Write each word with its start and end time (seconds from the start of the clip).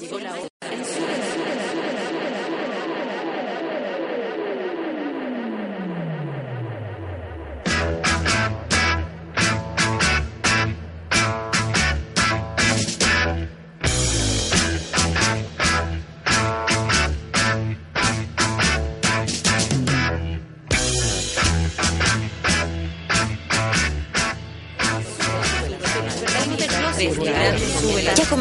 Ya 0.00 0.47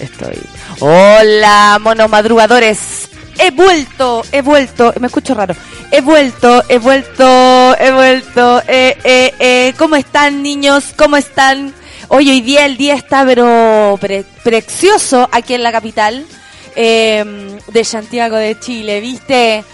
estoy. 0.00 0.38
Hola, 0.80 1.78
monomadrugadores. 1.80 3.08
He 3.38 3.50
vuelto, 3.50 4.22
he 4.32 4.40
vuelto, 4.40 4.94
me 4.98 5.08
escucho 5.08 5.34
raro. 5.34 5.54
He 5.90 6.00
vuelto, 6.00 6.62
he 6.68 6.78
vuelto, 6.78 7.76
he 7.78 7.90
vuelto. 7.92 8.62
Eh, 8.66 8.96
eh, 9.04 9.34
eh. 9.38 9.74
¿Cómo 9.76 9.96
están, 9.96 10.42
niños? 10.42 10.94
¿Cómo 10.96 11.16
están? 11.16 11.74
Hoy, 12.08 12.30
hoy 12.30 12.40
día 12.40 12.64
el 12.64 12.76
día 12.76 12.94
está, 12.94 13.24
pero 13.26 13.98
pre- 14.00 14.24
precioso 14.42 15.28
aquí 15.32 15.54
en 15.54 15.62
la 15.62 15.72
capital 15.72 16.24
eh, 16.76 17.58
de 17.66 17.84
Santiago 17.84 18.36
de 18.36 18.58
Chile, 18.58 19.00
¿viste? 19.00 19.64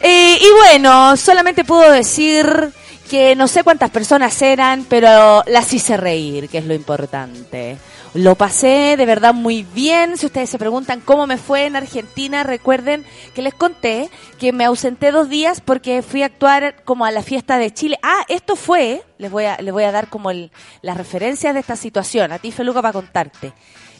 Eh, 0.00 0.38
y 0.40 0.50
bueno, 0.56 1.16
solamente 1.16 1.64
puedo 1.64 1.92
decir 1.92 2.70
que 3.08 3.36
no 3.36 3.46
sé 3.46 3.62
cuántas 3.62 3.90
personas 3.90 4.40
eran, 4.42 4.84
pero 4.88 5.44
las 5.46 5.72
hice 5.72 5.96
reír, 5.96 6.48
que 6.48 6.58
es 6.58 6.64
lo 6.64 6.74
importante. 6.74 7.76
Lo 8.14 8.34
pasé 8.34 8.96
de 8.98 9.06
verdad 9.06 9.32
muy 9.32 9.62
bien. 9.62 10.18
Si 10.18 10.26
ustedes 10.26 10.50
se 10.50 10.58
preguntan 10.58 11.00
cómo 11.00 11.26
me 11.26 11.38
fue 11.38 11.64
en 11.64 11.76
Argentina, 11.76 12.42
recuerden 12.42 13.06
que 13.34 13.40
les 13.40 13.54
conté 13.54 14.10
que 14.38 14.52
me 14.52 14.66
ausenté 14.66 15.10
dos 15.12 15.30
días 15.30 15.62
porque 15.62 16.02
fui 16.02 16.22
a 16.22 16.26
actuar 16.26 16.84
como 16.84 17.06
a 17.06 17.10
la 17.10 17.22
fiesta 17.22 17.56
de 17.56 17.72
Chile. 17.72 17.98
Ah, 18.02 18.24
esto 18.28 18.54
fue, 18.54 19.02
les 19.16 19.30
voy 19.30 19.46
a, 19.46 19.56
les 19.62 19.72
voy 19.72 19.84
a 19.84 19.92
dar 19.92 20.08
como 20.08 20.30
el- 20.30 20.50
las 20.82 20.98
referencias 20.98 21.54
de 21.54 21.60
esta 21.60 21.74
situación. 21.76 22.32
A 22.32 22.38
ti, 22.38 22.52
Feluca, 22.52 22.82
para 22.82 22.92
contarte. 22.92 23.54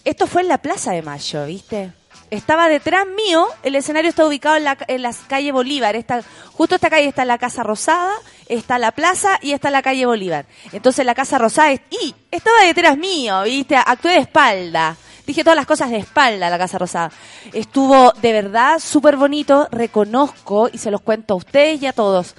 Esto 0.04 0.26
fue 0.26 0.42
en 0.42 0.48
la 0.48 0.58
Plaza 0.58 0.92
de 0.92 1.00
Mayo, 1.00 1.46
¿viste? 1.46 1.92
Estaba 2.32 2.66
detrás 2.70 3.04
mío, 3.06 3.46
el 3.62 3.74
escenario 3.74 4.08
está 4.08 4.24
ubicado 4.24 4.56
en 4.56 4.64
la, 4.64 4.78
en 4.88 5.02
calle 5.28 5.52
Bolívar. 5.52 5.96
Está, 5.96 6.22
justo 6.54 6.76
esta 6.76 6.88
calle 6.88 7.06
está 7.06 7.26
la 7.26 7.36
Casa 7.36 7.62
Rosada, 7.62 8.10
está 8.48 8.78
la 8.78 8.92
plaza 8.92 9.38
y 9.42 9.52
está 9.52 9.70
la 9.70 9.82
calle 9.82 10.06
Bolívar. 10.06 10.46
Entonces 10.72 11.04
la 11.04 11.14
Casa 11.14 11.36
Rosada 11.36 11.72
es, 11.72 11.82
y 11.90 12.14
estaba 12.30 12.62
detrás 12.62 12.96
mío, 12.96 13.42
¿viste? 13.42 13.76
Actué 13.76 14.12
de 14.12 14.20
espalda. 14.20 14.96
Dije 15.26 15.44
todas 15.44 15.56
las 15.56 15.66
cosas 15.66 15.90
de 15.90 15.98
espalda 15.98 16.48
la 16.48 16.56
Casa 16.56 16.78
Rosada. 16.78 17.12
Estuvo 17.52 18.12
de 18.12 18.32
verdad 18.32 18.78
súper 18.78 19.18
bonito, 19.18 19.68
reconozco 19.70 20.70
y 20.72 20.78
se 20.78 20.90
los 20.90 21.02
cuento 21.02 21.34
a 21.34 21.36
ustedes 21.36 21.82
y 21.82 21.86
a 21.86 21.92
todos, 21.92 22.34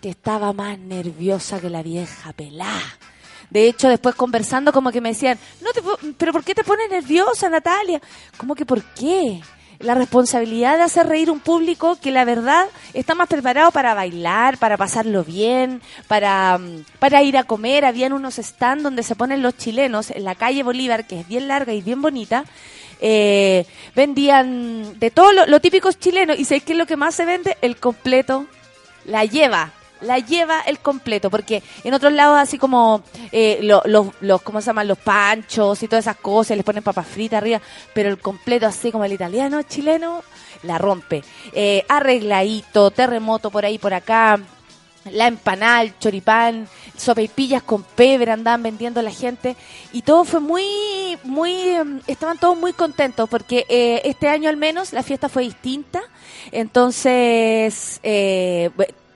que 0.00 0.10
estaba 0.10 0.52
más 0.52 0.78
nerviosa 0.78 1.60
que 1.60 1.70
la 1.70 1.82
vieja 1.82 2.32
pelá. 2.34 2.80
De 3.54 3.68
hecho, 3.68 3.88
después 3.88 4.16
conversando, 4.16 4.72
como 4.72 4.90
que 4.90 5.00
me 5.00 5.10
decían, 5.10 5.38
no 5.62 5.70
te, 5.72 5.80
pero 6.18 6.32
¿por 6.32 6.42
qué 6.42 6.56
te 6.56 6.64
pones 6.64 6.90
nerviosa, 6.90 7.48
Natalia? 7.48 8.02
¿Cómo 8.36 8.56
que 8.56 8.66
por 8.66 8.82
qué? 8.82 9.40
La 9.78 9.94
responsabilidad 9.94 10.76
de 10.76 10.82
hacer 10.82 11.06
reír 11.06 11.30
un 11.30 11.38
público 11.38 11.96
que 12.02 12.10
la 12.10 12.24
verdad 12.24 12.66
está 12.94 13.14
más 13.14 13.28
preparado 13.28 13.70
para 13.70 13.94
bailar, 13.94 14.58
para 14.58 14.76
pasarlo 14.76 15.22
bien, 15.22 15.82
para, 16.08 16.58
mm, 16.58 16.84
para 16.98 17.22
ir 17.22 17.38
a 17.38 17.44
comer. 17.44 17.84
Habían 17.84 18.12
unos 18.12 18.38
stands 18.38 18.82
donde 18.82 19.04
se 19.04 19.14
ponen 19.14 19.40
los 19.40 19.56
chilenos 19.56 20.10
en 20.10 20.24
la 20.24 20.34
calle 20.34 20.64
Bolívar, 20.64 21.06
que 21.06 21.20
es 21.20 21.28
bien 21.28 21.46
larga 21.46 21.72
y 21.72 21.80
bien 21.80 22.02
bonita. 22.02 22.44
Eh, 23.00 23.66
vendían 23.94 24.98
de 24.98 25.12
todo 25.12 25.32
lo, 25.32 25.60
típico 25.60 25.92
chileno. 25.92 26.34
¿Y 26.34 26.44
qué 26.44 26.72
es 26.72 26.76
lo 26.76 26.86
que 26.86 26.96
más 26.96 27.14
se 27.14 27.24
vende? 27.24 27.56
El 27.60 27.76
completo. 27.76 28.46
La 29.04 29.24
lleva 29.24 29.72
la 30.04 30.18
lleva 30.18 30.60
el 30.60 30.78
completo, 30.78 31.30
porque 31.30 31.62
en 31.82 31.94
otros 31.94 32.12
lados 32.12 32.38
así 32.38 32.58
como 32.58 33.02
eh, 33.32 33.58
lo- 33.62 33.82
los, 33.86 34.06
los, 34.20 34.42
¿cómo 34.42 34.60
se 34.60 34.66
llaman? 34.66 34.88
Los 34.88 34.98
panchos 34.98 35.82
y 35.82 35.88
todas 35.88 36.04
esas 36.04 36.16
cosas, 36.16 36.56
les 36.56 36.64
ponen 36.64 36.82
papas 36.82 37.06
fritas 37.06 37.38
arriba, 37.38 37.60
pero 37.94 38.08
el 38.08 38.18
completo 38.18 38.66
así 38.66 38.92
como 38.92 39.04
el 39.04 39.12
italiano, 39.12 39.62
chileno, 39.62 40.22
la 40.62 40.78
rompe. 40.78 41.22
Eh, 41.52 41.84
arregladito, 41.88 42.90
terremoto 42.90 43.50
por 43.50 43.64
ahí, 43.64 43.78
por 43.78 43.92
acá, 43.94 44.38
la 45.10 45.26
empanada, 45.26 45.82
el 45.82 45.98
choripán, 45.98 46.66
sopaipillas 46.96 47.62
con 47.62 47.82
pebre 47.82 48.30
andaban 48.30 48.62
vendiendo 48.62 49.02
la 49.02 49.10
gente 49.10 49.54
y 49.92 50.00
todo 50.00 50.24
fue 50.24 50.40
muy, 50.40 50.64
muy, 51.24 51.52
em, 51.52 52.00
estaban 52.06 52.38
todos 52.38 52.56
muy 52.56 52.72
contentos 52.72 53.28
porque 53.28 53.66
eh, 53.68 54.00
este 54.04 54.28
año 54.28 54.48
al 54.48 54.56
menos 54.56 54.94
la 54.94 55.02
fiesta 55.02 55.28
fue 55.28 55.42
distinta, 55.42 56.00
entonces 56.52 58.00
eh, 58.02 58.70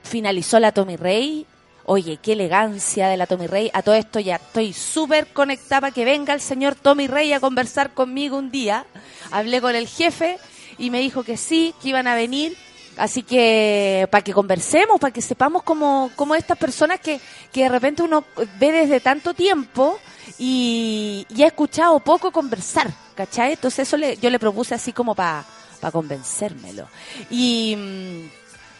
finalizó 0.09 0.59
la 0.59 0.73
Tommy 0.73 0.97
Rey. 0.97 1.47
Oye, 1.85 2.19
qué 2.21 2.33
elegancia 2.33 3.09
de 3.09 3.17
la 3.17 3.27
Tommy 3.27 3.47
Rey. 3.47 3.71
A 3.73 3.83
todo 3.83 3.95
esto 3.95 4.19
ya 4.21 4.37
estoy 4.37 4.73
súper 4.73 5.29
conectada 5.33 5.83
para 5.83 5.95
que 5.95 6.05
venga 6.05 6.35
el 6.35 6.41
señor 6.41 6.75
Tommy 6.75 7.07
Rey 7.07 7.33
a 7.33 7.41
conversar 7.41 7.95
conmigo 7.95 8.37
un 8.37 8.51
día. 8.51 8.85
Hablé 9.31 9.61
con 9.61 9.75
el 9.75 9.87
jefe 9.87 10.39
y 10.77 10.91
me 10.91 11.01
dijo 11.01 11.23
que 11.23 11.37
sí, 11.37 11.75
que 11.81 11.91
iban 11.91 12.07
a 12.07 12.15
venir. 12.15 12.57
Así 12.97 13.23
que 13.23 14.09
para 14.11 14.25
que 14.25 14.33
conversemos, 14.33 14.99
para 14.99 15.13
que 15.13 15.23
sepamos 15.23 15.63
cómo, 15.63 16.11
cómo 16.17 16.35
estas 16.35 16.59
personas 16.59 17.01
que, 17.01 17.21
que 17.53 17.63
de 17.63 17.69
repente 17.69 18.03
uno 18.03 18.25
ve 18.59 18.73
desde 18.73 19.01
tanto 19.01 19.35
tiempo 19.35 19.99
y, 20.37 21.25
y 21.35 21.43
ha 21.43 21.47
escuchado 21.47 22.01
poco 22.01 22.33
conversar, 22.33 22.93
¿cachai? 23.15 23.53
Entonces 23.53 23.87
eso 23.87 23.97
le, 23.97 24.17
yo 24.17 24.31
le 24.31 24.39
propuse 24.39 24.75
así 24.75 24.93
como 24.93 25.15
para 25.15 25.45
convencérmelo. 25.93 26.89
Y... 27.31 27.77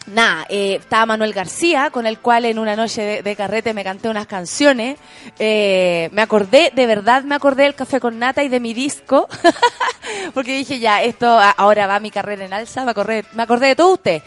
Nada, 0.07 0.47
eh, 0.49 0.77
estaba 0.81 1.05
Manuel 1.05 1.35
García, 1.35 1.91
con 1.91 2.07
el 2.07 2.19
cual 2.19 2.47
en 2.47 2.59
una 2.59 2.77
noche 2.77 3.23
de, 3.23 3.37
carrete 3.37 3.75
me 3.75 3.85
canté 3.85 4.09
unas 4.09 4.27
canciones. 4.27 4.99
Eh, 5.39 6.09
me 6.13 6.23
acordé, 6.23 6.73
de 6.75 6.87
verdad 6.87 7.25
me 7.25 7.35
acordé 7.35 7.65
del 7.65 7.75
café 7.75 8.01
con 8.01 8.19
nata 8.19 8.43
y 8.43 8.49
de 8.49 8.59
mi 8.59 8.73
disco. 8.73 9.29
porque 10.35 10.57
dije, 10.57 10.79
ya, 10.79 11.03
esto 11.03 11.27
ahora 11.57 11.87
va 11.87 12.01
mi 12.01 12.11
carrera 12.11 12.45
en 12.45 12.53
alza, 12.55 12.85
me 12.85 12.93
acordé, 12.93 13.25
me 13.35 13.43
acordé 13.43 13.69
de 13.69 13.77
todo 13.77 13.95
usted. 13.95 14.23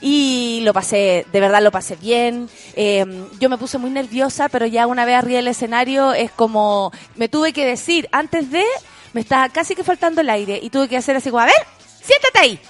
Y 0.00 0.60
lo 0.62 0.72
pasé, 0.72 1.26
de 1.30 1.40
verdad 1.40 1.62
lo 1.62 1.70
pasé 1.70 1.96
bien. 1.96 2.48
Eh, 2.74 3.04
yo 3.38 3.48
me 3.48 3.58
puse 3.58 3.78
muy 3.78 3.90
nerviosa, 3.90 4.48
pero 4.48 4.66
ya 4.66 4.86
una 4.86 5.04
vez 5.04 5.16
arriba 5.16 5.36
del 5.36 5.48
escenario 5.48 6.12
es 6.12 6.30
como, 6.30 6.92
me 7.14 7.28
tuve 7.28 7.52
que 7.52 7.66
decir, 7.66 8.08
antes 8.12 8.50
de, 8.50 8.64
me 9.12 9.20
estaba 9.20 9.48
casi 9.50 9.74
que 9.74 9.84
faltando 9.84 10.20
el 10.20 10.30
aire 10.30 10.58
y 10.62 10.70
tuve 10.70 10.88
que 10.88 10.96
hacer 10.96 11.16
así 11.16 11.30
como, 11.30 11.42
a 11.42 11.46
ver, 11.46 11.66
siéntate 12.02 12.38
ahí. 12.38 12.60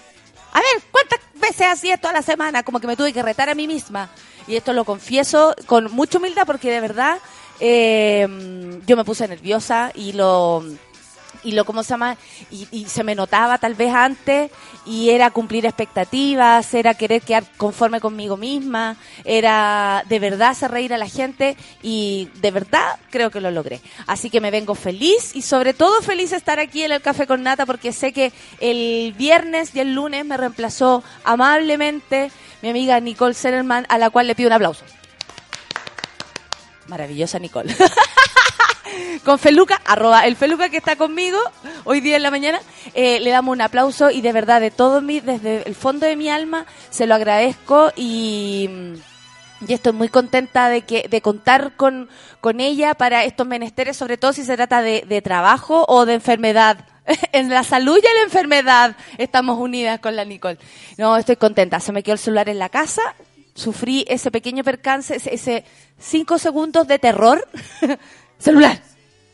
A 0.56 0.60
ver, 0.60 0.82
¿cuántas 0.90 1.20
veces 1.34 1.66
hacía 1.66 1.96
esto 1.96 2.08
a 2.08 2.14
la 2.14 2.22
semana? 2.22 2.62
Como 2.62 2.80
que 2.80 2.86
me 2.86 2.96
tuve 2.96 3.12
que 3.12 3.22
retar 3.22 3.50
a 3.50 3.54
mí 3.54 3.66
misma. 3.66 4.08
Y 4.46 4.56
esto 4.56 4.72
lo 4.72 4.86
confieso 4.86 5.54
con 5.66 5.92
mucha 5.92 6.16
humildad 6.16 6.46
porque 6.46 6.70
de 6.70 6.80
verdad 6.80 7.18
eh, 7.60 8.26
yo 8.86 8.96
me 8.96 9.04
puse 9.04 9.28
nerviosa 9.28 9.92
y 9.94 10.14
lo 10.14 10.64
y 11.46 11.52
lo 11.52 11.64
cómo 11.64 11.82
se 11.82 11.90
llama 11.90 12.16
y 12.50 12.84
se 12.86 13.04
me 13.04 13.14
notaba 13.14 13.58
tal 13.58 13.74
vez 13.74 13.94
antes 13.94 14.50
y 14.84 15.10
era 15.10 15.30
cumplir 15.30 15.64
expectativas 15.64 16.74
era 16.74 16.94
querer 16.94 17.22
quedar 17.22 17.44
conforme 17.56 18.00
conmigo 18.00 18.36
misma 18.36 18.96
era 19.24 20.04
de 20.08 20.18
verdad 20.18 20.50
hacer 20.50 20.70
reír 20.70 20.92
a 20.92 20.98
la 20.98 21.08
gente 21.08 21.56
y 21.82 22.28
de 22.40 22.50
verdad 22.50 22.98
creo 23.10 23.30
que 23.30 23.40
lo 23.40 23.50
logré. 23.50 23.80
Así 24.06 24.30
que 24.30 24.40
me 24.40 24.50
vengo 24.50 24.74
feliz 24.74 25.34
y 25.34 25.42
sobre 25.42 25.74
todo 25.74 26.02
feliz 26.02 26.30
de 26.30 26.36
estar 26.36 26.58
aquí 26.58 26.82
en 26.82 26.92
el 26.92 27.02
café 27.02 27.26
con 27.26 27.42
nata 27.42 27.66
porque 27.66 27.92
sé 27.92 28.12
que 28.12 28.32
el 28.60 29.14
viernes 29.16 29.74
y 29.74 29.80
el 29.80 29.94
lunes 29.94 30.24
me 30.24 30.36
reemplazó 30.36 31.02
amablemente 31.24 32.30
mi 32.62 32.70
amiga 32.70 32.98
Nicole 33.00 33.34
Sellerman 33.34 33.86
a 33.88 33.98
la 33.98 34.10
cual 34.10 34.26
le 34.26 34.34
pido 34.34 34.48
un 34.48 34.54
aplauso. 34.54 34.84
Maravillosa 36.88 37.38
Nicole 37.38 37.74
con 39.24 39.38
Feluca, 39.38 39.80
arroba 39.84 40.26
el 40.26 40.36
Feluca 40.36 40.68
que 40.68 40.76
está 40.76 40.96
conmigo 40.96 41.38
hoy 41.84 42.00
día 42.00 42.16
en 42.16 42.22
la 42.22 42.30
mañana, 42.30 42.60
eh, 42.94 43.20
le 43.20 43.30
damos 43.30 43.52
un 43.52 43.60
aplauso 43.60 44.10
y 44.10 44.20
de 44.20 44.32
verdad, 44.32 44.60
de 44.60 44.70
todo 44.70 45.00
mi, 45.00 45.20
desde 45.20 45.66
el 45.66 45.74
fondo 45.74 46.06
de 46.06 46.16
mi 46.16 46.28
alma, 46.28 46.66
se 46.90 47.06
lo 47.06 47.14
agradezco 47.14 47.92
y, 47.96 48.70
estoy 49.68 49.92
muy 49.92 50.08
contenta 50.08 50.68
de 50.68 50.82
que, 50.82 51.08
de 51.08 51.20
contar 51.20 51.72
con, 51.76 52.08
ella 52.58 52.94
para 52.94 53.24
estos 53.24 53.46
menesteres, 53.46 53.96
sobre 53.96 54.16
todo 54.16 54.32
si 54.32 54.44
se 54.44 54.54
trata 54.54 54.80
de, 54.80 55.04
de 55.08 55.20
trabajo 55.20 55.84
o 55.88 56.06
de 56.06 56.14
enfermedad 56.14 56.78
en 57.32 57.48
la 57.48 57.64
salud 57.64 57.98
y 58.02 58.06
en 58.06 58.14
la 58.14 58.22
enfermedad 58.22 58.96
estamos 59.18 59.58
unidas 59.58 60.00
con 60.00 60.16
la 60.16 60.24
Nicole. 60.24 60.58
No, 60.98 61.16
estoy 61.16 61.36
contenta. 61.36 61.80
Se 61.80 61.92
me 61.92 62.02
quedó 62.02 62.14
el 62.14 62.18
celular 62.18 62.48
en 62.48 62.58
la 62.58 62.68
casa. 62.68 63.02
Sufrí 63.54 64.04
ese 64.08 64.30
pequeño 64.30 64.64
percance, 64.64 65.16
ese, 65.16 65.64
cinco 65.98 66.38
segundos 66.38 66.86
de 66.86 66.98
terror. 66.98 67.46
celular. 68.38 68.80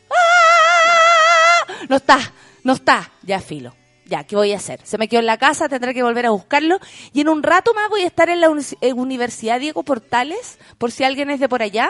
¡Ah! 0.09 1.73
No 1.89 1.95
está, 1.97 2.19
no 2.63 2.73
está. 2.73 3.11
Ya 3.23 3.39
filo. 3.39 3.75
Ya, 4.05 4.25
¿qué 4.25 4.35
voy 4.35 4.51
a 4.51 4.57
hacer? 4.57 4.79
Se 4.83 4.97
me 4.97 5.07
quedó 5.07 5.21
en 5.21 5.25
la 5.25 5.37
casa, 5.37 5.69
tendré 5.69 5.93
que 5.93 6.03
volver 6.03 6.25
a 6.25 6.31
buscarlo. 6.31 6.79
Y 7.13 7.21
en 7.21 7.29
un 7.29 7.41
rato 7.41 7.73
más 7.73 7.89
voy 7.89 8.01
a 8.01 8.07
estar 8.07 8.29
en 8.29 8.41
la 8.41 8.49
Universidad 8.49 9.59
Diego 9.59 9.83
Portales, 9.83 10.59
por 10.77 10.91
si 10.91 11.03
alguien 11.03 11.29
es 11.29 11.39
de 11.39 11.47
por 11.47 11.61
allá. 11.61 11.89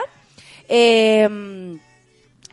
Eh, 0.68 1.78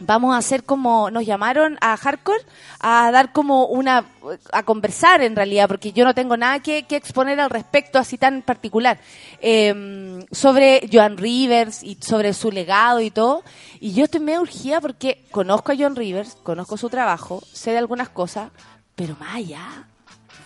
vamos 0.02 0.36
a 0.36 0.38
hacer 0.38 0.64
como 0.64 1.10
nos 1.12 1.26
llamaron 1.26 1.78
a 1.82 1.96
Hardcore 1.98 2.44
a 2.80 3.12
dar 3.12 3.32
como 3.32 3.66
una 3.66 4.06
a 4.52 4.64
conversar 4.64 5.22
en 5.22 5.36
realidad 5.36 5.68
porque 5.68 5.94
yo 5.94 6.06
no 6.06 6.14
tengo 6.14 6.38
nada 6.38 6.60
que, 6.60 6.86
exponer 6.90 7.40
al 7.40 7.50
respecto 7.50 7.98
así 8.00 8.18
tan 8.18 8.42
particular. 8.42 9.00
Em, 9.40 10.26
sobre 10.32 10.88
Joan 10.92 11.18
Rivers 11.18 11.84
y 11.84 11.98
sobre 12.02 12.34
su 12.34 12.52
legado 12.52 13.00
y 13.00 13.12
todo. 13.12 13.44
Y 13.80 13.94
yo 13.94 14.06
estoy 14.06 14.20
medio 14.20 14.42
urgida 14.42 14.82
porque 14.82 15.26
conozco 15.32 15.72
a 15.72 15.76
Joan 15.76 15.96
Rivers 15.96 16.36
conozco 16.44 16.78
su 16.78 16.90
trabajo 16.90 17.42
sé 17.52 17.72
de 17.72 17.78
algunas 17.78 18.10
cosas 18.10 18.52
pero 18.96 19.16
más 19.20 19.36
allá 19.36 19.88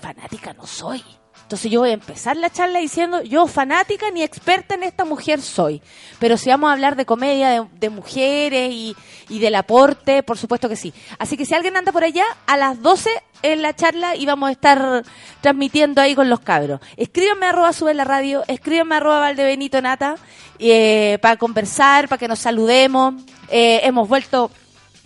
fanática 0.01 0.53
no 0.53 0.65
soy 0.65 1.03
entonces 1.45 1.71
yo 1.71 1.81
voy 1.81 1.91
a 1.91 1.93
empezar 1.93 2.35
la 2.37 2.49
charla 2.49 2.79
diciendo, 2.79 3.21
yo 3.21 3.45
fanática 3.45 4.09
ni 4.09 4.23
experta 4.23 4.73
en 4.73 4.81
esta 4.81 5.05
mujer 5.05 5.43
soy. 5.43 5.79
Pero 6.17 6.37
si 6.37 6.49
vamos 6.49 6.71
a 6.71 6.73
hablar 6.73 6.95
de 6.95 7.05
comedia, 7.05 7.67
de, 7.71 7.89
mujeres 7.91 8.73
y, 8.73 8.95
del 9.29 9.53
aporte, 9.53 10.23
por 10.23 10.39
supuesto 10.39 10.67
que 10.67 10.75
sí. 10.75 10.91
Así 11.19 11.37
que 11.37 11.45
si 11.45 11.53
alguien 11.53 11.77
anda 11.77 11.91
por 11.91 12.03
allá, 12.03 12.25
a 12.47 12.57
las 12.57 12.81
12 12.81 13.11
en 13.43 13.61
la 13.61 13.75
charla 13.75 14.15
y 14.15 14.25
vamos 14.25 14.49
a 14.49 14.53
estar 14.53 15.03
transmitiendo 15.41 16.01
ahí 16.01 16.15
con 16.15 16.31
los 16.31 16.39
cabros. 16.39 16.79
Escríbanme 16.97 17.45
arroba 17.45 17.73
sube 17.73 17.93
la 17.93 18.05
radio, 18.05 18.43
escríbanme 18.47 18.95
arroba 18.95 19.19
valdebenito 19.19 19.79
nata, 19.83 20.15
eh, 20.57 21.19
para 21.21 21.37
conversar, 21.37 22.09
para 22.09 22.17
que 22.17 22.27
nos 22.27 22.39
saludemos. 22.39 23.13
Eh, 23.49 23.81
hemos 23.83 24.09
vuelto 24.09 24.49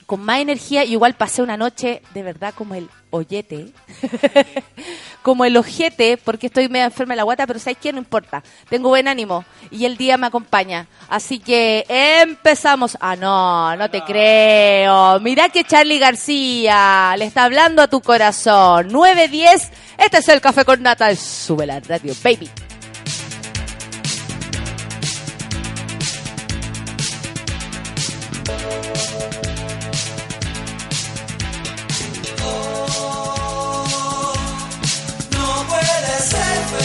con 0.05 0.21
más 0.21 0.39
energía 0.39 0.85
y 0.85 0.93
igual 0.93 1.15
pasé 1.15 1.41
una 1.41 1.57
noche 1.57 2.01
de 2.13 2.23
verdad 2.23 2.53
como 2.55 2.75
el 2.75 2.89
oyete, 3.09 3.67
como 5.21 5.45
el 5.45 5.57
ojete, 5.57 6.17
porque 6.17 6.47
estoy 6.47 6.69
medio 6.69 6.85
enferma 6.85 7.13
de 7.13 7.17
la 7.17 7.23
guata, 7.23 7.47
pero 7.47 7.59
¿sabes 7.59 7.77
qué? 7.81 7.91
No 7.91 7.99
importa. 7.99 8.43
Tengo 8.69 8.89
buen 8.89 9.07
ánimo 9.07 9.45
y 9.71 9.85
el 9.85 9.97
día 9.97 10.17
me 10.17 10.27
acompaña. 10.27 10.87
Así 11.09 11.39
que 11.39 11.85
empezamos. 11.87 12.97
Ah, 13.01 13.15
no, 13.15 13.75
no 13.75 13.89
te 13.89 14.01
creo. 14.03 15.19
Mira 15.19 15.49
que 15.49 15.63
Charlie 15.63 15.99
García 15.99 17.15
le 17.17 17.25
está 17.25 17.45
hablando 17.45 17.81
a 17.81 17.87
tu 17.87 18.01
corazón. 18.01 18.89
9-10. 18.89 19.69
Este 19.97 20.17
es 20.17 20.29
el 20.29 20.41
café 20.41 20.65
con 20.65 20.81
nata. 20.81 21.15
Sube 21.15 21.65
la 21.65 21.79
radio, 21.79 22.13
baby. 22.23 22.49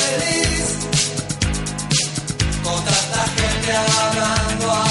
feliz. 0.05 0.79
Con 2.63 2.85
tanta 2.85 3.25
gente 3.37 3.73
hablando 3.73 4.71
a 4.71 4.84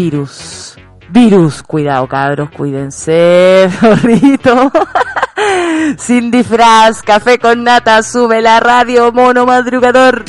virus. 0.00 0.76
Virus, 1.10 1.62
cuidado 1.62 2.06
cabros, 2.06 2.50
cuídense, 2.50 3.68
zorrito. 3.80 4.72
Sin 5.98 6.30
disfraz, 6.30 7.02
café 7.02 7.38
con 7.38 7.64
nata, 7.64 8.02
sube 8.02 8.40
la 8.40 8.60
radio, 8.60 9.12
mono 9.12 9.44
madrugador. 9.44 10.24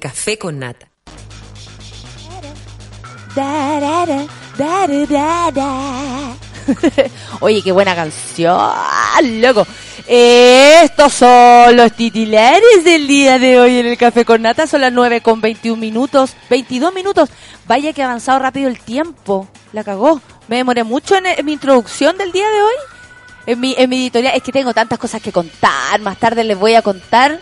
Café 0.00 0.38
con 0.38 0.58
Nata. 0.58 0.88
Oye, 7.40 7.62
qué 7.62 7.70
buena 7.70 7.94
canción, 7.94 8.58
loco. 9.40 9.66
Estos 10.06 11.12
son 11.12 11.76
los 11.76 11.92
titulares 11.92 12.82
del 12.82 13.06
día 13.06 13.38
de 13.38 13.60
hoy 13.60 13.78
en 13.78 13.86
el 13.86 13.98
Café 13.98 14.24
con 14.24 14.42
Nata. 14.42 14.66
Son 14.66 14.80
las 14.80 14.92
9 14.92 15.20
con 15.20 15.40
21 15.40 15.78
minutos, 15.78 16.34
22 16.48 16.94
minutos. 16.94 17.28
Vaya 17.68 17.92
que 17.92 18.02
ha 18.02 18.06
avanzado 18.06 18.38
rápido 18.38 18.68
el 18.68 18.80
tiempo. 18.80 19.48
La 19.72 19.84
cagó. 19.84 20.20
Me 20.48 20.56
demoré 20.56 20.82
mucho 20.82 21.14
en, 21.16 21.26
en 21.26 21.44
mi 21.44 21.52
introducción 21.52 22.16
del 22.16 22.32
día 22.32 22.48
de 22.48 22.62
hoy. 22.62 22.74
En 23.46 23.60
mi, 23.60 23.74
en 23.76 23.90
mi 23.90 24.00
editorial. 24.02 24.34
Es 24.34 24.42
que 24.42 24.52
tengo 24.52 24.72
tantas 24.72 24.98
cosas 24.98 25.22
que 25.22 25.30
contar. 25.30 26.00
Más 26.00 26.18
tarde 26.18 26.42
les 26.42 26.58
voy 26.58 26.74
a 26.74 26.82
contar 26.82 27.40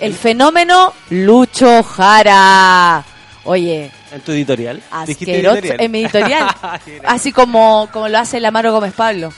el 0.00 0.14
fenómeno 0.14 0.92
Lucho 1.10 1.82
Jara. 1.82 3.04
Oye, 3.44 3.90
¿En 4.12 4.20
tu 4.20 4.32
editorial? 4.32 4.82
¿Dijiste 5.06 5.32
asqueroso 5.32 5.58
editorial? 5.58 5.80
en 5.84 5.90
mi 5.90 6.04
editorial. 6.04 6.56
Así 7.04 7.32
como, 7.32 7.88
como 7.92 8.08
lo 8.08 8.18
hace 8.18 8.38
el 8.38 8.44
Amaro 8.44 8.72
Gómez 8.72 8.94
Pablo. 8.94 9.32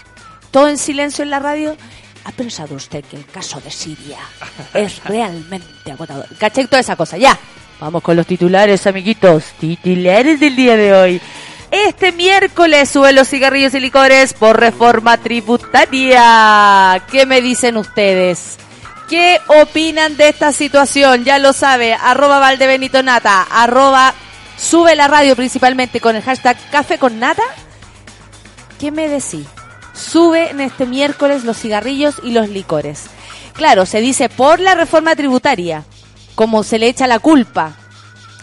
Todo 0.51 0.69
en 0.69 0.79
silencio 0.79 1.23
en 1.23 1.31
la 1.31 1.39
radio. 1.39 1.77
¿Ha 2.25 2.33
pensado 2.33 2.75
usted 2.75 3.05
que 3.05 3.17
el 3.17 3.25
caso 3.27 3.61
de 3.61 3.71
Siria 3.71 4.19
es 4.75 5.03
realmente 5.05 5.91
agotador? 5.91 6.27
¿Cachai? 6.39 6.67
Toda 6.67 6.81
esa 6.81 6.97
cosa. 6.97 7.17
Ya. 7.17 7.39
Vamos 7.81 8.03
con 8.03 8.17
los 8.17 8.27
titulares, 8.27 8.87
amiguitos. 8.87 9.45
Titulares 9.59 10.41
del 10.41 10.57
día 10.57 10.77
de 10.77 10.93
hoy. 10.95 11.21
Este 11.71 12.13
miércoles 12.13 12.89
suben 12.89 13.15
los 13.17 13.29
cigarrillos 13.29 13.75
y 13.75 13.81
licores 13.81 14.35
por 14.35 14.59
reforma 14.59 15.17
tributaria. 15.19 17.03
¿Qué 17.11 17.27
me 17.27 17.41
dicen 17.41 17.77
ustedes? 17.77 18.57
¿Qué 19.09 19.41
opinan 19.47 20.17
de 20.17 20.29
esta 20.29 20.53
situación? 20.53 21.25
Ya 21.25 21.39
lo 21.39 21.53
sabe, 21.53 21.95
arroba 21.95 22.41
Valdebenito 22.41 23.05
Nata, 23.05 23.43
arroba 23.43 24.15
sube 24.59 24.97
la 24.97 25.07
radio 25.07 25.37
principalmente 25.37 26.01
con 26.01 26.17
el 26.17 26.23
hashtag 26.23 26.57
Café 26.71 26.99
con 26.99 27.21
Nata. 27.21 27.45
¿Qué 28.81 28.91
me 28.91 29.09
decís? 29.09 29.47
Sube 29.95 30.51
en 30.51 30.61
este 30.61 30.87
miércoles 30.87 31.45
los 31.45 31.57
cigarrillos 31.57 32.17
y 32.25 32.33
los 32.33 32.49
licores. 32.49 33.05
Claro, 33.53 33.87
se 33.87 34.01
dice 34.01 34.29
por 34.29 34.59
la 34.59 34.75
reforma 34.75 35.15
tributaria, 35.15 35.85
como 36.35 36.65
se 36.65 36.81
le 36.81 36.89
echa 36.89 37.07
la 37.07 37.21
culpa. 37.21 37.77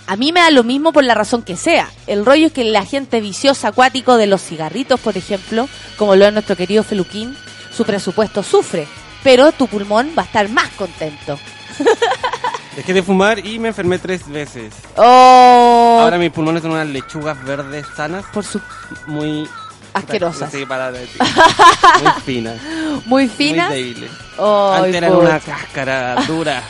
A 0.07 0.15
mí 0.15 0.31
me 0.31 0.39
da 0.39 0.49
lo 0.49 0.63
mismo 0.63 0.93
por 0.93 1.03
la 1.03 1.13
razón 1.13 1.43
que 1.43 1.57
sea. 1.57 1.91
El 2.07 2.25
rollo 2.25 2.47
es 2.47 2.53
que 2.53 2.63
la 2.63 2.85
gente 2.85 3.19
viciosa 3.19 3.69
acuático 3.69 4.15
de 4.15 4.27
los 4.27 4.41
cigarritos, 4.41 4.99
por 5.01 5.17
ejemplo, 5.17 5.67
como 5.97 6.15
lo 6.15 6.25
es 6.25 6.31
nuestro 6.31 6.55
querido 6.55 6.83
Feluquín, 6.83 7.37
su 7.75 7.83
presupuesto 7.83 8.43
sufre. 8.43 8.87
Pero 9.23 9.51
tu 9.51 9.67
pulmón 9.67 10.11
va 10.17 10.23
a 10.23 10.25
estar 10.25 10.49
más 10.49 10.69
contento. 10.71 11.39
Dejé 12.75 12.93
de 12.93 13.03
fumar 13.03 13.45
y 13.45 13.59
me 13.59 13.67
enfermé 13.69 13.99
tres 13.99 14.27
veces. 14.27 14.73
Oh, 14.97 15.99
Ahora 16.01 16.17
mis 16.17 16.31
pulmones 16.31 16.63
son 16.63 16.71
unas 16.71 16.87
lechugas 16.87 17.41
verdes 17.43 17.85
sanas, 17.95 18.25
por 18.33 18.43
su 18.43 18.59
muy... 19.05 19.47
asquerosas. 19.93 20.51
Muy 22.01 22.11
finas. 22.25 22.57
Muy 23.05 23.27
fina. 23.27 23.69
Muy 23.69 23.77
débiles. 23.77 24.11
Antes 24.37 24.95
eran 24.95 25.15
una 25.15 25.39
cáscara 25.39 26.15
dura 26.27 26.63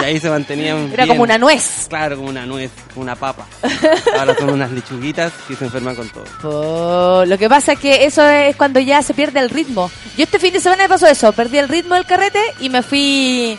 y 0.00 0.04
ahí 0.04 0.20
se 0.20 0.28
mantenían 0.28 0.90
Era 0.92 1.04
bien. 1.04 1.08
como 1.16 1.22
una 1.22 1.38
nuez. 1.38 1.86
Claro, 1.88 2.16
como 2.16 2.28
una 2.28 2.44
nuez, 2.44 2.70
una 2.94 3.16
papa. 3.16 3.46
Ahora 4.18 4.34
son 4.38 4.50
unas 4.50 4.70
lechuguitas 4.70 5.32
que 5.48 5.56
se 5.56 5.64
enferman 5.64 5.96
con 5.96 6.08
todo. 6.10 6.24
Oh, 6.42 7.24
lo 7.24 7.38
que 7.38 7.48
pasa 7.48 7.72
es 7.72 7.78
que 7.78 8.04
eso 8.04 8.26
es 8.28 8.54
cuando 8.56 8.80
ya 8.80 9.02
se 9.02 9.14
pierde 9.14 9.40
el 9.40 9.48
ritmo. 9.50 9.90
Yo 10.16 10.24
este 10.24 10.38
fin 10.38 10.52
de 10.52 10.60
semana 10.60 10.82
me 10.84 10.88
pasó 10.90 11.06
eso, 11.06 11.32
perdí 11.32 11.58
el 11.58 11.68
ritmo 11.68 11.94
del 11.94 12.04
carrete 12.04 12.40
y 12.60 12.68
me 12.68 12.82
fui, 12.82 13.58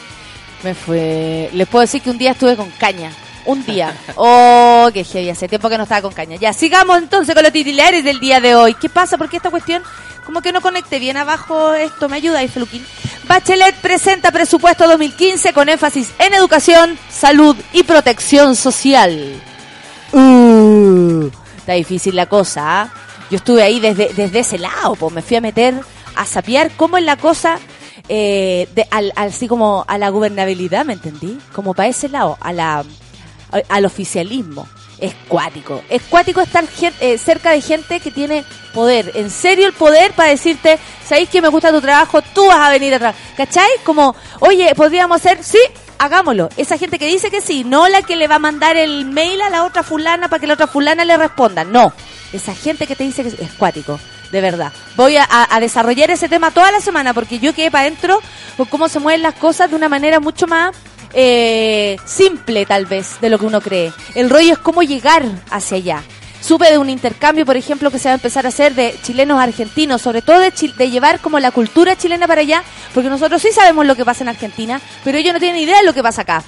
me 0.64 0.76
fue, 0.76 1.50
les 1.54 1.68
puedo 1.68 1.82
decir 1.82 2.02
que 2.02 2.12
un 2.12 2.18
día 2.20 2.32
estuve 2.32 2.56
con 2.56 2.70
caña, 2.72 3.12
un 3.48 3.66
día. 3.66 3.96
Oh, 4.16 4.90
qué 4.94 5.04
heavy, 5.04 5.30
hace 5.30 5.48
tiempo 5.48 5.70
que 5.70 5.78
no 5.78 5.84
estaba 5.84 6.02
con 6.02 6.14
caña. 6.14 6.38
Ya, 6.38 6.54
sigamos 6.54 7.00
entonces 7.00 7.34
con 7.34 7.44
los 7.44 7.52
titulares 7.52 8.04
del 8.04 8.20
día 8.20 8.40
de 8.40 8.56
hoy. 8.56 8.76
¿Qué 8.76 8.90
pasa? 8.90 9.18
Porque 9.18 9.38
esta 9.38 9.50
cuestión, 9.50 9.82
como 10.26 10.42
que 10.42 10.52
no 10.52 10.62
conecte 10.62 11.00
bien 11.00 11.18
abajo 11.18 11.74
esto, 11.74 12.08
me 12.10 12.18
ayuda 12.18 12.40
ahí, 12.40 12.48
Feluquín. 12.48 12.86
Bachelet 13.28 13.76
presenta 13.76 14.32
presupuesto 14.32 14.88
2015 14.88 15.54
con 15.54 15.70
énfasis 15.70 16.12
en 16.20 16.34
educación, 16.34 16.98
salud 17.10 17.56
y 17.74 17.84
protección 17.84 18.56
social. 18.56 19.42
Uh, 20.14 21.30
está 21.58 21.74
difícil 21.74 22.16
la 22.16 22.28
cosa, 22.28 22.82
¿ah? 22.82 22.94
Yo 23.30 23.38
estuve 23.38 23.62
ahí 23.62 23.80
desde, 23.80 24.14
desde 24.14 24.40
ese 24.40 24.58
lado, 24.58 24.96
pues 24.96 25.14
me 25.14 25.22
fui 25.22 25.36
a 25.36 25.42
meter 25.42 25.76
a 26.16 26.26
sapear 26.26 26.72
cómo 26.78 26.98
es 26.98 27.04
la 27.04 27.18
cosa, 27.18 27.60
eh, 28.08 28.68
así 29.16 29.48
como 29.48 29.84
a 29.88 29.98
la 29.98 30.10
gobernabilidad, 30.10 30.86
¿me 30.86 30.94
entendí? 30.94 31.38
Como 31.54 31.74
para 31.74 31.90
ese 31.90 32.08
lado, 32.08 32.38
a 32.40 32.54
la, 32.54 32.86
al 33.70 33.86
oficialismo. 33.86 34.68
Es 35.00 35.14
cuático. 35.28 35.84
Es 35.90 36.02
cuático 36.04 36.42
estar 36.42 36.66
eh, 37.00 37.18
cerca 37.18 37.52
de 37.52 37.62
gente 37.62 38.00
que 38.00 38.10
tiene 38.10 38.44
poder. 38.74 39.12
En 39.16 39.30
serio 39.30 39.68
el 39.68 39.74
poder 39.74 40.14
para 40.14 40.30
decirte, 40.30 40.80
¿sabéis 41.08 41.30
que 41.30 41.42
me 41.42 41.50
gusta 41.50 41.72
tu 41.72 41.82
trabajo? 41.82 42.22
Tú 42.34 42.48
vas 42.48 42.58
a 42.58 42.72
venir 42.72 42.96
a 42.96 43.00
trabajar. 43.00 43.22
¿Cachai? 43.36 43.70
Como, 43.84 44.16
oye, 44.40 44.74
¿podríamos 44.76 45.18
hacer? 45.18 45.44
Sí, 45.44 45.60
hagámoslo. 46.00 46.50
Esa 46.58 46.78
gente 46.78 46.98
que 46.98 47.08
dice 47.08 47.30
que 47.30 47.42
sí, 47.42 47.64
no 47.64 47.88
la 47.88 48.02
que 48.02 48.16
le 48.16 48.28
va 48.28 48.36
a 48.36 48.40
mandar 48.40 48.76
el 48.76 49.06
mail 49.06 49.42
a 49.42 49.50
la 49.50 49.66
otra 49.66 49.84
fulana 49.84 50.30
para 50.30 50.40
que 50.40 50.48
la 50.48 50.56
otra 50.56 50.68
fulana 50.68 51.06
le 51.06 51.16
responda. 51.16 51.64
No. 51.64 51.94
Esa 52.34 52.56
gente 52.56 52.88
que 52.88 52.96
te 52.96 53.04
dice 53.04 53.24
que 53.24 53.32
sí, 53.32 53.38
es 53.40 53.52
cuático. 53.54 54.00
De 54.32 54.42
verdad. 54.42 54.74
Voy 54.96 55.16
a, 55.16 55.48
desarrollar 55.62 56.12
ese 56.12 56.28
tema 56.28 56.52
toda 56.52 56.72
la 56.72 56.82
semana 56.82 57.14
porque 57.14 57.40
yo 57.40 57.54
quedé 57.54 57.72
para 57.72 57.84
adentro 57.84 58.20
con 58.58 58.66
cómo 58.66 58.90
se 58.90 59.00
mueven 59.00 59.22
las 59.22 59.36
cosas 59.36 59.70
de 59.70 59.76
una 59.76 59.88
manera 59.88 60.20
mucho 60.20 60.48
más 60.48 60.76
eh, 61.14 61.98
simple 62.06 62.66
tal 62.66 62.86
vez 62.86 63.20
de 63.22 63.30
lo 63.30 63.40
que 63.40 63.46
uno 63.46 63.62
cree. 63.62 63.92
El 64.16 64.30
rollo 64.30 64.54
es 64.54 64.60
cómo 64.60 64.84
llegar 64.84 65.24
hacia 65.50 65.78
allá. 65.78 66.04
Supe 66.42 66.70
de 66.70 66.78
un 66.78 66.90
intercambio, 66.90 67.46
por 67.46 67.58
ejemplo, 67.58 67.92
que 67.92 68.00
se 68.00 68.08
va 68.08 68.14
a 68.14 68.16
empezar 68.16 68.46
a 68.46 68.50
hacer 68.50 68.74
de 68.74 68.96
chilenos 69.04 69.40
a 69.40 69.44
argentinos, 69.44 70.02
sobre 70.02 70.22
todo 70.22 70.40
de, 70.40 70.52
de 70.52 70.90
llevar 70.90 71.20
como 71.20 71.40
la 71.40 71.52
cultura 71.52 71.98
chilena 71.98 72.28
para 72.28 72.42
allá, 72.42 72.64
porque 72.94 73.10
nosotros 73.10 73.42
sí 73.42 73.52
sabemos 73.52 73.86
lo 73.86 73.96
que 73.96 74.06
pasa 74.06 74.24
en 74.24 74.30
Argentina, 74.30 74.80
pero 75.04 75.18
ellos 75.18 75.34
no 75.34 75.40
tienen 75.40 75.62
idea 75.62 75.80
de 75.80 75.86
lo 75.86 75.94
que 75.94 76.04
pasa 76.04 76.22
acá. 76.22 76.44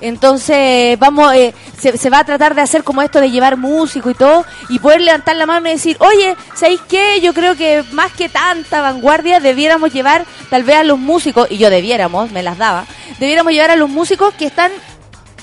Entonces, 0.00 0.98
vamos, 0.98 1.32
eh, 1.34 1.54
se, 1.78 1.96
se 1.96 2.10
va 2.10 2.20
a 2.20 2.24
tratar 2.24 2.54
de 2.54 2.60
hacer 2.60 2.84
como 2.84 3.02
esto 3.02 3.20
de 3.20 3.30
llevar 3.30 3.56
músico 3.56 4.10
y 4.10 4.14
todo, 4.14 4.44
y 4.68 4.78
poder 4.78 5.00
levantar 5.00 5.36
la 5.36 5.46
mano 5.46 5.68
y 5.68 5.72
decir, 5.72 5.96
oye, 6.00 6.36
¿sabéis 6.54 6.80
qué? 6.88 7.20
Yo 7.20 7.34
creo 7.34 7.56
que 7.56 7.84
más 7.92 8.12
que 8.12 8.28
tanta 8.28 8.80
vanguardia 8.80 9.40
debiéramos 9.40 9.92
llevar 9.92 10.24
tal 10.50 10.62
vez 10.62 10.76
a 10.76 10.84
los 10.84 10.98
músicos, 10.98 11.48
y 11.50 11.58
yo 11.58 11.70
debiéramos, 11.70 12.30
me 12.30 12.42
las 12.42 12.58
daba, 12.58 12.86
debiéramos 13.18 13.52
llevar 13.52 13.70
a 13.70 13.76
los 13.76 13.90
músicos 13.90 14.34
que 14.34 14.46
están 14.46 14.70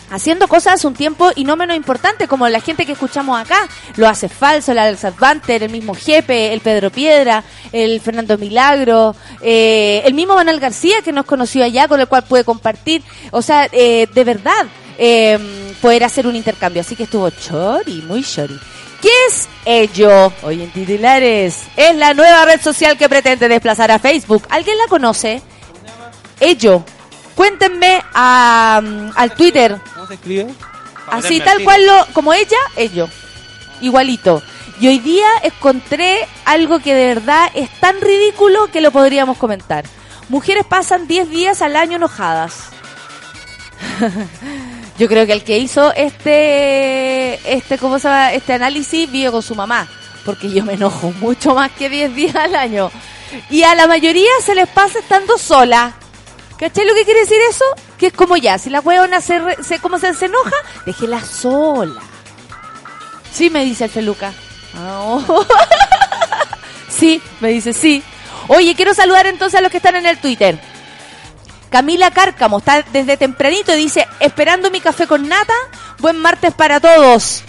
haciendo 0.09 0.47
cosas 0.47 0.85
un 0.85 0.93
tiempo 0.93 1.31
y 1.35 1.43
no 1.43 1.55
menos 1.55 1.75
importante, 1.75 2.27
como 2.27 2.47
la 2.49 2.59
gente 2.59 2.85
que 2.85 2.93
escuchamos 2.93 3.39
acá. 3.39 3.67
Lo 3.95 4.07
hace 4.07 4.29
falso, 4.29 4.71
el 4.71 4.79
Alex 4.79 5.05
Advanter, 5.05 5.63
el 5.63 5.71
mismo 5.71 5.93
Jepe, 5.93 6.53
el 6.53 6.61
Pedro 6.61 6.91
Piedra, 6.91 7.43
el 7.71 7.99
Fernando 8.01 8.37
Milagro, 8.37 9.15
eh, 9.41 10.01
el 10.05 10.13
mismo 10.13 10.35
Manuel 10.35 10.59
García 10.59 11.01
que 11.03 11.11
nos 11.11 11.25
conoció 11.25 11.63
allá, 11.63 11.87
con 11.87 11.99
el 11.99 12.07
cual 12.07 12.23
puede 12.23 12.43
compartir. 12.43 13.03
O 13.31 13.41
sea, 13.41 13.67
eh, 13.71 14.07
de 14.13 14.23
verdad, 14.23 14.65
eh, 14.97 15.75
poder 15.81 16.03
hacer 16.03 16.27
un 16.27 16.35
intercambio. 16.35 16.81
Así 16.81 16.95
que 16.95 17.03
estuvo 17.03 17.29
chori, 17.29 18.03
muy 18.07 18.23
chori. 18.23 18.59
¿Qué 19.01 19.11
es 19.27 19.47
ello? 19.65 20.31
Hoy 20.41 20.63
en 20.63 20.71
titulares. 20.71 21.63
Es 21.75 21.95
la 21.95 22.13
nueva 22.13 22.45
red 22.45 22.61
social 22.61 22.97
que 22.97 23.09
pretende 23.09 23.47
desplazar 23.47 23.91
a 23.91 23.99
Facebook. 23.99 24.43
¿Alguien 24.49 24.77
la 24.77 24.87
conoce? 24.87 25.41
Ello. 26.39 26.83
Cuéntenme 27.35 28.03
a, 28.13 28.81
mm, 28.83 29.11
al 29.15 29.33
Twitter. 29.35 29.77
¿Cómo 29.93 30.07
se 30.07 30.13
escribe? 30.15 30.53
Para 31.05 31.17
Así, 31.17 31.39
tal 31.39 31.63
cual 31.63 31.85
lo, 31.85 32.05
como 32.13 32.33
ella, 32.33 32.57
ello. 32.75 33.07
Igualito. 33.81 34.41
Y 34.79 34.87
hoy 34.87 34.99
día 34.99 35.27
encontré 35.43 36.27
algo 36.45 36.79
que 36.79 36.93
de 36.93 37.07
verdad 37.07 37.49
es 37.53 37.69
tan 37.79 38.01
ridículo 38.01 38.67
que 38.71 38.81
lo 38.81 38.91
podríamos 38.91 39.37
comentar. 39.37 39.85
Mujeres 40.29 40.65
pasan 40.65 41.07
10 41.07 41.29
días 41.29 41.61
al 41.61 41.75
año 41.75 41.97
enojadas. 41.97 42.69
Yo 44.97 45.07
creo 45.07 45.25
que 45.25 45.33
el 45.33 45.43
que 45.43 45.57
hizo 45.57 45.93
este, 45.93 47.53
este, 47.53 47.77
¿cómo 47.77 47.99
se 47.99 48.07
llama? 48.07 48.33
Este 48.33 48.53
análisis 48.53 49.11
vive 49.11 49.31
con 49.31 49.41
su 49.41 49.53
mamá. 49.55 49.87
Porque 50.23 50.49
yo 50.49 50.63
me 50.63 50.73
enojo 50.73 51.11
mucho 51.19 51.53
más 51.53 51.71
que 51.71 51.89
10 51.89 52.15
días 52.15 52.35
al 52.35 52.55
año. 52.55 52.91
Y 53.49 53.63
a 53.63 53.75
la 53.75 53.87
mayoría 53.87 54.31
se 54.43 54.55
les 54.55 54.67
pasa 54.67 54.99
estando 54.99 55.37
sola. 55.37 55.93
¿Cachai 56.57 56.85
lo 56.85 56.93
que 56.93 57.03
quiere 57.03 57.21
decir 57.21 57.37
eso? 57.49 57.65
Que 57.97 58.07
es 58.07 58.13
como 58.13 58.37
ya, 58.37 58.57
si 58.57 58.69
la 58.69 58.79
huevona 58.79 59.19
se, 59.21 59.41
se, 59.63 59.79
como 59.79 59.99
se, 59.99 60.07
enoja, 60.07 60.55
déjela 60.85 61.21
sola. 61.21 62.01
Sí, 63.31 63.49
me 63.49 63.65
dice 63.65 63.85
el 63.85 63.89
Feluca. 63.89 64.33
Sí, 66.97 67.21
me 67.41 67.49
dice 67.49 67.73
sí. 67.73 68.01
Oye, 68.47 68.73
quiero 68.73 68.93
saludar 68.93 69.27
entonces 69.27 69.57
a 69.57 69.61
los 69.61 69.69
que 69.69 69.77
están 69.77 69.97
en 69.97 70.05
el 70.05 70.17
Twitter. 70.17 70.57
Camila 71.69 72.09
Cárcamo 72.11 72.59
está 72.59 72.83
desde 72.83 73.17
tempranito 73.17 73.73
y 73.73 73.77
dice, 73.77 74.07
esperando 74.21 74.71
mi 74.71 74.79
café 74.79 75.05
con 75.07 75.27
nata, 75.27 75.53
buen 75.99 76.17
martes 76.17 76.53
para 76.53 76.79
todos. 76.79 77.43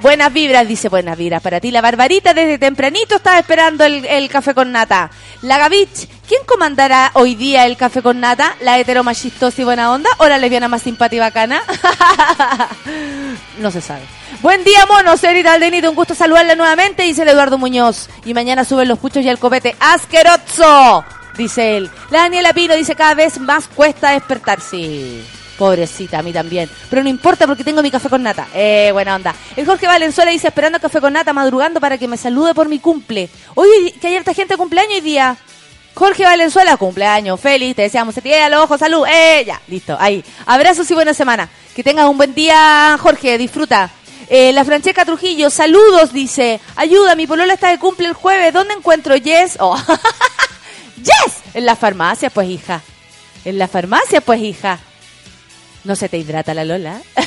Buenas 0.00 0.32
vibras, 0.32 0.66
dice 0.66 0.88
buenas 0.88 1.18
vibras 1.18 1.42
para 1.42 1.60
ti. 1.60 1.70
La 1.70 1.82
Barbarita 1.82 2.32
desde 2.32 2.58
tempranito 2.58 3.16
estaba 3.16 3.38
esperando 3.38 3.84
el, 3.84 4.28
café 4.30 4.54
con 4.54 4.72
nata. 4.72 5.10
La 5.42 5.58
Gavich, 5.58 6.08
¿quién 6.26 6.40
comandará 6.46 7.10
hoy 7.12 7.34
día 7.34 7.66
el 7.66 7.76
café 7.76 8.00
con 8.00 8.18
nata? 8.18 8.56
¿La 8.60 8.78
hetero 8.78 9.04
más 9.04 9.20
chistosa 9.20 9.60
y 9.60 9.64
buena 9.64 9.92
onda 9.92 10.08
o 10.18 10.26
la 10.26 10.38
lesbiana 10.38 10.68
más 10.68 10.82
simpática 10.82 11.16
y 11.16 11.20
bacana? 11.20 11.62
no 13.58 13.70
se 13.70 13.82
sabe. 13.82 14.02
Buen 14.40 14.64
día, 14.64 14.86
mono. 14.86 15.18
Señorita 15.18 15.52
Aldenito, 15.52 15.90
un 15.90 15.96
gusto 15.96 16.14
saludarla 16.14 16.54
nuevamente, 16.54 17.02
dice 17.02 17.22
el 17.22 17.28
Eduardo 17.28 17.58
Muñoz. 17.58 18.08
Y 18.24 18.32
mañana 18.32 18.64
suben 18.64 18.88
los 18.88 18.98
puchos 18.98 19.22
y 19.22 19.28
el 19.28 19.38
copete. 19.38 19.76
¡Asqueroso! 19.80 21.04
Dice 21.36 21.76
él. 21.76 21.90
La 22.10 22.20
Daniela 22.20 22.54
Pino 22.54 22.74
dice 22.74 22.94
cada 22.94 23.14
vez 23.14 23.38
más 23.38 23.68
cuesta 23.68 24.10
despertar. 24.10 24.60
Pobrecita, 25.58 26.18
a 26.18 26.22
mí 26.22 26.32
también. 26.32 26.68
Pero 26.90 27.02
no 27.02 27.08
importa 27.08 27.46
porque 27.46 27.64
tengo 27.64 27.82
mi 27.82 27.90
café 27.90 28.08
con 28.08 28.22
nata. 28.22 28.48
Eh, 28.54 28.90
buena 28.92 29.14
onda. 29.14 29.34
El 29.56 29.66
Jorge 29.66 29.86
Valenzuela 29.86 30.30
dice 30.30 30.48
esperando 30.48 30.80
café 30.80 31.00
con 31.00 31.12
nata, 31.12 31.32
madrugando 31.32 31.80
para 31.80 31.98
que 31.98 32.08
me 32.08 32.16
salude 32.16 32.54
por 32.54 32.68
mi 32.68 32.78
cumple. 32.78 33.28
Oye, 33.54 33.94
que 34.00 34.08
hay 34.08 34.16
harta 34.16 34.34
gente 34.34 34.54
de 34.54 34.58
cumpleaños 34.58 34.94
hoy 34.94 35.00
día. 35.00 35.36
Jorge 35.94 36.24
Valenzuela, 36.24 36.76
cumpleaños, 36.76 37.40
feliz, 37.40 37.76
te 37.76 37.82
deseamos, 37.82 38.16
se 38.16 38.20
te 38.20 38.50
los 38.50 38.64
ojos, 38.64 38.80
salud, 38.80 39.06
eh, 39.06 39.44
ya, 39.46 39.60
listo, 39.68 39.96
ahí. 40.00 40.24
Abrazos 40.44 40.90
y 40.90 40.94
buena 40.94 41.14
semana. 41.14 41.48
Que 41.74 41.84
tengas 41.84 42.06
un 42.06 42.16
buen 42.16 42.34
día, 42.34 42.98
Jorge, 43.00 43.38
disfruta. 43.38 43.90
Eh, 44.28 44.52
la 44.52 44.64
Francesca 44.64 45.04
Trujillo, 45.04 45.50
saludos, 45.50 46.12
dice, 46.12 46.60
ayuda, 46.74 47.14
mi 47.14 47.28
polola 47.28 47.54
está 47.54 47.68
de 47.68 47.78
cumple 47.78 48.08
el 48.08 48.14
jueves, 48.14 48.52
¿dónde 48.52 48.74
encuentro 48.74 49.14
Yes? 49.14 49.56
Oh. 49.60 49.76
yes, 50.96 51.42
en 51.54 51.64
la 51.64 51.76
farmacia, 51.76 52.28
pues 52.30 52.48
hija. 52.48 52.82
En 53.44 53.58
la 53.58 53.68
farmacia, 53.68 54.20
pues 54.20 54.40
hija. 54.40 54.80
No 55.84 55.96
se 55.96 56.08
te 56.08 56.18
hidrata 56.18 56.54
la 56.54 56.64
Lola. 56.64 57.00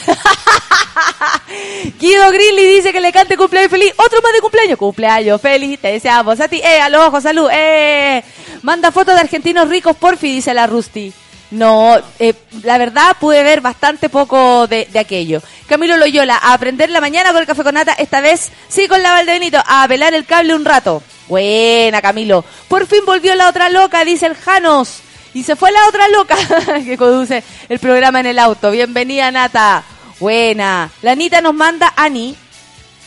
Guido 1.99 2.31
Grilly 2.31 2.75
dice 2.75 2.91
que 2.91 2.99
le 2.99 3.11
cante 3.11 3.37
cumpleaños 3.37 3.71
feliz. 3.71 3.93
Otro 3.97 4.21
más 4.21 4.33
de 4.33 4.41
cumpleaños. 4.41 4.77
Cumpleaños 4.77 5.39
feliz. 5.39 5.79
Te 5.79 5.91
deseamos 5.91 6.39
a 6.39 6.47
ti. 6.47 6.59
Eh, 6.63 6.81
a 6.81 6.89
los 6.89 7.07
ojos, 7.07 7.23
salud. 7.23 7.49
Eh. 7.51 8.23
Manda 8.63 8.91
fotos 8.91 9.15
de 9.15 9.21
argentinos 9.21 9.69
ricos, 9.69 9.95
porfi, 9.95 10.33
dice 10.33 10.53
la 10.53 10.67
Rusty. 10.67 11.13
No, 11.51 11.95
eh, 12.19 12.33
la 12.63 12.77
verdad 12.77 13.15
pude 13.19 13.41
ver 13.43 13.61
bastante 13.61 14.09
poco 14.09 14.67
de, 14.67 14.87
de 14.91 14.99
aquello. 14.99 15.41
Camilo 15.67 15.95
Loyola, 15.95 16.35
a 16.35 16.53
aprender 16.53 16.89
la 16.89 16.99
mañana 16.99 17.31
con 17.31 17.39
el 17.39 17.47
café 17.47 17.63
con 17.63 17.75
nata, 17.75 17.93
esta 17.93 18.19
vez 18.19 18.51
sí 18.67 18.87
con 18.87 19.01
la 19.01 19.13
Valdebenito, 19.13 19.61
a 19.65 19.87
pelar 19.87 20.13
el 20.13 20.25
cable 20.25 20.55
un 20.55 20.65
rato. 20.65 21.01
Buena, 21.29 22.01
Camilo. 22.01 22.43
Por 22.67 22.87
fin 22.87 23.05
volvió 23.05 23.33
la 23.35 23.49
otra 23.49 23.69
loca, 23.69 24.03
dice 24.03 24.25
el 24.25 24.35
Janos. 24.35 25.01
Y 25.37 25.43
se 25.43 25.55
fue 25.55 25.71
la 25.71 25.87
otra 25.87 26.07
loca 26.07 26.35
que 26.83 26.97
conduce 26.97 27.43
el 27.69 27.77
programa 27.77 28.21
en 28.21 28.25
el 28.25 28.39
auto. 28.39 28.71
Bienvenida, 28.71 29.29
Nata. 29.29 29.83
Buena. 30.19 30.89
La 31.03 31.11
Anita 31.11 31.41
nos 31.41 31.53
manda, 31.53 31.93
Ani, 31.95 32.35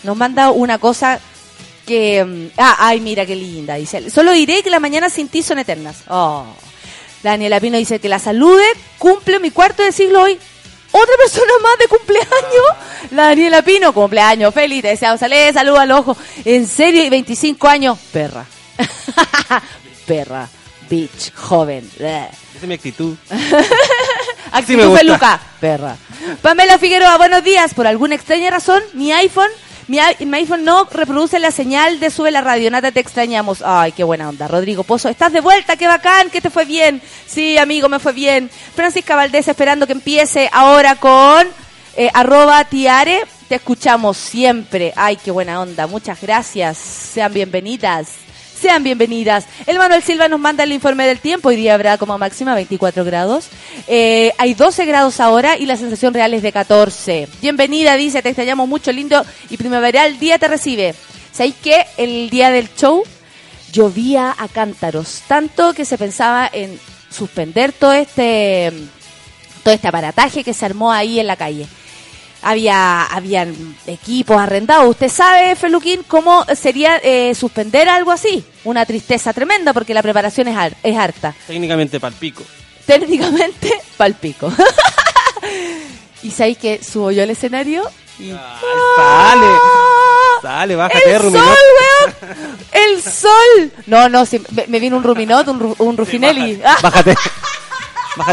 nos 0.05 0.17
manda 0.17 0.53
una 0.53 0.79
cosa 0.79 1.19
que... 1.85 2.25
mm, 2.25 2.53
Ah, 2.57 2.77
ay, 2.79 3.01
mira 3.01 3.27
qué 3.27 3.35
linda. 3.35 3.75
Dice, 3.75 4.11
solo 4.11 4.31
diré 4.31 4.63
que 4.63 4.71
las 4.71 4.81
mañanas 4.81 5.13
sin 5.13 5.27
ti 5.27 5.43
son 5.43 5.59
eternas. 5.59 6.05
Oh. 6.07 6.47
La 7.25 7.33
Daniela 7.33 7.59
Pino 7.59 7.77
dice 7.77 7.99
que 7.99 8.09
la 8.09 8.21
salude, 8.21 8.63
cumple 8.99 9.41
mi 9.41 9.51
cuarto 9.51 9.83
de 9.83 9.91
siglo 9.91 10.23
hoy. 10.23 10.39
Otra 10.93 11.17
persona 11.17 11.53
más 11.65 11.79
de 11.81 11.89
cumpleaños. 11.89 13.11
La 13.11 13.25
Daniela 13.25 13.63
Pino, 13.63 13.93
cumpleaños, 13.93 14.55
feliz, 14.55 14.83
te 14.83 14.89
deseamos 14.91 15.19
salir, 15.19 15.53
salud 15.53 15.77
al 15.77 15.91
ojo. 15.91 16.17
En 16.45 16.69
serio, 16.69 17.03
y 17.03 17.11
25 17.11 17.67
años, 17.67 17.99
perra. 18.13 18.47
perra, 20.07 20.49
bitch, 20.91 21.33
joven. 21.35 21.89
Esa 21.95 22.29
es 22.61 22.63
mi 22.67 22.75
actitud. 22.75 23.17
Actitud 24.53 24.93
peluca, 24.97 25.41
perra. 25.61 25.97
Pamela 26.43 26.77
Figueroa, 26.77 27.17
buenos 27.17 27.45
días. 27.45 27.73
Por 27.73 27.87
alguna 27.87 28.17
extraña 28.17 28.51
razón, 28.51 28.83
mi 28.95 29.13
iPhone, 29.13 29.51
mi, 29.87 30.01
iPhone 30.01 30.65
no 30.65 30.85
reproduce 30.91 31.39
la 31.39 31.53
señal 31.53 32.01
de 32.01 32.11
sube 32.11 32.33
la 32.33 32.41
radio. 32.41 32.69
Nada 32.71 32.91
te 32.91 32.99
extrañamos. 32.99 33.63
Ay, 33.65 33.93
qué 33.93 34.03
buena 34.03 34.29
onda. 34.29 34.49
Rodrigo 34.49 34.83
Pozo, 34.83 35.09
estás 35.09 35.33
de 35.33 35.41
vuelta, 35.41 35.77
qué 35.77 35.87
bacán, 35.87 36.31
que 36.31 36.41
te 36.41 36.51
fue 36.51 36.65
bien. 36.65 37.01
Sí, 37.27 37.57
amigo, 37.57 37.89
me 37.89 38.01
fue 38.01 38.13
bien. 38.13 38.51
Francisca 38.75 39.15
Valdés, 39.15 39.47
esperando 39.47 39.87
que 39.87 39.93
empiece 39.93 40.51
ahora 40.53 40.97
con 40.97 41.47
eh, 41.97 42.11
arroba 42.13 42.65
tiare. 42.65 43.23
Te 43.49 43.55
escuchamos 43.57 44.17
siempre. 44.17 44.93
Ay, 44.97 45.17
qué 45.17 45.31
buena 45.31 45.61
onda. 45.61 45.87
Muchas 45.87 46.21
gracias. 46.21 46.77
Sean 46.79 47.33
bienvenidas. 47.33 48.30
Sean 48.61 48.85
bienvenidas. 48.85 49.47
El 49.67 49.79
Manuel 49.79 50.03
Silva 50.03 50.29
nos 50.29 50.39
manda 50.39 50.65
el 50.65 50.73
informe 50.73 51.07
del 51.07 51.19
tiempo. 51.19 51.49
Hoy 51.49 51.57
día 51.57 51.73
habrá 51.73 51.97
como 51.97 52.19
máxima 52.19 52.55
24 52.55 53.07
grados. 53.07 53.49
Eh, 53.87 54.33
hay 54.37 54.53
12 54.53 54.85
grados 54.85 55.19
ahora 55.19 55.57
y 55.57 55.65
la 55.65 55.79
sensación 55.79 56.13
real 56.13 56.35
es 56.35 56.43
de 56.43 56.53
14. 56.53 57.27
Bienvenida, 57.41 57.97
dice, 57.97 58.21
te 58.21 58.29
extrañamos 58.29 58.69
mucho, 58.69 58.93
lindo 58.93 59.25
y 59.49 59.57
primaveral 59.57 60.19
día 60.19 60.39
te 60.39 60.47
recibe. 60.47 60.95
¿Sabéis 61.33 61.55
que 61.63 61.87
el 61.97 62.29
día 62.29 62.51
del 62.51 62.69
show 62.75 63.03
llovía 63.73 64.35
a 64.37 64.47
cántaros? 64.47 65.23
Tanto 65.27 65.73
que 65.73 65.87
se 65.87 65.97
pensaba 65.97 66.51
en 66.53 66.79
suspender 67.09 67.73
todo 67.73 67.95
este, 67.95 68.73
todo 69.63 69.73
este 69.73 69.89
aparataje 69.89 70.45
que 70.45 70.53
se 70.53 70.67
armó 70.67 70.93
ahí 70.93 71.19
en 71.19 71.29
la 71.29 71.37
calle 71.37 71.67
había 72.43 73.05
habían 73.05 73.77
equipos 73.87 74.37
arrendados. 74.41 74.89
¿Usted 74.89 75.09
sabe, 75.09 75.55
Feluquín, 75.57 76.03
cómo 76.07 76.45
sería 76.55 76.97
eh, 77.03 77.35
suspender 77.35 77.89
algo 77.89 78.11
así? 78.11 78.45
Una 78.65 78.85
tristeza 78.87 79.33
tremenda 79.33 79.73
porque 79.73 79.95
la 79.95 80.03
preparación 80.03 80.49
es, 80.49 80.57
har- 80.57 80.77
es 80.83 80.97
harta. 80.97 81.35
Técnicamente 81.47 81.99
palpico. 82.01 82.43
Técnicamente, 82.87 83.73
palpico. 83.97 84.53
y 86.23 86.31
sabéis 86.31 86.59
que 86.59 86.83
subo 86.85 87.11
yo 87.11 87.23
al 87.23 87.31
escenario 87.31 87.83
y... 88.19 88.31
Ay, 88.31 88.39
sale. 88.97 89.47
Sale, 90.43 90.77
bájate, 90.77 91.13
¡El 91.15 91.21
sol, 91.23 91.33
weón! 91.33 92.15
¡El 92.73 93.03
sol! 93.03 93.73
No, 93.87 94.09
no, 94.09 94.25
sí, 94.27 94.41
me, 94.53 94.67
me 94.69 94.81
vino 94.81 94.97
un 94.97 95.03
Ruminot, 95.03 95.47
un, 95.49 95.75
un 95.79 95.97
Rufinelli. 95.97 96.61
Ah, 96.65 96.77
Bájate. 96.83 97.15
Bájate 97.15 97.31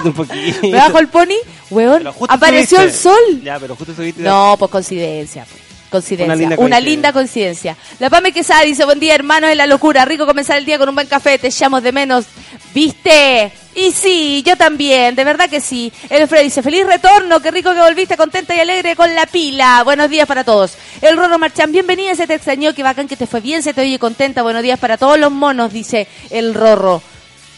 un 0.05 0.13
poquito. 0.13 0.59
me 0.63 0.71
bajo 0.71 0.99
el 0.99 1.07
pony, 1.07 1.35
weón, 1.69 2.07
apareció 2.29 2.81
el 2.81 2.91
sol. 2.93 3.41
Ya, 3.43 3.59
pero 3.59 3.75
justo 3.75 3.93
subiste. 3.93 4.21
No, 4.21 4.55
pues 4.57 4.71
coincidencia. 4.71 5.45
pues. 5.49 5.67
Coincidencia. 5.89 6.25
Una 6.25 6.35
linda 6.35 6.55
Una 6.55 6.57
coincidencia. 6.57 6.89
linda 6.91 7.13
coincidencia. 7.13 7.77
La 7.99 8.09
Pame 8.09 8.33
Quesada 8.33 8.63
dice, 8.63 8.83
buen 8.83 8.99
día 8.99 9.15
hermanos, 9.15 9.49
es 9.51 9.55
la 9.55 9.65
locura. 9.67 10.03
Rico 10.03 10.25
comenzar 10.25 10.57
el 10.57 10.65
día 10.65 10.77
con 10.77 10.89
un 10.89 10.95
buen 10.95 11.07
café, 11.07 11.37
te 11.37 11.47
echamos 11.47 11.81
de 11.81 11.93
menos. 11.93 12.25
¿Viste? 12.73 13.51
Y 13.73 13.91
sí, 13.91 14.43
yo 14.45 14.57
también, 14.57 15.15
de 15.15 15.23
verdad 15.23 15.49
que 15.49 15.61
sí. 15.61 15.93
El 16.09 16.27
Fred 16.27 16.43
dice, 16.43 16.61
feliz 16.61 16.85
retorno, 16.85 17.39
qué 17.39 17.51
rico 17.51 17.73
que 17.73 17.79
volviste 17.79 18.17
contenta 18.17 18.53
y 18.55 18.59
alegre 18.59 18.95
con 18.97 19.15
la 19.15 19.25
pila. 19.27 19.81
Buenos 19.85 20.09
días 20.09 20.27
para 20.27 20.43
todos. 20.43 20.73
El 21.01 21.15
Rorro 21.15 21.39
Marchán, 21.39 21.71
bienvenida, 21.71 22.15
se 22.15 22.27
te 22.27 22.33
extrañó, 22.33 22.73
qué 22.73 22.83
bacán 22.83 23.07
que 23.07 23.15
te 23.15 23.25
fue 23.27 23.39
bien, 23.39 23.63
se 23.63 23.73
te 23.73 23.81
oye 23.81 23.97
contenta. 23.97 24.41
Buenos 24.41 24.63
días 24.63 24.79
para 24.79 24.97
todos 24.97 25.17
los 25.17 25.31
monos, 25.31 25.71
dice 25.71 26.07
el 26.31 26.53
Rorro. 26.53 27.01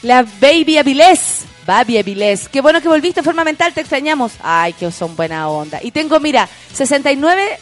La 0.03 0.23
Baby 0.39 0.77
Avilés. 0.77 1.45
Baby 1.69 1.99
Avilés. 1.99 2.49
Qué 2.49 2.62
bueno 2.62 2.82
que 2.82 2.88
volviste, 2.88 3.21
forma 3.21 3.43
mental, 3.43 3.71
te 3.75 3.82
extrañamos. 3.82 4.32
Ay, 4.41 4.73
que 4.73 4.91
son 4.91 5.15
buena 5.15 5.47
onda. 5.49 5.79
Y 5.84 5.91
tengo, 5.91 6.19
mira, 6.19 6.49
69 6.73 7.60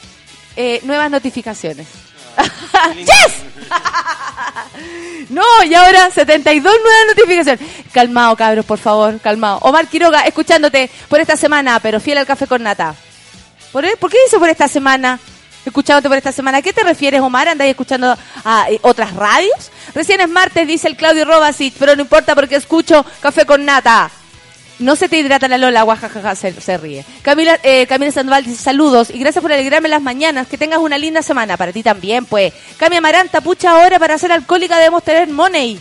eh, 0.56 0.80
nuevas 0.84 1.12
notificaciones. 1.12 1.86
¡Yes! 2.96 3.34
no, 5.30 5.44
y 5.66 5.74
ahora 5.74 6.10
72 6.10 6.64
nuevas 6.64 7.18
notificaciones. 7.18 7.60
Calmado, 7.92 8.34
cabros, 8.38 8.64
por 8.66 8.78
favor, 8.78 9.20
calmado. 9.20 9.58
Omar 9.64 9.88
Quiroga, 9.88 10.22
escuchándote 10.22 10.90
por 11.10 11.20
esta 11.20 11.36
semana, 11.36 11.78
pero 11.82 12.00
fiel 12.00 12.20
al 12.20 12.26
café 12.26 12.48
con 12.48 12.64
nata. 12.64 12.96
¿Por, 13.74 13.84
e- 13.84 13.98
¿por 13.98 14.10
qué 14.10 14.20
dice 14.24 14.40
por 14.40 14.48
esta 14.48 14.70
semana? 14.70 15.20
Escuchándote 15.68 16.08
por 16.08 16.18
esta 16.18 16.32
semana. 16.32 16.60
¿A 16.60 16.62
qué 16.62 16.72
te 16.72 16.82
refieres, 16.82 17.20
Omar? 17.20 17.50
¿Andáis 17.50 17.72
escuchando 17.72 18.18
a 18.46 18.72
eh, 18.72 18.80
otras 18.84 19.14
radios? 19.14 19.70
Recién 19.94 20.22
es 20.22 20.30
martes, 20.30 20.66
dice 20.66 20.88
el 20.88 20.96
Claudio 20.96 21.26
Robasic, 21.26 21.74
pero 21.78 21.94
no 21.94 22.04
importa 22.04 22.36
porque 22.36 22.56
escucho 22.56 23.06
café 23.20 23.46
con 23.46 23.66
nata. 23.66 24.10
No 24.80 24.96
se 24.96 25.10
te 25.10 25.18
hidrata 25.18 25.50
la 25.50 25.58
Lola, 25.58 25.84
guajajaja, 25.84 26.36
se, 26.36 26.78
ríe. 26.78 27.04
Camila, 27.22 27.60
eh, 27.64 27.86
Camila 27.86 28.14
Sandoval 28.14 28.46
dice 28.46 28.64
saludos 28.64 29.10
y 29.10 29.20
gracias 29.20 29.42
por 29.42 29.52
alegrarme 29.52 29.90
las 29.90 30.02
mañanas. 30.02 30.48
Que 30.48 30.58
tengas 30.58 30.80
una 30.80 30.98
linda 30.98 31.22
semana. 31.22 31.58
Para 31.58 31.74
ti 31.74 31.84
también, 31.84 32.24
pues. 32.24 32.54
Cami 32.78 32.96
Amaranta, 32.96 33.42
pucha 33.42 33.72
ahora 33.72 34.00
para 34.00 34.18
ser 34.18 34.32
alcohólica 34.32 34.78
debemos 34.78 35.04
tener 35.04 35.28
money. 35.28 35.78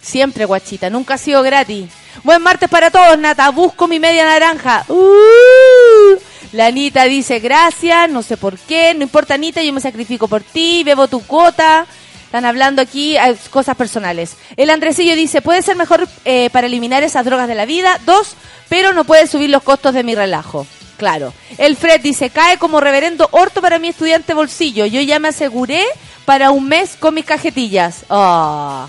Siempre, 0.00 0.44
guachita, 0.44 0.90
nunca 0.90 1.14
ha 1.14 1.18
sido 1.18 1.42
gratis. 1.42 1.90
Buen 2.22 2.40
martes 2.40 2.68
para 2.68 2.92
todos, 2.92 3.18
Nata. 3.18 3.50
Busco 3.50 3.88
mi 3.88 3.98
media 3.98 4.24
naranja. 4.24 4.84
Uh. 4.86 6.27
La 6.52 6.66
Anita 6.66 7.04
dice 7.04 7.40
gracias, 7.40 8.10
no 8.10 8.22
sé 8.22 8.36
por 8.36 8.58
qué, 8.58 8.94
no 8.94 9.02
importa 9.02 9.34
Anita, 9.34 9.62
yo 9.62 9.72
me 9.72 9.80
sacrifico 9.80 10.28
por 10.28 10.42
ti, 10.42 10.82
bebo 10.84 11.08
tu 11.08 11.20
cuota. 11.20 11.86
Están 12.24 12.44
hablando 12.44 12.82
aquí 12.82 13.16
cosas 13.50 13.74
personales. 13.76 14.36
El 14.56 14.68
Andresillo 14.68 15.16
dice, 15.16 15.40
puede 15.40 15.62
ser 15.62 15.76
mejor 15.76 16.06
eh, 16.26 16.50
para 16.50 16.66
eliminar 16.66 17.02
esas 17.02 17.24
drogas 17.24 17.48
de 17.48 17.54
la 17.54 17.64
vida. 17.64 17.98
Dos, 18.04 18.34
pero 18.68 18.92
no 18.92 19.04
puede 19.04 19.26
subir 19.26 19.48
los 19.48 19.62
costos 19.62 19.94
de 19.94 20.02
mi 20.04 20.14
relajo. 20.14 20.66
Claro. 20.98 21.32
El 21.56 21.76
Fred 21.76 22.02
dice, 22.02 22.28
cae 22.28 22.58
como 22.58 22.80
reverendo 22.80 23.28
orto 23.32 23.62
para 23.62 23.78
mi 23.78 23.88
estudiante 23.88 24.34
bolsillo. 24.34 24.84
Yo 24.84 25.00
ya 25.00 25.18
me 25.18 25.28
aseguré 25.28 25.84
para 26.26 26.50
un 26.50 26.68
mes 26.68 26.96
con 26.98 27.14
mis 27.14 27.24
cajetillas. 27.24 28.04
Ah. 28.10 28.88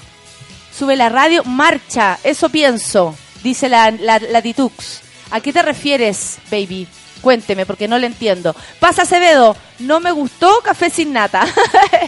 Sube 0.77 0.95
la 0.95 1.07
radio, 1.07 1.43
marcha, 1.45 2.19
eso 2.23 2.49
pienso, 2.49 3.15
dice 3.43 3.69
la, 3.69 3.91
la. 3.91 4.19
¿A 5.31 5.39
qué 5.41 5.53
te 5.53 5.61
refieres, 5.61 6.39
baby? 6.49 6.87
Cuénteme, 7.21 7.65
porque 7.65 7.87
no 7.87 7.97
le 7.97 8.07
entiendo. 8.07 8.55
Pasa 8.79 9.03
Acevedo, 9.03 9.55
no 9.79 9.99
me 9.99 10.11
gustó 10.11 10.61
café 10.61 10.89
sin 10.89 11.13
nata. 11.13 11.45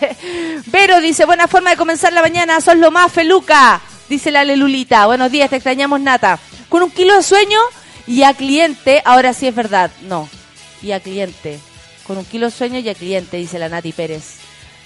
Vero 0.67 0.99
dice, 1.01 1.25
buena 1.25 1.47
forma 1.47 1.71
de 1.71 1.77
comenzar 1.77 2.13
la 2.13 2.21
mañana, 2.21 2.61
sos 2.61 2.77
lo 2.77 2.91
más 2.91 3.11
feluca. 3.11 3.81
Dice 4.09 4.31
la 4.31 4.43
Lelulita, 4.43 5.05
buenos 5.05 5.31
días, 5.31 5.49
te 5.49 5.57
extrañamos 5.57 5.99
nata. 6.01 6.39
Con 6.69 6.83
un 6.83 6.91
kilo 6.91 7.15
de 7.15 7.23
sueño 7.23 7.59
y 8.07 8.23
a 8.23 8.33
cliente, 8.33 9.01
ahora 9.05 9.33
sí 9.33 9.47
es 9.47 9.55
verdad, 9.55 9.91
no. 10.01 10.29
Y 10.81 10.91
a 10.91 10.99
cliente. 10.99 11.59
Con 12.07 12.17
un 12.17 12.25
kilo 12.25 12.47
de 12.47 12.51
sueño 12.51 12.79
y 12.79 12.89
a 12.89 12.95
cliente, 12.95 13.37
dice 13.37 13.59
la 13.59 13.69
Nati 13.69 13.93
Pérez. 13.93 14.37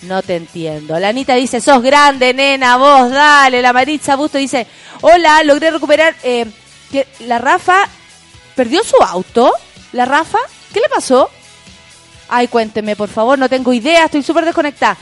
No 0.02 0.22
te 0.22 0.36
entiendo. 0.36 1.00
La 1.00 1.10
Anita 1.10 1.36
dice, 1.36 1.62
sos 1.62 1.82
grande, 1.82 2.34
nena, 2.34 2.78
vos, 2.78 3.10
dale. 3.10 3.62
La 3.62 3.74
Maritza 3.74 4.16
Busto 4.16 4.38
dice, 4.38 4.68
hola, 5.02 5.44
logré 5.44 5.72
recuperar... 5.72 6.16
Eh, 6.24 6.46
que 6.92 7.08
la 7.22 7.40
Rafa 7.40 7.88
perdió 8.56 8.84
su 8.84 8.96
auto. 9.02 9.52
¿La 9.96 10.04
Rafa? 10.04 10.40
¿Qué 10.74 10.82
le 10.82 10.90
pasó? 10.90 11.30
Ay, 12.28 12.50
cuénteme, 12.50 12.98
por 12.98 13.08
favor, 13.08 13.40
no 13.40 13.48
tengo 13.48 13.72
idea, 13.72 14.04
estoy 14.04 14.24
súper 14.24 14.44
desconectada. 14.44 14.98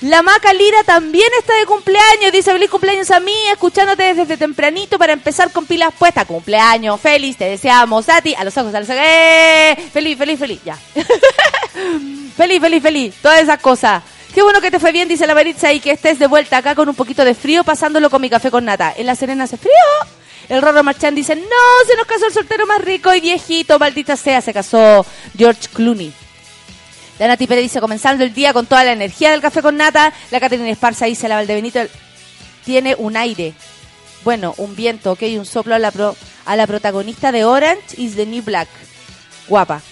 La 0.00 0.22
Maca 0.22 0.54
Lira 0.54 0.82
también 0.84 1.28
está 1.38 1.54
de 1.56 1.66
cumpleaños, 1.66 2.32
dice 2.32 2.50
feliz 2.50 2.70
cumpleaños 2.70 3.10
a 3.10 3.20
mí, 3.20 3.34
escuchándote 3.52 4.14
desde 4.14 4.38
tempranito 4.38 4.98
para 4.98 5.12
empezar 5.12 5.52
con 5.52 5.66
pilas 5.66 5.92
puestas. 5.98 6.24
Cumpleaños, 6.24 6.98
feliz, 6.98 7.36
te 7.36 7.44
deseamos 7.44 8.08
a 8.08 8.22
ti, 8.22 8.34
a 8.34 8.42
los 8.42 8.56
ojos, 8.56 8.74
a 8.74 8.80
los 8.80 8.88
ojos. 8.88 9.02
¡Eh! 9.04 9.76
Feliz, 9.92 10.16
feliz, 10.16 10.38
feliz, 10.38 10.60
ya. 10.64 10.76
feliz, 12.36 12.60
feliz, 12.60 12.82
feliz, 12.82 13.14
todas 13.20 13.42
esas 13.42 13.60
cosas. 13.60 14.02
Qué 14.34 14.40
bueno 14.40 14.62
que 14.62 14.70
te 14.70 14.78
fue 14.78 14.92
bien, 14.92 15.08
dice 15.08 15.26
la 15.26 15.34
Maritza, 15.34 15.74
y 15.74 15.80
que 15.80 15.90
estés 15.90 16.18
de 16.18 16.26
vuelta 16.26 16.56
acá 16.56 16.74
con 16.74 16.88
un 16.88 16.94
poquito 16.94 17.22
de 17.22 17.34
frío, 17.34 17.64
pasándolo 17.64 18.08
con 18.08 18.22
mi 18.22 18.30
café 18.30 18.50
con 18.50 18.64
nata. 18.64 18.94
En 18.96 19.04
La 19.04 19.14
Serena 19.14 19.44
hace 19.44 19.58
frío. 19.58 19.74
El 20.48 20.62
Rorro 20.62 20.82
Marchand 20.82 21.16
dice, 21.16 21.36
no, 21.36 21.86
se 21.86 21.96
nos 21.96 22.06
casó 22.06 22.26
el 22.26 22.32
soltero 22.32 22.66
más 22.66 22.80
rico 22.80 23.14
y 23.14 23.20
viejito, 23.20 23.78
maldita 23.78 24.16
sea, 24.16 24.40
se 24.40 24.54
casó 24.54 25.04
George 25.36 25.68
Clooney. 25.72 26.12
La 27.18 27.26
Nati 27.26 27.46
Pérez 27.46 27.64
dice, 27.64 27.80
comenzando 27.80 28.22
el 28.22 28.32
día 28.32 28.52
con 28.52 28.66
toda 28.66 28.84
la 28.84 28.92
energía 28.92 29.32
del 29.32 29.40
café 29.40 29.60
con 29.60 29.76
nata. 29.76 30.12
La 30.30 30.38
Caterina 30.38 30.70
Esparza 30.70 31.06
dice, 31.06 31.28
la 31.28 31.34
Valdebenito 31.34 31.80
tiene 32.64 32.94
un 32.96 33.16
aire. 33.16 33.54
Bueno, 34.24 34.54
un 34.56 34.76
viento, 34.76 35.12
ok, 35.12 35.22
un 35.36 35.46
soplo 35.46 35.74
a 35.74 35.78
la, 35.78 35.90
pro, 35.90 36.16
a 36.44 36.54
la 36.54 36.66
protagonista 36.66 37.32
de 37.32 37.44
Orange 37.44 37.96
is 37.96 38.14
the 38.14 38.24
New 38.24 38.42
Black. 38.42 38.68
Guapa. 39.48 39.82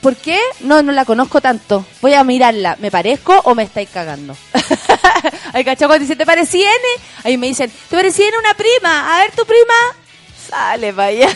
¿Por 0.00 0.16
qué? 0.16 0.40
No, 0.60 0.82
no 0.82 0.92
la 0.92 1.04
conozco 1.04 1.40
tanto. 1.40 1.84
Voy 2.00 2.14
a 2.14 2.22
mirarla. 2.24 2.76
¿Me 2.80 2.90
parezco 2.90 3.40
o 3.44 3.54
me 3.54 3.64
estáis 3.64 3.88
cagando? 3.90 4.36
Hay 5.52 5.64
cachacos 5.64 5.96
que 5.96 6.00
dice, 6.00 6.16
¿te 6.16 6.26
parecí 6.26 6.62
N? 6.62 6.70
Ahí 7.24 7.36
me 7.36 7.48
dicen, 7.48 7.70
¿te 7.70 7.96
parecí 7.96 8.22
N 8.22 8.38
una 8.38 8.54
prima? 8.54 9.16
A 9.16 9.20
ver, 9.20 9.32
tu 9.32 9.44
prima. 9.44 9.74
Sale, 10.48 10.92
vaya. 10.92 11.28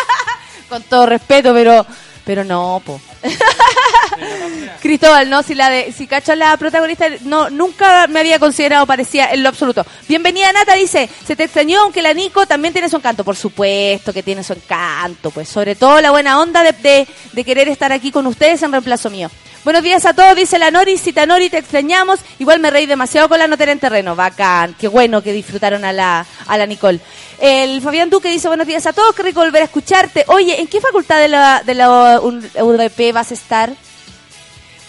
Con 0.68 0.82
todo 0.82 1.06
respeto, 1.06 1.54
pero 1.54 1.86
pero 2.24 2.42
no, 2.42 2.80
po. 2.84 3.00
Cristóbal, 4.80 5.30
no, 5.30 5.42
si 5.42 5.54
la 5.54 5.70
de, 5.70 5.92
si 5.92 6.06
cacho 6.06 6.34
la 6.34 6.56
protagonista, 6.56 7.06
no, 7.22 7.50
nunca 7.50 8.06
me 8.06 8.20
había 8.20 8.38
considerado 8.38 8.86
parecía 8.86 9.32
en 9.32 9.42
lo 9.42 9.48
absoluto. 9.48 9.84
Bienvenida 10.08 10.52
Nata, 10.52 10.74
dice, 10.74 11.08
se 11.26 11.36
te 11.36 11.44
extrañó, 11.44 11.80
aunque 11.80 12.02
la 12.02 12.12
Nico 12.12 12.46
también 12.46 12.72
tiene 12.72 12.88
su 12.88 12.96
encanto. 12.96 13.24
Por 13.24 13.36
supuesto 13.36 14.12
que 14.12 14.22
tiene 14.22 14.44
su 14.44 14.52
encanto, 14.52 15.30
pues 15.30 15.48
sobre 15.48 15.74
todo 15.74 16.00
la 16.00 16.10
buena 16.10 16.40
onda 16.40 16.62
de, 16.62 17.06
de 17.32 17.44
querer 17.44 17.68
estar 17.68 17.92
aquí 17.92 18.10
con 18.10 18.26
ustedes 18.26 18.62
en 18.62 18.72
reemplazo 18.72 19.10
mío. 19.10 19.30
Buenos 19.64 19.82
días 19.82 20.04
a 20.04 20.12
todos, 20.12 20.36
dice 20.36 20.58
la 20.58 20.70
Nori. 20.70 20.98
Cita 20.98 21.24
Nori, 21.24 21.48
te 21.48 21.56
extrañamos. 21.56 22.20
Igual 22.38 22.60
me 22.60 22.68
reí 22.68 22.84
demasiado 22.84 23.30
con 23.30 23.38
la 23.38 23.46
notera 23.46 23.72
en 23.72 23.78
terreno. 23.78 24.14
Bacán. 24.14 24.76
Qué 24.78 24.88
bueno 24.88 25.22
que 25.22 25.32
disfrutaron 25.32 25.86
a 25.86 25.92
la, 25.94 26.26
a 26.46 26.58
la 26.58 26.66
Nicole. 26.66 27.00
El 27.40 27.80
Fabián 27.80 28.10
Duque 28.10 28.28
dice 28.28 28.46
buenos 28.46 28.66
días 28.66 28.84
a 28.84 28.92
todos. 28.92 29.14
Qué 29.14 29.22
rico 29.22 29.40
volver 29.40 29.62
a 29.62 29.64
escucharte. 29.64 30.26
Oye, 30.28 30.60
¿en 30.60 30.66
qué 30.66 30.82
facultad 30.82 31.18
de 31.18 31.28
la, 31.28 31.62
de 31.64 31.74
la 31.74 32.20
UDP 32.20 33.13
vas 33.14 33.30
a 33.30 33.34
estar? 33.34 33.74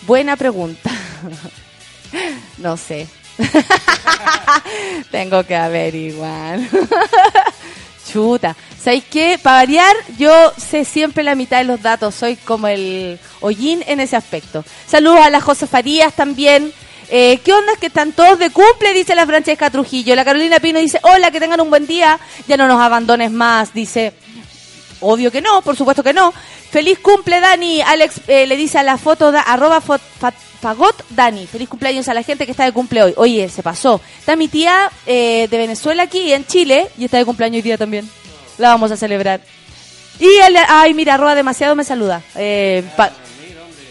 Buena 0.01 0.35
pregunta. 0.35 0.91
no 2.57 2.75
sé. 2.75 3.07
Tengo 5.11 5.43
que 5.43 5.55
averiguar. 5.55 6.59
Chuta. 8.11 8.55
¿Sabéis 8.81 9.03
qué? 9.09 9.39
Para 9.41 9.57
variar, 9.57 9.95
yo 10.17 10.53
sé 10.57 10.85
siempre 10.85 11.23
la 11.23 11.35
mitad 11.35 11.57
de 11.57 11.63
los 11.63 11.81
datos. 11.81 12.13
Soy 12.13 12.35
como 12.35 12.67
el 12.67 13.19
hollín 13.41 13.83
en 13.87 13.99
ese 13.99 14.15
aspecto. 14.15 14.63
Saludos 14.87 15.19
a 15.21 15.29
las 15.29 15.43
José 15.43 15.65
Farías 15.67 16.13
también. 16.13 16.71
Eh, 17.09 17.39
¿Qué 17.43 17.53
onda? 17.53 17.73
que 17.79 17.87
están 17.87 18.13
todos 18.13 18.39
de 18.39 18.49
cumple? 18.51 18.93
Dice 18.93 19.15
la 19.15 19.25
Francesca 19.25 19.69
Trujillo. 19.69 20.15
La 20.15 20.25
Carolina 20.25 20.59
Pino 20.59 20.79
dice, 20.79 20.99
hola, 21.03 21.31
que 21.31 21.39
tengan 21.39 21.61
un 21.61 21.69
buen 21.69 21.87
día. 21.87 22.19
Ya 22.47 22.57
no 22.57 22.67
nos 22.67 22.79
abandones 22.79 23.31
más. 23.31 23.73
Dice, 23.73 24.13
obvio 25.01 25.31
que 25.31 25.41
no, 25.41 25.61
por 25.61 25.75
supuesto 25.75 26.03
que 26.03 26.13
no. 26.13 26.33
Feliz 26.71 26.99
cumple, 26.99 27.39
Dani. 27.39 27.81
Alex 27.81 28.21
eh, 28.27 28.45
le 28.47 28.57
dice 28.57 28.79
a 28.79 28.83
la 28.83 28.97
foto, 28.97 29.31
da, 29.31 29.41
arroba 29.41 29.81
fagot 29.81 31.03
Dani. 31.09 31.47
Feliz 31.47 31.69
cumpleaños 31.69 32.07
a 32.07 32.13
la 32.13 32.23
gente 32.23 32.45
que 32.45 32.51
está 32.51 32.65
de 32.65 32.71
cumple 32.71 33.03
hoy. 33.03 33.13
Oye, 33.17 33.49
se 33.49 33.63
pasó. 33.63 34.01
Está 34.19 34.35
mi 34.35 34.47
tía 34.47 34.91
eh, 35.05 35.47
de 35.49 35.57
Venezuela 35.57 36.03
aquí 36.03 36.33
en 36.33 36.45
Chile 36.45 36.87
y 36.97 37.05
está 37.05 37.17
de 37.17 37.25
cumpleaños 37.25 37.57
hoy 37.57 37.61
día 37.61 37.77
también 37.77 38.09
la 38.57 38.69
vamos 38.69 38.91
a 38.91 38.97
celebrar. 38.97 39.41
Y 40.19 40.27
el, 40.27 40.55
ay, 40.67 40.93
mira, 40.93 41.15
arroba 41.15 41.35
demasiado 41.35 41.75
me 41.75 41.83
saluda. 41.83 42.21
Eh, 42.35 42.83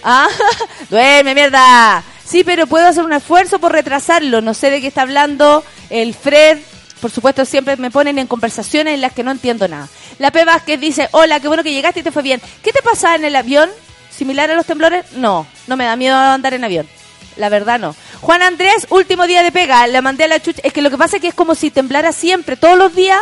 ah, 0.03 0.29
duerme, 0.91 1.35
mierda. 1.35 2.03
Sí, 2.25 2.45
pero 2.45 2.67
puedo 2.67 2.87
hacer 2.87 3.05
un 3.05 3.13
esfuerzo 3.13 3.59
por 3.59 3.73
retrasarlo. 3.73 4.41
No 4.41 4.55
sé 4.55 4.71
de 4.71 4.81
qué 4.81 4.87
está 4.87 5.03
hablando 5.03 5.63
el 5.91 6.15
Fred. 6.15 6.59
Por 7.05 7.11
supuesto, 7.11 7.45
siempre 7.45 7.77
me 7.77 7.91
ponen 7.91 8.19
en 8.19 8.27
conversaciones 8.27 8.95
en 8.95 9.03
las 9.03 9.13
que 9.13 9.23
no 9.23 9.31
entiendo 9.31 9.69
nada. 9.69 9.91
La 10.19 10.31
P. 10.31 10.43
Vázquez 10.47 10.81
dice, 10.81 11.11
hola, 11.11 11.39
qué 11.39 11.49
bueno 11.49 11.63
que 11.63 11.71
llegaste 11.71 12.01
y 12.01 12.03
te 12.03 12.11
fue 12.11 12.23
bien. 12.23 12.41
¿Qué 12.63 12.73
te 12.73 12.81
pasa 12.81 13.15
en 13.15 13.27
el 13.27 13.37
avión? 13.37 13.69
¿Similar 14.09 14.51
a 14.51 14.55
los 14.55 14.65
temblores? 14.65 15.13
No, 15.13 15.47
no 15.67 15.77
me 15.77 15.85
da 15.85 15.97
miedo 15.97 16.17
andar 16.17 16.55
en 16.55 16.65
avión. 16.65 16.89
La 17.37 17.51
verdad 17.51 17.79
no. 17.79 17.95
Juan 18.23 18.41
Andrés, 18.41 18.87
último 18.89 19.27
día 19.27 19.43
de 19.43 19.53
pega. 19.53 19.87
Le 19.87 20.01
mandé 20.01 20.25
a 20.25 20.29
la 20.29 20.41
chucha. 20.41 20.63
Es 20.65 20.73
que 20.73 20.81
lo 20.81 20.89
que 20.89 20.97
pasa 20.97 21.17
es 21.17 21.21
que 21.21 21.29
es 21.29 21.35
como 21.35 21.55
si 21.55 21.71
temblara 21.71 22.11
siempre, 22.11 22.57
todos 22.57 22.79
los 22.79 22.95
días 22.95 23.21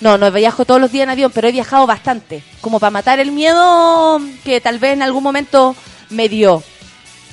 no, 0.00 0.18
no 0.18 0.32
viajo 0.32 0.64
todos 0.64 0.80
los 0.80 0.90
días 0.90 1.04
en 1.04 1.10
avión, 1.10 1.30
pero 1.32 1.46
he 1.46 1.52
viajado 1.52 1.86
bastante, 1.86 2.42
como 2.60 2.80
para 2.80 2.90
matar 2.90 3.20
el 3.20 3.30
miedo 3.30 4.20
que 4.42 4.60
tal 4.60 4.80
vez 4.80 4.94
en 4.94 5.02
algún 5.02 5.22
momento 5.22 5.76
me 6.08 6.28
dio. 6.28 6.64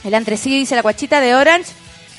El 0.04 0.14
Andresillo 0.14 0.58
dice 0.58 0.76
la 0.76 0.84
cuachita 0.84 1.20
de 1.22 1.34
Orange, 1.34 1.72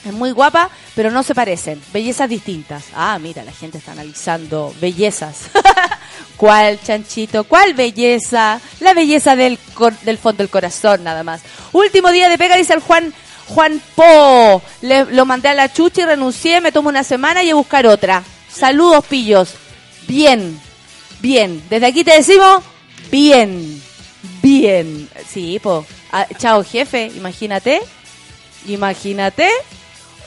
es 0.05 0.13
muy 0.13 0.31
guapa, 0.31 0.71
pero 0.95 1.11
no 1.11 1.23
se 1.23 1.35
parecen, 1.35 1.81
bellezas 1.93 2.29
distintas. 2.29 2.85
Ah, 2.95 3.19
mira, 3.21 3.45
la 3.45 3.53
gente 3.53 3.79
está 3.79 3.93
analizando 3.93 4.75
bellezas. 4.81 5.51
¿Cuál, 6.37 6.81
chanchito? 6.81 7.45
¿Cuál 7.45 7.75
belleza? 7.75 8.61
La 8.81 8.95
belleza 8.95 9.35
del, 9.37 9.59
del 10.03 10.19
fondo 10.19 10.39
del 10.39 10.51
corazón, 10.51 11.05
nada 11.05 11.25
más. 11.25 11.43
Último 11.73 12.11
día 12.11 12.29
de 12.29 12.39
pega, 12.39 12.57
dice 12.57 12.75
el 12.75 12.81
Juan 12.81 13.13
Juan 13.49 13.81
Po. 13.95 14.63
Le, 14.83 15.07
lo 15.07 15.25
mandé 15.27 15.49
a 15.49 15.55
la 15.55 15.73
chucha 15.73 16.03
y 16.03 16.05
renuncié, 16.05 16.61
me 16.61 16.73
tomo 16.73 16.89
una 16.89 17.03
semana 17.03 17.43
y 17.43 17.51
a 17.51 17.55
buscar 17.55 17.87
otra. 17.87 18.23
Saludos, 18.49 19.05
pillos. 19.07 19.55
Bien, 20.07 20.61
bien. 21.21 21.63
Desde 21.69 21.87
aquí 21.87 22.05
te 22.05 22.13
decimos, 22.13 22.63
bien, 23.11 23.83
bien. 24.43 25.09
Sí, 25.29 25.59
po. 25.59 25.85
Ah, 26.13 26.27
chao, 26.39 26.63
jefe, 26.65 27.07
imagínate. 27.15 27.81
Imagínate. 28.67 29.49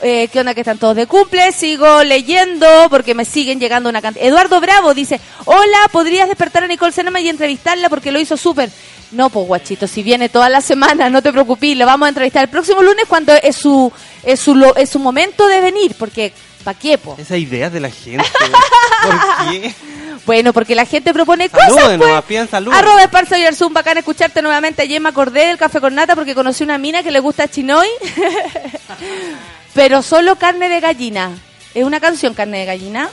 Eh, 0.02 0.28
¿Qué 0.32 0.40
onda 0.40 0.54
que 0.54 0.60
están 0.60 0.78
todos 0.78 0.96
de 0.96 1.06
cumple? 1.06 1.52
Sigo 1.52 2.02
leyendo 2.02 2.66
porque 2.90 3.14
me 3.14 3.24
siguen 3.24 3.60
llegando 3.60 3.88
una 3.88 4.02
cantidad. 4.02 4.26
Eduardo 4.26 4.60
Bravo 4.60 4.94
dice, 4.94 5.20
hola, 5.44 5.78
¿podrías 5.92 6.28
despertar 6.28 6.64
a 6.64 6.66
Nicole 6.66 6.92
Senema 6.92 7.20
y 7.20 7.28
entrevistarla 7.28 7.88
porque 7.88 8.10
lo 8.10 8.18
hizo 8.18 8.36
súper? 8.36 8.70
No, 9.12 9.30
pues 9.30 9.46
guachito, 9.46 9.86
si 9.86 10.02
viene 10.02 10.28
toda 10.28 10.48
la 10.48 10.60
semana, 10.60 11.10
no 11.10 11.22
te 11.22 11.32
preocupes, 11.32 11.76
lo 11.76 11.86
vamos 11.86 12.06
a 12.06 12.08
entrevistar 12.08 12.42
el 12.42 12.48
próximo 12.50 12.82
lunes 12.82 13.04
cuando 13.06 13.34
es 13.34 13.56
su, 13.56 13.92
es 14.22 14.40
su, 14.40 14.72
es 14.76 14.88
su 14.90 14.98
momento 14.98 15.46
de 15.46 15.60
venir, 15.60 15.94
porque 15.98 16.32
¿Para 16.62 16.78
qué, 16.78 16.96
po? 16.98 17.16
Esa 17.18 17.36
idea 17.36 17.70
de 17.70 17.80
la 17.80 17.90
gente. 17.90 18.24
¿Por 19.02 19.50
qué? 19.50 19.74
Bueno, 20.24 20.52
porque 20.52 20.76
la 20.76 20.86
gente 20.86 21.12
propone 21.12 21.48
cosas, 21.48 21.98
pues. 21.98 22.22
pidan 22.28 22.48
salud. 22.48 22.72
Arroba 22.72 23.02
Esparza 23.02 23.36
y 23.40 23.44
Arzum, 23.44 23.72
bacán 23.72 23.98
escucharte 23.98 24.40
nuevamente. 24.40 24.82
Ayer 24.82 25.00
me 25.00 25.08
acordé 25.08 25.48
del 25.48 25.58
café 25.58 25.80
con 25.80 25.96
nata 25.96 26.14
porque 26.14 26.32
conocí 26.32 26.62
una 26.62 26.78
mina 26.78 27.02
que 27.02 27.10
le 27.10 27.18
gusta 27.18 27.48
chinoy. 27.48 27.88
Pero 29.74 30.02
solo 30.02 30.36
carne 30.36 30.68
de 30.68 30.80
gallina. 30.80 31.30
¿Es 31.74 31.84
una 31.84 32.00
canción 32.00 32.34
carne 32.34 32.60
de 32.60 32.64
gallina? 32.66 33.08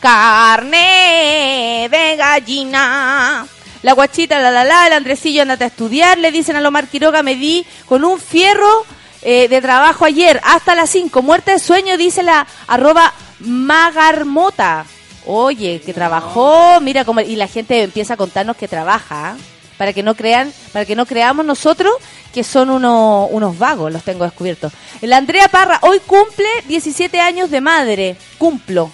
Carne 0.00 1.88
de 1.90 2.16
gallina. 2.16 3.46
La 3.82 3.92
guachita, 3.94 4.40
la 4.40 4.50
la 4.52 4.64
la, 4.64 4.86
el 4.86 4.92
Andresillo, 4.92 5.42
andate 5.42 5.64
a 5.64 5.68
estudiar. 5.68 6.18
Le 6.18 6.30
dicen 6.30 6.54
a 6.54 6.60
Lomar 6.60 6.86
Quiroga, 6.86 7.22
me 7.22 7.34
di 7.34 7.66
con 7.86 8.04
un 8.04 8.20
fierro 8.20 8.86
eh, 9.22 9.48
de 9.48 9.60
trabajo 9.60 10.04
ayer 10.04 10.40
hasta 10.44 10.76
las 10.76 10.90
5. 10.90 11.20
Muerte 11.22 11.52
de 11.52 11.58
sueño, 11.58 11.96
dice 11.96 12.22
la 12.22 12.46
arroba 12.68 13.12
magarmota. 13.40 14.86
Oye, 15.26 15.80
que 15.84 15.92
trabajó, 15.94 16.80
mira 16.80 17.04
cómo 17.04 17.20
y 17.20 17.36
la 17.36 17.46
gente 17.48 17.82
empieza 17.82 18.14
a 18.14 18.16
contarnos 18.16 18.56
que 18.56 18.68
trabaja. 18.68 19.36
Para 19.76 19.92
que 19.92 20.02
no 20.02 20.14
crean, 20.14 20.52
para 20.72 20.84
que 20.84 20.96
no 20.96 21.06
creamos 21.06 21.44
nosotros 21.44 21.92
que 22.32 22.44
son 22.44 22.70
unos 22.70 23.58
vagos, 23.58 23.92
los 23.92 24.02
tengo 24.02 24.24
descubiertos. 24.24 24.72
La 25.02 25.18
Andrea 25.18 25.48
Parra 25.48 25.78
hoy 25.82 26.00
cumple 26.00 26.48
17 26.66 27.20
años 27.20 27.50
de 27.50 27.60
madre, 27.60 28.16
cumplo, 28.38 28.90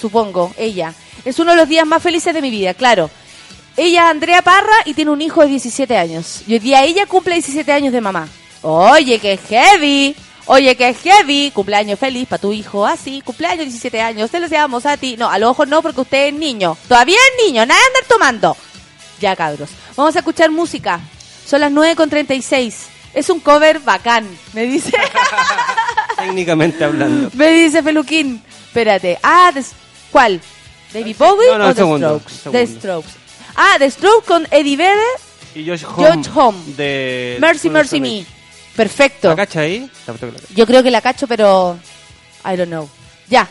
supongo, 0.00 0.52
ella. 0.56 0.94
Es 1.24 1.38
uno 1.38 1.52
de 1.52 1.56
los 1.56 1.68
días 1.68 1.86
más 1.86 2.02
felices 2.02 2.34
de 2.34 2.42
mi 2.42 2.50
vida, 2.50 2.74
claro. 2.74 3.10
Ella 3.76 4.04
es 4.04 4.10
Andrea 4.10 4.42
Parra 4.42 4.74
y 4.84 4.94
tiene 4.94 5.10
un 5.10 5.22
hijo 5.22 5.40
de 5.40 5.48
17 5.48 5.96
años. 5.96 6.42
Y 6.46 6.54
hoy 6.54 6.58
día 6.58 6.84
ella 6.84 7.06
cumple 7.06 7.34
17 7.34 7.72
años 7.72 7.92
de 7.92 8.00
mamá. 8.00 8.28
Oye, 8.62 9.18
qué 9.18 9.38
heavy. 9.38 10.14
Oye, 10.46 10.76
qué 10.76 10.92
heavy. 10.92 11.50
Cumpleaños 11.52 11.98
feliz 11.98 12.28
para 12.28 12.40
tu 12.40 12.52
hijo. 12.52 12.86
Así, 12.86 13.22
cumpleaños 13.22 13.64
17 13.64 14.00
años. 14.00 14.30
Te 14.30 14.40
lo 14.40 14.48
deseamos 14.48 14.84
a 14.84 14.96
ti. 14.96 15.16
No, 15.16 15.30
a 15.30 15.38
lo 15.38 15.50
ojo 15.50 15.64
no, 15.64 15.80
porque 15.80 16.02
usted 16.02 16.26
es 16.28 16.34
niño. 16.34 16.76
Todavía 16.86 17.16
es 17.16 17.46
niño. 17.46 17.64
Nada 17.64 17.80
de 17.80 17.86
andar 17.86 18.04
tomando. 18.08 18.56
Ya, 19.22 19.36
cabros. 19.36 19.70
Vamos 19.96 20.16
a 20.16 20.18
escuchar 20.18 20.50
música. 20.50 20.98
Son 21.46 21.60
las 21.60 21.70
9.36. 21.70 22.74
Es 23.14 23.30
un 23.30 23.38
cover 23.38 23.78
bacán, 23.78 24.26
me 24.52 24.62
dice. 24.62 24.90
Técnicamente 26.18 26.82
hablando. 26.82 27.30
me 27.34 27.52
dice 27.52 27.84
Feluquín. 27.84 28.42
Espérate. 28.66 29.18
Ah, 29.22 29.52
¿cuál? 30.10 30.40
¿David 30.92 31.16
Bowie 31.16 31.46
No, 31.52 31.58
no, 31.58 31.64
o 31.66 31.68
The 31.68 31.74
segundo, 31.74 32.20
Strokes? 32.28 32.50
The. 32.50 32.66
Strokes. 32.66 33.10
Ah, 33.54 33.76
The 33.78 33.90
Strokes 33.92 34.26
con 34.26 34.48
Eddie 34.50 34.76
Vedder. 34.76 34.98
Y 35.54 35.68
Josh 35.68 35.84
Home. 35.84 36.08
Josh 36.08 36.28
Home. 36.34 36.58
De 36.76 37.36
Mercy, 37.38 37.70
Mercy 37.70 38.00
Me. 38.00 38.26
Perfecto. 38.74 39.28
¿La 39.28 39.36
cacha 39.36 39.60
ahí? 39.60 39.88
Yo 40.52 40.66
creo 40.66 40.82
que 40.82 40.90
la 40.90 41.00
cacho, 41.00 41.28
pero 41.28 41.78
I 42.44 42.56
don't 42.56 42.66
know. 42.68 42.88
Ya, 43.28 43.46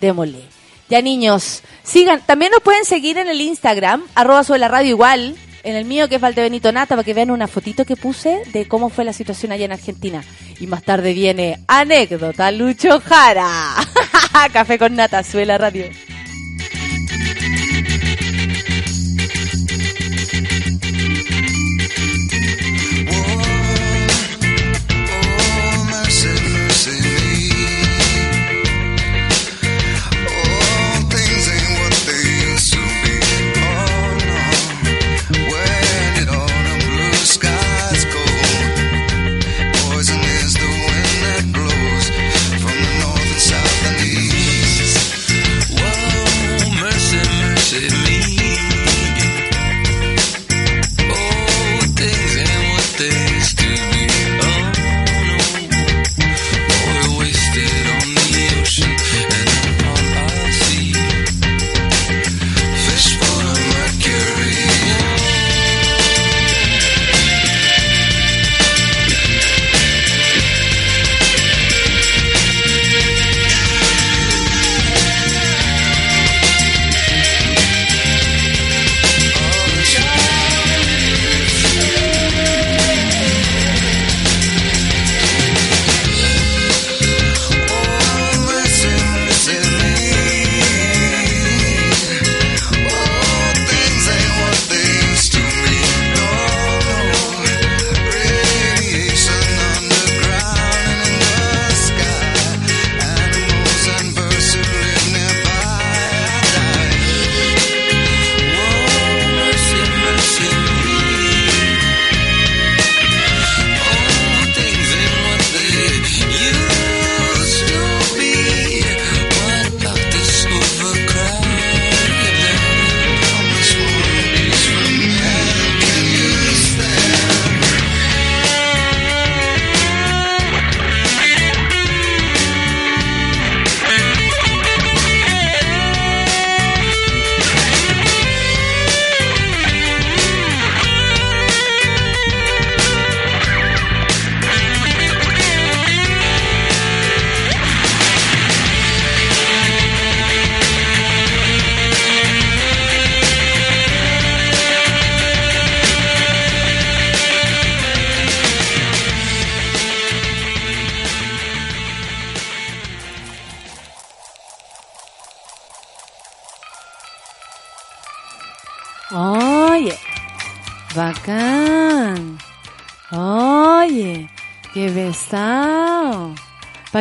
démosle. 0.00 0.51
Ya 0.92 1.00
niños, 1.00 1.62
sigan. 1.82 2.20
También 2.20 2.52
nos 2.52 2.60
pueden 2.60 2.84
seguir 2.84 3.16
en 3.16 3.26
el 3.26 3.40
Instagram, 3.40 4.02
arroba 4.14 4.44
sobre 4.44 4.60
la 4.60 4.68
radio 4.68 4.90
igual. 4.90 5.36
En 5.62 5.74
el 5.74 5.86
mío 5.86 6.06
que 6.06 6.16
es 6.16 6.20
Valdebenito 6.20 6.70
Nata, 6.70 6.96
para 6.96 7.02
que 7.02 7.14
vean 7.14 7.30
una 7.30 7.48
fotito 7.48 7.86
que 7.86 7.96
puse 7.96 8.42
de 8.52 8.68
cómo 8.68 8.90
fue 8.90 9.06
la 9.06 9.14
situación 9.14 9.52
allá 9.52 9.64
en 9.64 9.72
Argentina. 9.72 10.22
Y 10.60 10.66
más 10.66 10.82
tarde 10.82 11.14
viene 11.14 11.60
anécdota 11.66 12.50
Lucho 12.50 13.00
Jara. 13.00 13.74
Café 14.52 14.78
con 14.78 14.94
Nata, 14.94 15.22
sube 15.22 15.46
la 15.46 15.56
radio. 15.56 15.86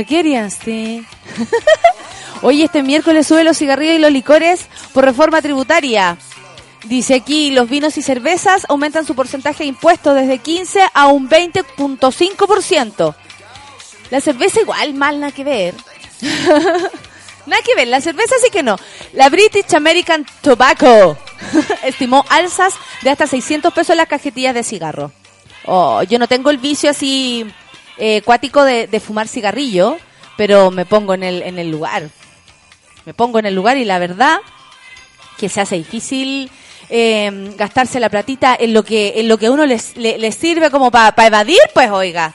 ¿Para 0.02 0.10
qué 0.10 0.18
harías, 0.18 0.58
sí? 0.66 1.06
Oye, 2.42 2.64
este 2.64 2.82
miércoles 2.82 3.28
sube 3.28 3.44
los 3.44 3.56
cigarrillos 3.56 3.98
y 3.98 4.00
los 4.00 4.12
licores 4.12 4.66
por 4.96 5.06
reforma 5.06 5.44
tributaria. 5.44 6.18
Dice 6.86 7.14
aquí, 7.14 7.52
los 7.52 7.70
vinos 7.70 8.00
y 8.00 8.02
cervezas 8.02 8.66
aumentan 8.68 9.06
su 9.06 9.14
porcentaje 9.14 9.60
de 9.60 9.68
impuestos 9.68 10.16
desde 10.16 10.40
15 10.40 10.82
a 10.92 11.06
un 11.06 11.30
20.5%. 11.30 13.16
La 14.10 14.22
cerveza 14.22 14.62
igual, 14.62 14.96
mal, 14.96 15.20
nada 15.20 15.32
que 15.32 15.44
ver. 15.44 15.76
nada 17.46 17.62
que 17.64 17.76
ver, 17.76 17.88
la 17.88 18.02
cerveza 18.02 18.34
sí 18.44 18.50
que 18.50 18.64
no. 18.64 18.78
La 19.14 19.30
British 19.30 19.76
American 19.76 20.26
Tobacco 20.42 21.16
estimó 21.84 22.26
alzas 22.30 22.74
de 23.04 23.12
hasta 23.12 23.28
600 23.28 23.72
pesos 23.72 23.92
en 23.92 23.98
las 23.98 24.08
cajetillas 24.08 24.56
de 24.56 24.64
cigarro. 24.64 25.12
Oh, 25.66 26.02
yo 26.02 26.18
no 26.18 26.28
tengo 26.28 26.50
el 26.50 26.58
vicio 26.58 26.90
así 26.90 27.46
eh, 27.98 28.22
cuático 28.24 28.64
de, 28.64 28.88
de 28.88 29.00
fumar 29.00 29.28
cigarrillo, 29.28 29.98
pero 30.38 30.72
me 30.72 30.86
pongo 30.86 31.14
en 31.14 31.24
el, 31.24 31.42
en 31.44 31.60
el 31.60 31.70
lugar. 31.70 32.10
Me 33.06 33.14
pongo 33.14 33.40
en 33.40 33.46
el 33.46 33.56
lugar 33.56 33.78
y 33.78 33.86
la 33.86 34.00
verdad 34.00 34.40
que 35.38 35.50
se 35.50 35.62
hace 35.62 35.76
difícil 35.76 36.52
eh, 36.90 37.54
gastarse 37.58 38.00
la 38.00 38.10
platita 38.10 38.56
en 38.60 38.74
lo 38.74 38.84
que 38.84 39.14
en 39.16 39.28
lo 39.28 39.38
que 39.38 39.50
uno 39.50 39.66
les, 39.66 39.96
le, 39.98 40.18
le 40.18 40.32
sirve 40.32 40.70
como 40.70 40.92
para 40.92 41.14
evadir, 41.26 41.60
pues 41.74 41.90
oiga. 41.90 42.34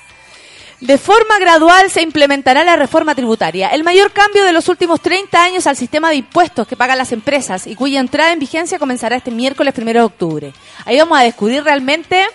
De 0.80 0.98
forma 0.98 1.38
gradual 1.38 1.90
se 1.90 2.02
implementará 2.02 2.62
la 2.62 2.76
reforma 2.76 3.14
tributaria, 3.14 3.68
el 3.68 3.82
mayor 3.82 4.12
cambio 4.12 4.44
de 4.44 4.52
los 4.52 4.68
últimos 4.68 5.00
30 5.00 5.42
años 5.42 5.66
al 5.66 5.76
sistema 5.76 6.10
de 6.10 6.16
impuestos 6.16 6.66
que 6.66 6.76
pagan 6.76 6.98
las 6.98 7.12
empresas 7.12 7.66
y 7.66 7.74
cuya 7.74 7.98
entrada 7.98 8.32
en 8.32 8.38
vigencia 8.38 8.78
comenzará 8.78 9.16
este 9.16 9.30
miércoles 9.30 9.72
primero 9.72 10.00
de 10.00 10.06
octubre. 10.06 10.52
Ahí 10.84 10.98
vamos 10.98 11.18
a 11.18 11.22
descubrir 11.22 11.64
realmente 11.64 12.26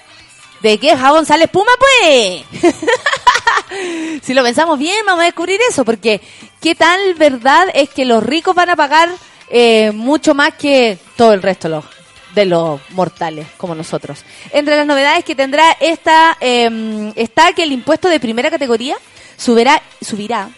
de 0.62 0.78
qué 0.78 0.96
jabón 0.98 1.26
sale 1.26 1.46
espuma, 1.46 1.72
pues. 1.80 2.44
si 4.24 4.34
lo 4.34 4.44
pensamos 4.44 4.78
bien, 4.78 5.06
vamos 5.06 5.22
a 5.22 5.26
descubrir 5.26 5.60
eso, 5.70 5.84
porque 5.86 6.22
qué 6.62 6.76
tal 6.76 7.16
verdad 7.16 7.68
es 7.74 7.90
que 7.90 8.06
los 8.06 8.24
ricos 8.24 8.56
van 8.56 8.70
a 8.70 8.76
pagar 8.76 9.10
eh, 9.50 9.92
mucho 9.92 10.34
más 10.34 10.54
que 10.54 10.98
todo 11.16 11.34
el 11.34 11.42
resto 11.42 11.84
de 12.36 12.46
los, 12.46 12.82
mortales, 12.92 13.48
como 13.58 13.76
nosotros. 13.76 14.24
Entre 14.52 14.78
las 14.78 14.86
novedades 14.86 15.26
que 15.26 15.36
tendrá 15.36 15.76
esta 15.80 16.38
eh, 16.40 17.12
está 17.16 17.54
que 17.54 17.64
el 17.64 17.72
impuesto 17.72 18.08
de 18.08 18.20
primera 18.20 18.50
categoría 18.50 18.98
subirá, 19.38 19.82
subirá 20.02 20.50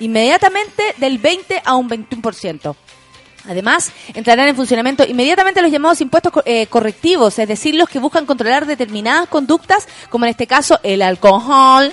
inmediatamente 0.00 0.94
del 0.98 1.18
20 1.18 1.62
a 1.64 1.74
un 1.74 1.88
21%. 1.88 2.74
Además, 3.48 3.92
entrarán 4.14 4.48
en 4.48 4.56
funcionamiento 4.56 5.04
inmediatamente 5.04 5.62
los 5.62 5.72
llamados 5.72 6.00
impuestos 6.02 6.32
eh, 6.44 6.66
correctivos, 6.66 7.38
es 7.38 7.48
decir, 7.48 7.74
los 7.74 7.88
que 7.88 7.98
buscan 7.98 8.26
controlar 8.26 8.66
determinadas 8.66 9.28
conductas, 9.28 9.88
como 10.10 10.26
en 10.26 10.30
este 10.30 10.46
caso 10.46 10.78
el 10.82 11.00
alcohol, 11.00 11.92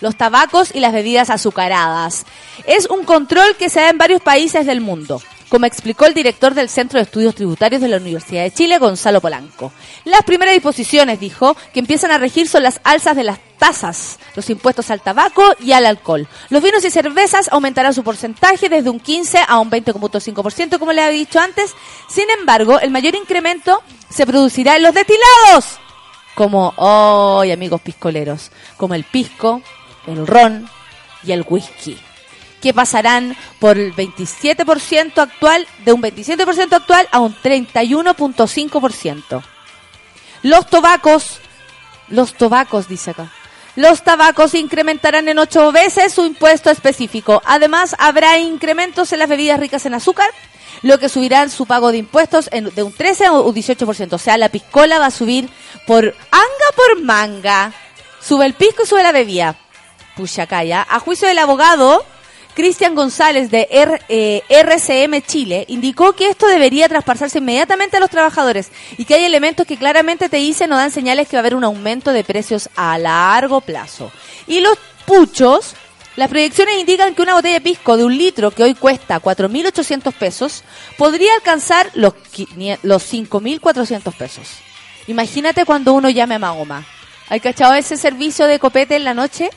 los 0.00 0.16
tabacos 0.16 0.74
y 0.74 0.80
las 0.80 0.92
bebidas 0.92 1.30
azucaradas. 1.30 2.26
Es 2.66 2.86
un 2.90 3.04
control 3.04 3.56
que 3.56 3.70
se 3.70 3.80
da 3.80 3.90
en 3.90 3.98
varios 3.98 4.20
países 4.20 4.66
del 4.66 4.80
mundo, 4.80 5.22
como 5.48 5.66
explicó 5.66 6.06
el 6.06 6.14
director 6.14 6.54
del 6.54 6.68
Centro 6.68 6.98
de 6.98 7.04
Estudios 7.04 7.34
Tributarios 7.34 7.80
de 7.80 7.88
la 7.88 7.98
Universidad 7.98 8.42
de 8.42 8.50
Chile, 8.50 8.78
Gonzalo 8.78 9.20
Polanco. 9.20 9.72
Las 10.04 10.22
primeras 10.22 10.54
disposiciones, 10.54 11.20
dijo, 11.20 11.56
que 11.72 11.80
empiezan 11.80 12.10
a 12.10 12.18
regir 12.18 12.48
son 12.48 12.62
las 12.62 12.80
alzas 12.84 13.16
de 13.16 13.24
las 13.24 13.38
tasas, 13.58 14.18
los 14.34 14.50
impuestos 14.50 14.90
al 14.90 15.00
tabaco 15.00 15.42
y 15.60 15.72
al 15.72 15.86
alcohol. 15.86 16.28
Los 16.50 16.62
vinos 16.62 16.84
y 16.84 16.90
cervezas 16.90 17.48
aumentarán 17.50 17.94
su 17.94 18.02
porcentaje 18.02 18.68
desde 18.68 18.90
un 18.90 19.00
15 19.00 19.38
a 19.46 19.58
un 19.58 19.70
20,5%, 19.70 20.78
como 20.78 20.92
les 20.92 21.04
había 21.04 21.18
dicho 21.18 21.40
antes. 21.40 21.74
Sin 22.08 22.28
embargo, 22.30 22.78
el 22.80 22.90
mayor 22.90 23.14
incremento 23.14 23.82
se 24.08 24.26
producirá 24.26 24.76
en 24.76 24.82
los 24.82 24.94
destilados, 24.94 25.78
como 26.34 26.74
hoy, 26.76 27.52
amigos 27.52 27.80
piscoleros, 27.80 28.50
como 28.76 28.94
el 28.94 29.04
pisco, 29.04 29.62
el 30.06 30.26
ron 30.26 30.68
y 31.24 31.32
el 31.32 31.44
whisky, 31.48 31.98
que 32.66 32.74
pasarán 32.74 33.36
por 33.60 33.78
el 33.78 33.94
27% 33.94 35.18
actual, 35.18 35.68
de 35.84 35.92
un 35.92 36.02
27% 36.02 36.72
actual 36.72 37.08
a 37.12 37.20
un 37.20 37.32
31.5%. 37.32 39.42
Los 40.42 40.66
tobacos, 40.66 41.38
los 42.08 42.34
tobacos, 42.34 42.88
dice 42.88 43.12
acá. 43.12 43.30
Los 43.76 44.02
tabacos 44.02 44.54
incrementarán 44.54 45.28
en 45.28 45.38
ocho 45.38 45.70
veces 45.70 46.12
su 46.12 46.26
impuesto 46.26 46.70
específico. 46.70 47.40
Además, 47.46 47.94
habrá 48.00 48.36
incrementos 48.38 49.12
en 49.12 49.20
las 49.20 49.28
bebidas 49.28 49.60
ricas 49.60 49.86
en 49.86 49.94
azúcar, 49.94 50.28
lo 50.82 50.98
que 50.98 51.08
subirá 51.08 51.48
su 51.48 51.66
pago 51.66 51.92
de 51.92 51.98
impuestos 51.98 52.50
de 52.50 52.82
un 52.82 52.92
13 52.92 53.28
o 53.28 53.42
un 53.42 53.54
18%. 53.54 54.12
O 54.12 54.18
sea, 54.18 54.38
la 54.38 54.48
piscola 54.48 54.98
va 54.98 55.06
a 55.06 55.12
subir 55.12 55.48
por 55.86 56.04
anga 56.04 56.68
por 56.74 57.00
manga. 57.00 57.72
Sube 58.20 58.44
el 58.44 58.54
pisco 58.54 58.82
y 58.82 58.86
sube 58.86 59.04
la 59.04 59.12
bebida. 59.12 59.54
Pucha 60.16 60.48
calla. 60.48 60.84
A 60.90 60.98
juicio 60.98 61.28
del 61.28 61.38
abogado, 61.38 62.04
Cristian 62.56 62.94
González 62.94 63.50
de 63.50 63.68
R- 63.70 64.00
eh, 64.08 64.42
RCM 64.48 65.20
Chile 65.20 65.66
indicó 65.68 66.14
que 66.14 66.30
esto 66.30 66.46
debería 66.48 66.88
traspasarse 66.88 67.38
inmediatamente 67.38 67.98
a 67.98 68.00
los 68.00 68.08
trabajadores 68.10 68.70
y 68.96 69.04
que 69.04 69.14
hay 69.14 69.24
elementos 69.24 69.66
que 69.66 69.76
claramente 69.76 70.28
te 70.30 70.38
dicen 70.38 70.72
o 70.72 70.76
dan 70.76 70.90
señales 70.90 71.28
que 71.28 71.36
va 71.36 71.40
a 71.40 71.42
haber 71.42 71.54
un 71.54 71.64
aumento 71.64 72.12
de 72.14 72.24
precios 72.24 72.70
a 72.74 72.96
largo 72.96 73.60
plazo. 73.60 74.10
Y 74.46 74.60
los 74.60 74.78
puchos, 75.04 75.74
las 76.16 76.30
proyecciones 76.30 76.78
indican 76.80 77.14
que 77.14 77.20
una 77.20 77.34
botella 77.34 77.56
de 77.56 77.60
pisco 77.60 77.98
de 77.98 78.04
un 78.06 78.16
litro 78.16 78.50
que 78.50 78.62
hoy 78.62 78.74
cuesta 78.74 79.20
4.800 79.20 80.14
pesos 80.14 80.64
podría 80.96 81.34
alcanzar 81.34 81.90
los, 81.92 82.14
500 82.14 82.82
los 82.84 83.12
5.400 83.12 84.14
pesos. 84.14 84.48
Imagínate 85.08 85.66
cuando 85.66 85.92
uno 85.92 86.08
llame 86.08 86.36
a 86.36 86.38
Mahoma. 86.38 86.86
¿Hay 87.28 87.40
cachado 87.40 87.74
ese 87.74 87.98
servicio 87.98 88.46
de 88.46 88.58
copete 88.58 88.96
en 88.96 89.04
la 89.04 89.12
noche? 89.12 89.50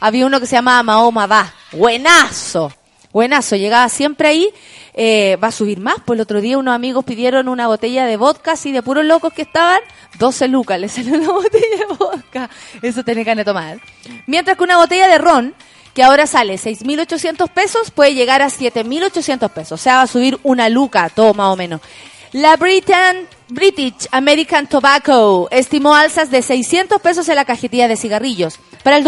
Había 0.00 0.26
uno 0.26 0.40
que 0.40 0.46
se 0.46 0.56
llamaba 0.56 0.82
Mahoma 0.82 1.26
Va. 1.26 1.52
Buenazo. 1.72 2.72
Buenazo. 3.12 3.56
Llegaba 3.56 3.88
siempre 3.88 4.28
ahí. 4.28 4.48
Eh, 4.94 5.36
va 5.42 5.48
a 5.48 5.52
subir 5.52 5.78
más. 5.78 5.96
Pues 6.04 6.16
el 6.16 6.22
otro 6.22 6.40
día 6.40 6.58
unos 6.58 6.74
amigos 6.74 7.04
pidieron 7.04 7.48
una 7.48 7.66
botella 7.66 8.06
de 8.06 8.16
vodka, 8.16 8.52
así 8.52 8.72
de 8.72 8.82
puros 8.82 9.04
locos 9.04 9.32
que 9.32 9.42
estaban. 9.42 9.80
12 10.18 10.48
lucas. 10.48 10.80
Le 10.80 10.88
salió 10.88 11.14
una 11.14 11.30
botella 11.32 11.76
de 11.76 11.94
vodka. 11.94 12.50
Eso 12.82 13.04
tiene 13.04 13.24
que 13.24 13.44
tomar. 13.44 13.80
Mientras 14.26 14.56
que 14.56 14.64
una 14.64 14.78
botella 14.78 15.06
de 15.06 15.18
ron, 15.18 15.54
que 15.94 16.02
ahora 16.02 16.26
sale 16.26 16.54
6.800 16.54 17.48
pesos, 17.50 17.90
puede 17.90 18.14
llegar 18.14 18.42
a 18.42 18.46
7.800 18.46 19.50
pesos. 19.50 19.72
O 19.72 19.82
sea, 19.82 19.96
va 19.96 20.02
a 20.02 20.06
subir 20.06 20.38
una 20.42 20.68
luca, 20.68 21.08
todo 21.10 21.34
más 21.34 21.52
o 21.52 21.56
menos. 21.56 21.80
La 22.32 22.56
Britain, 22.56 23.26
British 23.48 24.06
American 24.12 24.68
Tobacco 24.68 25.48
estimó 25.50 25.94
alzas 25.94 26.30
de 26.30 26.42
600 26.42 27.00
pesos 27.00 27.28
en 27.28 27.34
la 27.34 27.44
cajetilla 27.44 27.88
de 27.88 27.96
cigarrillos. 27.96 28.60
Para 28.84 28.96
el 28.96 29.04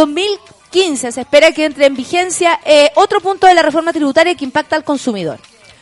2015 0.73 1.12
se 1.12 1.20
espera 1.20 1.53
que 1.53 1.66
entre 1.66 1.85
en 1.85 1.95
vigencia 1.95 2.59
eh, 2.64 2.91
otro 2.95 3.20
punto 3.20 3.47
de 3.47 3.55
la 3.55 3.61
reforma 3.61 3.93
tributaria 3.93 4.35
que 4.35 4.45
impacta 4.45 4.75
al 4.75 4.85
consumidor. 4.85 5.39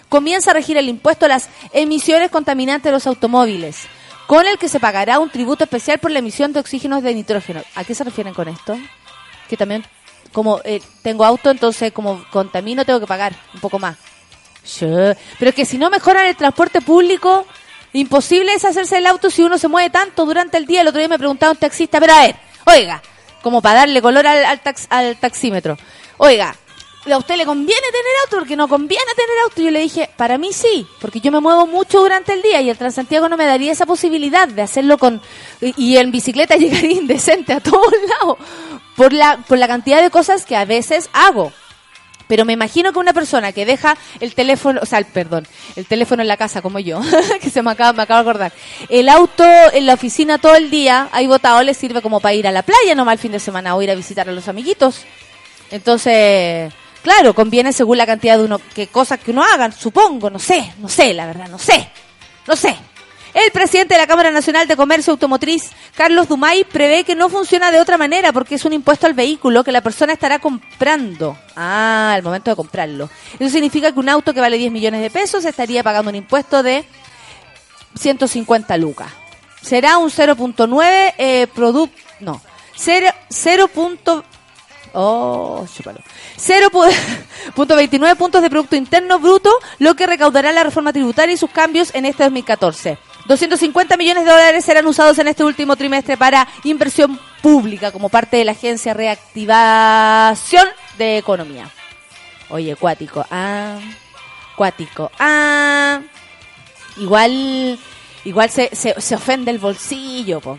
Comienza 0.09 0.51
a 0.51 0.55
regir 0.55 0.76
el 0.76 0.88
impuesto 0.88 1.26
a 1.26 1.28
las 1.28 1.49
emisiones 1.72 2.30
contaminantes 2.30 2.84
de 2.84 2.91
los 2.91 3.07
automóviles, 3.07 3.86
con 4.26 4.47
el 4.49 4.59
que 4.59 4.68
se 4.68 4.80
pagará 4.80 5.20
un 5.20 5.30
tributo 5.30 5.62
especial 5.62 5.99
por 5.99 6.11
la 6.11 6.18
emisión 6.18 6.53
de 6.53 6.59
oxígenos 6.59 7.05
de 7.05 7.14
nitrógeno. 7.14 7.62
¿A 7.76 7.84
qué 7.84 7.95
se 7.95 8.03
refieren 8.03 8.34
con 8.34 8.49
esto? 8.49 8.76
Que 9.49 9.57
también, 9.57 9.84
como 10.32 10.61
eh, 10.64 10.82
tengo 11.03 11.24
auto, 11.24 11.51
entonces 11.51 11.93
como 11.93 12.24
contamino 12.32 12.84
tengo 12.84 12.99
que 12.99 13.07
pagar 13.07 13.32
un 13.55 13.61
poco 13.61 13.78
más. 13.78 13.97
Pero 15.38 15.55
que 15.55 15.64
si 15.64 15.78
no 15.78 15.88
mejoran 15.88 16.26
el 16.26 16.36
transporte 16.36 16.80
público, 16.80 17.47
imposible 17.93 18.55
es 18.55 18.64
hacerse 18.64 18.99
el 18.99 19.07
auto 19.07 19.30
si 19.30 19.43
uno 19.43 19.57
se 19.57 19.68
mueve 19.68 19.91
tanto 19.91 20.26
durante 20.26 20.57
el 20.57 20.66
día. 20.66 20.80
El 20.80 20.88
otro 20.88 20.99
día 20.99 21.09
me 21.09 21.18
preguntaba 21.18 21.53
un 21.53 21.59
taxista, 21.59 22.01
pero 22.01 22.12
a 22.12 22.22
ver, 22.22 22.36
oiga, 22.66 23.01
como 23.43 23.62
para 23.62 23.80
darle 23.80 24.03
color 24.03 24.26
al, 24.26 24.45
al, 24.45 24.61
al 24.91 25.16
taxímetro. 25.16 25.76
Oiga, 26.18 26.55
¿a 27.11 27.16
usted 27.16 27.36
le 27.36 27.47
conviene 27.47 27.80
tener 27.80 28.12
auto? 28.24 28.38
Porque 28.38 28.57
no 28.57 28.68
conviene 28.68 29.12
tener 29.16 29.38
auto. 29.45 29.62
Yo 29.62 29.70
le 29.70 29.80
dije, 29.80 30.11
para 30.16 30.38
mí 30.38 30.53
sí, 30.53 30.86
porque 31.01 31.20
yo 31.20 31.32
me 31.32 31.41
muevo 31.41 31.66
mucho 31.66 32.01
durante 32.01 32.32
el 32.32 32.43
día 32.43 32.61
y 32.61 32.70
el 32.70 32.78
Transantiago 32.78 33.28
no 33.28 33.36
me 33.36 33.47
daría 33.47 33.72
esa 33.72 33.86
posibilidad 33.86 34.49
de 34.49 34.62
hacerlo 34.62 34.99
con... 34.99 35.20
Y, 35.61 35.74
y 35.76 35.97
en 35.97 36.11
bicicleta 36.11 36.57
llegaría 36.59 36.93
indecente 36.93 37.53
a 37.53 37.61
todos 37.61 37.93
lados 38.20 38.38
por 38.97 39.12
la, 39.12 39.38
por 39.49 39.59
la 39.59 39.66
cantidad 39.66 40.03
de 40.03 40.11
cosas 40.11 40.45
que 40.45 40.57
a 40.57 40.64
veces 40.64 41.09
hago. 41.12 41.53
Pero 42.30 42.44
me 42.44 42.52
imagino 42.52 42.92
que 42.92 43.00
una 43.00 43.12
persona 43.12 43.50
que 43.50 43.66
deja 43.66 43.96
el 44.20 44.36
teléfono, 44.36 44.78
o 44.80 44.86
sea, 44.86 45.02
perdón, 45.02 45.48
el 45.74 45.84
teléfono 45.84 46.22
en 46.22 46.28
la 46.28 46.36
casa 46.36 46.62
como 46.62 46.78
yo, 46.78 47.00
que 47.42 47.50
se 47.50 47.60
me 47.60 47.72
acaba, 47.72 47.92
me 47.92 48.04
acabo 48.04 48.22
de 48.22 48.30
acordar, 48.30 48.52
el 48.88 49.08
auto 49.08 49.44
en 49.72 49.84
la 49.84 49.94
oficina 49.94 50.38
todo 50.38 50.54
el 50.54 50.70
día, 50.70 51.08
ahí 51.10 51.26
botado 51.26 51.60
le 51.64 51.74
sirve 51.74 52.00
como 52.00 52.20
para 52.20 52.34
ir 52.34 52.46
a 52.46 52.52
la 52.52 52.62
playa 52.62 52.94
nomás 52.94 53.14
el 53.14 53.18
fin 53.18 53.32
de 53.32 53.40
semana 53.40 53.74
o 53.74 53.82
ir 53.82 53.90
a 53.90 53.96
visitar 53.96 54.28
a 54.28 54.32
los 54.32 54.46
amiguitos. 54.46 55.02
Entonces, 55.72 56.72
claro, 57.02 57.34
conviene 57.34 57.72
según 57.72 57.98
la 57.98 58.06
cantidad 58.06 58.38
de 58.38 58.44
uno, 58.44 58.60
que 58.76 58.86
cosas 58.86 59.18
que 59.18 59.32
uno 59.32 59.42
haga, 59.42 59.72
supongo, 59.72 60.30
no 60.30 60.38
sé, 60.38 60.72
no 60.78 60.88
sé, 60.88 61.12
la 61.12 61.26
verdad, 61.26 61.48
no 61.48 61.58
sé, 61.58 61.90
no 62.46 62.54
sé. 62.54 62.76
El 63.32 63.50
presidente 63.52 63.94
de 63.94 64.00
la 64.00 64.06
Cámara 64.08 64.30
Nacional 64.32 64.66
de 64.66 64.76
Comercio 64.76 65.12
Automotriz, 65.12 65.70
Carlos 65.94 66.26
Dumay, 66.28 66.64
prevé 66.64 67.04
que 67.04 67.14
no 67.14 67.28
funciona 67.28 67.70
de 67.70 67.78
otra 67.78 67.96
manera 67.96 68.32
porque 68.32 68.56
es 68.56 68.64
un 68.64 68.72
impuesto 68.72 69.06
al 69.06 69.14
vehículo 69.14 69.62
que 69.62 69.70
la 69.70 69.82
persona 69.82 70.12
estará 70.12 70.40
comprando. 70.40 71.38
Ah, 71.54 72.12
al 72.14 72.22
momento 72.24 72.50
de 72.50 72.56
comprarlo. 72.56 73.08
Eso 73.38 73.50
significa 73.50 73.92
que 73.92 74.00
un 74.00 74.08
auto 74.08 74.34
que 74.34 74.40
vale 74.40 74.58
10 74.58 74.72
millones 74.72 75.00
de 75.00 75.10
pesos 75.10 75.44
estaría 75.44 75.82
pagando 75.84 76.08
un 76.10 76.16
impuesto 76.16 76.62
de 76.64 76.84
150 77.96 78.76
lucas. 78.78 79.12
Será 79.62 79.98
un 79.98 80.10
0.9 80.10 81.14
eh, 81.18 81.46
producto... 81.54 81.96
No, 82.20 82.40
0... 82.76 83.06
0. 83.28 83.68
punto- 83.68 84.24
Oh, 84.92 85.64
chúpalo. 85.72 86.00
0.29 86.36 88.16
puntos 88.18 88.42
de 88.42 88.50
Producto 88.50 88.74
Interno 88.74 89.20
Bruto, 89.20 89.52
lo 89.78 89.94
que 89.94 90.04
recaudará 90.04 90.50
la 90.50 90.64
reforma 90.64 90.92
tributaria 90.92 91.32
y 91.34 91.38
sus 91.38 91.50
cambios 91.50 91.94
en 91.94 92.06
este 92.06 92.24
2014. 92.24 92.98
250 93.30 93.96
millones 93.96 94.24
de 94.24 94.30
dólares 94.32 94.64
serán 94.64 94.88
usados 94.88 95.16
en 95.20 95.28
este 95.28 95.44
último 95.44 95.76
trimestre 95.76 96.16
para 96.16 96.48
inversión 96.64 97.16
pública 97.40 97.92
como 97.92 98.08
parte 98.08 98.38
de 98.38 98.44
la 98.44 98.50
Agencia 98.50 98.92
Reactivación 98.92 100.66
de 100.98 101.18
Economía. 101.18 101.70
Oye, 102.48 102.74
cuático. 102.74 103.24
Ah, 103.30 103.78
cuático. 104.56 105.12
Ah, 105.20 106.00
igual, 106.96 107.78
igual 108.24 108.50
se, 108.50 108.74
se, 108.74 109.00
se 109.00 109.14
ofende 109.14 109.52
el 109.52 109.60
bolsillo, 109.60 110.40
po. 110.40 110.58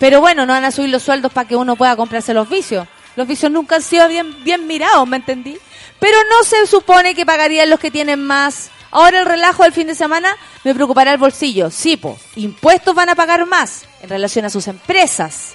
Pero 0.00 0.20
bueno, 0.20 0.44
no 0.44 0.54
van 0.54 0.64
a 0.64 0.72
subir 0.72 0.90
los 0.90 1.04
sueldos 1.04 1.32
para 1.32 1.46
que 1.46 1.54
uno 1.54 1.76
pueda 1.76 1.94
comprarse 1.94 2.34
los 2.34 2.48
vicios. 2.48 2.88
Los 3.14 3.28
vicios 3.28 3.52
nunca 3.52 3.76
han 3.76 3.82
sido 3.82 4.08
bien, 4.08 4.42
bien 4.42 4.66
mirados, 4.66 5.06
¿me 5.06 5.18
entendí? 5.18 5.56
Pero 6.00 6.18
no 6.30 6.42
se 6.42 6.66
supone 6.66 7.14
que 7.14 7.24
pagarían 7.24 7.70
los 7.70 7.78
que 7.78 7.92
tienen 7.92 8.20
más. 8.24 8.72
Ahora 8.90 9.20
el 9.20 9.26
relajo 9.26 9.62
del 9.62 9.72
fin 9.72 9.86
de 9.86 9.94
semana 9.94 10.36
me 10.64 10.74
preocupará 10.74 11.12
el 11.12 11.18
bolsillo. 11.18 11.70
Sí, 11.70 11.96
po, 11.96 12.18
impuestos 12.36 12.94
van 12.94 13.08
a 13.10 13.14
pagar 13.14 13.46
más 13.46 13.84
en 14.02 14.08
relación 14.08 14.44
a 14.44 14.50
sus 14.50 14.66
empresas. 14.68 15.54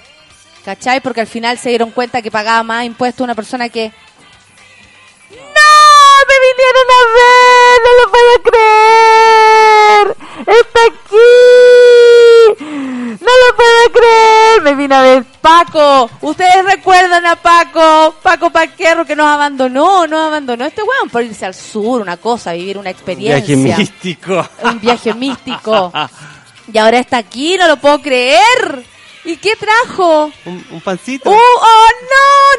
¿Cachai? 0.64 1.00
Porque 1.00 1.20
al 1.20 1.26
final 1.26 1.58
se 1.58 1.68
dieron 1.70 1.90
cuenta 1.90 2.22
que 2.22 2.30
pagaba 2.30 2.62
más 2.62 2.84
impuestos 2.84 3.24
una 3.24 3.34
persona 3.34 3.68
que... 3.68 3.92
¡No! 5.30 5.36
¡Me 6.28 6.34
vinieron 6.48 6.86
a 6.90 7.00
ver! 7.14 7.80
¡No 7.82 7.90
lo 8.00 8.10
puedo 8.10 8.32
creer! 8.42 10.23
¡Está 10.40 10.80
aquí! 10.86 11.14
¡No 12.60 13.30
lo 13.30 13.56
puedo 13.56 13.92
creer! 13.92 14.62
Me 14.62 14.74
vino 14.74 14.94
a 14.94 15.02
ver 15.02 15.24
Paco. 15.40 16.10
¿Ustedes 16.20 16.64
recuerdan 16.64 17.24
a 17.26 17.36
Paco? 17.36 18.16
Paco 18.22 18.50
Paquerro 18.50 19.04
que 19.04 19.14
nos 19.16 19.26
abandonó, 19.26 20.06
nos 20.06 20.26
abandonó 20.26 20.64
este 20.64 20.82
weón 20.82 21.08
por 21.10 21.22
irse 21.22 21.46
al 21.46 21.54
sur, 21.54 22.00
una 22.00 22.16
cosa, 22.16 22.52
vivir 22.52 22.78
una 22.78 22.90
experiencia. 22.90 23.54
Viaje 23.56 23.78
místico. 23.78 24.48
Un 24.64 24.80
viaje 24.80 25.14
místico. 25.14 25.92
Y 26.72 26.78
ahora 26.78 26.98
está 26.98 27.18
aquí, 27.18 27.56
no 27.58 27.68
lo 27.68 27.76
puedo 27.76 28.00
creer. 28.00 28.93
¿Y 29.26 29.36
qué 29.38 29.54
trajo? 29.56 30.30
Un, 30.44 30.64
un 30.70 30.80
pancito. 30.82 31.30
¡Uh, 31.30 31.32
oh, 31.34 31.86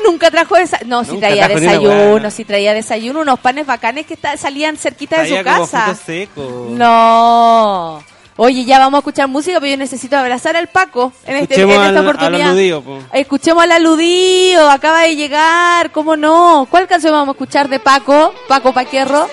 no! 0.03 0.09
Nunca 0.11 0.31
trajo 0.31 0.55
desayuno. 0.55 0.97
No, 0.97 1.03
sí 1.03 1.11
Nunca 1.11 1.27
traía 1.27 1.47
desayuno, 1.47 2.31
sí 2.31 2.43
traía 2.45 2.73
desayuno, 2.73 3.21
unos 3.21 3.39
panes 3.39 3.65
bacanes 3.67 4.05
que 4.07 4.17
salían 4.37 4.75
cerquita 4.77 5.21
de 5.21 5.29
su 5.29 5.35
como 5.43 5.43
casa. 5.45 5.93
secos. 5.95 6.69
No. 6.71 8.03
Oye, 8.37 8.65
ya 8.65 8.79
vamos 8.79 8.97
a 8.97 8.99
escuchar 8.99 9.27
música, 9.29 9.59
pero 9.61 9.71
yo 9.71 9.77
necesito 9.77 10.17
abrazar 10.17 10.57
al 10.57 10.67
Paco 10.67 11.13
en, 11.25 11.37
este, 11.37 11.61
en 11.61 11.69
esta 11.69 11.87
al- 11.89 11.97
al 11.97 12.05
oportunidad. 12.05 12.49
aludido, 12.49 12.81
po. 12.81 12.99
Escuchemos 13.13 13.63
al 13.63 13.71
aludido, 13.71 14.69
acaba 14.69 15.03
de 15.03 15.15
llegar, 15.15 15.91
¿cómo 15.91 16.17
no? 16.17 16.67
¿Cuál 16.69 16.85
canción 16.87 17.13
vamos 17.13 17.29
a 17.29 17.31
escuchar 17.37 17.69
de 17.69 17.79
Paco? 17.79 18.33
Paco 18.49 18.73
Paquierro. 18.73 19.29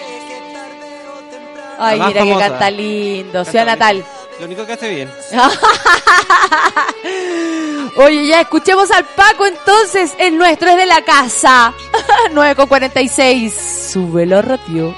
Ay, 1.81 1.99
mira 1.99 2.13
que 2.13 2.19
famosa. 2.21 2.49
canta 2.49 2.71
lindo, 2.71 3.45
Ciudad. 3.45 3.67
Natal. 3.67 4.05
Lo 4.43 4.47
único 4.47 4.67
que 4.67 4.73
hace 4.73 4.91
bien. 4.91 5.09
Oye, 7.97 8.27
ya 8.27 8.41
escuchemos 8.41 8.91
al 8.91 9.05
Paco 9.05 9.47
entonces, 9.47 10.15
el 10.19 10.37
nuestro 10.37 10.71
es 10.71 10.77
de 10.79 10.87
la 10.87 11.05
casa. 11.05 11.73
9 12.33 12.57
con 12.57 12.67
46. 12.67 13.55
Súbelo, 13.93 14.43
ratio. 14.43 14.93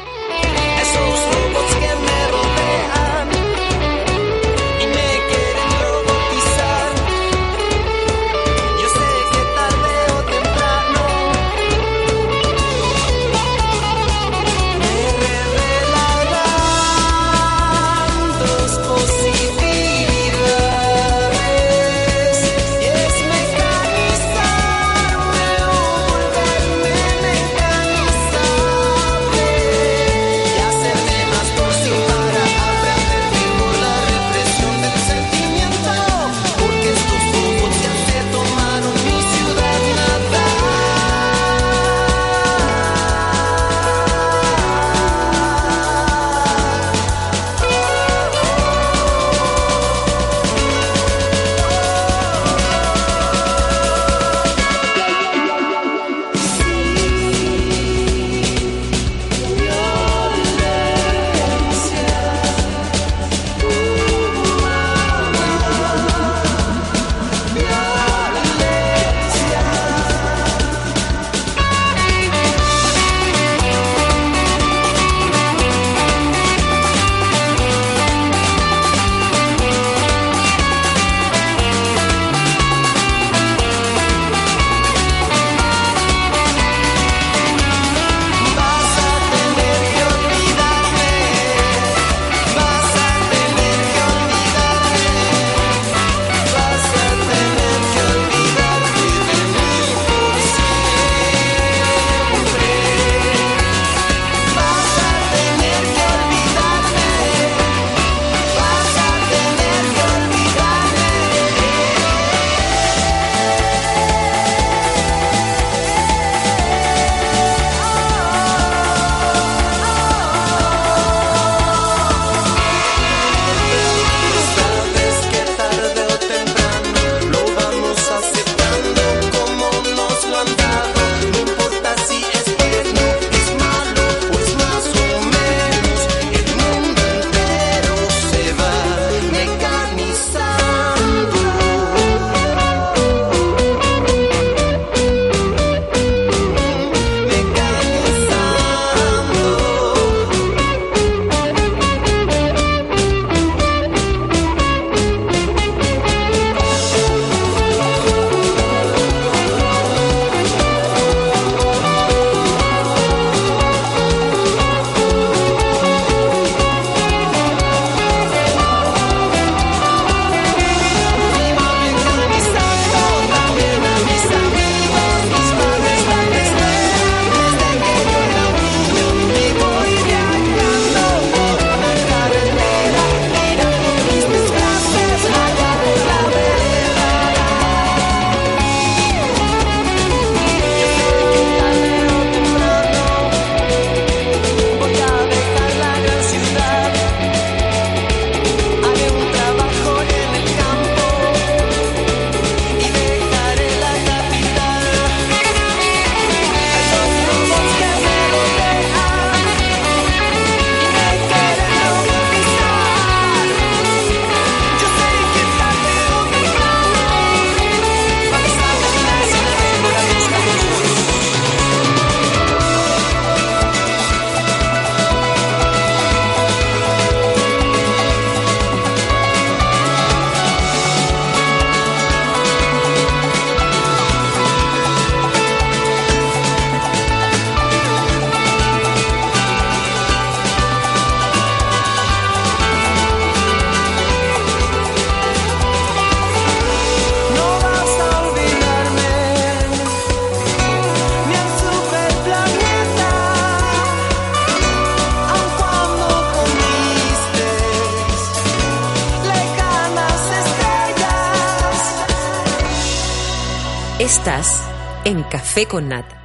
Con 265.69 265.89
Nata. 265.89 266.21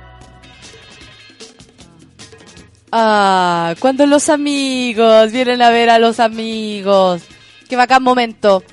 Ah, 2.91 3.75
cuando 3.79 4.05
los 4.05 4.29
amigos 4.29 5.31
vienen 5.31 5.61
a 5.61 5.69
ver 5.69 5.89
a 5.89 5.99
los 5.99 6.19
amigos. 6.19 7.21
Qué 7.69 7.75
bacán 7.75 8.03
momento. 8.03 8.63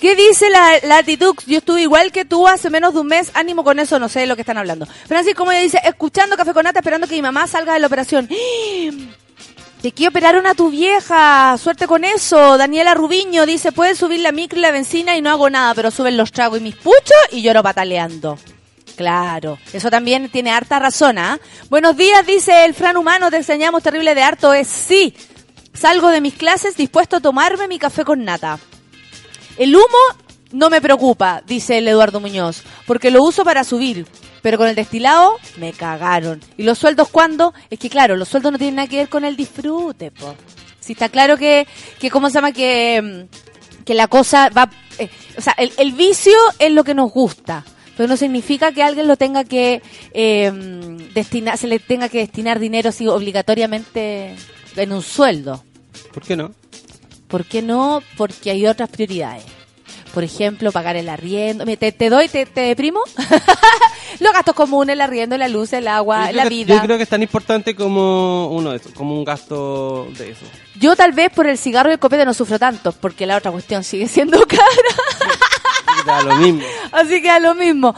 ¿Qué 0.00 0.14
dice 0.14 0.50
la, 0.50 0.78
la? 0.84 1.00
Yo 1.00 1.58
estuve 1.58 1.82
igual 1.82 2.12
que 2.12 2.24
tú 2.24 2.46
hace 2.46 2.70
menos 2.70 2.94
de 2.94 3.00
un 3.00 3.06
mes. 3.06 3.30
Ánimo 3.34 3.64
con 3.64 3.78
eso, 3.78 3.98
no 3.98 4.08
sé 4.08 4.20
de 4.20 4.26
lo 4.26 4.36
que 4.36 4.42
están 4.42 4.58
hablando. 4.58 4.86
Francis, 4.86 5.34
como 5.34 5.50
dice, 5.50 5.80
escuchando 5.82 6.36
Café 6.36 6.52
con 6.52 6.64
Nata, 6.64 6.80
esperando 6.80 7.06
que 7.06 7.14
mi 7.14 7.22
mamá 7.22 7.46
salga 7.46 7.74
de 7.74 7.80
la 7.80 7.86
operación. 7.86 8.28
Te 9.82 9.92
quiero 9.92 10.10
operaron 10.10 10.46
a 10.46 10.54
tu 10.54 10.70
vieja. 10.70 11.56
Suerte 11.58 11.86
con 11.86 12.04
eso. 12.04 12.58
Daniela 12.58 12.94
Rubiño 12.94 13.46
dice, 13.46 13.72
puedes 13.72 13.98
subir 13.98 14.20
la 14.20 14.32
micro 14.32 14.58
y 14.58 14.62
la 14.62 14.70
benzina 14.70 15.16
y 15.16 15.22
no 15.22 15.30
hago 15.30 15.50
nada, 15.50 15.74
pero 15.74 15.90
suben 15.90 16.16
los 16.16 16.30
tragos 16.32 16.60
y 16.60 16.62
mis 16.62 16.76
puchos 16.76 17.16
y 17.32 17.42
lloro 17.42 17.62
pataleando. 17.62 18.38
Claro, 18.96 19.58
eso 19.74 19.90
también 19.90 20.30
tiene 20.30 20.50
harta 20.50 20.78
razón, 20.78 21.18
¿ah? 21.18 21.38
Buenos 21.68 21.96
días, 21.98 22.26
dice 22.26 22.64
el 22.64 22.72
Fran 22.74 22.96
Humano, 22.96 23.30
te 23.30 23.36
enseñamos 23.36 23.82
terrible 23.82 24.14
de 24.14 24.22
harto. 24.22 24.54
Es 24.54 24.68
sí. 24.68 25.14
Salgo 25.74 26.08
de 26.08 26.22
mis 26.22 26.32
clases 26.34 26.76
dispuesto 26.76 27.16
a 27.16 27.20
tomarme 27.20 27.68
mi 27.68 27.78
café 27.78 28.04
con 28.04 28.24
nata. 28.24 28.58
El 29.58 29.76
humo 29.76 29.84
no 30.52 30.70
me 30.70 30.80
preocupa, 30.80 31.42
dice 31.46 31.76
el 31.78 31.88
Eduardo 31.88 32.20
Muñoz, 32.20 32.62
porque 32.86 33.10
lo 33.10 33.22
uso 33.22 33.44
para 33.44 33.64
subir. 33.64 34.06
Pero 34.40 34.56
con 34.56 34.68
el 34.68 34.74
destilado 34.74 35.36
me 35.58 35.72
cagaron. 35.74 36.40
¿Y 36.56 36.62
los 36.62 36.78
sueldos 36.78 37.08
cuándo? 37.08 37.52
Es 37.68 37.78
que 37.78 37.90
claro, 37.90 38.16
los 38.16 38.28
sueldos 38.28 38.52
no 38.52 38.58
tienen 38.58 38.76
nada 38.76 38.88
que 38.88 38.96
ver 38.96 39.08
con 39.10 39.26
el 39.26 39.36
disfrute, 39.36 40.10
po. 40.10 40.34
Si 40.80 40.92
está 40.92 41.10
claro 41.10 41.36
que, 41.36 41.66
que 41.98 42.10
¿cómo 42.10 42.28
se 42.30 42.34
llama? 42.34 42.52
Que, 42.52 43.02
mm, 43.02 43.84
que 43.84 43.92
la 43.92 44.06
cosa 44.06 44.48
va... 44.48 44.70
eh, 44.98 45.10
o 45.36 45.40
sea, 45.42 45.54
el, 45.58 45.72
el 45.76 45.92
vicio 45.92 46.38
es 46.58 46.70
lo 46.70 46.84
que 46.84 46.94
nos 46.94 47.10
gusta. 47.12 47.64
Pero 47.96 48.08
no 48.08 48.16
significa 48.16 48.72
que 48.72 48.82
alguien 48.82 49.08
lo 49.08 49.16
tenga 49.16 49.44
que 49.44 49.82
eh, 50.12 50.52
destinar, 51.14 51.56
se 51.58 51.66
le 51.66 51.78
tenga 51.78 52.08
que 52.08 52.18
destinar 52.18 52.58
dinero 52.58 52.90
así 52.90 53.06
obligatoriamente 53.08 54.34
en 54.76 54.92
un 54.92 55.02
sueldo. 55.02 55.64
¿Por 56.12 56.22
qué 56.22 56.36
no? 56.36 56.52
¿Por 57.28 57.44
qué 57.44 57.62
no? 57.62 58.02
Porque 58.16 58.50
hay 58.50 58.66
otras 58.66 58.88
prioridades. 58.90 59.44
Por 60.14 60.24
ejemplo, 60.24 60.72
pagar 60.72 60.96
el 60.96 61.08
arriendo. 61.10 61.64
¿Te, 61.76 61.92
te 61.92 62.08
doy, 62.10 62.28
te, 62.28 62.46
te 62.46 62.60
deprimo? 62.62 63.00
Los 64.20 64.32
gastos 64.32 64.54
comunes, 64.54 64.94
el 64.94 65.00
arriendo, 65.02 65.36
la 65.36 65.46
luz, 65.48 65.72
el 65.74 65.88
agua, 65.88 66.32
la 66.32 66.44
que- 66.44 66.48
vida. 66.48 66.74
Yo 66.76 66.80
creo 66.82 66.96
que 66.96 67.02
es 67.02 67.08
tan 67.08 67.22
importante 67.22 67.74
como 67.74 68.48
uno 68.48 68.70
de 68.70 68.78
esos, 68.78 68.92
como 68.92 69.14
un 69.18 69.24
gasto 69.24 70.08
de 70.16 70.30
eso. 70.30 70.46
Yo 70.78 70.96
tal 70.96 71.12
vez 71.12 71.30
por 71.30 71.46
el 71.46 71.58
cigarro 71.58 71.90
y 71.90 71.94
el 71.94 71.98
copete 71.98 72.24
no 72.24 72.32
sufro 72.32 72.58
tanto, 72.58 72.92
porque 72.92 73.26
la 73.26 73.36
otra 73.36 73.50
cuestión 73.50 73.84
sigue 73.84 74.08
siendo 74.08 74.38
cara. 74.46 74.60
Así 76.92 77.22
que 77.22 77.30
a 77.30 77.38
lo 77.38 77.54
mismo. 77.54 77.94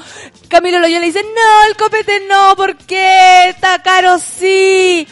Camilo 0.49 0.79
Loyola 0.79 1.05
dice, 1.05 1.23
no, 1.23 1.69
el 1.69 1.77
copete 1.77 2.21
no, 2.29 2.57
¿por 2.57 2.77
qué? 2.77 3.49
Está 3.49 3.83
caro, 3.83 4.19
sí. 4.19 5.07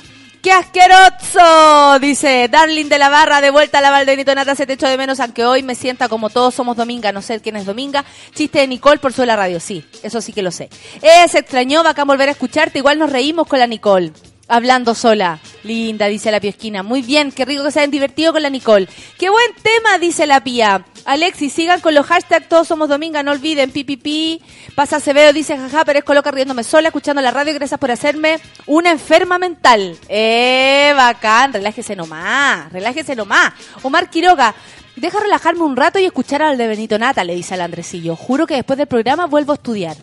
¡Qué 0.47 0.53
asqueroso! 0.53 1.99
Dice 1.99 2.47
Darling 2.49 2.87
de 2.87 2.99
la 2.99 3.09
Barra, 3.09 3.41
de 3.41 3.51
vuelta 3.51 3.79
a 3.79 3.81
la 3.81 3.91
Valdenito 3.91 4.33
Nata, 4.33 4.55
se 4.55 4.65
te 4.65 4.75
echo 4.75 4.87
de 4.87 4.97
menos, 4.97 5.19
aunque 5.19 5.45
hoy 5.45 5.65
me 5.65 5.75
sienta 5.75 6.09
como 6.09 6.31
todos 6.31 6.55
somos 6.55 6.77
Dominga, 6.77 7.11
no 7.11 7.21
sé 7.21 7.41
quién 7.41 7.57
es 7.57 7.67
Dominga. 7.67 8.05
Chiste 8.33 8.61
de 8.61 8.69
Nicole 8.69 8.99
por 8.99 9.13
su 9.13 9.25
la 9.25 9.35
radio, 9.35 9.59
sí, 9.59 9.85
eso 10.05 10.21
sí 10.21 10.33
que 10.33 10.43
lo 10.43 10.53
sé. 10.53 10.71
Eh, 11.03 11.27
se 11.29 11.41
extrañó, 11.41 11.83
bacán 11.83 12.07
volver 12.07 12.29
a 12.29 12.33
escucharte, 12.33 12.79
igual 12.79 12.97
nos 12.97 13.11
reímos 13.11 13.49
con 13.49 13.59
la 13.59 13.67
Nicole. 13.67 14.13
Hablando 14.49 14.95
sola. 14.95 15.41
Linda, 15.65 16.07
dice 16.07 16.31
la 16.31 16.39
piesquina. 16.39 16.85
Muy 16.85 17.03
bien, 17.03 17.33
qué 17.33 17.45
rico 17.45 17.65
que 17.65 17.73
se 17.73 17.81
hayan 17.81 17.91
divertido 17.91 18.33
con 18.33 18.43
la 18.43 18.51
Nicole. 18.51 18.89
Qué 19.19 19.29
buen 19.29 19.55
tema, 19.61 19.99
dice 19.99 20.27
la 20.27 20.43
pía. 20.43 20.85
Alexis, 21.05 21.53
sigan 21.53 21.81
con 21.81 21.95
los 21.95 22.07
hashtags 22.07 22.49
Todos 22.49 22.69
Somos 22.69 22.89
Dominga, 22.89 23.25
no 23.25 23.33
olviden, 23.33 23.73
pipipi. 23.73 24.41
Pasa 24.77 24.97
Acevedo, 24.97 25.33
dice 25.33 25.57
jaja, 25.57 25.85
pero 25.85 25.99
es 25.99 26.05
coloca 26.05 26.31
riéndome 26.31 26.63
sola, 26.63 26.89
escuchando 26.89 27.23
la 27.23 27.33
radio, 27.33 27.55
gracias 27.55 27.81
por 27.81 27.91
hacerme 27.91 28.39
una 28.67 28.91
enferma 28.91 29.39
mental. 29.39 29.97
Eh, 30.09 30.93
bacán, 30.97 31.53
relájese 31.53 31.97
nomás, 31.97 32.73
relájese 32.73 33.17
nomás. 33.17 33.53
Omar 33.83 34.11
Quiroga, 34.11 34.55
deja 34.95 35.19
relajarme 35.19 35.63
un 35.63 35.77
rato 35.77 35.99
y 35.99 36.05
escuchar 36.05 36.43
al 36.43 36.57
de 36.57 36.69
Benito 36.69 36.99
Nata, 36.99 37.25
le 37.25 37.35
dice 37.35 37.55
al 37.55 37.63
Andresillo. 37.63 38.15
Juro 38.15 38.47
que 38.47 38.55
después 38.55 38.77
del 38.77 38.87
programa 38.87 39.27
vuelvo 39.27 39.53
a 39.53 39.57
estudiar. 39.57 39.97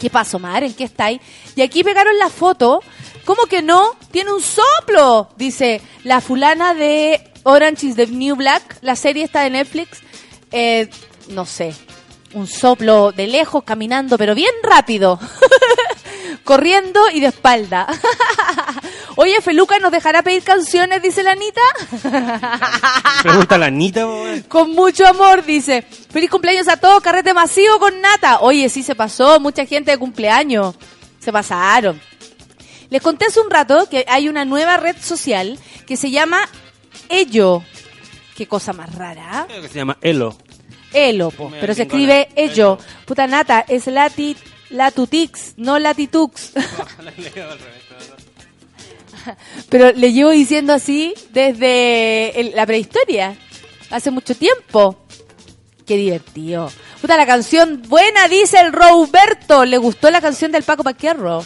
¿Qué 0.00 0.10
pasó, 0.10 0.38
Mar? 0.38 0.62
¿En 0.62 0.74
qué 0.74 0.84
estáis? 0.84 1.20
Y 1.54 1.62
aquí 1.62 1.82
pegaron 1.82 2.18
la 2.18 2.28
foto. 2.28 2.80
¿Cómo 3.26 3.46
que 3.46 3.60
no? 3.60 3.96
Tiene 4.12 4.32
un 4.32 4.40
soplo, 4.40 5.28
dice 5.36 5.82
la 6.04 6.20
fulana 6.20 6.74
de 6.74 7.32
Orange 7.42 7.88
is 7.88 7.96
the 7.96 8.06
New 8.06 8.36
Black. 8.36 8.78
La 8.82 8.94
serie 8.94 9.24
está 9.24 9.42
de 9.42 9.50
Netflix. 9.50 9.98
Eh, 10.52 10.88
no 11.30 11.44
sé, 11.44 11.74
un 12.34 12.46
soplo 12.46 13.10
de 13.10 13.26
lejos 13.26 13.64
caminando, 13.64 14.16
pero 14.16 14.36
bien 14.36 14.52
rápido. 14.62 15.18
Corriendo 16.44 17.00
y 17.12 17.18
de 17.18 17.26
espalda. 17.26 17.88
Oye, 19.16 19.40
Feluca, 19.40 19.80
¿nos 19.80 19.90
dejará 19.90 20.22
pedir 20.22 20.44
canciones? 20.44 21.02
Dice 21.02 21.24
la 21.24 21.32
Anita. 21.32 21.62
Pregunta 23.22 23.58
la 23.58 23.66
Anita. 23.66 24.06
Con 24.46 24.70
mucho 24.70 25.04
amor, 25.04 25.44
dice. 25.44 25.82
Feliz 25.82 26.30
cumpleaños 26.30 26.68
a 26.68 26.76
todos, 26.76 27.02
carrete 27.02 27.34
masivo 27.34 27.80
con 27.80 28.00
nata. 28.00 28.38
Oye, 28.42 28.68
sí 28.68 28.84
se 28.84 28.94
pasó, 28.94 29.40
mucha 29.40 29.66
gente 29.66 29.90
de 29.90 29.98
cumpleaños. 29.98 30.76
Se 31.18 31.32
pasaron. 31.32 32.00
Les 32.90 33.02
conté 33.02 33.26
hace 33.26 33.40
un 33.40 33.50
rato 33.50 33.88
que 33.88 34.04
hay 34.08 34.28
una 34.28 34.44
nueva 34.44 34.76
red 34.76 34.96
social 35.00 35.58
que 35.86 35.96
se 35.96 36.10
llama 36.10 36.48
Ello. 37.08 37.62
Qué 38.36 38.46
cosa 38.46 38.72
más 38.72 38.94
rara. 38.94 39.24
¿ah? 39.30 39.44
Creo 39.48 39.62
que 39.62 39.68
se 39.68 39.74
llama 39.76 39.98
Elo. 40.00 40.36
Elo, 40.92 41.30
po, 41.30 41.50
pero 41.60 41.74
se 41.74 41.82
escribe 41.82 42.28
Ello. 42.36 42.78
Puta 43.04 43.26
nata, 43.26 43.64
es 43.68 43.86
lati, 43.86 44.36
latutix, 44.70 45.54
no 45.56 45.78
latitux. 45.78 46.52
pero 49.68 49.92
le 49.92 50.12
llevo 50.12 50.30
diciendo 50.30 50.72
así 50.72 51.14
desde 51.32 52.40
el- 52.40 52.52
la 52.54 52.66
prehistoria, 52.66 53.36
hace 53.90 54.10
mucho 54.10 54.34
tiempo. 54.36 54.98
Qué 55.86 55.96
divertido. 55.96 56.70
Puta, 57.00 57.16
la 57.16 57.26
canción 57.26 57.82
buena, 57.88 58.26
dice 58.28 58.58
el 58.60 58.72
Roberto. 58.72 59.64
¿Le 59.64 59.78
gustó 59.78 60.10
la 60.10 60.20
canción 60.20 60.50
del 60.50 60.64
Paco 60.64 60.82
Paquierro? 60.82 61.44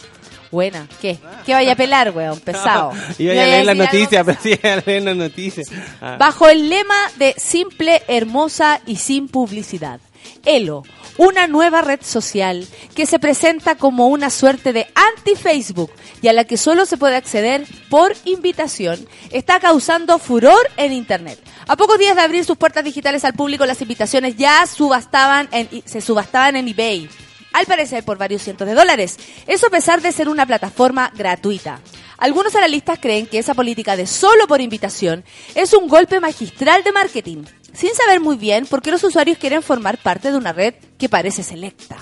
Buena. 0.51 0.89
¿Qué? 1.01 1.19
¿Qué 1.47 1.55
vaya 1.55 1.73
a 1.73 1.77
pelar, 1.77 2.11
weón? 2.11 2.41
Pesado. 2.45 2.93
Iba 3.19 3.33
a 3.33 3.35
¿Me 3.35 3.41
vaya 3.41 3.47
leer 3.47 3.65
la 3.67 3.75
decir 3.75 3.83
algo 3.83 3.85
noticia, 3.85 4.25
pesado? 4.25 4.27
pero 4.27 4.39
sí, 4.43 4.61
iba 4.63 4.73
a 4.73 4.83
leer 4.87 5.03
la 5.03 5.15
noticia. 5.15 5.65
Ah. 6.01 6.17
Bajo 6.19 6.49
el 6.49 6.69
lema 6.69 6.97
de 7.17 7.35
simple, 7.37 8.03
hermosa 8.09 8.81
y 8.87 8.97
sin 8.97 9.29
publicidad. 9.29 10.01
Elo, 10.45 10.83
una 11.17 11.47
nueva 11.47 11.83
red 11.83 12.01
social 12.03 12.67
que 12.95 13.07
se 13.07 13.19
presenta 13.19 13.75
como 13.75 14.09
una 14.09 14.31
suerte 14.31 14.73
de 14.73 14.87
anti-Facebook 14.95 15.91
y 16.23 16.29
a 16.29 16.33
la 16.33 16.45
que 16.45 16.57
solo 16.57 16.87
se 16.87 16.97
puede 16.97 17.17
acceder 17.17 17.67
por 17.89 18.15
invitación, 18.25 19.07
está 19.31 19.61
causando 19.61 20.19
furor 20.19 20.61
en 20.77 20.93
Internet. 20.93 21.39
A 21.67 21.77
pocos 21.77 21.99
días 21.99 22.17
de 22.17 22.23
abrir 22.23 22.45
sus 22.45 22.57
puertas 22.57 22.85
digitales 22.85 23.25
al 23.25 23.35
público, 23.35 23.65
las 23.65 23.81
invitaciones 23.81 24.37
ya 24.37 24.67
subastaban 24.67 25.49
en, 25.53 25.69
se 25.85 26.01
subastaban 26.01 26.57
en 26.57 26.69
eBay. 26.69 27.09
Al 27.53 27.67
parecer 27.67 28.05
por 28.05 28.19
varios 28.19 28.43
cientos 28.43 28.67
de 28.67 28.75
dólares. 28.75 29.19
Eso 29.47 29.67
a 29.67 29.71
pesar 29.71 30.01
de 30.01 30.13
ser 30.13 30.29
una 30.29 30.47
plataforma 30.47 31.13
gratuita. 31.17 31.81
Algunos 32.19 32.55
analistas 32.55 32.99
creen 33.01 33.27
que 33.27 33.39
esa 33.39 33.55
política 33.55 33.97
de 33.97 34.07
solo 34.07 34.47
por 34.47 34.61
invitación 34.61 35.25
es 35.55 35.73
un 35.73 35.89
golpe 35.89 36.21
magistral 36.21 36.85
de 36.85 36.93
marketing, 36.93 37.45
sin 37.73 37.95
saber 37.95 38.21
muy 38.21 38.37
bien 38.37 38.67
por 38.67 38.83
qué 38.83 38.91
los 38.91 39.03
usuarios 39.05 39.39
quieren 39.39 39.63
formar 39.63 39.97
parte 39.99 40.31
de 40.31 40.37
una 40.37 40.53
red 40.53 40.75
que 40.99 41.09
parece 41.09 41.43
selecta. 41.43 41.97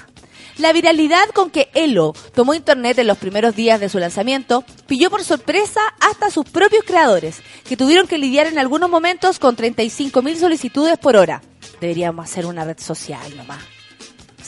La 0.59 0.72
viralidad 0.72 1.28
con 1.34 1.51
que 1.51 1.70
Elo 1.72 2.14
tomó 2.34 2.53
Internet 2.53 2.99
en 2.99 3.07
los 3.07 3.18
primeros 3.18 3.55
días 3.55 3.78
de 3.78 3.88
su 3.88 4.01
lanzamiento 4.01 4.64
pilló 4.88 5.09
por 5.09 5.22
sorpresa 5.22 5.80
hasta 6.01 6.26
a 6.26 6.30
sus 6.30 6.46
propios 6.46 6.82
creadores, 6.84 7.40
que 7.64 7.76
tuvieron 7.76 8.09
que 8.09 8.18
lidiar 8.18 8.49
en 8.49 8.59
algunos 8.59 8.90
momentos 8.90 9.38
con 9.38 9.57
35.000 9.57 10.36
solicitudes 10.36 10.99
por 10.99 11.16
hora. 11.16 11.42
Deberíamos 11.80 12.24
hacer 12.24 12.44
una 12.44 12.64
red 12.64 12.78
social 12.80 13.36
nomás. 13.36 13.77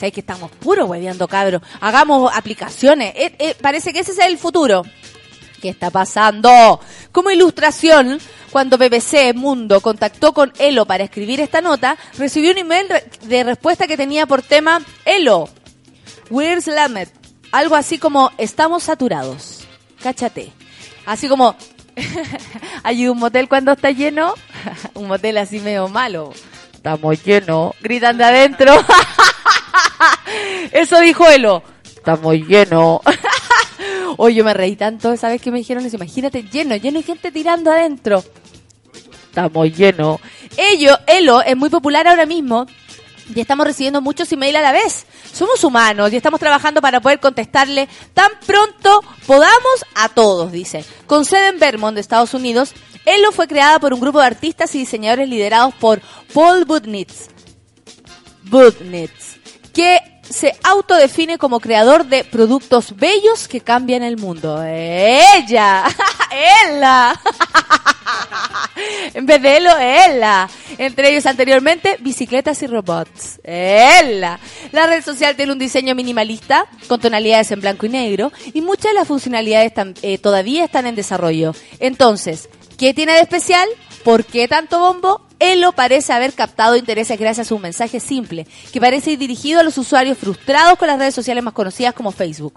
¿Sabes 0.01 0.15
que 0.15 0.21
estamos 0.21 0.49
puro 0.53 0.87
hueveando, 0.87 1.27
cabros? 1.27 1.61
Hagamos 1.79 2.31
aplicaciones. 2.33 3.13
Eh, 3.15 3.35
eh, 3.37 3.55
parece 3.61 3.93
que 3.93 3.99
ese 3.99 4.13
es 4.13 4.17
el 4.17 4.39
futuro. 4.39 4.81
¿Qué 5.61 5.69
está 5.69 5.91
pasando? 5.91 6.79
Como 7.11 7.29
ilustración, 7.29 8.19
cuando 8.49 8.79
BBC 8.79 9.35
Mundo 9.35 9.79
contactó 9.79 10.33
con 10.33 10.51
Elo 10.57 10.87
para 10.87 11.03
escribir 11.03 11.39
esta 11.39 11.61
nota, 11.61 11.99
recibió 12.17 12.49
un 12.49 12.57
email 12.57 12.87
de 13.25 13.43
respuesta 13.43 13.85
que 13.85 13.95
tenía 13.95 14.25
por 14.25 14.41
tema 14.41 14.81
Elo, 15.05 15.47
We're 16.31 16.59
Slammed. 16.59 17.09
Algo 17.51 17.75
así 17.75 17.99
como 17.99 18.31
estamos 18.39 18.81
saturados. 18.81 19.67
Cáchate. 20.01 20.51
Así 21.05 21.27
como 21.27 21.55
hay 22.83 23.07
un 23.07 23.19
motel 23.19 23.47
cuando 23.47 23.73
está 23.73 23.91
lleno, 23.91 24.33
un 24.95 25.07
motel 25.07 25.37
así 25.37 25.59
medio 25.59 25.89
malo. 25.89 26.33
Estamos 26.73 27.23
llenos, 27.23 27.75
gritan 27.81 28.17
de 28.17 28.23
adentro. 28.23 28.73
Eso 30.71 30.99
dijo 30.99 31.27
Elo. 31.27 31.63
Estamos 31.83 32.35
llenos. 32.35 33.01
Oye, 34.17 34.35
yo 34.35 34.43
me 34.43 34.53
reí 34.53 34.75
tanto 34.75 35.11
esa 35.13 35.29
vez 35.29 35.41
que 35.41 35.51
me 35.51 35.59
dijeron 35.59 35.85
eso. 35.85 35.95
Imagínate, 35.95 36.43
lleno, 36.43 36.75
lleno 36.75 36.99
de 36.99 37.03
gente 37.05 37.31
tirando 37.31 37.71
adentro. 37.71 38.23
Estamos 39.25 39.75
llenos. 39.75 40.19
Ello, 40.57 40.97
Elo 41.07 41.41
es 41.41 41.55
muy 41.55 41.69
popular 41.69 42.07
ahora 42.07 42.25
mismo 42.25 42.65
y 43.33 43.39
estamos 43.39 43.65
recibiendo 43.65 44.01
muchos 44.01 44.31
emails 44.31 44.57
a 44.57 44.61
la 44.61 44.71
vez. 44.71 45.05
Somos 45.31 45.63
humanos 45.63 46.11
y 46.11 46.17
estamos 46.17 46.39
trabajando 46.39 46.81
para 46.81 46.99
poder 46.99 47.19
contestarle 47.19 47.87
tan 48.13 48.31
pronto 48.45 49.01
podamos 49.25 49.85
a 49.95 50.09
todos, 50.09 50.51
dice. 50.51 50.83
Con 51.07 51.25
sede 51.25 51.49
en 51.49 51.59
Vermont, 51.59 51.95
de 51.95 52.01
Estados 52.01 52.33
Unidos, 52.33 52.73
Elo 53.05 53.31
fue 53.31 53.47
creada 53.47 53.79
por 53.79 53.93
un 53.93 53.99
grupo 54.01 54.19
de 54.19 54.25
artistas 54.25 54.75
y 54.75 54.79
diseñadores 54.79 55.29
liderados 55.29 55.73
por 55.75 56.01
Paul 56.33 56.65
Budnitz. 56.65 57.29
Budnitz, 58.43 59.39
que 59.73 59.99
se 60.29 60.55
autodefine 60.63 61.37
como 61.37 61.59
creador 61.59 62.05
de 62.05 62.23
productos 62.23 62.95
bellos 62.95 63.47
que 63.47 63.61
cambian 63.61 64.03
el 64.03 64.17
mundo. 64.17 64.63
¡Ella! 64.63 65.85
¡Ella! 66.65 67.19
en 69.13 69.25
vez 69.25 69.41
de 69.41 69.57
Elo, 69.57 69.77
ella. 69.77 70.49
Entre 70.77 71.11
ellos 71.11 71.25
anteriormente, 71.25 71.97
bicicletas 71.99 72.61
y 72.63 72.67
robots. 72.67 73.39
ella. 73.43 74.39
La 74.71 74.87
red 74.87 75.03
social 75.03 75.35
tiene 75.35 75.51
un 75.51 75.59
diseño 75.59 75.95
minimalista, 75.95 76.65
con 76.87 76.99
tonalidades 76.99 77.51
en 77.51 77.61
blanco 77.61 77.85
y 77.85 77.89
negro, 77.89 78.31
y 78.53 78.61
muchas 78.61 78.91
de 78.91 78.93
las 78.93 79.07
funcionalidades 79.07 79.73
eh, 80.01 80.17
todavía 80.17 80.65
están 80.65 80.87
en 80.87 80.95
desarrollo. 80.95 81.53
Entonces, 81.79 82.49
¿qué 82.77 82.93
tiene 82.93 83.13
de 83.13 83.21
especial? 83.21 83.67
¿Por 84.03 84.25
qué 84.25 84.47
tanto 84.47 84.79
bombo? 84.79 85.30
Elo 85.41 85.71
parece 85.71 86.13
haber 86.13 86.33
captado 86.33 86.75
intereses 86.75 87.19
gracias 87.19 87.51
a 87.51 87.55
un 87.55 87.63
mensaje 87.63 87.99
simple, 87.99 88.45
que 88.71 88.79
parece 88.79 89.11
ir 89.11 89.17
dirigido 89.17 89.59
a 89.59 89.63
los 89.63 89.75
usuarios 89.79 90.19
frustrados 90.19 90.77
con 90.77 90.87
las 90.87 90.99
redes 90.99 91.15
sociales 91.15 91.43
más 91.43 91.55
conocidas 91.55 91.95
como 91.95 92.11
Facebook. 92.11 92.53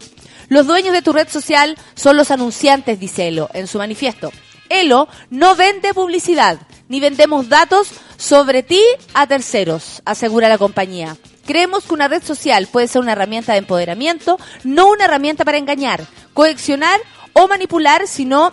Los 0.49 0.67
dueños 0.67 0.93
de 0.93 1.01
tu 1.01 1.15
red 1.15 1.27
social 1.27 1.79
son 1.95 2.19
los 2.19 2.31
anunciantes, 2.31 3.01
dice 3.01 3.29
Elo 3.29 3.49
en 3.55 3.69
su 3.69 3.79
manifiesto. 3.79 4.31
Elo 4.69 5.09
no 5.31 5.57
vende 5.57 5.95
publicidad, 5.95 6.59
ni 6.89 7.01
vendemos 7.01 7.49
datos 7.49 7.89
sobre 8.19 8.63
ti 8.63 8.83
a 9.15 9.27
terceros, 9.27 10.03
asegura 10.05 10.51
la 10.51 10.59
compañía. 10.59 11.17
Creemos 11.47 11.85
que 11.85 11.95
una 11.95 12.09
red 12.09 12.23
social 12.23 12.67
puede 12.67 12.89
ser 12.89 13.01
una 13.01 13.13
herramienta 13.13 13.53
de 13.53 13.61
empoderamiento, 13.61 14.39
no 14.63 14.91
una 14.91 15.07
herramienta 15.07 15.47
para 15.47 15.57
engañar, 15.57 16.07
coaccionar 16.35 17.01
o 17.33 17.49
manipular, 17.49 18.07
sino 18.07 18.51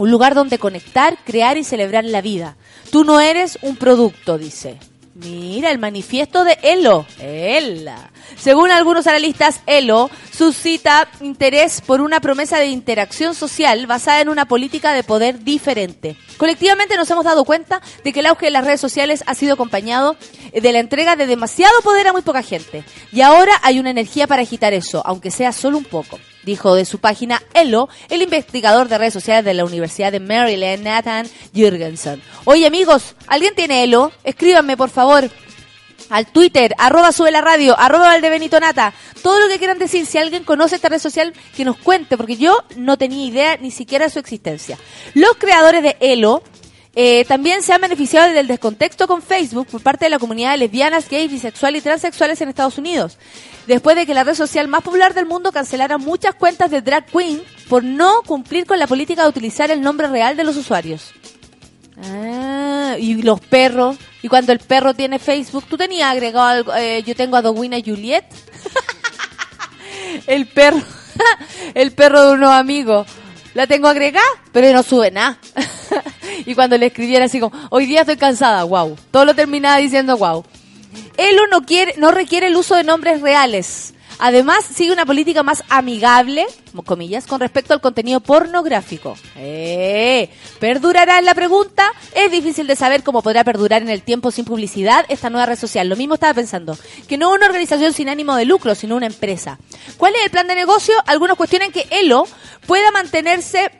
un 0.00 0.10
lugar 0.10 0.34
donde 0.34 0.58
conectar, 0.58 1.18
crear 1.26 1.58
y 1.58 1.62
celebrar 1.62 2.06
la 2.06 2.22
vida. 2.22 2.56
Tú 2.90 3.04
no 3.04 3.20
eres 3.20 3.58
un 3.60 3.76
producto, 3.76 4.38
dice. 4.38 4.78
Mira, 5.12 5.70
el 5.70 5.78
manifiesto 5.78 6.42
de 6.42 6.56
Elo. 6.62 7.04
Ella. 7.20 8.10
Según 8.36 8.70
algunos 8.70 9.06
analistas, 9.06 9.60
Elo 9.66 10.10
suscita 10.30 11.08
interés 11.20 11.80
por 11.80 12.00
una 12.00 12.20
promesa 12.20 12.58
de 12.58 12.66
interacción 12.66 13.34
social 13.34 13.86
basada 13.86 14.20
en 14.20 14.28
una 14.28 14.46
política 14.46 14.92
de 14.92 15.02
poder 15.02 15.44
diferente. 15.44 16.16
Colectivamente 16.38 16.96
nos 16.96 17.10
hemos 17.10 17.24
dado 17.24 17.44
cuenta 17.44 17.82
de 18.04 18.12
que 18.12 18.20
el 18.20 18.26
auge 18.26 18.46
de 18.46 18.52
las 18.52 18.64
redes 18.64 18.80
sociales 18.80 19.22
ha 19.26 19.34
sido 19.34 19.54
acompañado 19.54 20.16
de 20.52 20.72
la 20.72 20.78
entrega 20.78 21.16
de 21.16 21.26
demasiado 21.26 21.80
poder 21.82 22.08
a 22.08 22.12
muy 22.12 22.22
poca 22.22 22.42
gente. 22.42 22.84
Y 23.12 23.20
ahora 23.20 23.52
hay 23.62 23.78
una 23.78 23.90
energía 23.90 24.26
para 24.26 24.42
agitar 24.42 24.72
eso, 24.72 25.02
aunque 25.04 25.30
sea 25.30 25.52
solo 25.52 25.78
un 25.78 25.84
poco 25.84 26.18
dijo 26.42 26.74
de 26.74 26.84
su 26.84 26.98
página 26.98 27.42
Elo, 27.54 27.88
el 28.08 28.22
investigador 28.22 28.88
de 28.88 28.98
redes 28.98 29.12
sociales 29.12 29.44
de 29.44 29.54
la 29.54 29.64
Universidad 29.64 30.12
de 30.12 30.20
Maryland, 30.20 30.82
Nathan 30.82 31.28
Jürgensen. 31.54 32.22
Oye 32.44 32.66
amigos, 32.66 33.14
¿alguien 33.26 33.54
tiene 33.54 33.84
Elo? 33.84 34.12
Escríbanme 34.24 34.76
por 34.76 34.90
favor 34.90 35.30
al 36.10 36.26
Twitter, 36.26 36.74
arroba 36.76 37.12
sube 37.12 37.30
la 37.30 37.40
radio, 37.40 37.78
arroba 37.78 38.08
Valdebenito 38.08 38.60
Nata, 38.60 38.92
todo 39.22 39.40
lo 39.40 39.48
que 39.48 39.58
quieran 39.58 39.78
decir, 39.78 40.04
si 40.06 40.18
alguien 40.18 40.44
conoce 40.44 40.76
esta 40.76 40.88
red 40.88 40.98
social, 40.98 41.32
que 41.56 41.64
nos 41.64 41.78
cuente, 41.78 42.16
porque 42.16 42.36
yo 42.36 42.62
no 42.76 42.98
tenía 42.98 43.24
idea 43.24 43.56
ni 43.56 43.70
siquiera 43.70 44.06
de 44.06 44.10
su 44.10 44.18
existencia. 44.18 44.76
Los 45.14 45.36
creadores 45.38 45.82
de 45.82 45.96
Elo 46.00 46.42
eh, 46.96 47.24
también 47.26 47.62
se 47.62 47.72
han 47.72 47.80
beneficiado 47.80 48.32
del 48.32 48.48
descontexto 48.48 49.06
con 49.06 49.22
Facebook 49.22 49.68
por 49.68 49.82
parte 49.82 50.06
de 50.06 50.10
la 50.10 50.18
comunidad 50.18 50.50
de 50.52 50.58
lesbianas, 50.58 51.08
gays, 51.08 51.30
bisexuales 51.30 51.80
y 51.80 51.84
transexuales 51.84 52.40
en 52.40 52.48
Estados 52.48 52.78
Unidos. 52.78 53.16
Después 53.68 53.94
de 53.94 54.06
que 54.06 54.14
la 54.14 54.24
red 54.24 54.34
social 54.34 54.66
más 54.66 54.82
popular 54.82 55.14
del 55.14 55.26
mundo 55.26 55.52
cancelara 55.52 55.98
muchas 55.98 56.34
cuentas 56.34 56.70
de 56.70 56.82
drag 56.82 57.06
queen 57.06 57.42
por 57.68 57.84
no 57.84 58.22
cumplir 58.26 58.66
con 58.66 58.80
la 58.80 58.88
política 58.88 59.22
de 59.22 59.28
utilizar 59.28 59.70
el 59.70 59.80
nombre 59.80 60.08
real 60.08 60.36
de 60.36 60.42
los 60.42 60.56
usuarios. 60.56 61.12
Ah, 62.04 62.96
y 62.98 63.22
los 63.22 63.40
perros. 63.40 63.96
Y 64.22 64.28
cuando 64.28 64.52
el 64.52 64.58
perro 64.58 64.94
tiene 64.94 65.18
Facebook, 65.18 65.64
tú 65.68 65.76
tenías 65.76 66.10
agregado 66.10 66.46
algo, 66.46 66.74
eh, 66.74 67.02
yo 67.02 67.14
tengo 67.14 67.36
a 67.36 67.42
Dowina 67.42 67.78
Juliet. 67.84 68.24
el 70.26 70.46
perro, 70.46 70.82
el 71.74 71.92
perro 71.92 72.26
de 72.26 72.32
unos 72.32 72.50
amigos. 72.50 73.06
La 73.54 73.66
tengo 73.66 73.88
agregada, 73.88 74.26
pero 74.52 74.72
no 74.72 74.82
sube 74.82 75.10
nada. 75.10 75.38
y 76.46 76.54
cuando 76.54 76.78
le 76.78 76.86
escribiera 76.86 77.24
así 77.24 77.40
como, 77.40 77.56
hoy 77.70 77.86
día 77.86 78.02
estoy 78.02 78.16
cansada, 78.16 78.62
wow. 78.64 78.96
Todo 79.10 79.24
lo 79.24 79.34
terminaba 79.34 79.78
diciendo 79.78 80.16
wow. 80.16 80.44
Elo 81.16 81.46
no 81.50 81.62
quiere, 81.62 81.94
no 81.98 82.10
requiere 82.12 82.46
el 82.46 82.56
uso 82.56 82.76
de 82.76 82.84
nombres 82.84 83.20
reales. 83.20 83.94
Además, 84.20 84.64
sigue 84.64 84.92
una 84.92 85.06
política 85.06 85.42
más 85.42 85.64
amigable, 85.70 86.46
comillas, 86.84 87.26
con 87.26 87.40
respecto 87.40 87.72
al 87.72 87.80
contenido 87.80 88.20
pornográfico. 88.20 89.16
Eh, 89.36 90.28
¿Perdurará 90.58 91.20
la 91.22 91.34
pregunta? 91.34 91.90
Es 92.14 92.30
difícil 92.30 92.66
de 92.66 92.76
saber 92.76 93.02
cómo 93.02 93.22
podrá 93.22 93.44
perdurar 93.44 93.80
en 93.80 93.88
el 93.88 94.02
tiempo 94.02 94.30
sin 94.30 94.44
publicidad 94.44 95.06
esta 95.08 95.30
nueva 95.30 95.46
red 95.46 95.58
social. 95.58 95.88
Lo 95.88 95.96
mismo 95.96 96.14
estaba 96.14 96.34
pensando, 96.34 96.76
que 97.08 97.16
no 97.16 97.32
una 97.32 97.46
organización 97.46 97.92
sin 97.92 98.08
ánimo 98.08 98.36
de 98.36 98.44
lucro, 98.44 98.74
sino 98.74 98.96
una 98.96 99.06
empresa. 99.06 99.58
¿Cuál 99.96 100.14
es 100.14 100.24
el 100.24 100.30
plan 100.30 100.46
de 100.46 100.54
negocio? 100.54 100.94
Algunos 101.06 101.36
cuestionan 101.36 101.72
que 101.72 101.86
Elo 101.90 102.26
pueda 102.66 102.90
mantenerse 102.90 103.70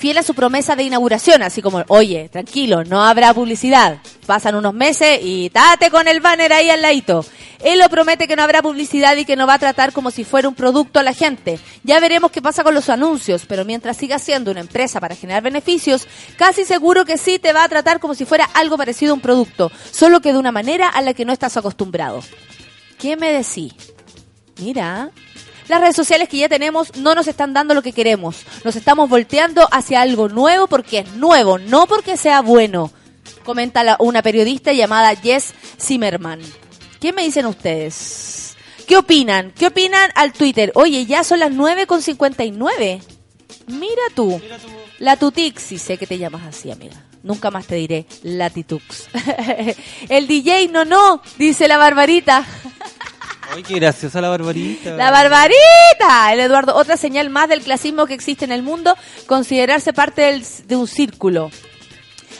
fiel 0.00 0.16
a 0.16 0.22
su 0.22 0.32
promesa 0.32 0.76
de 0.76 0.84
inauguración, 0.84 1.42
así 1.42 1.60
como, 1.60 1.84
oye, 1.88 2.30
tranquilo, 2.30 2.84
no 2.84 3.04
habrá 3.04 3.34
publicidad. 3.34 3.98
Pasan 4.24 4.54
unos 4.54 4.72
meses 4.72 5.20
y 5.22 5.50
tate 5.50 5.90
con 5.90 6.08
el 6.08 6.20
banner 6.20 6.54
ahí 6.54 6.70
al 6.70 6.80
ladito. 6.80 7.22
Él 7.62 7.78
lo 7.78 7.90
promete 7.90 8.26
que 8.26 8.34
no 8.34 8.42
habrá 8.42 8.62
publicidad 8.62 9.14
y 9.18 9.26
que 9.26 9.36
no 9.36 9.46
va 9.46 9.54
a 9.54 9.58
tratar 9.58 9.92
como 9.92 10.10
si 10.10 10.24
fuera 10.24 10.48
un 10.48 10.54
producto 10.54 10.98
a 10.98 11.02
la 11.02 11.12
gente. 11.12 11.60
Ya 11.84 12.00
veremos 12.00 12.30
qué 12.30 12.40
pasa 12.40 12.64
con 12.64 12.74
los 12.74 12.88
anuncios, 12.88 13.44
pero 13.46 13.66
mientras 13.66 13.98
siga 13.98 14.18
siendo 14.18 14.50
una 14.50 14.60
empresa 14.60 15.00
para 15.00 15.14
generar 15.14 15.42
beneficios, 15.42 16.08
casi 16.38 16.64
seguro 16.64 17.04
que 17.04 17.18
sí 17.18 17.38
te 17.38 17.52
va 17.52 17.64
a 17.64 17.68
tratar 17.68 18.00
como 18.00 18.14
si 18.14 18.24
fuera 18.24 18.48
algo 18.54 18.78
parecido 18.78 19.12
a 19.12 19.16
un 19.16 19.20
producto, 19.20 19.70
solo 19.90 20.22
que 20.22 20.32
de 20.32 20.38
una 20.38 20.50
manera 20.50 20.88
a 20.88 21.02
la 21.02 21.12
que 21.12 21.26
no 21.26 21.34
estás 21.34 21.58
acostumbrado. 21.58 22.22
¿Qué 22.98 23.18
me 23.18 23.32
decís? 23.32 23.74
Mira, 24.58 25.10
las 25.70 25.80
redes 25.80 25.96
sociales 25.96 26.28
que 26.28 26.38
ya 26.38 26.48
tenemos 26.48 26.94
no 26.96 27.14
nos 27.14 27.26
están 27.28 27.52
dando 27.54 27.74
lo 27.74 27.82
que 27.82 27.92
queremos. 27.92 28.36
Nos 28.64 28.76
estamos 28.76 29.08
volteando 29.08 29.66
hacia 29.72 30.00
algo 30.02 30.28
nuevo 30.28 30.66
porque 30.66 30.98
es 31.00 31.12
nuevo, 31.14 31.58
no 31.58 31.86
porque 31.86 32.16
sea 32.16 32.40
bueno. 32.42 32.90
Comenta 33.44 33.82
la- 33.84 33.96
una 34.00 34.22
periodista 34.22 34.72
llamada 34.72 35.14
Jess 35.16 35.54
Zimmerman. 35.80 36.40
¿Qué 37.00 37.12
me 37.12 37.22
dicen 37.22 37.46
ustedes? 37.46 38.54
¿Qué 38.86 38.96
opinan? 38.96 39.52
¿Qué 39.52 39.68
opinan 39.68 40.10
al 40.14 40.32
Twitter? 40.32 40.72
Oye, 40.74 41.06
ya 41.06 41.24
son 41.24 41.38
las 41.40 41.50
9.59. 41.52 43.00
Mira 43.68 44.02
tú. 44.14 44.40
La 44.98 45.16
Tutix, 45.16 45.62
sí 45.62 45.78
sé 45.78 45.96
que 45.96 46.06
te 46.06 46.18
llamas 46.18 46.42
así, 46.46 46.70
amiga. 46.70 47.04
Nunca 47.22 47.50
más 47.50 47.66
te 47.66 47.74
diré 47.76 48.06
Latitux. 48.22 49.08
El 50.08 50.26
DJ 50.26 50.68
no, 50.68 50.84
no, 50.84 51.22
dice 51.38 51.68
la 51.68 51.76
Barbarita. 51.78 52.44
Ay, 53.52 53.62
qué 53.62 53.74
graciosa 53.74 54.20
la 54.20 54.28
barbarita. 54.28 54.92
La 54.92 55.10
barbarita, 55.10 56.32
el 56.32 56.40
Eduardo. 56.40 56.74
Otra 56.76 56.96
señal 56.96 57.30
más 57.30 57.48
del 57.48 57.62
clasismo 57.62 58.06
que 58.06 58.14
existe 58.14 58.44
en 58.44 58.52
el 58.52 58.62
mundo, 58.62 58.96
considerarse 59.26 59.92
parte 59.92 60.40
de 60.66 60.76
un 60.76 60.86
círculo. 60.86 61.50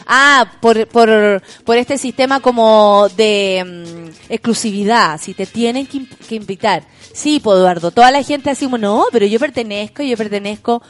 Ah, 0.06 0.52
por, 0.60 0.86
por, 0.88 1.42
por 1.64 1.76
este 1.76 1.98
sistema 1.98 2.40
como 2.40 3.08
de 3.16 3.62
mm, 3.64 4.32
exclusividad, 4.32 5.20
si 5.20 5.34
te 5.34 5.46
tienen 5.46 5.86
que, 5.86 6.34
invitar. 6.34 6.84
Sí, 7.12 7.40
pues 7.42 7.58
Eduardo, 7.58 7.90
toda 7.90 8.10
la 8.10 8.22
gente 8.22 8.50
así, 8.50 8.66
no, 8.66 9.06
pero 9.12 9.26
yo 9.26 9.38
pertenezco, 9.38 10.02
yo 10.02 10.16
pertenezco. 10.16 10.82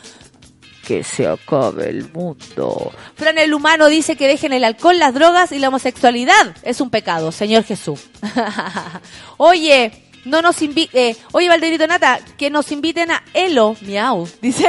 Que 0.86 1.04
se 1.04 1.26
acabe 1.26 1.88
el 1.88 2.10
mundo. 2.12 2.92
Fran 3.14 3.38
el 3.38 3.54
humano 3.54 3.88
dice 3.88 4.16
que 4.16 4.26
dejen 4.26 4.52
el 4.52 4.64
alcohol, 4.64 4.98
las 4.98 5.14
drogas 5.14 5.52
y 5.52 5.58
la 5.58 5.68
homosexualidad. 5.68 6.56
Es 6.62 6.80
un 6.80 6.90
pecado, 6.90 7.30
Señor 7.30 7.64
Jesús. 7.64 8.08
Oye, 9.36 10.09
no 10.24 10.42
nos 10.42 10.60
invite, 10.62 11.16
oye 11.32 11.48
Valderito 11.48 11.86
Nata, 11.86 12.20
que 12.36 12.50
nos 12.50 12.70
inviten 12.72 13.10
a 13.10 13.22
Elo, 13.34 13.76
miau, 13.82 14.28
dice 14.42 14.66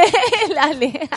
el 0.49 0.57
Ale. 0.57 1.09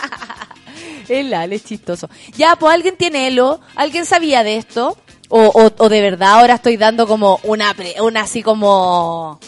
el 1.09 1.35
Ale 1.35 1.61
chistoso. 1.61 2.09
Ya, 2.37 2.57
pues 2.57 2.73
alguien 2.75 2.97
tiene 2.97 3.29
Elo, 3.29 3.61
alguien 3.77 4.07
sabía 4.07 4.43
de 4.43 4.57
esto, 4.57 4.97
o, 5.29 5.41
o, 5.47 5.73
o 5.77 5.89
de 5.89 6.01
verdad 6.01 6.35
ahora 6.41 6.55
estoy 6.55 6.77
dando 6.77 7.07
como 7.07 7.41
una, 7.45 7.73
pre- 7.75 8.01
una 8.01 8.23
así 8.23 8.43
como 8.43 9.39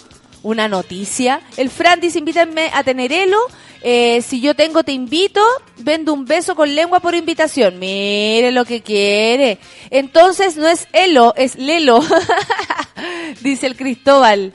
una 0.42 0.68
noticia. 0.68 1.40
El 1.56 1.70
Fran 1.70 2.00
dice, 2.00 2.18
invítenme 2.20 2.70
a 2.72 2.82
tener 2.84 3.12
Elo. 3.12 3.38
Eh, 3.82 4.22
si 4.22 4.40
yo 4.40 4.54
tengo, 4.54 4.82
te 4.84 4.92
invito. 4.92 5.40
Vendo 5.78 6.12
un 6.12 6.24
beso 6.24 6.54
con 6.56 6.74
lengua 6.74 7.00
por 7.00 7.14
invitación. 7.14 7.78
Mire 7.78 8.50
lo 8.52 8.64
que 8.64 8.80
quiere. 8.80 9.58
Entonces 9.90 10.56
no 10.56 10.66
es 10.68 10.88
Elo, 10.92 11.34
es 11.36 11.56
Lelo. 11.56 12.00
dice 13.42 13.66
el 13.66 13.76
Cristóbal. 13.76 14.52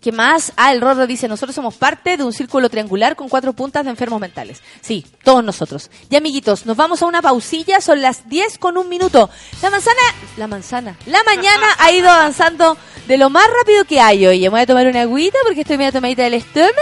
¿Qué 0.00 0.12
más? 0.12 0.52
Ah, 0.56 0.72
el 0.72 0.80
Rorro 0.80 1.06
dice, 1.06 1.28
nosotros 1.28 1.54
somos 1.54 1.74
parte 1.74 2.16
de 2.16 2.24
un 2.24 2.32
círculo 2.32 2.68
triangular 2.68 3.16
con 3.16 3.28
cuatro 3.28 3.52
puntas 3.52 3.84
de 3.84 3.90
enfermos 3.90 4.20
mentales. 4.20 4.62
Sí, 4.80 5.04
todos 5.24 5.42
nosotros. 5.42 5.90
Y 6.10 6.16
amiguitos, 6.16 6.66
nos 6.66 6.76
vamos 6.76 7.02
a 7.02 7.06
una 7.06 7.22
pausilla, 7.22 7.80
son 7.80 8.02
las 8.02 8.28
10 8.28 8.58
con 8.58 8.76
un 8.76 8.88
minuto. 8.88 9.30
La 9.62 9.70
manzana, 9.70 10.00
la 10.36 10.46
manzana, 10.46 10.96
la 11.06 11.22
mañana 11.24 11.66
ha 11.78 11.90
ido 11.92 12.08
avanzando 12.08 12.76
de 13.08 13.16
lo 13.16 13.30
más 13.30 13.46
rápido 13.58 13.84
que 13.84 14.00
hay. 14.00 14.26
Oye, 14.26 14.42
me 14.42 14.50
voy 14.50 14.60
a 14.60 14.66
tomar 14.66 14.86
una 14.86 15.02
agüita 15.02 15.38
porque 15.44 15.62
estoy 15.62 15.78
media 15.78 15.92
tomadita 15.92 16.22
del 16.22 16.34
estómago. 16.34 16.72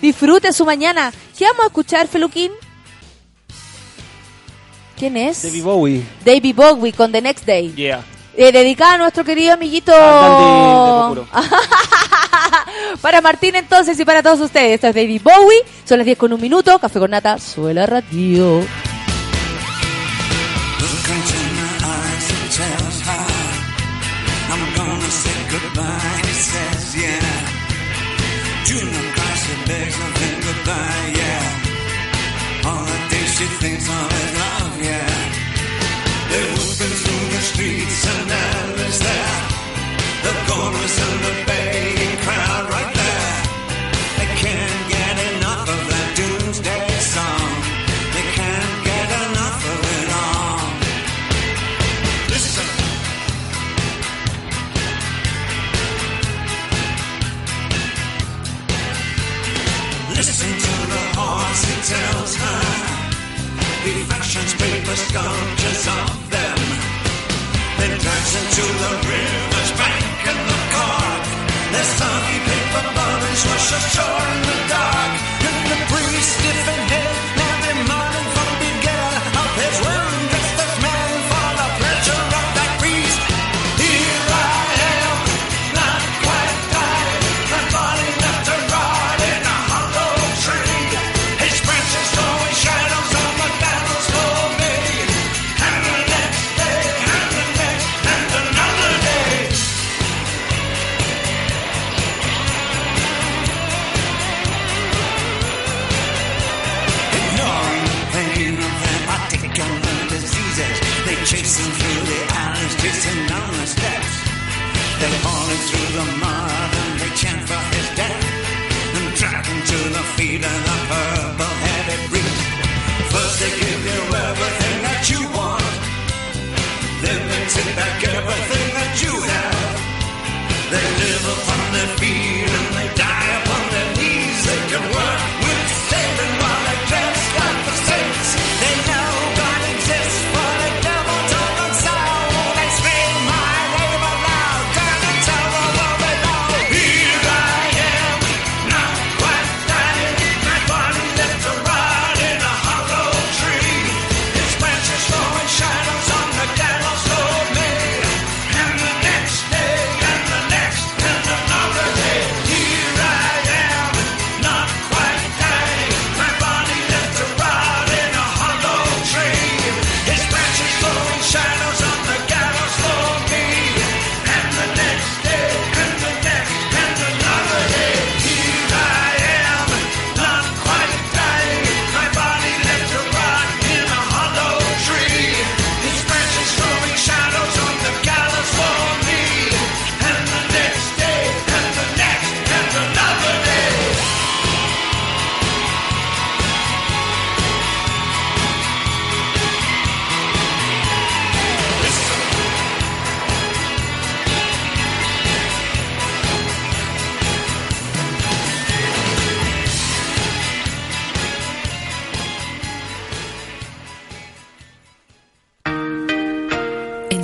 Disfrute 0.00 0.52
su 0.52 0.64
mañana. 0.64 1.12
¿Qué 1.36 1.44
vamos 1.44 1.64
a 1.64 1.66
escuchar, 1.66 2.08
Feluquín? 2.08 2.52
¿Quién 4.96 5.16
es? 5.16 5.42
David 5.42 5.64
Bowie. 5.64 6.02
David 6.24 6.54
Bowie 6.54 6.92
con 6.92 7.10
The 7.10 7.20
Next 7.20 7.44
Day. 7.44 7.72
Yeah. 7.74 8.04
Eh, 8.34 8.50
dedicada 8.52 8.94
a 8.94 8.98
nuestro 8.98 9.24
querido 9.24 9.52
amiguito. 9.54 9.92
Para 13.00 13.20
Martín 13.20 13.54
entonces 13.56 13.98
y 13.98 14.04
para 14.04 14.22
todos 14.22 14.40
ustedes. 14.40 14.74
Esto 14.74 14.88
es 14.88 14.94
David 14.94 15.22
Bowie. 15.22 15.64
Son 15.84 15.98
las 15.98 16.04
10 16.06 16.18
con 16.18 16.32
un 16.32 16.40
minuto. 16.40 16.78
Café 16.78 16.98
con 16.98 17.10
nata. 17.10 17.38
Suela 17.38 17.84
radio. 17.86 18.60
Look 25.50 26.11
Factions, 64.42 64.60
paper 64.60 64.96
sculptures 64.96 65.86
of 65.86 66.30
them. 66.30 66.58
Then 67.78 67.98
drives 67.98 68.34
into 68.34 68.64
the 68.82 68.92
river's 69.06 69.72
bank 69.78 70.26
and 70.26 70.40
the 70.50 70.58
cork. 70.74 71.24
Their 71.72 71.84
soggy 71.84 72.38
paper 72.48 72.94
bodies 72.94 73.46
rush 73.46 73.72
ashore 73.72 74.41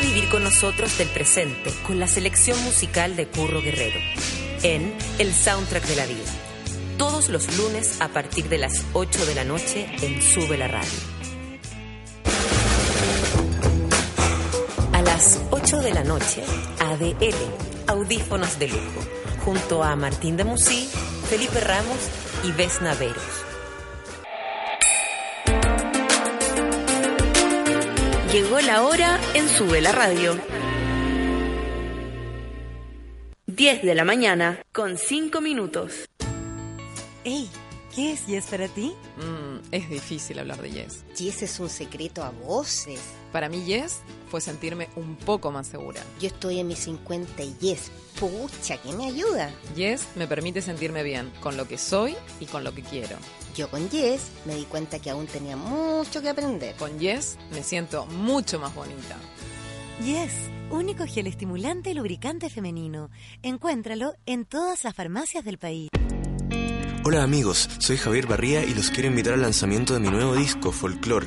A 0.00 0.02
vivir 0.02 0.28
con 0.30 0.42
nosotros 0.42 0.96
del 0.98 1.08
presente 1.08 1.70
con 1.86 1.98
la 2.00 2.06
selección 2.06 2.62
musical 2.64 3.16
de 3.16 3.26
Curro 3.26 3.60
Guerrero 3.60 3.98
en 4.62 4.94
El 5.18 5.32
Soundtrack 5.32 5.84
de 5.86 5.96
la 5.96 6.06
Vida. 6.06 6.30
Todos 6.96 7.28
los 7.28 7.56
lunes 7.58 8.00
a 8.00 8.08
partir 8.08 8.48
de 8.48 8.58
las 8.58 8.84
8 8.94 9.26
de 9.26 9.34
la 9.34 9.44
noche 9.44 9.86
en 10.00 10.22
Sube 10.22 10.56
la 10.56 10.68
Radio. 10.68 10.90
A 14.92 15.02
las 15.02 15.40
8 15.50 15.80
de 15.82 15.92
la 15.92 16.04
noche, 16.04 16.42
ADL, 16.78 17.34
Audífonos 17.86 18.58
de 18.58 18.68
Lujo, 18.68 19.00
junto 19.44 19.82
a 19.82 19.96
Martín 19.96 20.36
de 20.36 20.44
Musí, 20.44 20.88
Felipe 21.28 21.60
Ramos 21.60 21.98
y 22.44 22.52
Vesna 22.52 22.94
Veros. 22.94 23.39
Llegó 28.32 28.60
la 28.60 28.84
hora 28.84 29.20
en 29.34 29.48
Sube 29.48 29.80
la 29.80 29.90
Radio. 29.92 30.38
10 33.46 33.82
de 33.82 33.94
la 33.94 34.04
mañana 34.04 34.62
con 34.72 34.96
5 34.96 35.40
minutos. 35.40 36.08
Ey, 37.24 37.50
¿qué 37.94 38.12
es 38.12 38.26
Yes 38.26 38.46
para 38.46 38.68
ti? 38.68 38.94
Mm, 39.16 39.74
es 39.74 39.90
difícil 39.90 40.38
hablar 40.38 40.62
de 40.62 40.70
Yes. 40.70 41.04
Yes 41.16 41.42
es 41.42 41.58
un 41.58 41.68
secreto 41.68 42.22
a 42.22 42.30
voces. 42.30 43.00
Para 43.32 43.48
mí 43.48 43.64
Yes 43.64 44.00
fue 44.30 44.40
sentirme 44.40 44.88
un 44.94 45.16
poco 45.16 45.50
más 45.50 45.66
segura. 45.66 46.00
Yo 46.20 46.28
estoy 46.28 46.60
en 46.60 46.68
mis 46.68 46.78
50 46.78 47.42
y 47.42 47.56
Yes, 47.60 47.90
pucha, 48.20 48.76
¿qué 48.78 48.92
me 48.92 49.06
ayuda? 49.06 49.50
Yes 49.74 50.06
me 50.14 50.28
permite 50.28 50.62
sentirme 50.62 51.02
bien 51.02 51.32
con 51.40 51.56
lo 51.56 51.66
que 51.66 51.78
soy 51.78 52.14
y 52.38 52.46
con 52.46 52.62
lo 52.62 52.72
que 52.74 52.82
quiero. 52.82 53.16
Yo 53.54 53.70
con 53.70 53.88
Yes 53.90 54.30
me 54.44 54.54
di 54.54 54.64
cuenta 54.64 54.98
que 54.98 55.10
aún 55.10 55.26
tenía 55.26 55.56
mucho 55.56 56.22
que 56.22 56.28
aprender. 56.28 56.76
Con 56.76 56.98
Yes 56.98 57.36
me 57.52 57.62
siento 57.62 58.06
mucho 58.06 58.58
más 58.58 58.74
bonita. 58.74 59.16
Yes, 60.04 60.32
único 60.70 61.04
gel 61.06 61.26
estimulante 61.26 61.90
y 61.90 61.94
lubricante 61.94 62.48
femenino. 62.48 63.10
Encuéntralo 63.42 64.14
en 64.26 64.46
todas 64.46 64.84
las 64.84 64.94
farmacias 64.94 65.44
del 65.44 65.58
país. 65.58 65.90
Hola 67.02 67.22
amigos, 67.22 67.68
soy 67.78 67.96
Javier 67.96 68.26
Barría 68.26 68.62
y 68.62 68.74
los 68.74 68.90
quiero 68.90 69.08
invitar 69.08 69.32
al 69.32 69.42
lanzamiento 69.42 69.94
de 69.94 70.00
mi 70.00 70.10
nuevo 70.10 70.34
disco, 70.34 70.70
Folklore, 70.70 71.26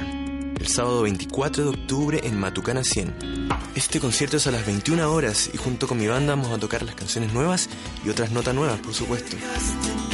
el 0.63 0.69
sábado 0.69 1.01
24 1.01 1.65
de 1.65 1.69
octubre 1.71 2.21
en 2.23 2.39
Matucana 2.39 2.85
100. 2.85 3.49
Este 3.75 3.99
concierto 3.99 4.37
es 4.37 4.47
a 4.47 4.51
las 4.51 4.65
21 4.65 5.11
horas 5.11 5.49
y 5.53 5.57
junto 5.57 5.89
con 5.89 5.97
mi 5.97 6.07
banda 6.07 6.35
vamos 6.35 6.51
a 6.51 6.57
tocar 6.57 6.83
las 6.83 6.95
canciones 6.95 7.33
nuevas 7.33 7.67
y 8.05 8.09
otras 8.09 8.31
notas 8.31 8.55
nuevas, 8.55 8.79
por 8.79 8.93
supuesto. 8.93 9.35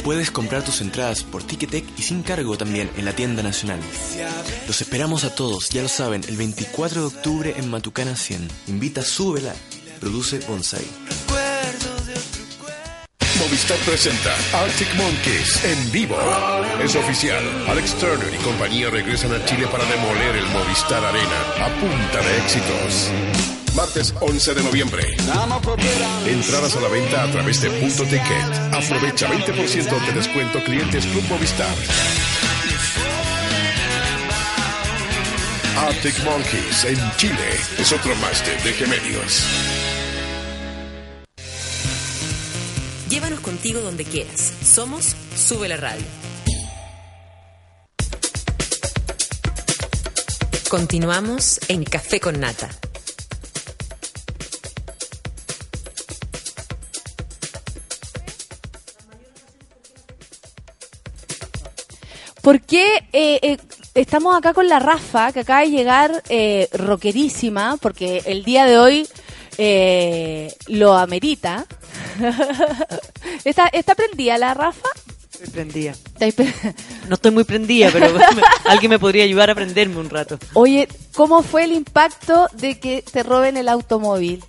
Puedes 0.02 0.32
comprar 0.32 0.64
tus 0.64 0.80
entradas 0.80 1.22
por 1.22 1.44
Ticketek 1.44 1.84
y 1.96 2.02
sin 2.02 2.24
cargo 2.24 2.58
también 2.58 2.90
en 2.96 3.04
la 3.04 3.14
tienda 3.14 3.44
nacional. 3.44 3.78
Los 4.66 4.80
esperamos 4.80 5.22
a 5.22 5.32
todos, 5.36 5.68
ya 5.70 5.82
lo 5.82 5.88
saben, 5.88 6.24
el 6.26 6.36
24 6.36 7.00
de 7.00 7.06
octubre 7.06 7.54
en 7.56 7.70
Matucana 7.70 8.16
100. 8.16 8.48
Invita, 8.66 9.02
súbela, 9.02 9.54
produce 10.00 10.40
Bonsai. 10.48 10.84
Movistar 13.40 13.78
presenta 13.78 14.34
Arctic 14.52 14.94
Monkeys 14.96 15.64
en 15.64 15.90
vivo. 15.90 16.16
Es 16.82 16.94
oficial. 16.94 17.42
Alex 17.68 17.94
Turner 17.94 18.32
y 18.34 18.36
compañía 18.44 18.90
regresan 18.90 19.32
a 19.32 19.42
Chile 19.46 19.66
para 19.72 19.84
demoler 19.86 20.36
el 20.36 20.46
Movistar 20.48 21.02
Arena 21.02 21.40
a 21.58 21.68
punta 21.80 22.20
de 22.20 22.36
éxitos. 22.36 23.10
Martes 23.74 24.14
11 24.20 24.54
de 24.54 24.62
noviembre. 24.62 25.02
Entradas 26.26 26.76
a 26.76 26.80
la 26.80 26.88
venta 26.88 27.24
a 27.24 27.30
través 27.30 27.62
de 27.62 27.70
Punto 27.70 28.02
Ticket. 28.02 28.74
Aprovecha 28.74 29.26
20% 29.28 30.06
de 30.06 30.12
descuento 30.12 30.62
clientes 30.62 31.06
Club 31.06 31.24
Movistar. 31.30 31.74
Arctic 35.78 36.24
Monkeys 36.24 36.84
en 36.84 37.16
Chile 37.16 37.56
es 37.78 37.90
otro 37.90 38.14
más 38.16 38.44
de 38.44 38.86
Medios. 38.86 39.79
Llévanos 43.10 43.40
contigo 43.40 43.80
donde 43.80 44.04
quieras. 44.04 44.52
Somos 44.62 45.16
Sube 45.34 45.66
la 45.66 45.76
Radio. 45.76 46.04
Continuamos 50.68 51.58
en 51.66 51.82
Café 51.82 52.20
con 52.20 52.38
Nata. 52.38 52.70
¿Por 62.42 62.60
qué 62.60 62.98
eh, 63.12 63.40
eh, 63.42 63.56
estamos 63.96 64.36
acá 64.36 64.54
con 64.54 64.68
la 64.68 64.78
Rafa, 64.78 65.32
que 65.32 65.40
acaba 65.40 65.62
de 65.62 65.70
llegar 65.70 66.22
eh, 66.28 66.68
rockerísima, 66.72 67.76
porque 67.78 68.22
el 68.26 68.44
día 68.44 68.66
de 68.66 68.78
hoy 68.78 69.08
eh, 69.58 70.54
lo 70.68 70.94
amerita? 70.96 71.66
¿Está, 73.44 73.66
¿Está 73.68 73.94
prendida 73.94 74.38
la 74.38 74.54
Rafa? 74.54 74.88
Estoy 75.32 75.48
prendida. 75.48 75.92
¿Está 75.92 76.24
ahí 76.26 76.32
pre- 76.32 76.54
No 77.08 77.14
estoy 77.14 77.30
muy 77.30 77.44
prendida, 77.44 77.90
pero 77.92 78.12
me- 78.34 78.42
alguien 78.66 78.90
me 78.90 78.98
podría 78.98 79.24
ayudar 79.24 79.50
a 79.50 79.54
prenderme 79.54 79.96
un 79.98 80.10
rato. 80.10 80.38
Oye, 80.54 80.88
¿cómo 81.14 81.42
fue 81.42 81.64
el 81.64 81.72
impacto 81.72 82.48
de 82.52 82.78
que 82.78 83.02
te 83.02 83.22
roben 83.22 83.56
el 83.56 83.68
automóvil? 83.68 84.44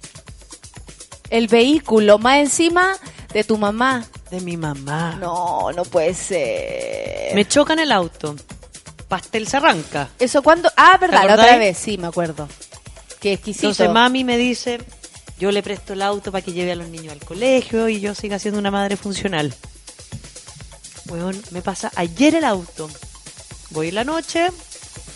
El 1.30 1.48
vehículo, 1.48 2.18
más 2.20 2.40
encima 2.40 2.94
de 3.34 3.44
tu 3.46 3.58
mamá. 3.58 4.06
De 4.30 4.42
mi 4.42 4.58
mamá. 4.58 5.16
No, 5.20 5.72
no 5.72 5.84
puede 5.84 6.14
ser. 6.14 7.34
Me 7.36 7.48
chocan 7.48 7.80
el 7.80 7.92
auto. 7.92 8.36
Pastel 9.08 9.48
se 9.48 9.58
arranca. 9.58 10.10
¿Eso 10.20 10.42
cuándo? 10.42 10.70
Ah, 10.76 10.98
verdad, 11.00 11.22
¿Te 11.22 11.28
la 11.28 11.34
otra 11.36 11.58
vez, 11.58 11.78
sí, 11.78 11.98
me 11.98 12.08
acuerdo. 12.08 12.48
Qué 13.20 13.34
exquisito. 13.34 13.68
Entonces 13.68 13.90
mami 13.94 14.24
me 14.24 14.38
dice, 14.38 14.80
yo 15.42 15.52
le 15.52 15.64
presto 15.64 15.94
el 15.94 16.04
auto 16.04 16.32
para 16.32 16.44
que 16.46 16.54
lleve 16.54 16.72
a 16.72 16.76
los 16.76 16.88
niños 16.88 17.12
al 17.14 17.20
colegio 17.26 17.90
y 17.90 18.00
yo 18.00 18.14
siga 18.14 18.38
siendo 18.38 18.60
una 18.60 18.70
madre 18.70 18.96
funcional. 18.96 19.52
Weón, 21.10 21.42
me 21.50 21.64
pasa 21.64 21.92
ayer 21.96 22.36
el 22.36 22.46
auto. 22.46 22.88
Voy 23.72 23.88
en 23.90 23.96
la 23.96 24.04
noche, 24.04 24.50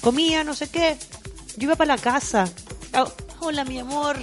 comía, 0.02 0.44
no 0.44 0.56
sé 0.56 0.68
qué. 0.70 0.98
Yo 1.58 1.66
iba 1.68 1.76
para 1.76 1.96
la 1.96 2.02
casa. 2.02 2.46
Ah, 2.92 3.06
Hola, 3.40 3.66
mi 3.66 3.78
amor. 3.78 4.18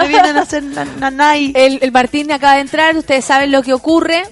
Me 0.00 0.08
vienen 0.08 0.36
a 0.36 0.42
hacer 0.42 0.64
na- 0.64 0.84
nanay. 0.84 1.52
El, 1.54 1.78
el 1.80 1.92
Martín 1.92 2.32
acaba 2.32 2.54
de 2.54 2.62
entrar, 2.62 2.96
ustedes 2.96 3.24
saben 3.24 3.52
lo 3.52 3.62
que 3.62 3.72
ocurre. 3.72 4.24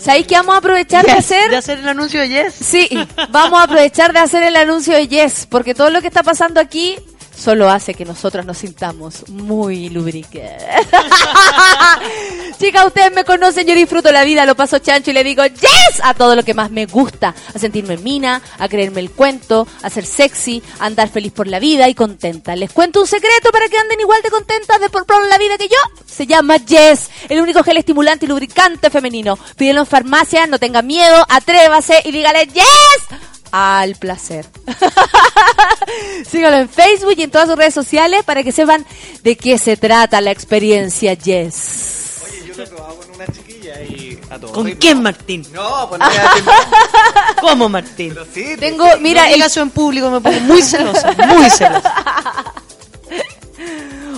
¿Sabéis 0.00 0.26
que 0.26 0.34
vamos 0.36 0.54
a 0.54 0.58
aprovechar 0.58 1.04
de 1.04 1.12
hacer? 1.12 1.50
de 1.50 1.56
hacer 1.58 1.78
el 1.80 1.88
anuncio 1.88 2.20
de 2.20 2.28
Yes. 2.30 2.54
Sí, 2.54 2.88
vamos 3.30 3.60
a 3.60 3.64
aprovechar 3.64 4.14
de 4.14 4.20
hacer 4.20 4.42
el 4.44 4.56
anuncio 4.56 4.94
de 4.94 5.08
Yes, 5.08 5.46
porque 5.50 5.74
todo 5.74 5.90
lo 5.90 6.00
que 6.00 6.06
está 6.08 6.22
pasando 6.22 6.58
aquí 6.58 6.96
solo 7.40 7.70
hace 7.70 7.94
que 7.94 8.04
nosotros 8.04 8.44
nos 8.44 8.58
sintamos 8.58 9.28
muy 9.28 9.88
lubricados. 9.88 10.30
Chicas, 12.60 12.86
ustedes 12.86 13.12
me 13.12 13.24
conocen, 13.24 13.66
yo 13.66 13.74
disfruto 13.74 14.12
la 14.12 14.24
vida, 14.24 14.44
lo 14.44 14.54
paso 14.54 14.78
chancho 14.78 15.10
y 15.10 15.14
le 15.14 15.24
digo 15.24 15.44
yes 15.46 16.00
a 16.02 16.12
todo 16.12 16.36
lo 16.36 16.42
que 16.42 16.52
más 16.52 16.70
me 16.70 16.84
gusta, 16.84 17.34
a 17.54 17.58
sentirme 17.58 17.94
en 17.94 18.04
mina, 18.04 18.42
a 18.58 18.68
creerme 18.68 19.00
el 19.00 19.10
cuento, 19.10 19.66
a 19.82 19.88
ser 19.88 20.04
sexy, 20.04 20.62
a 20.78 20.86
andar 20.86 21.08
feliz 21.08 21.32
por 21.32 21.46
la 21.46 21.58
vida 21.58 21.88
y 21.88 21.94
contenta. 21.94 22.54
Les 22.54 22.70
cuento 22.70 23.00
un 23.00 23.06
secreto 23.06 23.50
para 23.50 23.68
que 23.68 23.78
anden 23.78 24.00
igual 24.00 24.20
de 24.22 24.30
contentas 24.30 24.78
de 24.78 24.90
por, 24.90 25.06
por 25.06 25.26
la 25.26 25.38
vida 25.38 25.56
que 25.56 25.68
yo. 25.68 25.76
Se 26.06 26.26
llama 26.26 26.58
Yes, 26.58 27.08
el 27.30 27.40
único 27.40 27.62
gel 27.62 27.78
estimulante 27.78 28.26
y 28.26 28.28
lubricante 28.28 28.90
femenino. 28.90 29.38
Pídelo 29.56 29.80
en 29.80 29.86
farmacia, 29.86 30.46
no 30.46 30.58
tenga 30.58 30.82
miedo, 30.82 31.24
atrévase 31.28 32.02
y 32.04 32.12
dígale 32.12 32.46
yes 32.46 33.29
al 33.52 33.96
placer. 33.96 34.46
Síganlo 36.30 36.58
en 36.58 36.68
Facebook 36.68 37.14
y 37.16 37.22
en 37.24 37.30
todas 37.30 37.48
sus 37.48 37.56
redes 37.56 37.74
sociales 37.74 38.22
para 38.24 38.42
que 38.42 38.52
sepan 38.52 38.84
de 39.22 39.36
qué 39.36 39.58
se 39.58 39.76
trata 39.76 40.20
la 40.20 40.30
experiencia 40.30 41.14
Yes. 41.14 42.22
Yo 42.46 42.54
lo 42.56 42.62
he 42.62 42.66
probado 42.66 42.96
con 42.96 43.10
una 43.14 43.26
chiquilla 43.26 43.80
y 43.82 44.18
a 44.30 44.38
todo 44.38 44.52
¿Con 44.52 44.70
quién, 44.72 45.02
Martín? 45.02 45.46
No, 45.52 45.88
pues 45.88 46.00
no 46.00 46.06
¿Cómo, 47.40 47.68
Martín? 47.68 48.10
Pero 48.14 48.26
sí, 48.32 48.56
Tengo, 48.58 48.84
mira, 49.00 49.26
no 49.28 49.34
el- 49.34 49.42
eso 49.42 49.60
en 49.62 49.70
público, 49.70 50.10
me 50.10 50.20
pongo 50.20 50.40
muy 50.40 50.62
celosa, 50.62 51.12
muy 51.28 51.50
celosa. 51.50 51.94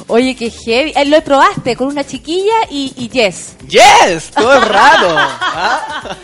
oye, 0.08 0.34
qué 0.36 0.50
heavy. 0.50 0.92
Eh, 0.96 1.04
lo 1.06 1.22
probaste 1.22 1.76
con 1.76 1.88
una 1.88 2.04
chiquilla 2.04 2.54
y, 2.70 2.92
y 2.96 3.08
Yes. 3.08 3.56
Yes, 3.68 4.30
todo 4.34 4.52
el 4.54 4.62
rato. 4.62 5.14
¿ah? 5.16 6.16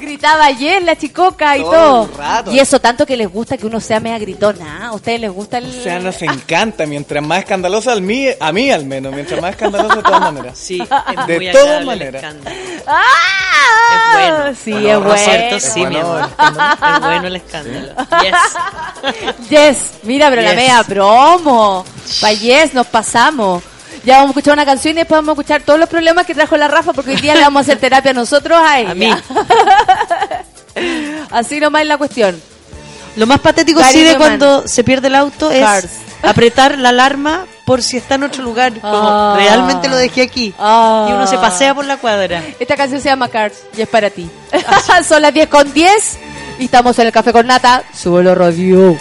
Gritaba 0.00 0.50
Yes, 0.50 0.82
la 0.82 0.96
chicoca 0.96 1.56
y 1.56 1.60
Todo 1.62 1.70
todo. 1.72 2.04
el 2.04 2.14
rato. 2.18 2.52
Y 2.52 2.58
eso 2.60 2.80
tanto 2.80 3.04
que 3.06 3.16
les 3.16 3.30
gusta 3.30 3.56
que 3.56 3.66
uno 3.66 3.80
sea 3.80 4.00
mega 4.00 4.18
gritona. 4.18 4.78
¿ah? 4.82 4.86
¿A 4.88 4.92
ustedes 4.94 5.20
les 5.20 5.30
gusta 5.30 5.58
el...? 5.58 5.66
O 5.66 5.82
sea, 5.82 5.98
nos 5.98 6.20
encanta. 6.22 6.86
Mientras 6.86 7.22
más 7.24 7.40
escandalosa, 7.40 7.92
al 7.92 8.02
mí, 8.02 8.26
a 8.38 8.52
mí 8.52 8.70
al 8.70 8.84
menos. 8.86 9.12
Mientras 9.12 9.40
más 9.40 9.50
escandalosa 9.50 9.96
de 9.96 10.02
todas 10.02 10.20
maneras. 10.20 10.58
Sí, 10.58 10.80
es 10.80 11.26
De 11.26 11.36
muy 11.36 11.50
todas 11.52 11.84
maneras. 11.84 12.24
¡Ah! 12.86 13.02
Es 13.92 14.12
bueno. 14.12 14.56
Sí, 14.64 14.72
Bueno, 14.72 14.88
es 14.88 14.94
no 14.94 15.00
bueno. 15.00 15.14
es 15.14 15.20
Cierto, 15.24 15.60
sí, 15.60 15.80
bueno 15.80 15.90
mi 15.90 15.96
amor. 16.00 16.18
el 16.18 16.26
escándalo. 16.26 16.96
Es 16.96 17.00
bueno 17.00 17.26
el 17.26 17.36
escándalo. 17.36 17.94
Yes. 18.22 19.48
Yes, 19.50 19.78
mira, 20.02 20.30
pero 20.30 20.42
la 20.42 20.54
mega 20.54 20.82
promo. 20.84 21.84
Pa' 22.20 22.32
Yes 22.32 22.65
nos 22.74 22.86
pasamos. 22.86 23.62
Ya 24.04 24.18
vamos 24.18 24.28
a 24.28 24.30
escuchar 24.38 24.54
una 24.54 24.66
canción 24.66 24.92
y 24.92 24.96
después 24.98 25.18
vamos 25.18 25.30
a 25.30 25.32
escuchar 25.40 25.62
todos 25.62 25.80
los 25.80 25.88
problemas 25.88 26.26
que 26.26 26.34
trajo 26.34 26.56
la 26.56 26.68
Rafa 26.68 26.92
porque 26.92 27.12
hoy 27.12 27.16
día 27.20 27.34
le 27.34 27.40
vamos 27.40 27.60
a 27.60 27.62
hacer 27.62 27.78
terapia 27.78 28.12
nosotros 28.12 28.58
a 28.60 28.78
ella. 28.80 28.90
A 28.90 28.94
mí. 28.94 29.10
Así 31.30 31.60
nomás 31.60 31.82
es 31.82 31.88
la 31.88 31.98
cuestión. 31.98 32.40
Lo 33.16 33.26
más 33.26 33.40
patético 33.40 33.80
Gary 33.80 33.92
sí 33.92 34.04
de 34.04 34.16
cuando 34.16 34.66
se 34.68 34.84
pierde 34.84 35.08
el 35.08 35.14
auto 35.14 35.50
es 35.50 35.64
Cars. 35.64 35.88
apretar 36.22 36.78
la 36.78 36.90
alarma 36.90 37.46
por 37.64 37.82
si 37.82 37.96
está 37.96 38.16
en 38.16 38.24
otro 38.24 38.42
lugar. 38.44 38.74
Como 38.80 39.08
Ah. 39.08 39.34
realmente 39.38 39.88
lo 39.88 39.96
dejé 39.96 40.22
aquí. 40.22 40.54
Ah. 40.58 41.06
Y 41.08 41.12
uno 41.12 41.26
se 41.26 41.38
pasea 41.38 41.74
por 41.74 41.86
la 41.86 41.96
cuadra. 41.96 42.42
Esta 42.60 42.76
canción 42.76 43.00
se 43.00 43.08
llama 43.08 43.28
Cars 43.28 43.54
y 43.76 43.80
es 43.82 43.88
para 43.88 44.10
ti. 44.10 44.28
Son 45.08 45.22
las 45.22 45.32
10 45.32 45.48
con 45.48 45.72
10 45.72 46.18
y 46.58 46.64
estamos 46.66 46.98
en 46.98 47.06
el 47.06 47.12
Café 47.12 47.32
con 47.32 47.46
Nata. 47.46 47.82
Súbelo 47.94 48.34
radio. 48.34 48.96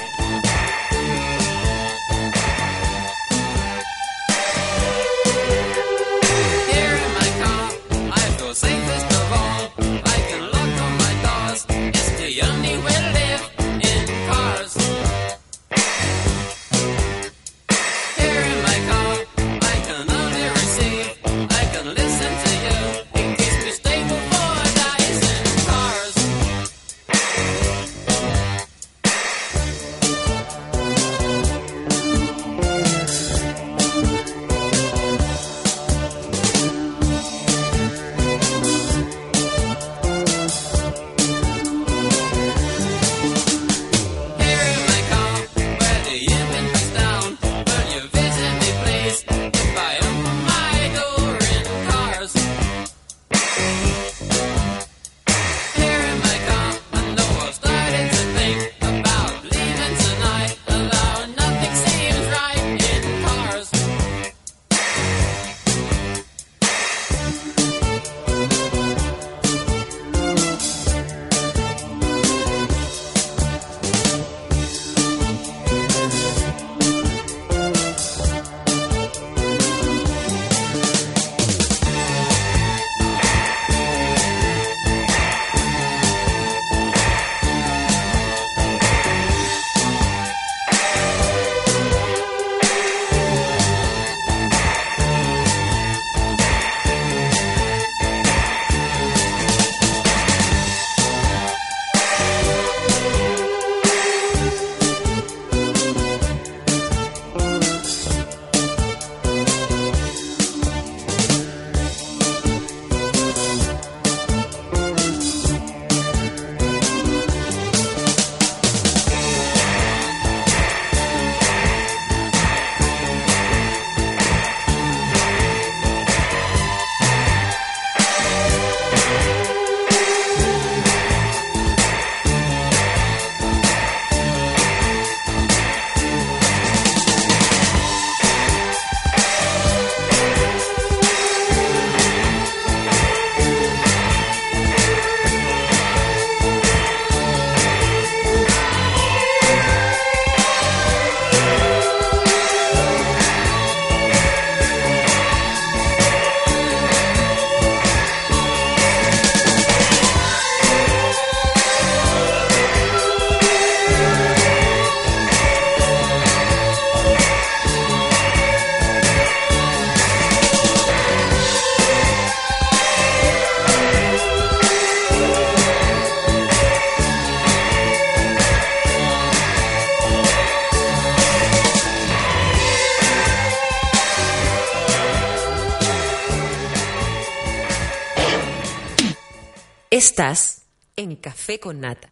Estás 189.95 190.63
en 190.97 191.15
Café 191.15 191.57
con 191.61 191.79
Nata. 191.79 192.11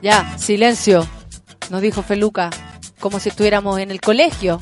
Ya, 0.00 0.38
silencio, 0.38 1.06
nos 1.68 1.82
dijo 1.82 2.02
Feluca, 2.02 2.48
como 2.98 3.20
si 3.20 3.28
estuviéramos 3.28 3.78
en 3.78 3.90
el 3.90 4.00
colegio. 4.00 4.58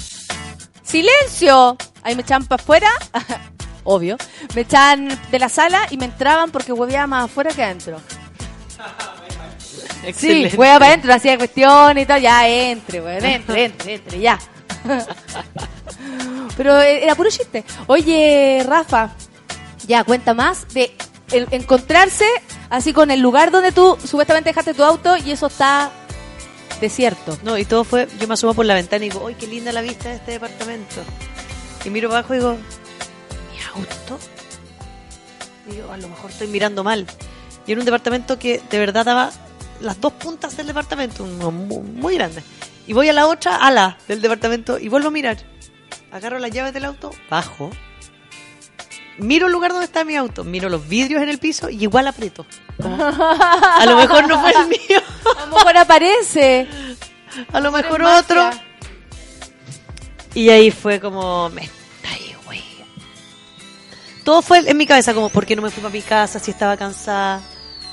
¡Silencio! 0.83 1.77
Ahí 2.03 2.17
me 2.17 2.23
echaban 2.23 2.47
para 2.49 2.61
afuera, 2.61 2.91
obvio. 3.85 4.17
Me 4.57 4.63
echaban 4.63 5.09
de 5.31 5.39
la 5.39 5.49
sala 5.49 5.87
y 5.91 5.99
me 5.99 6.07
entraban 6.07 6.51
porque 6.51 6.73
hueveaba 6.73 7.07
más 7.07 7.25
afuera 7.27 7.53
que 7.53 7.63
adentro. 7.63 8.01
Sí, 10.03 10.09
Excelente. 10.09 10.57
hueá 10.57 10.79
para 10.81 10.87
adentro, 10.87 11.15
hacía 11.15 11.37
cuestiones 11.37 12.05
y 12.05 12.07
todo. 12.07 12.19
Ya, 12.19 12.49
entre, 12.49 13.01
weón, 13.01 13.25
entre, 13.25 13.65
entre, 13.67 13.95
entre, 13.95 14.19
ya. 14.19 14.39
Pero 16.57 16.81
eh, 16.81 17.05
era 17.05 17.15
puro 17.15 17.31
chiste. 17.31 17.65
Oye, 17.89 18.65
Rafa, 18.67 19.11
ya, 19.87 20.05
cuenta 20.05 20.35
más 20.35 20.67
de 20.75 20.97
encontrarse 21.31 22.27
así 22.71 22.93
con 22.93 23.11
el 23.11 23.21
lugar 23.21 23.51
donde 23.51 23.73
tú 23.73 23.97
supuestamente 24.05 24.51
dejaste 24.51 24.75
tu 24.75 24.85
auto 24.85 25.17
y 25.17 25.31
eso 25.31 25.47
está 25.47 25.91
desierto. 26.81 27.39
No, 27.43 27.59
y 27.59 27.65
todo 27.65 27.85
fue, 27.85 28.09
yo 28.19 28.29
me 28.29 28.35
asomo 28.35 28.55
por 28.55 28.67
la 28.67 28.75
ventana 28.75 29.05
y 29.05 29.09
digo, 29.09 29.27
¡ay, 29.27 29.35
qué 29.35 29.47
linda 29.47 29.73
la 29.73 29.83
vista 29.83 30.09
de 30.09 30.17
este 30.17 30.33
departamento! 30.33 31.03
Y 31.85 31.91
miro 31.91 32.11
abajo 32.11 32.35
y 32.35 32.39
digo, 32.39 32.53
¿mi 32.53 33.81
auto? 33.81 34.19
Y 35.71 35.77
yo, 35.77 35.93
a 35.93 35.97
lo 35.97 36.09
mejor 36.09 36.31
estoy 36.31 36.49
mirando 36.49 36.85
mal. 36.85 37.07
Y 37.67 37.73
era 37.73 37.81
un 37.81 37.85
departamento 37.85 38.39
que 38.39 38.63
de 38.71 38.79
verdad 38.79 39.05
daba 39.05 39.33
las 39.81 40.01
dos 40.01 40.13
puntas 40.15 40.57
del 40.57 40.67
departamento, 40.67 41.25
muy, 41.25 42.15
grande. 42.15 42.43
Y 42.87 42.93
voy 42.93 43.09
a 43.09 43.13
la 43.13 43.27
otra 43.27 43.57
ala 43.57 43.99
del 44.09 44.21
departamento 44.21 44.79
y 44.79 44.89
vuelvo 44.89 45.09
a 45.09 45.11
mirar. 45.11 45.39
Agarro 46.13 46.39
las 46.39 46.51
llaves 46.51 46.73
del 46.73 46.85
auto, 46.85 47.11
bajo. 47.29 47.71
Miro 49.19 49.47
el 49.47 49.53
lugar 49.53 49.71
donde 49.71 49.87
está 49.87 50.05
mi 50.05 50.15
auto, 50.17 50.45
miro 50.45 50.69
los 50.69 50.87
vidrios 50.89 51.23
en 51.23 51.29
el 51.31 51.39
piso 51.39 51.71
y 51.71 51.83
igual 51.83 52.07
aprieto. 52.07 52.45
A 52.83 53.85
lo 53.87 53.97
mejor 53.97 54.29
no 54.29 54.41
fue 54.41 54.51
el 54.51 54.67
mío. 54.69 55.01
A 55.37 55.47
lo 55.47 55.57
mejor 55.57 55.77
aparece. 55.79 56.67
A 57.53 57.61
lo 57.61 57.73
mejor 57.73 58.03
otro. 58.03 58.51
Y 60.35 60.51
ahí 60.51 60.71
fue 60.71 61.01
como, 61.01 61.49
me 61.51 61.63
está 61.63 62.11
ahí, 62.11 62.35
güey. 62.45 62.63
Todo 64.25 64.43
fue 64.43 64.59
en 64.69 64.77
mi 64.77 64.87
cabeza, 64.87 65.15
como, 65.15 65.31
¿por 65.31 65.47
qué 65.47 65.57
no 65.57 65.63
me 65.63 65.71
fui 65.71 65.83
para 65.83 65.93
mi 65.93 66.03
casa 66.03 66.39
si 66.39 66.51
estaba 66.51 66.77
cansada? 66.77 67.41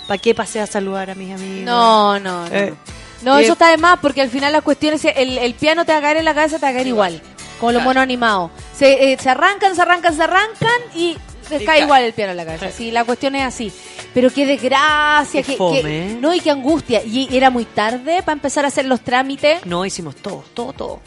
¿Para 0.08 0.18
qué 0.18 0.36
pasé 0.36 0.60
a 0.60 0.68
saludar 0.68 1.10
a 1.10 1.16
mis 1.16 1.34
amigos? 1.34 1.64
No, 1.66 2.20
no, 2.20 2.50
no. 2.50 2.54
Eh, 2.54 2.74
No, 3.22 3.40
y- 3.40 3.44
eso 3.46 3.54
está 3.54 3.70
de 3.70 3.78
más 3.78 4.00
porque 4.00 4.22
al 4.22 4.30
final 4.30 4.52
la 4.52 4.62
cuestión 4.62 4.94
es 4.96 5.06
el, 5.06 5.38
el 5.38 5.54
piano 5.54 5.86
te 5.86 5.94
va 5.94 6.00
a 6.00 6.02
caer 6.02 6.18
en 6.18 6.26
la 6.26 6.34
cabeza, 6.36 6.58
te 6.60 6.66
va 6.66 6.72
a 6.72 6.74
caer 6.74 6.88
igual. 6.88 7.22
Como 7.60 7.72
los 7.72 7.84
monos 7.84 8.02
animados. 8.04 8.52
Se, 8.76 9.14
eh, 9.14 9.18
se 9.20 9.30
arrancan, 9.30 9.76
se 9.76 9.82
arrancan, 9.82 10.16
se 10.16 10.24
arrancan 10.24 10.82
y 10.96 11.18
les 11.50 11.62
Y 11.62 11.66
cae 11.66 11.82
igual 11.82 12.04
el 12.04 12.14
piano 12.14 12.32
en 12.32 12.38
la 12.38 12.46
cabeza. 12.46 12.72
Sí, 12.72 12.92
la 12.92 13.04
cuestión 13.06 13.36
es 13.36 13.44
así. 13.44 13.72
Pero 14.14 14.30
qué 14.32 14.46
desgracia, 14.46 15.42
Qué 15.44 15.56
qué- 15.58 15.82
¿eh? 16.12 16.18
no 16.20 16.34
y 16.34 16.40
qué 16.40 16.52
angustia. 16.52 17.04
Y 17.04 17.36
era 17.36 17.50
muy 17.50 17.66
tarde 17.66 18.22
para 18.24 18.34
empezar 18.34 18.66
a 18.66 18.68
hacer 18.68 18.86
los 18.86 19.02
trámites. 19.02 19.66
No, 19.66 19.86
hicimos 19.86 20.16
todo, 20.16 20.44
todo, 20.54 20.74
todo. 20.74 21.02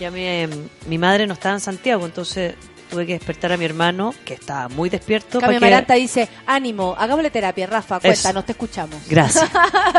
Ya 0.00 0.10
mi, 0.10 0.20
eh, 0.26 0.48
mi 0.86 0.98
madre 0.98 1.26
no 1.26 1.32
estaba 1.34 1.54
en 1.54 1.60
Santiago, 1.60 2.04
entonces 2.04 2.54
tuve 2.90 3.06
que 3.06 3.12
despertar 3.14 3.52
a 3.52 3.56
mi 3.56 3.64
hermano, 3.64 4.14
que 4.24 4.34
estaba 4.34 4.68
muy 4.68 4.88
despierto. 4.90 5.40
Para 5.40 5.54
que- 5.54 5.60
Maranta 5.60 5.94
dice, 5.94 6.28
ánimo, 6.46 6.94
hagámosle 6.98 7.30
terapia, 7.30 7.66
Rafa, 7.66 7.96
Eso. 7.96 8.06
cuéntanos, 8.22 8.44
te 8.46 8.52
escuchamos. 8.52 8.96
Gracias, 9.08 9.50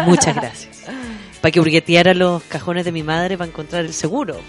muchas 0.05 0.35
gracias. 0.35 0.84
Para 1.41 1.51
que 1.51 1.59
burgueteara 1.59 2.14
los 2.14 2.41
cajones 2.43 2.85
de 2.85 2.91
mi 2.91 3.03
madre 3.03 3.38
para 3.38 3.49
encontrar 3.49 3.85
el 3.85 3.93
seguro. 3.93 4.39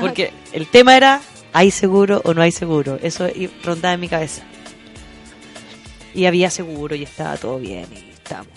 Porque 0.00 0.32
el 0.52 0.66
tema 0.68 0.96
era, 0.96 1.20
¿hay 1.52 1.70
seguro 1.70 2.20
o 2.24 2.34
no 2.34 2.42
hay 2.42 2.52
seguro? 2.52 2.98
Eso 3.02 3.26
rondaba 3.64 3.94
en 3.94 4.00
mi 4.00 4.08
cabeza. 4.08 4.42
Y 6.14 6.26
había 6.26 6.50
seguro 6.50 6.94
y 6.96 7.02
estaba 7.04 7.36
todo 7.36 7.58
bien 7.58 7.86
y 7.92 8.10
estamos. 8.10 8.48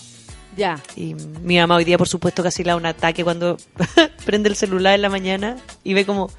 Ya. 0.57 0.79
Y 0.95 1.15
mi 1.41 1.57
mamá 1.57 1.75
hoy 1.75 1.83
día, 1.83 1.97
por 1.97 2.07
supuesto, 2.07 2.43
casi 2.43 2.63
le 2.63 2.69
da 2.69 2.75
un 2.75 2.85
ataque 2.85 3.23
cuando 3.23 3.57
prende 4.25 4.49
el 4.49 4.55
celular 4.55 4.93
en 4.95 5.01
la 5.01 5.09
mañana 5.09 5.55
y 5.83 5.93
ve 5.93 6.05
como 6.05 6.29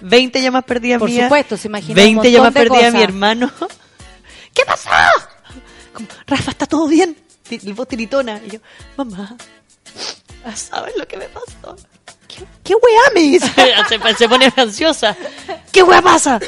20 0.00 0.42
llamas 0.42 0.64
perdidas 0.64 0.98
Por 0.98 1.08
mías, 1.08 1.24
supuesto, 1.24 1.56
se 1.56 1.68
imagina 1.68 1.92
un 1.92 1.96
20 1.96 2.14
montón 2.16 2.32
llamas 2.32 2.52
perdidas 2.52 2.78
cosas. 2.78 2.94
mi 2.94 3.02
hermano. 3.02 3.50
¿Qué 4.54 4.64
pasó? 4.64 4.90
Como, 5.92 6.08
Rafa, 6.26 6.50
¿está 6.50 6.66
todo 6.66 6.86
bien? 6.88 7.16
Voz 7.74 7.88
tiritona. 7.88 8.40
Y 8.46 8.50
yo, 8.50 8.58
mamá, 8.96 9.36
¿sabes 10.54 10.94
lo 10.96 11.06
que 11.06 11.16
me 11.16 11.28
pasó? 11.28 11.76
¿Qué, 12.28 12.44
qué 12.64 12.74
weá 12.74 13.02
me 13.14 13.20
dice? 13.20 13.48
se, 13.88 14.14
se 14.16 14.28
pone 14.28 14.52
ansiosa. 14.56 15.16
¿Qué 15.72 15.82
weá 15.82 16.02
pasa? 16.02 16.40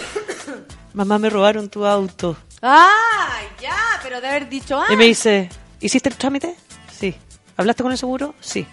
mamá, 0.94 1.18
me 1.18 1.30
robaron 1.30 1.68
tu 1.68 1.84
auto. 1.84 2.36
Ah, 2.62 3.40
ya, 3.60 3.76
pero 4.02 4.20
de 4.20 4.28
haber 4.28 4.48
dicho 4.48 4.80
ah. 4.80 4.86
Y 4.90 4.96
me 4.96 5.04
dice, 5.04 5.48
¿hiciste 5.80 6.08
el 6.08 6.16
trámite? 6.16 6.56
Sí. 6.98 7.14
¿Hablaste 7.56 7.82
con 7.82 7.92
el 7.92 7.98
seguro? 7.98 8.34
Sí. 8.40 8.66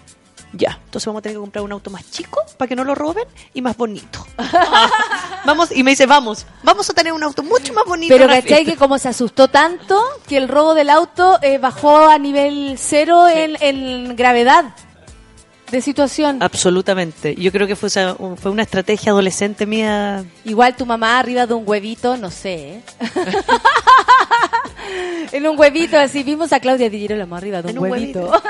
Ya, 0.53 0.79
entonces 0.85 1.07
vamos 1.07 1.19
a 1.19 1.23
tener 1.23 1.35
que 1.35 1.41
comprar 1.41 1.63
un 1.63 1.71
auto 1.71 1.89
más 1.89 2.09
chico 2.11 2.39
para 2.57 2.69
que 2.69 2.75
no 2.75 2.83
lo 2.83 2.93
roben 2.93 3.25
y 3.53 3.61
más 3.61 3.75
bonito. 3.75 4.25
vamos, 5.45 5.71
y 5.71 5.83
me 5.83 5.91
dice, 5.91 6.05
vamos, 6.05 6.45
vamos 6.61 6.87
a 6.89 6.93
tener 6.93 7.11
un 7.11 7.23
auto 7.23 7.41
mucho 7.41 7.73
más 7.73 7.85
bonito. 7.85 8.13
Pero 8.13 8.27
¿cachai 8.27 8.43
fiesta". 8.43 8.71
que 8.71 8.77
como 8.77 8.99
se 8.99 9.09
asustó 9.09 9.47
tanto 9.47 9.99
que 10.27 10.37
el 10.37 10.47
robo 10.47 10.75
del 10.75 10.91
auto 10.91 11.39
eh, 11.41 11.57
bajó 11.57 12.07
a 12.07 12.19
nivel 12.19 12.75
cero 12.77 13.27
en, 13.27 13.57
en 13.61 14.15
gravedad 14.15 14.65
de 15.73 15.81
situación? 15.81 16.41
Absolutamente. 16.41 17.35
Yo 17.35 17.51
creo 17.51 17.67
que 17.67 17.75
fue, 17.75 17.89
fue 17.89 18.51
una 18.51 18.61
estrategia 18.61 19.11
adolescente 19.11 19.65
mía. 19.65 20.23
Igual 20.45 20.75
tu 20.75 20.85
mamá 20.85 21.19
arriba 21.19 21.47
de 21.47 21.55
un 21.55 21.67
huevito, 21.67 22.15
no 22.15 22.31
sé. 22.31 22.75
¿eh? 22.75 22.83
en 25.31 25.47
un 25.47 25.59
huevito, 25.59 25.97
así 25.97 26.23
vimos 26.23 26.53
a 26.53 26.59
Claudia 26.59 26.89
Di 26.89 26.99
Girolamo 26.99 27.35
arriba 27.35 27.61
de 27.61 27.69
un, 27.69 27.71
En 27.71 27.79
un 27.79 27.91
huevito. 27.91 28.31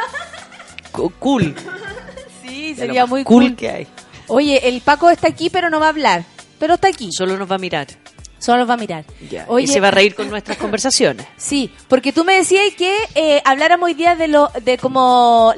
Cool. 0.94 1.56
sí, 2.42 2.76
sería 2.76 3.06
muy 3.06 3.24
cool 3.24 3.44
cool. 3.44 3.56
que 3.56 3.70
hay. 3.70 3.88
Oye, 4.28 4.68
el 4.70 4.82
Paco 4.82 5.10
está 5.10 5.28
aquí, 5.28 5.50
pero 5.50 5.70
no 5.70 5.80
va 5.80 5.88
a 5.88 5.90
hablar. 5.90 6.24
Pero 6.60 6.76
está 6.76 6.88
aquí. 6.88 7.10
Solo 7.12 7.38
nos 7.38 7.52
va 7.52 7.56
a 7.56 7.60
mirar. 7.60 7.88
Solo 8.40 8.60
nos 8.60 8.70
va 8.70 8.76
a 8.76 8.78
mirar. 8.78 9.06
Ya. 9.30 9.46
Oye, 9.48 9.66
y 9.66 9.68
se 9.68 9.80
va 9.80 9.90
a 9.90 9.92
reír 9.92 10.16
con 10.16 10.30
nuestras 10.30 10.58
conversaciones. 10.58 11.26
Sí, 11.38 11.72
porque 11.88 12.14
tú 12.14 12.24
me 12.24 12.36
decías 12.36 12.74
que 12.78 12.96
eh, 13.16 13.42
habláramos 13.44 13.88
hoy 13.88 13.94
día 13.94 14.16
de 14.16 14.28
lo 14.28 14.50
de 14.64 14.78
como 14.78 15.54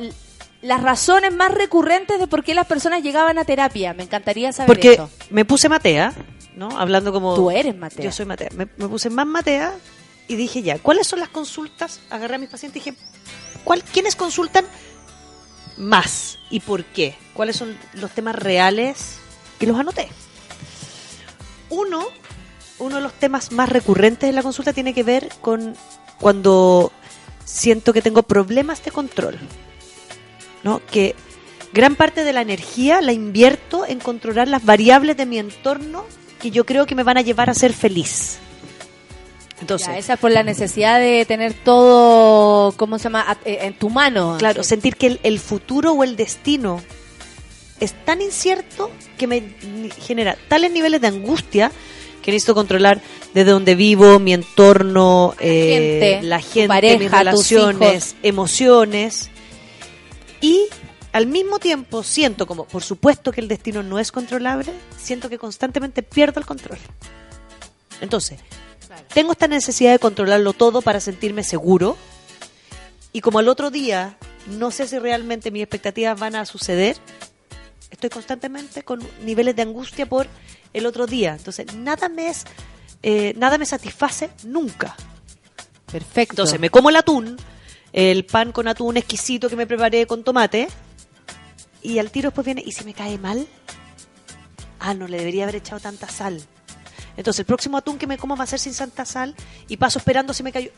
las 0.62 0.82
razones 0.82 1.34
más 1.34 1.52
recurrentes 1.54 2.20
de 2.20 2.26
por 2.28 2.44
qué 2.44 2.56
las 2.56 2.66
personas 2.66 3.04
llegaban 3.04 3.38
a 3.38 3.46
terapia. 3.46 3.94
Me 3.94 4.04
encantaría 4.04 4.52
saber 4.52 4.68
Porque 4.68 4.94
eso. 4.94 5.10
me 5.30 5.46
puse 5.46 5.70
matea, 5.70 6.14
¿no? 6.56 6.70
Hablando 6.78 7.12
como... 7.14 7.36
Tú 7.36 7.52
eres 7.52 7.76
Matea. 7.76 8.06
Yo 8.06 8.12
soy 8.12 8.26
matea. 8.26 8.50
Me, 8.56 8.68
me 8.78 8.88
puse 8.88 9.12
más 9.12 9.28
matea 9.28 9.74
y 10.28 10.36
dije 10.36 10.64
ya, 10.64 10.80
¿cuáles 10.80 11.06
son 11.06 11.20
las 11.20 11.30
consultas? 11.30 12.00
Agarré 12.10 12.36
a 12.36 12.38
mis 12.40 12.50
pacientes 12.50 12.82
y 12.82 12.90
dije, 12.90 13.00
¿cuál, 13.64 13.84
¿quiénes 13.84 14.16
consultan 14.16 14.66
más 15.78 16.40
y 16.50 16.60
por 16.60 16.86
qué? 16.86 17.16
¿Cuáles 17.34 17.56
son 17.56 17.78
los 17.94 18.12
temas 18.12 18.36
reales? 18.36 19.18
Y 19.60 19.66
los 19.66 19.80
anoté. 19.80 20.10
Uno, 21.70 22.06
uno 22.80 22.96
de 22.98 23.02
los 23.02 23.14
temas 23.14 23.52
más 23.52 23.70
recurrentes 23.70 24.30
en 24.30 24.36
la 24.36 24.44
consulta 24.44 24.74
tiene 24.74 24.94
que 24.94 25.04
ver 25.04 25.30
con 25.42 25.76
cuando 26.20 26.92
siento 27.44 27.94
que 27.94 28.02
tengo 28.02 28.24
problemas 28.24 28.84
de 28.84 28.92
control. 28.92 29.40
¿no? 30.66 30.82
Que 30.92 31.16
gran 31.72 31.96
parte 31.96 32.24
de 32.24 32.34
la 32.34 32.42
energía 32.42 33.00
la 33.00 33.14
invierto 33.14 33.86
en 33.86 34.00
controlar 34.00 34.48
las 34.48 34.66
variables 34.66 35.16
de 35.16 35.28
mi 35.28 35.38
entorno 35.38 36.06
que 36.42 36.52
yo 36.52 36.66
creo 36.66 36.86
que 36.88 36.96
me 36.96 37.04
van 37.04 37.18
a 37.18 37.22
llevar 37.22 37.50
a 37.50 37.54
ser 37.54 37.72
feliz. 37.72 38.40
Entonces, 39.62 39.88
Ya, 39.88 39.98
esa 39.98 40.14
es 40.14 40.20
por 40.20 40.32
la 40.32 40.44
necesidad 40.44 41.00
de 41.00 41.26
tener 41.26 41.54
todo, 41.54 42.74
¿cómo 42.74 42.98
se 42.98 43.06
llama? 43.06 43.38
Eh, 43.46 43.60
En 43.62 43.74
tu 43.74 43.90
mano. 43.90 44.36
claro, 44.38 44.64
sentir 44.64 44.96
que 44.98 45.08
el, 45.08 45.20
el 45.24 45.40
futuro 45.40 45.94
o 45.94 46.04
el 46.04 46.16
destino 46.16 46.82
es 47.80 47.94
tan 48.06 48.22
incierto 48.22 48.92
que 49.18 49.28
me 49.28 49.44
genera 50.02 50.38
tales 50.48 50.72
niveles 50.72 51.02
de 51.02 51.08
angustia 51.08 51.72
que 52.22 52.32
necesito 52.32 52.56
controlar 52.56 53.02
desde 53.34 53.52
donde 53.52 53.76
vivo, 53.76 54.18
mi 54.18 54.34
entorno, 54.34 55.36
eh, 55.40 56.10
gente, 56.10 56.28
la 56.28 56.40
tu 56.40 56.48
gente, 56.48 56.68
pareja, 56.68 56.98
mis 56.98 57.12
relaciones, 57.12 58.16
emociones. 58.24 59.30
Y 60.42 60.64
al 61.12 61.28
mismo 61.28 61.60
tiempo 61.60 62.02
siento 62.02 62.48
como, 62.48 62.66
por 62.66 62.82
supuesto 62.82 63.32
que 63.32 63.42
el 63.42 63.48
destino 63.48 63.84
no 63.84 64.00
es 64.00 64.12
controlable, 64.12 64.72
siento 64.98 65.30
que 65.30 65.38
constantemente 65.38 66.02
pierdo 66.02 66.40
el 66.40 66.48
control. 66.48 66.80
Entonces, 68.02 68.40
tengo 69.14 69.32
esta 69.32 69.48
necesidad 69.48 69.92
de 69.92 70.00
controlarlo 70.00 70.54
todo 70.54 70.82
para 70.82 71.00
sentirme 71.00 71.44
seguro. 71.44 71.98
Y 73.14 73.22
como 73.22 73.40
al 73.40 73.48
otro 73.48 73.72
día 73.72 74.18
no 74.48 74.72
sé 74.72 74.88
si 74.88 75.00
realmente 75.00 75.52
mis 75.52 75.64
expectativas 75.64 76.20
van 76.20 76.36
a 76.36 76.46
suceder, 76.46 76.98
estoy 77.90 78.10
constantemente 78.10 78.84
con 78.84 79.02
niveles 79.24 79.56
de 79.56 79.64
angustia 79.64 80.06
por 80.06 80.28
el 80.74 80.86
otro 80.86 81.08
día. 81.08 81.36
Entonces, 81.36 81.74
nada 81.76 82.10
me 82.10 82.30
es, 82.30 82.46
eh, 83.02 83.34
nada 83.38 83.58
me 83.58 83.66
satisface 83.66 84.30
nunca. 84.44 84.96
Perfecto. 85.92 86.34
Entonces, 86.34 86.60
me 86.60 86.70
como 86.70 86.90
el 86.90 86.96
atún, 86.96 87.38
el 87.94 88.26
pan 88.26 88.52
con 88.52 88.68
atún 88.68 88.98
exquisito 88.98 89.50
que 89.50 89.56
me 89.56 89.68
preparé 89.68 90.06
con 90.06 90.24
tomate, 90.24 90.68
y 91.82 92.00
al 92.00 92.12
tiro 92.12 92.30
después 92.30 92.46
viene, 92.46 92.64
¿y 92.66 92.72
si 92.72 92.84
me 92.84 92.94
cae 92.94 93.18
mal? 93.18 93.48
Ah, 94.80 94.94
no, 94.94 95.08
le 95.08 95.18
debería 95.18 95.44
haber 95.44 95.58
echado 95.58 95.80
tanta 95.80 96.10
sal. 96.10 96.42
Entonces, 97.18 97.40
el 97.40 97.46
próximo 97.46 97.78
atún 97.78 97.98
que 97.98 98.08
me 98.08 98.18
como 98.18 98.36
va 98.36 98.44
a 98.44 98.48
ser 98.48 98.60
sin 98.60 98.76
tanta 98.76 99.06
sal, 99.06 99.36
y 99.68 99.78
paso 99.78 100.00
esperando 100.00 100.34
si 100.34 100.44
me 100.44 100.52
cayó. 100.52 100.72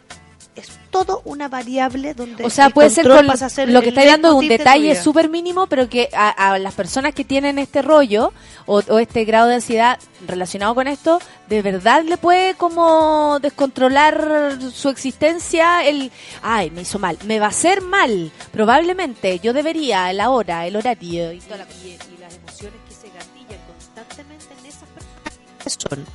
es 0.55 0.69
todo 0.89 1.21
una 1.25 1.47
variable 1.49 2.13
donde 2.15 2.43
O 2.43 2.49
sea, 2.49 2.67
el 2.67 2.73
puede 2.73 2.89
ser 2.89 3.07
con 3.07 3.27
pasa 3.27 3.45
a 3.45 3.49
ser 3.49 3.69
lo 3.69 3.81
que 3.81 3.89
está 3.89 4.03
dando 4.03 4.29
es 4.29 4.33
un 4.35 4.47
detalle 4.47 4.95
súper 4.95 5.29
mínimo, 5.29 5.67
pero 5.67 5.87
que 5.87 6.09
a, 6.13 6.29
a 6.53 6.57
las 6.57 6.73
personas 6.73 7.13
que 7.13 7.23
tienen 7.23 7.59
este 7.59 7.81
rollo 7.83 8.33
o, 8.65 8.81
o 8.87 8.99
este 8.99 9.23
grado 9.25 9.47
de 9.49 9.55
ansiedad 9.55 9.99
relacionado 10.25 10.73
con 10.73 10.87
esto, 10.87 11.19
de 11.47 11.61
verdad 11.61 12.03
le 12.03 12.17
puede 12.17 12.55
como 12.55 13.37
descontrolar 13.39 14.57
su 14.73 14.89
existencia 14.89 15.85
el, 15.85 16.11
ay, 16.41 16.71
me 16.71 16.81
hizo 16.81 16.97
mal, 16.97 17.17
me 17.25 17.39
va 17.39 17.47
a 17.47 17.49
hacer 17.49 17.81
mal, 17.81 18.31
probablemente, 18.51 19.39
yo 19.39 19.53
debería, 19.53 20.11
la 20.13 20.31
hora, 20.31 20.65
el 20.65 20.75
horario 20.75 21.33
y 21.33 21.39
toda 21.39 21.57
la 21.57 21.67
y, 21.83 21.89
y 21.89 22.17
las 22.19 22.33
emociones 22.33 22.79
que 22.87 22.95
se 22.95 23.07
gatillan 23.09 23.61
constantemente 23.67 24.47
en 24.59 24.65
esas 24.65 24.89
personas. 24.89 25.77
Son 25.89 26.05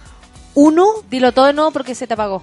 uno 0.55 0.87
Dilo 1.11 1.33
todo 1.33 1.47
de 1.47 1.53
nuevo 1.53 1.71
porque 1.71 1.95
se 1.95 2.07
te 2.07 2.15
apagó. 2.15 2.43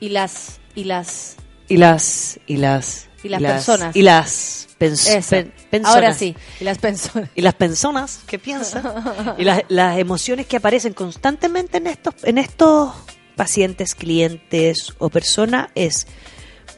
Y 0.00 0.08
las 0.10 0.58
y 0.74 0.84
las 0.84 1.36
y 1.68 1.76
las 1.76 2.38
y 2.46 2.56
las 2.56 3.06
Y 3.22 3.28
las 3.28 3.40
personas. 3.42 3.96
y 3.96 4.02
las 4.02 4.68
pens- 4.78 5.08
Eso. 5.08 5.30
pen- 5.30 5.52
personas. 5.70 5.94
Ahora 5.94 6.12
sí, 6.14 6.36
y 6.60 6.64
las 6.64 6.78
personas. 6.78 7.30
y 7.34 7.40
las 7.40 7.54
personas 7.54 8.20
que 8.26 8.38
piensan 8.38 9.34
y 9.38 9.44
las, 9.44 9.62
las 9.68 9.98
emociones 9.98 10.46
que 10.46 10.56
aparecen 10.58 10.92
constantemente 10.92 11.78
en 11.78 11.86
estos 11.86 12.14
en 12.24 12.38
estos 12.38 12.92
pacientes, 13.36 13.94
clientes 13.94 14.92
o 14.98 15.08
personas 15.08 15.68
es 15.74 16.06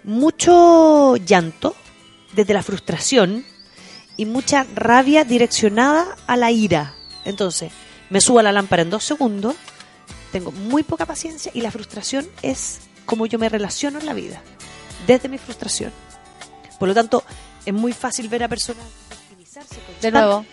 mucho 0.04 1.16
llanto 1.16 1.74
desde 2.34 2.54
la 2.54 2.62
frustración 2.62 3.44
y 4.16 4.24
mucha 4.24 4.64
rabia 4.74 5.24
direccionada 5.24 6.06
a 6.26 6.36
la 6.36 6.50
ira. 6.50 6.94
Entonces, 7.24 7.72
me 8.08 8.20
subo 8.20 8.38
a 8.38 8.42
la 8.42 8.52
lámpara 8.52 8.82
en 8.82 8.90
dos 8.90 9.04
segundos, 9.04 9.54
tengo 10.38 10.52
muy 10.52 10.82
poca 10.82 11.06
paciencia 11.06 11.50
y 11.54 11.60
la 11.62 11.70
frustración 11.70 12.26
es 12.42 12.80
como 13.06 13.24
yo 13.26 13.38
me 13.38 13.48
relaciono 13.48 13.98
en 13.98 14.06
la 14.06 14.12
vida, 14.12 14.42
desde 15.06 15.28
mi 15.28 15.38
frustración. 15.38 15.92
Por 16.78 16.88
lo 16.88 16.94
tanto, 16.94 17.24
es 17.64 17.72
muy 17.72 17.92
fácil 17.94 18.28
ver 18.28 18.42
a 18.44 18.48
personas 18.48 18.84
victimizarse 19.28 19.76
De 20.02 20.10
nuevo. 20.10 20.44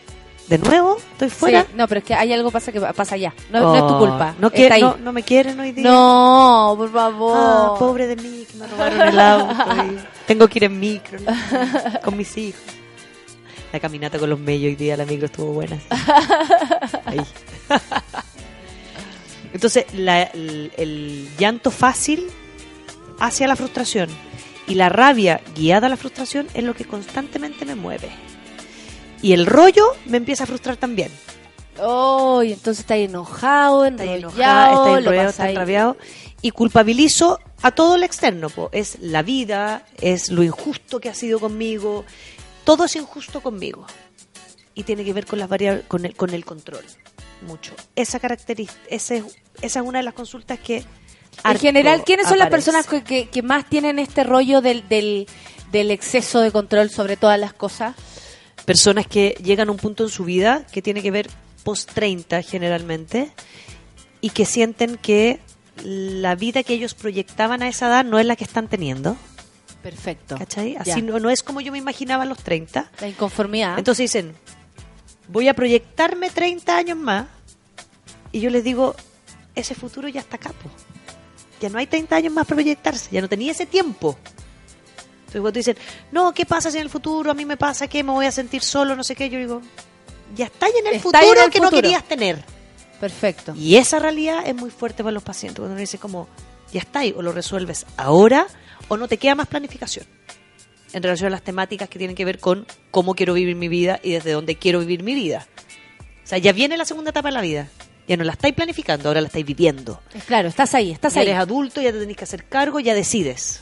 ¿De 0.48 0.58
nuevo? 0.58 0.98
¿Estoy 1.14 1.30
fuera? 1.30 1.62
Sí, 1.64 1.68
no, 1.76 1.88
pero 1.88 2.00
es 2.00 2.06
que 2.06 2.14
hay 2.14 2.32
algo 2.34 2.52
pasa 2.52 2.72
que 2.72 2.80
pasa 2.80 3.16
allá. 3.16 3.34
No, 3.50 3.60
no 3.62 3.76
es 3.76 3.82
tu 3.82 3.94
Oh, 3.96 4.00
culpa. 4.00 4.36
No, 4.40 4.52
quiere- 4.52 4.80
no, 4.82 4.98
no 4.98 5.12
me 5.14 5.24
quieren 5.24 5.60
hoy 5.60 5.72
día. 5.72 5.84
No, 5.90 6.76
por 6.78 6.92
favor. 6.92 7.38
Ah, 7.38 7.76
pobre 7.80 8.08
de 8.08 8.16
mí, 8.18 8.46
que 8.52 8.58
me 8.58 8.68
robaron 8.68 9.02
el 9.02 9.20
auto. 9.20 9.56
y 9.86 10.00
tengo 10.28 10.48
que 10.48 10.60
ir 10.60 10.64
en 10.66 10.80
micro 10.80 11.18
¿no? 11.22 11.32
con 12.04 12.16
mis 12.18 12.38
hijos. 12.38 12.62
La 13.72 13.80
caminata 13.80 14.20
con 14.20 14.30
los 14.30 14.40
mellos 14.40 14.68
hoy 14.70 14.76
día, 14.76 14.96
la 14.98 15.06
micro 15.06 15.26
estuvo 15.26 15.54
buena. 15.54 15.78
Ahí. 17.06 17.22
Entonces, 19.54 19.86
la- 19.94 20.24
el, 20.24 20.72
el 20.78 21.30
llanto 21.38 21.72
fácil 21.72 22.28
hacia 23.20 23.48
la 23.48 23.56
frustración 23.56 24.10
y 24.68 24.76
la 24.76 24.90
rabia 24.90 25.42
guiada 25.56 25.88
a 25.88 25.90
la 25.90 25.98
frustración 25.98 26.48
es 26.54 26.64
lo 26.64 26.74
que 26.74 26.86
constantemente 26.86 27.66
me 27.66 27.76
mueve. 27.76 28.10
Y 29.22 29.34
el 29.34 29.46
rollo 29.46 29.86
me 30.06 30.18
empieza 30.18 30.44
a 30.44 30.48
frustrar 30.48 30.76
también. 30.78 31.12
Oh, 31.80 32.44
y 32.44 32.54
entonces 32.54 32.82
está 32.82 32.98
enojado, 32.98 33.86
está 33.86 34.04
enrollado, 34.04 34.74
está 34.74 34.92
lo 34.92 34.98
enrollado, 34.98 35.28
pasa 35.30 35.30
está 35.30 35.50
enrabiado 35.50 35.98
y 36.42 36.52
culpabilizo 36.52 37.40
a 37.62 37.72
todo 37.72 37.96
el 37.96 38.04
externo. 38.04 38.50
po. 38.50 38.70
Es 38.74 38.98
la 39.00 39.24
vida, 39.24 39.86
es 40.00 40.30
lo 40.30 40.44
injusto 40.44 41.00
que 41.00 41.10
ha 41.10 41.14
sido 41.16 41.40
conmigo, 41.40 42.06
todo 42.64 42.86
es 42.86 42.96
injusto 42.96 43.42
conmigo 43.42 43.86
y 44.76 44.84
tiene 44.84 45.04
que 45.04 45.14
ver 45.14 45.26
con 45.26 45.40
las 45.40 45.50
con 45.88 46.06
el, 46.06 46.16
con 46.16 46.30
el 46.32 46.46
control, 46.46 46.84
mucho. 47.44 47.74
Esa 47.96 48.20
característica, 48.20 48.80
esa 48.90 49.16
es, 49.16 49.24
esa 49.62 49.80
es 49.82 49.86
una 49.86 50.00
de 50.00 50.04
las 50.04 50.14
consultas 50.14 50.60
que 50.60 50.84
En 51.44 51.60
general, 51.60 52.04
¿quiénes 52.04 52.28
son 52.28 52.40
las 52.40 52.50
personas 52.50 52.86
que, 52.88 53.04
que- 53.04 53.30
que 53.30 53.42
más 53.42 53.68
tienen 53.70 54.00
este 54.00 54.24
rollo 54.24 54.62
del, 54.62 54.88
del, 54.90 55.28
del 55.72 55.92
exceso 55.92 56.40
de 56.42 56.52
control 56.52 56.90
sobre 56.90 57.18
todas 57.18 57.40
las 57.40 57.54
cosas? 57.54 57.96
personas 58.66 59.06
que 59.08 59.36
llegan 59.44 59.68
a 59.68 59.72
un 59.72 59.78
punto 59.78 60.04
en 60.06 60.10
su 60.10 60.24
vida 60.24 60.66
que 60.72 60.82
tiene 60.82 61.02
que 61.02 61.12
ver 61.12 61.30
post 61.66 61.92
30 61.94 62.42
generalmente 62.44 63.30
y 64.22 64.30
que 64.30 64.46
sienten 64.46 64.96
que 64.96 65.40
la 65.84 66.36
vida 66.36 66.64
que 66.64 66.74
ellos 66.74 66.94
proyectaban 66.94 67.62
a 67.62 67.68
esa 67.68 67.88
edad 67.88 68.06
no 68.06 68.20
es 68.20 68.26
la 68.26 68.38
que 68.38 68.46
están 68.46 68.70
teniendo. 68.70 69.18
Perfecto. 69.82 70.38
¿Cachai? 70.38 70.78
Así 70.78 71.02
no, 71.02 71.20
no 71.20 71.30
es 71.30 71.44
como 71.44 71.60
yo 71.60 71.74
me 71.74 71.78
imaginaba 71.78 72.24
a 72.24 72.26
los 72.26 72.38
30. 72.38 72.90
La 73.02 73.08
inconformidad. 73.10 73.78
Entonces 73.78 74.04
dicen, 74.14 74.34
voy 75.28 75.48
a 75.48 75.54
proyectarme 75.54 76.30
30 76.30 76.76
años 76.76 76.98
más 76.98 77.28
y 78.32 78.40
yo 78.40 78.50
les 78.50 78.64
digo, 78.64 78.96
ese 79.56 79.76
futuro 79.76 80.08
ya 80.08 80.22
está 80.22 80.38
acá. 80.38 80.50
po. 80.50 80.70
Ya 81.62 81.70
no 81.70 81.78
hay 81.78 81.88
30 81.88 82.16
años 82.16 82.34
más 82.34 82.46
para 82.46 82.58
proyectarse, 82.58 83.10
ya 83.12 83.22
no 83.22 83.30
tenía 83.30 83.52
ese 83.52 83.66
tiempo. 83.66 84.18
Entonces 85.20 85.42
cuando 85.42 85.52
dicen, 85.52 85.78
no, 86.12 86.34
¿qué 86.34 86.46
pasa 86.46 86.70
si 86.70 86.78
en 86.78 86.84
el 86.84 86.90
futuro 86.90 87.32
a 87.32 87.34
mí 87.34 87.46
me 87.46 87.58
pasa 87.58 87.88
que 87.88 88.04
me 88.04 88.12
voy 88.12 88.26
a 88.26 88.32
sentir 88.32 88.62
solo, 88.62 88.96
no 88.96 89.04
sé 89.04 89.16
qué? 89.16 89.30
Yo 89.30 89.40
digo, 89.40 89.62
ya 90.36 90.46
está 90.46 90.68
en 90.68 90.88
el 90.88 90.96
Está 90.96 91.20
futuro 91.20 91.40
en 91.40 91.46
el 91.46 91.50
que 91.50 91.60
no 91.60 91.70
querías 91.70 92.04
tener. 92.04 92.44
Perfecto. 93.00 93.54
Y 93.56 93.76
esa 93.76 94.00
realidad 94.00 94.44
es 94.46 94.56
muy 94.56 94.70
fuerte 94.70 95.04
para 95.04 95.14
los 95.14 95.24
pacientes. 95.24 95.60
Cuando 95.60 95.74
uno 95.74 95.80
dice 95.80 95.98
como, 95.98 96.28
ya 96.72 96.82
está 96.82 97.00
ahí, 97.00 97.14
o 97.16 97.22
lo 97.22 97.32
resuelves 97.32 97.86
ahora, 97.98 98.48
o 98.88 98.98
no 98.98 99.08
te 99.08 99.18
queda 99.18 99.36
más 99.36 99.48
planificación. 99.48 100.06
En 100.94 101.04
relación 101.04 101.28
a 101.28 101.32
las 101.32 101.42
temáticas 101.42 101.90
que 101.90 101.98
tienen 101.98 102.16
que 102.16 102.24
ver 102.26 102.40
con 102.40 102.66
cómo 102.92 103.16
quiero 103.16 103.34
vivir 103.34 103.56
mi 103.56 103.68
vida 103.68 104.00
y 104.04 104.12
desde 104.12 104.32
dónde 104.32 104.56
quiero 104.56 104.80
vivir 104.80 105.04
mi 105.04 105.16
vida. 105.16 105.48
O 106.24 106.28
sea, 106.28 106.38
ya 106.38 106.54
viene 106.54 106.78
la 106.78 106.86
segunda 106.86 107.10
etapa 107.10 107.30
de 107.30 107.34
la 107.34 107.42
vida. 107.42 107.68
Ya 108.08 108.16
no 108.18 108.24
la 108.24 108.34
estáis 108.34 108.54
planificando, 108.54 109.10
ahora 109.10 109.22
la 109.22 109.28
estáis 109.28 109.46
viviendo. 109.46 110.02
Claro, 110.28 110.48
estás 110.50 110.74
ahí, 110.76 110.92
estás 110.92 111.14
Ya 111.16 111.22
ahí. 111.22 111.28
eres 111.28 111.40
adulto, 111.40 111.82
ya 111.82 111.92
te 111.92 112.00
tenés 112.00 112.16
que 112.18 112.24
hacer 112.26 112.46
cargo, 112.46 112.80
ya 112.80 112.94
decides. 112.94 113.62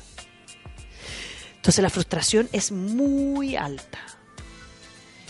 Entonces 1.55 1.81
la 1.83 1.89
frustración 1.89 2.49
es 2.51 2.71
muy 2.71 3.55
alta. 3.55 3.99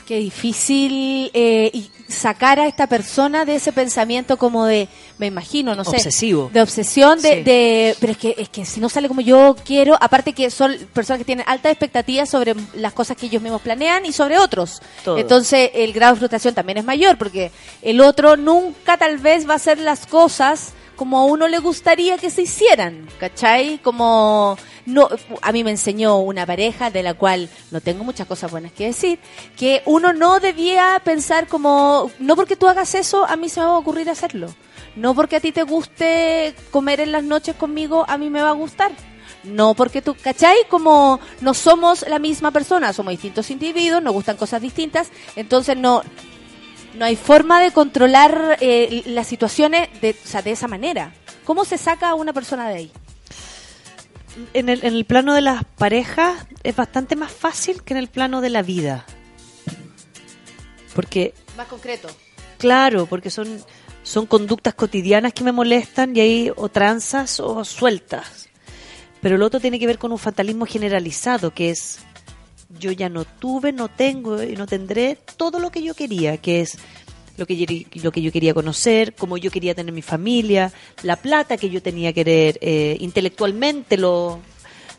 Qué 0.07 0.17
difícil 0.17 1.29
eh, 1.33 1.69
y 1.73 1.89
sacar 2.11 2.59
a 2.59 2.67
esta 2.67 2.87
persona 2.87 3.45
de 3.45 3.55
ese 3.55 3.71
pensamiento 3.71 4.37
como 4.37 4.65
de, 4.65 4.87
me 5.17 5.27
imagino, 5.27 5.75
no 5.75 5.83
sé. 5.83 5.97
Obsesivo. 5.97 6.49
De 6.53 6.61
obsesión, 6.61 7.21
de, 7.21 7.29
Sí. 7.29 7.43
de- 7.43 7.95
pero 7.99 8.11
es 8.11 8.17
que, 8.17 8.35
es 8.37 8.49
que 8.49 8.65
si 8.65 8.79
no 8.79 8.89
sale 8.89 9.07
como 9.07 9.21
yo 9.21 9.55
quiero, 9.65 9.97
aparte 9.99 10.33
que 10.33 10.49
son 10.51 10.75
personas 10.93 11.19
que 11.19 11.25
tienen 11.25 11.45
altas 11.47 11.71
expectativas 11.71 12.29
sobre 12.29 12.55
las 12.75 12.93
cosas 12.93 13.17
que 13.17 13.25
ellos 13.27 13.41
mismos 13.41 13.61
planean 13.61 14.05
y 14.05 14.11
sobre 14.13 14.37
otros. 14.37 14.81
Todo. 15.03 15.17
Entonces 15.17 15.71
el 15.73 15.93
grado 15.93 16.13
de 16.13 16.19
frustración 16.19 16.53
también 16.53 16.77
es 16.77 16.85
mayor 16.85 17.17
porque 17.17 17.51
el 17.81 18.01
otro 18.01 18.37
nunca 18.37 18.97
tal 18.97 19.17
vez 19.17 19.47
va 19.47 19.53
a 19.53 19.55
hacer 19.57 19.77
las 19.79 20.05
cosas 20.05 20.73
como 21.01 21.17
a 21.17 21.25
uno 21.25 21.47
le 21.47 21.57
gustaría 21.57 22.19
que 22.19 22.29
se 22.29 22.43
hicieran, 22.43 23.07
¿cachai? 23.19 23.79
Como 23.79 24.55
no 24.85 25.09
a 25.41 25.51
mí 25.51 25.63
me 25.63 25.71
enseñó 25.71 26.19
una 26.19 26.45
pareja 26.45 26.91
de 26.91 27.01
la 27.01 27.15
cual 27.15 27.49
no 27.71 27.81
tengo 27.81 28.03
muchas 28.03 28.27
cosas 28.27 28.51
buenas 28.51 28.71
que 28.71 28.85
decir, 28.85 29.17
que 29.57 29.81
uno 29.87 30.13
no 30.13 30.39
debía 30.39 31.01
pensar 31.03 31.47
como 31.47 32.11
no 32.19 32.35
porque 32.35 32.55
tú 32.55 32.67
hagas 32.67 32.93
eso 32.93 33.25
a 33.25 33.35
mí 33.35 33.49
se 33.49 33.61
me 33.61 33.65
va 33.65 33.71
a 33.71 33.77
ocurrir 33.79 34.11
hacerlo. 34.11 34.53
No 34.95 35.15
porque 35.15 35.37
a 35.37 35.39
ti 35.39 35.51
te 35.51 35.63
guste 35.63 36.53
comer 36.69 36.99
en 36.99 37.13
las 37.13 37.23
noches 37.23 37.55
conmigo, 37.55 38.05
a 38.07 38.19
mí 38.19 38.29
me 38.29 38.43
va 38.43 38.49
a 38.49 38.53
gustar. 38.53 38.91
No 39.43 39.73
porque 39.73 40.03
tú, 40.03 40.15
¿cachai? 40.21 40.55
Como 40.69 41.19
no 41.39 41.55
somos 41.55 42.07
la 42.07 42.19
misma 42.19 42.51
persona, 42.51 42.93
somos 42.93 43.09
distintos 43.09 43.49
individuos, 43.49 44.03
nos 44.03 44.13
gustan 44.13 44.37
cosas 44.37 44.61
distintas, 44.61 45.09
entonces 45.35 45.75
no, 45.77 46.03
no 46.95 47.05
hay 47.05 47.15
forma 47.15 47.61
de 47.61 47.71
controlar 47.71 48.57
eh, 48.61 49.03
las 49.07 49.27
situaciones 49.27 49.89
de, 50.01 50.11
o 50.11 50.27
sea, 50.27 50.41
de 50.41 50.51
esa 50.51 50.67
manera. 50.67 51.13
¿Cómo 51.45 51.65
se 51.65 51.77
saca 51.77 52.09
a 52.09 52.15
una 52.15 52.33
persona 52.33 52.67
de 52.67 52.75
ahí? 52.75 52.91
En 54.53 54.69
el, 54.69 54.83
en 54.85 54.93
el 54.93 55.05
plano 55.05 55.33
de 55.33 55.41
las 55.41 55.63
parejas 55.63 56.45
es 56.63 56.75
bastante 56.75 57.15
más 57.15 57.31
fácil 57.31 57.83
que 57.83 57.93
en 57.93 57.97
el 57.97 58.07
plano 58.07 58.41
de 58.41 58.49
la 58.49 58.61
vida. 58.61 59.05
Porque 60.95 61.33
Más 61.57 61.67
concreto. 61.67 62.09
Claro, 62.57 63.05
porque 63.05 63.29
son, 63.29 63.63
son 64.03 64.25
conductas 64.25 64.73
cotidianas 64.73 65.33
que 65.33 65.43
me 65.43 65.51
molestan 65.51 66.15
y 66.15 66.19
hay 66.19 66.51
o 66.55 66.69
tranzas 66.69 67.39
o 67.39 67.65
sueltas. 67.65 68.49
Pero 69.21 69.35
el 69.35 69.43
otro 69.43 69.59
tiene 69.59 69.79
que 69.79 69.87
ver 69.87 69.97
con 69.97 70.11
un 70.11 70.17
fatalismo 70.17 70.65
generalizado, 70.65 71.53
que 71.53 71.69
es 71.69 71.99
yo 72.79 72.91
ya 72.91 73.09
no 73.09 73.25
tuve, 73.25 73.71
no 73.71 73.87
tengo 73.87 74.41
y 74.41 74.55
no 74.55 74.67
tendré 74.67 75.17
todo 75.37 75.59
lo 75.59 75.71
que 75.71 75.81
yo 75.83 75.93
quería, 75.93 76.37
que 76.37 76.61
es 76.61 76.77
lo 77.37 77.45
que, 77.45 77.55
yo- 77.57 77.65
lo 78.03 78.11
que 78.11 78.21
yo 78.21 78.31
quería 78.31 78.53
conocer, 78.53 79.13
cómo 79.15 79.37
yo 79.37 79.49
quería 79.51 79.73
tener 79.73 79.93
mi 79.93 80.01
familia, 80.01 80.71
la 81.03 81.15
plata 81.15 81.57
que 81.57 81.69
yo 81.69 81.81
tenía 81.81 82.11
que 82.13 82.23
querer, 82.23 82.59
eh, 82.61 82.97
intelectualmente, 82.99 83.97
los, 83.97 84.37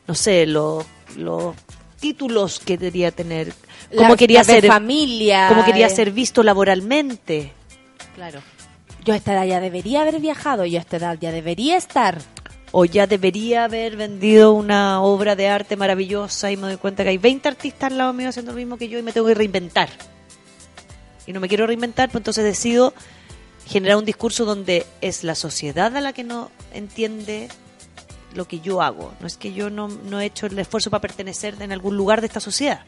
no 0.06 0.14
sé, 0.14 0.46
los, 0.46 0.84
los 1.16 1.54
títulos 2.00 2.58
que 2.58 2.78
quería 2.78 3.10
tener, 3.12 3.52
cómo 3.96 4.10
La- 4.10 4.16
quería 4.16 4.40
la 4.40 4.44
ser 4.44 4.66
familia, 4.66 5.46
cómo 5.48 5.64
quería 5.64 5.86
eh. 5.86 5.90
ser 5.90 6.10
visto 6.10 6.42
laboralmente. 6.42 7.52
Claro. 8.16 8.40
Yo 9.04 9.14
a 9.14 9.16
esta 9.16 9.32
edad 9.34 9.44
ya 9.46 9.60
debería 9.60 10.02
haber 10.02 10.20
viajado, 10.20 10.64
yo 10.64 10.78
a 10.78 10.80
esta 10.82 10.96
edad 10.96 11.18
ya 11.20 11.30
debería 11.32 11.76
estar. 11.76 12.18
O 12.72 12.84
ya 12.86 13.06
debería 13.06 13.64
haber 13.64 13.96
vendido 13.96 14.52
una 14.52 15.02
obra 15.02 15.36
de 15.36 15.46
arte 15.48 15.76
maravillosa 15.76 16.50
y 16.50 16.56
me 16.56 16.62
doy 16.68 16.76
cuenta 16.78 17.02
que 17.04 17.10
hay 17.10 17.18
20 17.18 17.46
artistas 17.48 17.92
al 17.92 17.98
lado 17.98 18.12
mío 18.14 18.30
haciendo 18.30 18.52
lo 18.52 18.56
mismo 18.56 18.76
que 18.78 18.88
yo 18.88 18.98
y 18.98 19.02
me 19.02 19.12
tengo 19.12 19.26
que 19.26 19.34
reinventar. 19.34 19.90
Y 21.26 21.32
no 21.32 21.40
me 21.40 21.48
quiero 21.48 21.66
reinventar, 21.66 22.08
pues 22.10 22.20
entonces 22.20 22.44
decido 22.44 22.94
generar 23.66 23.96
un 23.96 24.04
discurso 24.04 24.44
donde 24.44 24.86
es 25.00 25.22
la 25.22 25.34
sociedad 25.34 25.94
a 25.96 26.00
la 26.00 26.12
que 26.12 26.24
no 26.24 26.50
entiende 26.72 27.48
lo 28.34 28.48
que 28.48 28.60
yo 28.60 28.80
hago. 28.80 29.12
No 29.20 29.26
es 29.26 29.36
que 29.36 29.52
yo 29.52 29.68
no, 29.68 29.88
no 29.88 30.18
he 30.20 30.24
hecho 30.24 30.46
el 30.46 30.58
esfuerzo 30.58 30.90
para 30.90 31.02
pertenecer 31.02 31.54
en 31.60 31.70
algún 31.72 31.96
lugar 31.96 32.22
de 32.22 32.26
esta 32.28 32.40
sociedad. 32.40 32.80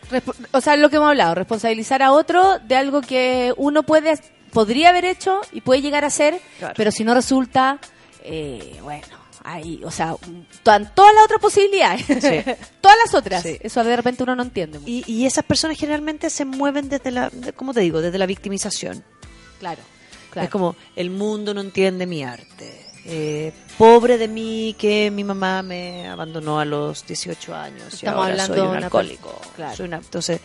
O 0.53 0.61
sea, 0.63 0.77
lo 0.77 0.89
que 0.89 0.97
hemos 0.97 1.11
hablado, 1.11 1.35
responsabilizar 1.35 2.03
a 2.03 2.13
otro 2.13 2.59
de 2.61 2.75
algo 2.77 3.03
que 3.03 3.53
uno 3.59 3.83
puede 3.83 4.19
podría 4.53 4.89
haber 4.89 5.05
hecho 5.05 5.41
y 5.53 5.61
puede 5.61 5.83
llegar 5.83 6.05
a 6.05 6.07
hacer, 6.07 6.41
Claro. 6.59 6.75
pero 6.77 6.91
si 6.91 7.05
no 7.05 7.13
resulta, 7.13 7.79
eh, 8.23 8.79
bueno, 8.83 9.07
ahí, 9.45 9.81
o 9.85 9.91
sea, 9.91 10.17
todas 10.63 11.15
las 11.15 11.25
otras 11.25 11.41
posibilidades, 11.41 12.07
todas 12.81 12.97
las 13.05 13.15
otras. 13.15 13.43
Sí. 13.43 13.59
Eso 13.61 13.85
de 13.85 13.95
repente 13.95 14.23
uno 14.23 14.35
no 14.35 14.43
entiende. 14.43 14.79
mucho. 14.79 14.91
Y, 14.91 15.05
y 15.07 15.27
esas 15.27 15.45
personas 15.45 15.79
generalmente 15.79 16.31
se 16.31 16.45
mueven 16.45 16.89
desde 16.89 17.11
la, 17.11 17.29
de- 17.31 17.53
¿cómo 17.53 17.73
te 17.75 17.81
digo? 17.81 18.01
Desde 18.01 18.19
la 18.19 18.27
victimización. 18.27 19.05
Claro, 19.61 19.83
claro. 20.31 20.45
Es 20.47 20.51
como, 20.51 20.77
el 20.97 21.11
mundo 21.11 21.55
no 21.55 21.61
entiende 21.61 22.07
mi 22.07 22.25
arte. 22.25 22.81
Eh, 23.07 23.53
pobre 23.77 24.17
de 24.17 24.29
mí 24.29 24.75
que 24.79 25.11
mi 25.11 25.25
mamá 25.25 25.63
me 25.63 26.09
abandonó 26.09 26.59
a 26.59 26.65
los 26.65 27.07
18 27.07 27.55
años 27.55 27.93
y 27.93 27.97
Estamos 27.97 28.21
ahora 28.23 28.31
hablando 28.33 28.55
soy 28.57 28.63
de 28.63 28.69
un 28.79 28.83
alcohólico. 28.85 29.41
claro. 29.57 29.77
Soy 29.77 29.87
una- 29.87 29.99
entonces, 29.99 30.41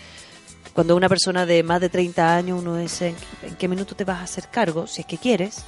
cuando 0.74 0.96
una 0.96 1.08
persona 1.08 1.46
de 1.46 1.64
más 1.64 1.80
de 1.80 1.88
30 1.90 2.36
años, 2.36 2.60
uno 2.62 2.76
dice, 2.76 3.08
¿en, 3.44 3.50
en 3.50 3.56
qué 3.56 3.68
minuto 3.70 3.96
te 3.96 4.04
vas 4.04 4.20
a 4.20 4.24
hacer 4.24 4.50
cargo? 4.50 4.88
Si 4.88 5.02
es 5.02 5.08
que 5.08 5.18
quieres. 5.18 5.64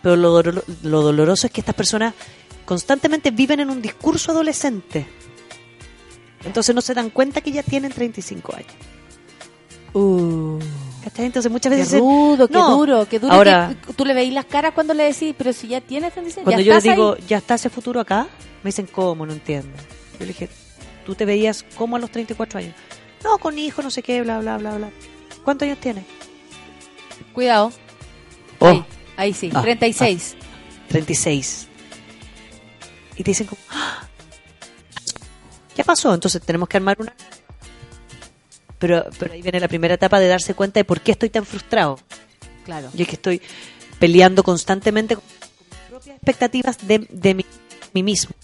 Pero 0.00 0.16
lo, 0.16 0.42
lo 0.42 1.02
doloroso 1.02 1.46
es 1.46 1.52
que 1.52 1.60
estas 1.60 1.76
personas 1.76 2.12
constantemente 2.64 3.30
viven 3.30 3.60
en 3.60 3.70
un 3.70 3.80
discurso 3.82 4.32
adolescente. 4.32 5.06
Entonces 6.44 6.74
no 6.74 6.80
se 6.80 6.94
dan 6.94 7.10
cuenta 7.10 7.40
que 7.40 7.52
ya 7.52 7.62
tienen 7.62 7.92
35 7.92 8.54
años. 8.56 8.72
¿Cachai? 11.04 11.26
Entonces 11.26 11.50
muchas 11.52 11.70
Qué 11.70 11.76
veces... 11.76 11.92
dicen, 11.92 12.00
rudo, 12.00 12.48
qué 12.48 12.54
"No". 12.54 12.76
duro, 12.76 13.06
qué 13.08 13.18
duro. 13.18 13.32
Ahora, 13.34 13.74
que 13.86 13.92
tú 13.92 14.04
le 14.04 14.14
veis 14.14 14.32
las 14.32 14.46
caras 14.46 14.72
cuando 14.72 14.94
le 14.94 15.04
decís, 15.04 15.34
pero 15.36 15.52
si 15.52 15.68
ya 15.68 15.80
tienes 15.80 16.12
36, 16.12 16.44
cuando 16.44 16.60
ya 16.62 16.66
yo 16.66 16.74
les 16.74 16.84
estás 16.84 16.96
digo, 16.96 17.14
ahí. 17.18 17.24
¿ya 17.28 17.38
está 17.38 17.54
ese 17.54 17.68
futuro 17.70 18.00
acá? 18.00 18.26
Me 18.62 18.68
dicen, 18.68 18.86
¿cómo? 18.90 19.26
No 19.26 19.32
entiendo. 19.32 19.68
Yo 20.14 20.20
le 20.20 20.26
dije, 20.26 20.48
¿tú 21.04 21.14
te 21.14 21.24
veías 21.24 21.64
como 21.76 21.96
a 21.96 21.98
los 21.98 22.10
34 22.10 22.60
años? 22.60 22.74
No, 23.24 23.38
con 23.38 23.58
hijos, 23.58 23.84
no 23.84 23.90
sé 23.90 24.02
qué, 24.02 24.22
bla, 24.22 24.38
bla, 24.40 24.58
bla, 24.58 24.76
bla. 24.76 24.90
¿Cuántos 25.44 25.66
años 25.66 25.78
tienes? 25.78 26.04
Cuidado. 27.32 27.72
Oh. 28.60 28.66
Ahí, 28.68 28.84
ahí 29.16 29.32
sí, 29.34 29.50
Ah, 29.54 29.62
36. 29.62 30.36
36. 30.88 31.68
Y 33.22 33.24
te 33.24 33.30
dicen 33.30 33.46
como, 33.46 33.60
"Ah, 33.70 34.02
ya 35.76 35.84
pasó, 35.84 36.12
entonces 36.12 36.42
tenemos 36.42 36.68
que 36.68 36.76
armar 36.76 36.96
una... 37.00 37.14
Pero, 38.80 39.04
pero 39.16 39.32
ahí 39.32 39.42
viene 39.42 39.60
la 39.60 39.68
primera 39.68 39.94
etapa 39.94 40.18
de 40.18 40.26
darse 40.26 40.54
cuenta 40.54 40.80
de 40.80 40.84
por 40.84 41.00
qué 41.02 41.12
estoy 41.12 41.30
tan 41.30 41.46
frustrado. 41.46 42.00
Claro. 42.64 42.90
Y 42.92 43.02
es 43.02 43.06
que 43.06 43.14
estoy 43.14 43.40
peleando 44.00 44.42
constantemente 44.42 45.14
con 45.14 45.22
mis 45.24 45.88
propias 45.88 46.16
expectativas 46.16 46.78
de, 46.84 47.06
de 47.10 47.34
mí, 47.34 47.46
mí 47.94 48.02
mismo. 48.02 48.34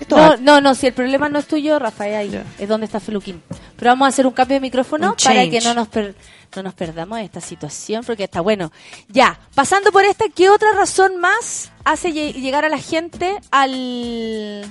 Esto 0.00 0.16
No, 0.16 0.36
no, 0.38 0.60
no, 0.60 0.74
si 0.74 0.86
el 0.88 0.92
problema 0.94 1.28
no 1.28 1.38
es 1.38 1.46
tuyo, 1.46 1.78
Rafael, 1.78 2.14
ahí 2.16 2.42
es 2.58 2.68
donde 2.68 2.86
está 2.86 2.98
Feluquín. 3.00 3.42
Pero 3.76 3.90
vamos 3.92 4.06
a 4.06 4.08
hacer 4.08 4.26
un 4.26 4.32
cambio 4.32 4.54
de 4.56 4.60
micrófono 4.60 5.10
Un 5.10 5.16
para 5.16 5.34
change. 5.42 5.50
que 5.50 5.60
no 5.60 5.74
nos, 5.74 5.88
per- 5.88 6.14
no 6.56 6.62
nos 6.62 6.74
perdamos 6.74 7.20
esta 7.20 7.40
situación, 7.40 8.02
porque 8.04 8.24
está 8.24 8.40
bueno. 8.40 8.72
Ya, 9.08 9.38
pasando 9.54 9.92
por 9.92 10.04
esta, 10.04 10.24
¿qué 10.34 10.48
otra 10.50 10.72
razón 10.72 11.18
más 11.18 11.70
hace 11.84 12.10
lle- 12.12 12.32
llegar 12.34 12.64
a 12.64 12.68
la 12.68 12.78
gente 12.78 13.38
al... 13.50 14.64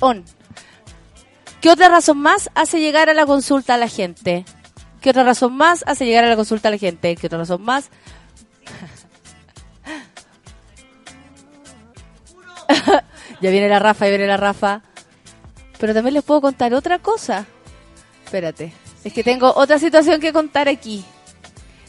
On. 0.00 0.24
¿Qué 1.60 1.70
otra 1.70 1.88
razón 1.88 2.18
más 2.18 2.50
hace 2.54 2.80
llegar 2.80 3.08
a 3.08 3.14
la 3.14 3.24
consulta 3.26 3.74
a 3.74 3.78
la 3.78 3.88
gente? 3.88 4.44
¿Qué 5.00 5.10
otra 5.10 5.22
razón 5.24 5.54
más 5.56 5.82
hace 5.86 6.04
llegar 6.04 6.24
a 6.24 6.28
la 6.28 6.36
consulta 6.36 6.68
a 6.68 6.70
la 6.70 6.78
gente? 6.78 7.16
¿Qué 7.16 7.26
otra 7.26 7.38
razón 7.38 7.62
más? 7.62 7.88
Ya 13.44 13.50
viene 13.50 13.68
la 13.68 13.78
Rafa, 13.78 14.06
ya 14.06 14.10
viene 14.10 14.26
la 14.26 14.36
Rafa. 14.36 14.82
Pero 15.78 15.92
también 15.94 16.14
les 16.14 16.22
puedo 16.24 16.40
contar 16.40 16.72
otra 16.74 16.98
cosa. 16.98 17.46
Espérate. 18.24 18.72
Es 19.04 19.12
que 19.12 19.22
tengo 19.22 19.52
otra 19.54 19.78
situación 19.78 20.20
que 20.20 20.32
contar 20.32 20.68
aquí. 20.68 21.04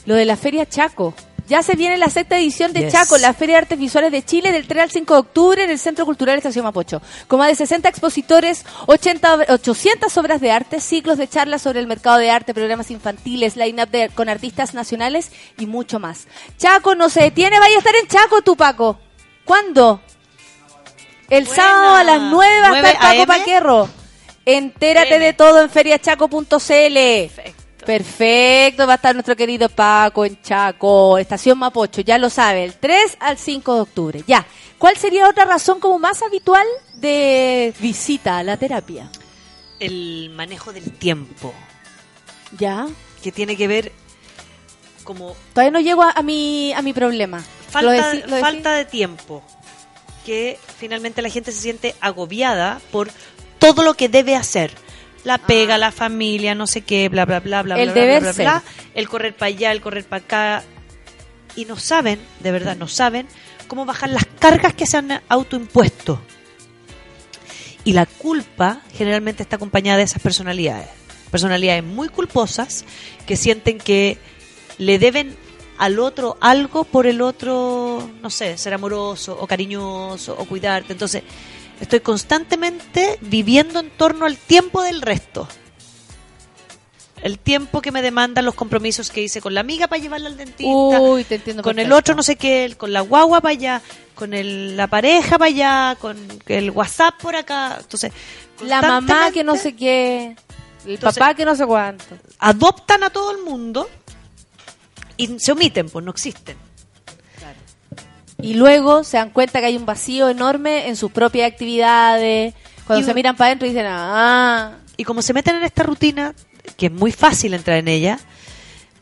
Lo 0.06 0.16
de 0.16 0.26
la 0.26 0.36
Feria 0.36 0.66
Chaco. 0.68 1.14
Ya 1.48 1.62
se 1.62 1.76
viene 1.76 1.96
la 1.98 2.10
sexta 2.10 2.38
edición 2.40 2.74
de 2.74 2.82
Yes. 2.82 2.92
Chaco, 2.94 3.18
la 3.20 3.32
Feria 3.34 3.56
de 3.58 3.62
Artes 3.62 3.78
Visuales 3.78 4.12
de 4.12 4.26
Chile, 4.26 4.52
del 4.52 4.66
3 4.68 4.82
al 4.84 4.90
5 4.92 5.14
de 5.14 5.20
octubre 5.20 5.64
en 5.64 5.70
el 5.70 5.78
Centro 5.78 6.04
Cultural 6.04 6.36
Estación 6.38 6.66
Mapocho. 6.66 7.04
Con 7.28 7.38
más 7.38 7.50
de 7.50 7.56
60 7.56 7.88
expositores, 7.88 8.66
80, 8.88 9.36
ob- 9.38 9.46
800 9.54 10.18
obras 10.18 10.42
de 10.42 10.52
arte, 10.52 10.80
ciclos 10.80 11.20
de 11.20 11.28
charlas 11.28 11.62
sobre 11.62 11.80
el 11.80 11.86
mercado 11.88 12.18
de 12.18 12.32
arte, 12.32 12.56
programas 12.56 12.90
infantiles, 12.90 13.56
line-up 13.58 14.12
con 14.16 14.28
artistas 14.28 14.74
nacionales 14.74 15.32
y 15.60 15.68
mucho 15.68 16.00
más. 16.00 16.28
Chaco 16.58 16.96
no 16.96 17.10
se 17.10 17.22
detiene, 17.22 17.60
vaya 17.60 17.76
a 17.76 17.78
estar 17.78 17.94
en 17.96 18.08
Chaco 18.08 18.42
tú, 18.42 18.58
Paco. 18.58 18.98
¿Cuándo? 19.46 20.02
El 21.30 21.48
sábado 21.48 21.96
a 21.96 22.04
las 22.04 22.22
9 22.22 22.60
va 22.62 22.68
a 22.68 22.70
9 22.70 22.90
estar 22.92 23.16
Paco. 23.18 23.28
Paquerro. 23.28 23.90
Entérate 24.46 25.18
de 25.20 25.34
todo 25.34 25.62
en 25.62 25.70
feriachaco.cl. 25.70 26.98
Perfecto. 27.86 28.88
va 28.88 28.94
a 28.94 28.96
estar 28.96 29.14
nuestro 29.16 29.36
querido 29.36 29.70
Paco 29.70 30.26
en 30.26 30.42
Chaco, 30.42 31.18
Estación 31.20 31.58
Mapocho, 31.60 32.02
ya 32.02 32.18
lo 32.18 32.30
sabe, 32.32 32.64
el 32.64 32.74
3 32.76 33.18
al 33.20 33.38
5 33.38 33.76
de 33.76 33.82
octubre. 33.82 34.24
Ya. 34.28 34.46
¿Cuál 34.80 34.98
sería 34.98 35.30
otra 35.30 35.46
razón 35.46 35.80
como 35.80 36.00
más 36.00 36.22
habitual 36.24 36.66
de 36.96 37.74
visita 37.80 38.38
a 38.40 38.44
la 38.44 38.58
terapia? 38.58 39.10
el 39.78 40.30
manejo 40.34 40.72
del 40.72 40.90
tiempo, 40.94 41.54
Ya. 42.58 42.88
que 43.22 43.32
tiene 43.34 43.58
que 43.58 43.68
ver 43.68 43.92
como 45.04 45.36
Todavía 45.54 45.72
no 45.72 45.80
llego 45.82 46.02
a, 46.02 46.12
a 46.12 46.22
mi, 46.24 46.72
a 46.74 46.82
mi 46.82 46.94
problema. 46.94 47.44
falta, 47.70 47.82
Lo 47.82 47.92
decí- 47.92 48.26
lo 48.26 48.38
decí- 48.38 48.40
falta 48.42 48.74
de 48.74 48.86
tiempo, 48.86 49.44
que 50.26 50.58
finalmente 50.78 51.22
la 51.22 51.30
gente 51.30 51.52
se 51.52 51.62
siente 51.62 51.96
agobiada 52.02 52.82
por 52.92 53.10
todo 53.60 53.84
lo 53.84 53.94
que 53.94 54.10
debe 54.10 54.36
hacer. 54.36 54.72
La 55.24 55.38
pega, 55.38 55.78
la 55.78 55.92
familia, 55.92 56.54
no 56.56 56.68
sé 56.68 56.82
qué, 56.82 57.08
bla, 57.10 57.26
bla, 57.26 57.40
bla, 57.40 57.64
bla, 57.64 57.76
Ah. 57.76 57.82
El 57.82 57.92
bla, 57.92 57.94
bla, 57.94 58.02
deber 58.02 58.22
bla, 58.24 58.34
ser. 58.34 58.46
bla, 58.46 58.64
el 58.94 59.08
correr 59.10 59.36
para 59.36 59.48
allá, 59.48 59.72
el 59.72 59.82
correr 59.82 60.04
para 60.06 60.24
acá. 60.24 60.64
Y 61.56 61.66
no 61.66 61.78
saben, 61.78 62.20
de 62.42 62.52
verdad, 62.52 62.76
no 62.76 62.88
saben 62.88 63.28
cómo 63.68 63.86
bajar 63.86 64.10
las 64.10 64.26
cargas 64.40 64.74
que 64.74 64.86
se 64.86 64.98
han 64.98 65.22
autoimpuesto. 65.30 66.22
Y 67.84 67.94
la 67.94 68.06
culpa 68.06 68.82
generalmente 68.94 69.44
está 69.44 69.56
acompañada 69.56 70.00
de 70.00 70.04
esas 70.04 70.22
personalidades. 70.22 70.90
Personalidades 71.32 71.84
muy 71.84 72.10
culposas 72.10 72.84
que 73.26 73.36
sienten 73.36 73.78
que 73.78 74.18
le 74.78 75.00
deben 75.00 75.36
al 75.78 76.00
otro 76.00 76.38
algo 76.42 76.84
por 76.84 77.08
el 77.08 77.22
otro, 77.22 78.10
no 78.22 78.30
sé, 78.30 78.58
ser 78.58 78.74
amoroso 78.74 79.38
o 79.40 79.46
cariñoso 79.48 80.36
o 80.38 80.46
cuidarte. 80.46 80.94
Entonces, 80.94 81.24
estoy 81.80 82.00
constantemente 82.00 83.18
viviendo 83.22 83.80
en 83.80 83.90
torno 83.92 84.26
al 84.26 84.38
tiempo 84.38 84.82
del 84.84 85.02
resto. 85.02 85.48
El 87.22 87.40
tiempo 87.40 87.82
que 87.82 87.92
me 87.92 88.02
demandan 88.04 88.46
los 88.46 88.54
compromisos 88.54 89.10
que 89.10 89.22
hice 89.22 89.42
con 89.42 89.54
la 89.54 89.62
amiga 89.62 89.88
para 89.88 90.00
llevarla 90.02 90.28
al 90.28 90.38
dentista. 90.38 90.70
Uy, 90.70 91.24
te 91.24 91.36
entiendo 91.36 91.64
Con 91.64 91.80
el 91.80 91.92
otro 91.92 92.14
no 92.14 92.22
sé 92.22 92.36
qué, 92.36 92.76
con 92.78 92.94
la 92.94 93.02
guagua 93.02 93.42
para 93.42 93.52
allá, 93.54 93.82
con 94.14 94.34
el- 94.34 94.78
la 94.78 94.88
pareja 94.88 95.40
para 95.40 95.46
allá, 95.50 95.98
con 96.00 96.18
el 96.48 96.70
WhatsApp 96.72 97.16
por 97.20 97.36
acá. 97.36 97.78
Entonces, 97.80 98.12
La 98.62 98.82
mamá 98.82 99.32
que 99.32 99.44
no 99.44 99.56
sé 99.56 99.76
qué, 99.76 100.36
el 100.86 100.92
Entonces- 100.96 101.18
papá 101.20 101.34
que 101.34 101.46
no 101.46 101.56
sé 101.56 101.66
cuánto. 101.66 102.04
adoptan 102.38 103.04
a 103.04 103.10
todo 103.10 103.32
el 103.32 103.44
mundo 103.44 103.90
y 105.18 105.40
se 105.40 105.52
omiten, 105.52 105.90
pues 105.90 106.04
no 106.06 106.12
existen. 106.12 106.58
Y 108.42 108.54
luego 108.56 109.04
se 109.04 109.18
dan 109.18 109.30
cuenta 109.32 109.60
que 109.60 109.68
hay 109.68 109.78
un 109.78 109.86
vacío 109.86 110.30
enorme 110.30 110.88
en 110.88 110.96
sus 110.96 111.12
propias 111.12 111.50
actividades. 111.52 112.54
Cuando 112.86 113.02
Y- 113.04 113.06
se 113.08 113.14
miran 113.14 113.36
para 113.36 113.48
adentro 113.50 113.68
dicen, 113.68 113.86
ah, 113.88 114.78
Y 114.98 115.04
como 115.04 115.22
se 115.22 115.34
meten 115.34 115.56
en 115.58 115.64
esta 115.64 115.84
rutina, 115.84 116.34
que 116.78 116.86
es 116.88 116.92
muy 116.92 117.12
fácil 117.12 117.54
entrar 117.54 117.78
en 117.78 117.88
ella, 117.88 118.20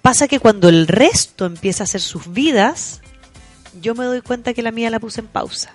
pasa 0.02 0.28
que 0.28 0.40
cuando 0.40 0.70
el 0.70 0.88
resto 0.88 1.46
empieza 1.46 1.84
a 1.84 1.86
hacer 1.86 2.02
sus 2.02 2.32
vidas, 2.34 3.02
yo 3.82 3.94
me 3.96 4.06
doy 4.06 4.22
cuenta 4.22 4.54
que 4.54 4.62
la 4.64 4.72
mía 4.72 4.90
la 4.90 5.00
puse 5.00 5.22
en 5.22 5.28
pausa. 5.28 5.72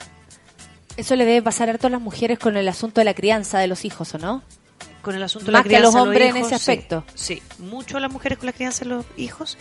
eso 0.97 1.15
le 1.15 1.25
debe 1.25 1.41
pasar 1.43 1.69
a 1.71 1.75
todas 1.79 1.93
las 1.93 2.01
mujeres 2.01 2.41
con 2.41 2.57
el 2.57 2.67
asunto 2.69 3.01
de 3.01 3.05
la 3.05 3.15
crianza 3.15 3.61
de 3.61 3.69
los 3.69 3.85
hijos, 3.85 4.13
¿o 4.15 4.19
no? 4.19 4.43
Con 5.03 5.15
el 5.15 5.23
asunto 5.23 5.47
de 5.47 5.53
Más 5.53 5.61
la 5.65 5.69
que 5.71 5.77
a 5.77 5.79
crianza 5.79 5.87
los 5.87 5.95
de 5.95 6.01
hombres 6.01 6.31
en 6.31 6.37
hijos, 6.39 6.53
ese 6.53 6.59
sí, 6.59 6.71
aspecto. 6.73 7.05
Sí, 7.15 7.43
mucho 7.59 7.97
a 7.99 8.01
las 8.01 8.11
mujeres 8.11 8.39
con 8.39 8.47
la 8.47 8.53
crianza 8.53 8.81
de 8.85 8.91
los 8.91 9.07
hijos 9.17 9.57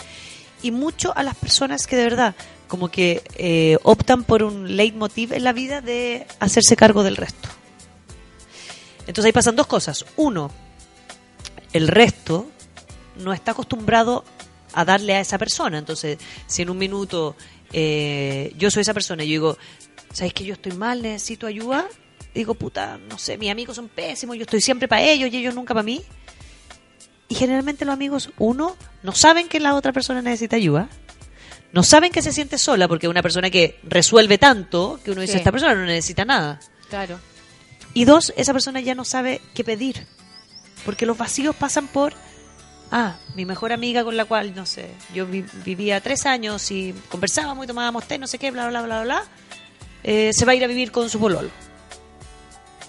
y 0.61 0.71
mucho 0.71 1.15
a 1.15 1.23
las 1.23 1.35
personas 1.35 1.88
que 1.88 1.95
de 1.95 2.03
verdad 2.03 2.35
como 2.67 2.89
que 2.89 3.23
eh, 3.35 3.77
optan 3.84 4.23
por 4.23 4.43
un 4.43 4.75
leitmotiv 4.75 5.34
en 5.34 5.43
la 5.43 5.53
vida 5.53 5.81
de 5.81 6.27
hacerse 6.39 6.75
cargo 6.75 7.03
del 7.03 7.15
resto. 7.15 7.49
Entonces 9.01 9.25
ahí 9.25 9.31
pasan 9.31 9.55
dos 9.55 9.67
cosas. 9.67 10.05
Uno, 10.17 10.51
el 11.73 11.88
resto 11.88 12.49
no 13.17 13.34
está 13.34 13.51
acostumbrado 13.51 14.25
a 14.73 14.84
darle 14.84 15.15
a 15.15 15.21
esa 15.21 15.38
persona. 15.38 15.77
Entonces, 15.77 16.17
si 16.45 16.61
en 16.61 16.69
un 16.69 16.77
minuto 16.77 17.35
eh, 17.71 18.53
yo 18.57 18.69
soy 18.69 18.81
esa 18.81 18.93
persona 18.93 19.23
y 19.23 19.29
yo 19.29 19.31
digo, 19.31 19.57
¿sabes 20.11 20.34
que 20.34 20.43
yo 20.43 20.53
estoy 20.53 20.73
mal, 20.73 21.01
necesito 21.01 21.47
ayuda? 21.47 21.88
Digo, 22.34 22.53
puta, 22.53 22.99
no 23.09 23.17
sé, 23.17 23.38
mis 23.38 23.49
amigos 23.49 23.77
son 23.77 23.88
pésimos, 23.88 24.35
yo 24.35 24.43
estoy 24.43 24.61
siempre 24.61 24.88
para 24.88 25.01
ellos 25.01 25.31
y 25.31 25.38
ellos 25.38 25.55
nunca 25.55 25.73
para 25.73 25.84
mí. 25.84 26.03
Y 27.30 27.36
generalmente 27.36 27.84
los 27.86 27.94
amigos, 27.94 28.30
uno, 28.38 28.76
no 29.04 29.12
saben 29.14 29.48
que 29.49 29.60
la 29.60 29.76
otra 29.76 29.91
persona 29.91 30.22
necesita 30.22 30.56
ayuda. 30.56 30.88
No 31.74 31.84
saben 31.84 32.12
que 32.12 32.22
se 32.22 32.32
siente 32.32 32.58
sola 32.58 32.88
porque 32.88 33.08
es 33.08 33.12
una 33.12 33.22
persona 33.22 33.49
que 33.49 33.80
resuelve 33.84 34.38
tanto 34.38 34.99
que 35.04 35.12
uno 35.12 35.22
dice, 35.22 35.34
Sí. 35.34 35.38
esta 35.40 35.52
persona 35.52 35.76
no 35.76 35.86
necesita 35.86 36.24
nada. 36.24 36.60
Claro. 36.90 37.20
Y 37.94 38.06
dos, 38.06 38.32
esa 38.38 38.54
persona 38.54 38.80
ya 38.80 38.95
no 38.95 39.04
sabe 39.04 39.41
qué 39.54 39.64
pedir. 39.66 40.08
Porque 40.86 41.06
los 41.06 41.18
vacíos 41.18 41.54
pasan 41.56 41.88
por, 41.88 42.14
ah, 42.91 43.18
mi 43.36 43.44
mejor 43.44 43.74
amiga 43.74 44.06
con 44.06 44.16
la 44.16 44.24
cual, 44.24 44.56
no 44.56 44.66
sé, 44.66 44.88
yo 45.14 45.26
vi- 45.26 45.44
vivía 45.66 45.99
tres 45.99 46.26
años 46.26 46.72
y 46.72 46.94
conversábamos 47.10 47.66
y 47.66 47.68
tomábamos 47.68 48.08
té, 48.08 48.18
no 48.18 48.28
sé 48.28 48.38
qué, 48.40 48.52
bla, 48.52 48.70
bla, 48.70 48.84
bla, 48.84 49.04
bla, 49.04 49.24
eh, 50.04 50.32
se 50.34 50.45
va 50.45 50.54
a 50.54 50.56
ir 50.56 50.64
a 50.64 50.68
vivir 50.68 50.91
con 50.94 51.10
su 51.10 51.20
pololo. 51.20 51.49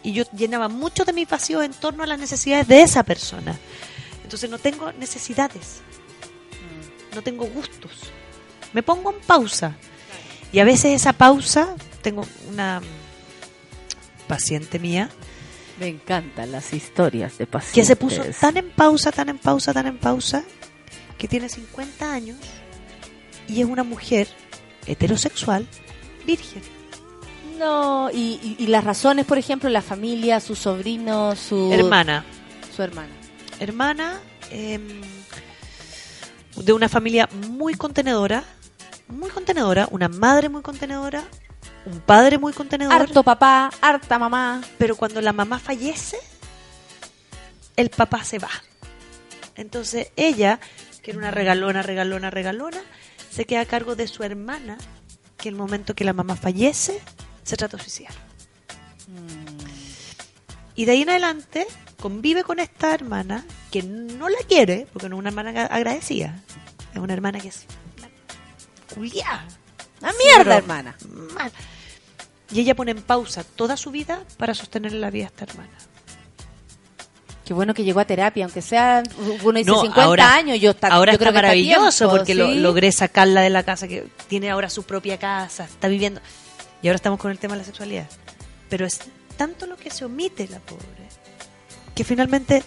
Y 0.04 0.12
yo 0.12 0.24
llenaba 0.32 0.68
mucho 0.68 1.04
de 1.04 1.12
mis 1.12 1.28
vacíos 1.28 1.64
en 1.64 1.72
torno 1.72 2.04
a 2.04 2.06
las 2.06 2.20
necesidades 2.20 2.68
de 2.68 2.82
esa 2.82 3.02
persona. 3.02 3.58
Entonces 4.28 4.50
no 4.50 4.58
tengo 4.58 4.92
necesidades, 4.92 5.80
no 7.14 7.22
tengo 7.22 7.46
gustos. 7.46 7.92
Me 8.74 8.82
pongo 8.82 9.10
en 9.10 9.20
pausa. 9.20 9.74
Y 10.52 10.58
a 10.58 10.64
veces 10.64 10.92
esa 11.00 11.14
pausa, 11.14 11.74
tengo 12.02 12.26
una 12.50 12.82
paciente 14.26 14.78
mía, 14.78 15.08
Me 15.80 15.88
encantan 15.88 16.52
las 16.52 16.74
historias 16.74 17.38
de 17.38 17.46
pacientes. 17.46 17.72
que 17.74 17.86
se 17.86 17.96
puso 17.96 18.22
tan 18.38 18.58
en 18.58 18.68
pausa, 18.70 19.10
tan 19.12 19.30
en 19.30 19.38
pausa, 19.38 19.72
tan 19.72 19.86
en 19.86 19.96
pausa, 19.96 20.44
que 21.16 21.26
tiene 21.26 21.48
50 21.48 22.12
años 22.12 22.36
y 23.48 23.62
es 23.62 23.66
una 23.66 23.82
mujer 23.82 24.28
heterosexual 24.86 25.66
virgen. 26.26 26.60
No, 27.58 28.10
y, 28.12 28.38
y- 28.42 28.62
y 28.62 28.66
las 28.66 28.84
razones, 28.84 29.24
por 29.24 29.38
ejemplo, 29.38 29.70
la 29.70 29.80
familia, 29.80 30.38
su 30.40 30.54
sobrino, 30.54 31.34
su... 31.34 31.72
Hermana. 31.72 32.26
Su 32.76 32.82
hermana. 32.82 33.08
Hermana 33.60 34.20
eh, 34.50 34.78
de 36.56 36.72
una 36.72 36.88
familia 36.88 37.28
muy 37.48 37.74
contenedora, 37.74 38.44
muy 39.08 39.30
contenedora, 39.30 39.88
una 39.90 40.08
madre 40.08 40.48
muy 40.48 40.62
contenedora, 40.62 41.24
un 41.86 42.00
padre 42.00 42.38
muy 42.38 42.52
contenedor. 42.52 42.92
Harto 42.92 43.22
papá, 43.22 43.70
harta 43.80 44.18
mamá. 44.18 44.60
Pero 44.78 44.96
cuando 44.96 45.20
la 45.20 45.32
mamá 45.32 45.58
fallece, 45.58 46.18
el 47.76 47.90
papá 47.90 48.24
se 48.24 48.38
va. 48.38 48.50
Entonces 49.54 50.12
ella, 50.16 50.60
que 51.02 51.12
era 51.12 51.18
una 51.18 51.30
regalona, 51.30 51.82
regalona, 51.82 52.30
regalona, 52.30 52.80
se 53.30 53.44
queda 53.44 53.62
a 53.62 53.66
cargo 53.66 53.96
de 53.96 54.06
su 54.06 54.22
hermana, 54.22 54.78
que 55.36 55.48
el 55.48 55.54
momento 55.54 55.94
que 55.94 56.04
la 56.04 56.12
mamá 56.12 56.36
fallece, 56.36 57.00
se 57.42 57.56
trata 57.56 57.76
de 57.76 57.82
suicidar. 57.82 58.14
Y 60.74 60.84
de 60.84 60.92
ahí 60.92 61.02
en 61.02 61.10
adelante 61.10 61.66
convive 62.00 62.44
con 62.44 62.58
esta 62.60 62.94
hermana 62.94 63.44
que 63.70 63.82
no 63.82 64.28
la 64.28 64.38
quiere, 64.48 64.86
porque 64.92 65.08
no 65.08 65.16
es 65.16 65.20
una 65.20 65.28
hermana 65.30 65.50
agra- 65.50 65.66
agradecida, 65.66 66.34
es 66.92 66.98
una 66.98 67.12
hermana 67.12 67.40
que 67.40 67.48
es 67.48 67.66
una 67.98 68.08
culiá. 68.94 69.46
Una 70.00 70.12
mierda, 70.12 70.56
hermana. 70.58 70.96
mal. 71.34 71.50
Y 72.52 72.60
ella 72.60 72.74
pone 72.76 72.92
en 72.92 73.02
pausa 73.02 73.42
toda 73.44 73.76
su 73.76 73.90
vida 73.90 74.22
para 74.36 74.54
sostener 74.54 74.92
la 74.92 75.10
vida 75.10 75.24
a 75.24 75.28
esta 75.28 75.44
hermana. 75.44 75.70
Qué 77.44 77.54
bueno 77.54 77.72
que 77.74 77.82
llegó 77.82 77.98
a 78.00 78.04
terapia, 78.04 78.44
aunque 78.44 78.60
sea, 78.62 79.02
uno 79.42 79.58
dice 79.58 79.70
No, 79.70 79.80
50 79.80 80.02
ahora- 80.04 80.34
años, 80.34 80.60
yo 80.60 80.70
está, 80.72 80.88
ahora 80.88 81.12
yo 81.12 81.14
está 81.14 81.24
creo 81.24 81.30
está 81.30 81.42
maravilloso 81.42 82.04
tiempo, 82.04 82.16
porque 82.16 82.34
lo- 82.34 82.50
logré 82.54 82.92
sacarla 82.92 83.40
de 83.40 83.50
la 83.50 83.62
casa, 83.62 83.88
que 83.88 84.06
tiene 84.28 84.50
ahora 84.50 84.68
su 84.70 84.82
propia 84.84 85.18
casa, 85.18 85.64
está 85.64 85.88
viviendo. 85.88 86.20
Y 86.82 86.88
ahora 86.88 86.96
estamos 86.96 87.18
con 87.18 87.30
el 87.30 87.38
tema 87.38 87.54
de 87.54 87.60
la 87.60 87.64
sexualidad. 87.64 88.06
Pero 88.68 88.84
es 88.86 89.00
tanto 89.38 89.66
lo 89.66 89.76
que 89.76 89.90
se 89.90 90.04
omite 90.04 90.46
la 90.48 90.58
pobre, 90.60 90.84
que 91.98 92.04
finalmente 92.04 92.62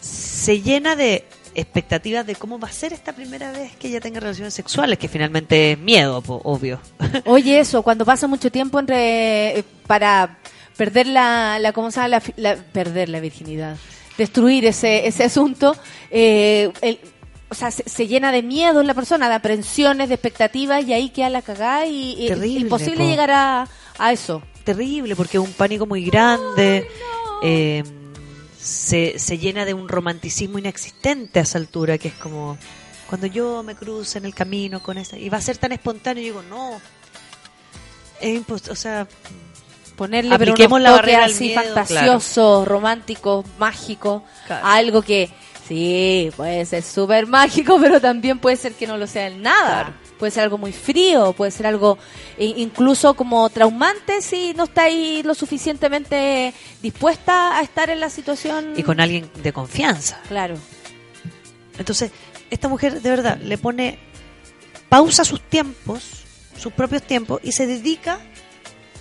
se 0.00 0.60
llena 0.60 0.96
de 0.96 1.24
expectativas 1.54 2.26
de 2.26 2.34
cómo 2.34 2.58
va 2.58 2.68
a 2.68 2.72
ser 2.72 2.92
esta 2.92 3.12
primera 3.14 3.52
vez 3.52 3.74
que 3.76 3.88
ella 3.88 4.00
tenga 4.00 4.20
relaciones 4.20 4.52
sexuales, 4.52 4.98
que 4.98 5.08
finalmente 5.08 5.72
es 5.72 5.78
miedo, 5.78 6.22
obvio. 6.26 6.78
Oye, 7.24 7.58
eso, 7.60 7.82
cuando 7.82 8.04
pasa 8.04 8.26
mucho 8.26 8.50
tiempo 8.50 8.78
entre 8.78 9.58
eh, 9.60 9.64
para 9.86 10.38
perder 10.76 11.06
la, 11.06 11.58
la 11.58 11.72
¿cómo 11.72 11.90
se 11.90 12.00
llama? 12.00 12.20
La, 12.36 12.56
perder 12.56 13.08
la 13.08 13.20
virginidad, 13.20 13.76
destruir 14.18 14.66
ese, 14.66 15.06
ese 15.06 15.24
asunto, 15.24 15.74
eh, 16.10 16.70
el- 16.82 17.00
o 17.48 17.54
sea, 17.54 17.70
se, 17.70 17.82
se 17.88 18.06
llena 18.06 18.30
de 18.32 18.42
miedo 18.42 18.80
en 18.80 18.86
la 18.86 18.94
persona, 18.94 19.28
de 19.28 19.34
aprensiones, 19.34 20.08
de 20.08 20.14
expectativas, 20.14 20.84
y 20.86 20.94
ahí 20.94 21.10
queda 21.10 21.28
la 21.28 21.42
cagada 21.42 21.86
y, 21.86 22.28
imposible 22.58 23.04
po. 23.04 23.10
llegar 23.10 23.30
a, 23.30 23.68
a 23.98 24.12
eso. 24.12 24.42
terrible 24.64 25.14
porque 25.16 25.36
es 25.36 25.44
un 25.44 25.52
pánico 25.52 25.84
muy 25.86 26.02
grande. 26.04 26.86
eh, 27.42 27.82
se, 28.62 29.18
se 29.18 29.38
llena 29.38 29.64
de 29.64 29.74
un 29.74 29.88
romanticismo 29.88 30.58
inexistente 30.58 31.40
a 31.40 31.42
esa 31.42 31.58
altura, 31.58 31.98
que 31.98 32.08
es 32.08 32.14
como 32.14 32.56
cuando 33.08 33.26
yo 33.26 33.62
me 33.62 33.74
cruce 33.74 34.18
en 34.18 34.24
el 34.24 34.34
camino 34.34 34.82
con 34.82 34.96
esa. 34.98 35.18
Y 35.18 35.28
va 35.28 35.38
a 35.38 35.42
ser 35.42 35.58
tan 35.58 35.72
espontáneo, 35.72 36.22
y 36.22 36.26
digo, 36.26 36.42
no. 36.42 36.80
Es 38.20 38.40
impos- 38.40 38.70
o 38.70 38.76
sea, 38.76 39.06
Ponerle 39.96 40.38
pero 40.38 40.52
unos 40.52 40.56
la 40.84 40.90
barrera 40.96 41.24
así 41.26 41.48
miedo, 41.48 41.58
románticos, 42.66 43.44
mágicos, 43.58 44.22
Claro. 44.46 44.66
algo 44.66 45.02
que 45.02 45.28
sí, 45.68 46.30
puede 46.34 46.64
ser 46.64 46.82
súper 46.82 47.26
mágico, 47.26 47.78
pero 47.80 48.00
también 48.00 48.38
puede 48.38 48.56
ser 48.56 48.72
que 48.72 48.86
no 48.86 48.96
lo 48.96 49.06
sea 49.06 49.26
en 49.26 49.42
nada. 49.42 49.94
Puede 50.22 50.30
ser 50.30 50.44
algo 50.44 50.56
muy 50.56 50.70
frío, 50.70 51.32
puede 51.32 51.50
ser 51.50 51.66
algo 51.66 51.98
eh, 52.38 52.54
incluso 52.56 53.14
como 53.14 53.50
traumante 53.50 54.22
si 54.22 54.54
no 54.54 54.64
estáis 54.66 55.24
lo 55.24 55.34
suficientemente 55.34 56.54
dispuesta 56.80 57.58
a 57.58 57.62
estar 57.62 57.90
en 57.90 57.98
la 57.98 58.08
situación. 58.08 58.74
Y 58.76 58.84
con 58.84 59.00
alguien 59.00 59.28
de 59.42 59.52
confianza. 59.52 60.20
Claro. 60.28 60.54
Entonces, 61.76 62.12
esta 62.50 62.68
mujer 62.68 63.02
de 63.02 63.10
verdad 63.10 63.36
le 63.38 63.58
pone 63.58 63.98
pausa 64.88 65.22
a 65.22 65.24
sus 65.24 65.40
tiempos, 65.40 66.22
sus 66.56 66.72
propios 66.72 67.02
tiempos, 67.02 67.40
y 67.42 67.50
se 67.50 67.66
dedica 67.66 68.20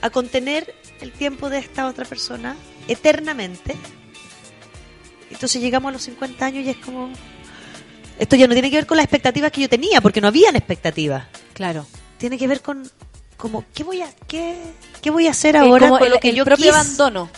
a 0.02 0.10
contener 0.10 0.74
el 1.02 1.12
tiempo 1.12 1.52
de 1.52 1.60
esta 1.60 1.86
otra 1.86 2.06
persona 2.06 2.56
eternamente. 2.88 3.76
Entonces 5.30 5.62
llegamos 5.62 5.90
a 5.90 5.92
los 5.92 6.02
50 6.02 6.44
años 6.44 6.66
y 6.66 6.72
es 6.72 6.78
como... 6.78 7.12
Esto 8.20 8.36
ya 8.36 8.48
no 8.48 8.54
tiene 8.54 8.70
que 8.70 8.78
ver 8.78 8.86
con 8.86 8.98
las 8.98 9.06
expectativas 9.06 9.52
que 9.52 9.62
yo 9.62 9.70
tenía, 9.70 10.02
porque 10.02 10.22
no 10.22 10.28
habían 10.28 10.56
expectativas. 10.56 11.26
Claro. 11.54 11.86
Tiene 12.18 12.38
que 12.38 12.48
ver 12.48 12.62
con 12.62 12.90
como 13.38 13.66
qué 13.74 13.84
voy 13.84 14.02
a 14.02 14.10
qué, 14.28 14.56
qué 15.02 15.10
voy 15.10 15.28
a 15.28 15.32
hacer 15.32 15.58
ahora 15.58 15.88
como 15.88 15.98
con 15.98 16.08
el, 16.08 16.14
lo 16.14 16.20
que 16.20 16.30
el 16.30 16.36
yo 16.36 16.46
propio 16.46 16.72
abandono. 16.74 17.30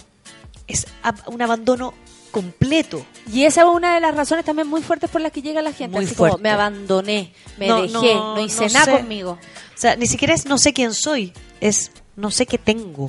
Es 0.67 0.85
un 1.27 1.41
abandono 1.41 1.93
completo. 2.31 3.05
Y 3.31 3.43
esa 3.45 3.61
es 3.61 3.67
una 3.67 3.93
de 3.93 4.01
las 4.01 4.13
razones 4.15 4.43
también 4.43 4.67
muy 4.67 4.81
fuertes 4.81 5.09
por 5.09 5.21
las 5.21 5.31
que 5.31 5.41
llega 5.41 5.61
la 5.61 5.71
gente. 5.71 5.95
Muy 5.95 6.05
así 6.05 6.15
como, 6.15 6.29
fuerte. 6.31 6.43
me 6.43 6.49
abandoné, 6.49 7.33
me 7.57 7.67
No, 7.67 7.81
dejé, 7.83 7.93
no, 8.15 8.35
no, 8.35 8.41
hice 8.43 8.65
no 8.67 8.73
nada 8.73 8.85
sé. 8.85 8.91
conmigo. 8.91 9.31
O 9.31 9.77
sea, 9.77 9.95
ni 9.95 10.07
siquiera 10.07 10.33
es 10.33 10.45
no 10.45 10.57
sé 10.57 10.73
quién 10.73 10.93
soy, 10.93 11.31
es 11.61 11.91
no 12.15 12.31
sé 12.31 12.45
qué 12.45 12.57
tengo. 12.57 13.07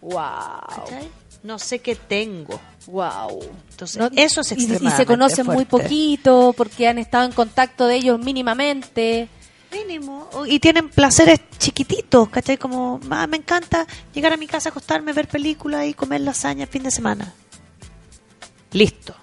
Wow. 0.00 0.22
No 1.46 1.58
sé 1.60 1.78
qué 1.78 1.94
tengo. 1.94 2.60
Wow. 2.88 3.40
Entonces, 3.70 3.96
No, 3.98 4.10
eso 4.16 4.40
es 4.40 4.50
y- 4.50 4.54
y, 4.54 4.58
extremadamente 4.58 4.96
se 4.96 5.06
conocen 5.06 5.46
muy 5.46 5.64
poquito 5.64 6.52
porque 6.56 6.88
han 6.88 6.98
estado 6.98 7.24
en 7.24 7.32
contacto 7.32 7.86
de 7.86 7.94
ellos 7.96 8.18
mínimamente. 8.18 9.28
Mínimo. 9.72 10.28
Y 10.46 10.58
tienen 10.58 10.88
placeres 10.88 11.38
chiquititos, 11.58 12.28
¿cachai? 12.30 12.56
Como, 12.56 12.98
"Ah, 13.10 13.26
me 13.28 13.36
encanta 13.36 13.86
llegar 14.12 14.32
a 14.32 14.36
mi 14.36 14.46
casa, 14.48 14.70
acostarme, 14.70 15.12
ver 15.12 15.28
películas 15.28 15.86
y 15.86 15.94
comer 15.94 16.22
lasaña 16.22 16.64
el 16.64 16.68
fin 16.68 16.82
de 16.82 16.90
semana. 16.90 17.32
Listo. 18.72 19.14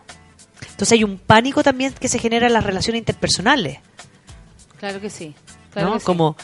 Entonces 0.62 0.94
hay 0.94 1.04
un 1.04 1.18
pánico 1.18 1.62
también 1.64 1.94
que 1.94 2.08
se 2.08 2.20
genera 2.20 2.48
en 2.48 2.54
las 2.54 2.64
relaciones 2.64 3.00
interpersonales, 3.00 3.80
Claro 4.80 5.00
que 5.00 5.10
sí. 5.10 5.34
Claro 5.72 5.88
¿no? 5.90 5.94
que 5.96 6.00
sí. 6.02 6.06
Como 6.06 6.36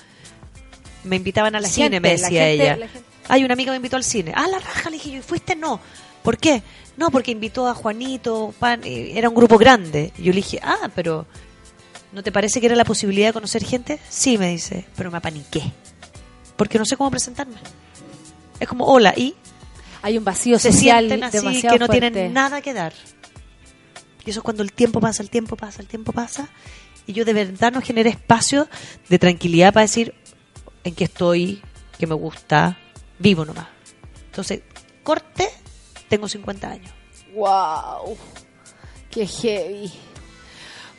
me 1.03 1.15
invitaban 1.17 1.55
a 1.55 1.59
la 1.59 1.67
La 1.67 1.73
cine, 1.73 1.99
me 1.99 2.09
la 2.09 2.13
decía 2.13 2.45
gente- 2.45 2.53
ella. 2.63 2.75
la 2.77 2.87
gente- 2.87 3.08
Ay, 3.29 3.45
una 3.45 3.53
amiga 3.53 3.71
me 3.71 3.77
invitó 3.77 3.95
al 3.95 4.03
cine. 4.03 4.33
Ah, 4.35 4.47
la 4.47 4.59
raja, 4.59 4.89
le 4.89 4.97
dije 4.97 5.11
yo, 5.11 5.17
¿y 5.19 5.21
fuiste? 5.21 5.55
No. 5.55 5.79
¿Por 6.23 6.37
qué? 6.37 6.61
No, 6.97 7.11
porque 7.11 7.31
invitó 7.31 7.67
a 7.67 7.73
Juanito, 7.73 8.53
Pan, 8.59 8.81
eh, 8.83 9.13
era 9.15 9.29
un 9.29 9.35
grupo 9.35 9.57
grande. 9.57 10.11
Yo 10.17 10.31
le 10.33 10.37
dije, 10.37 10.59
ah, 10.61 10.89
pero 10.93 11.25
¿no 12.11 12.21
te 12.23 12.31
parece 12.31 12.59
que 12.59 12.65
era 12.65 12.75
la 12.75 12.83
posibilidad 12.83 13.29
de 13.29 13.33
conocer 13.33 13.63
gente? 13.63 13.99
Sí, 14.09 14.37
me 14.37 14.49
dice, 14.49 14.85
pero 14.97 15.09
me 15.11 15.17
apaniqué. 15.17 15.71
Porque 16.57 16.77
no 16.77 16.83
sé 16.85 16.97
cómo 16.97 17.09
presentarme. 17.09 17.55
Es 18.59 18.67
como, 18.67 18.83
hola, 18.85 19.13
y 19.15 19.35
Hay 20.01 20.17
un 20.17 20.25
vacío 20.25 20.59
se 20.59 20.71
social 20.73 21.07
sienten 21.07 21.23
así 21.23 21.37
demasiado 21.37 21.75
que 21.75 21.79
no 21.79 21.85
fuerte. 21.85 22.09
tienen 22.11 22.33
nada 22.33 22.61
que 22.61 22.73
dar. 22.73 22.93
Y 24.25 24.29
eso 24.31 24.39
es 24.39 24.43
cuando 24.43 24.63
el 24.63 24.73
tiempo 24.73 24.99
pasa, 24.99 25.23
el 25.23 25.29
tiempo 25.29 25.55
pasa, 25.55 25.81
el 25.81 25.87
tiempo 25.87 26.11
pasa. 26.11 26.49
Y 27.07 27.13
yo 27.13 27.23
de 27.25 27.33
verdad 27.33 27.71
no 27.71 27.81
generé 27.81 28.09
espacio 28.09 28.67
de 29.07 29.17
tranquilidad 29.19 29.73
para 29.73 29.83
decir 29.85 30.13
en 30.83 30.95
qué 30.95 31.05
estoy, 31.05 31.61
qué 31.97 32.05
me 32.07 32.15
gusta, 32.15 32.77
vivo 33.19 33.45
nomás. 33.45 33.67
Entonces, 34.25 34.61
corte, 35.03 35.49
tengo 36.07 36.27
50 36.27 36.69
años. 36.69 36.91
Wow. 37.33 38.17
Qué 39.11 39.27
heavy. 39.27 39.91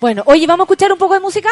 Bueno, 0.00 0.22
oye, 0.26 0.46
¿vamos 0.46 0.64
a 0.64 0.66
escuchar 0.66 0.92
un 0.92 0.98
poco 0.98 1.14
de 1.14 1.20
música? 1.20 1.48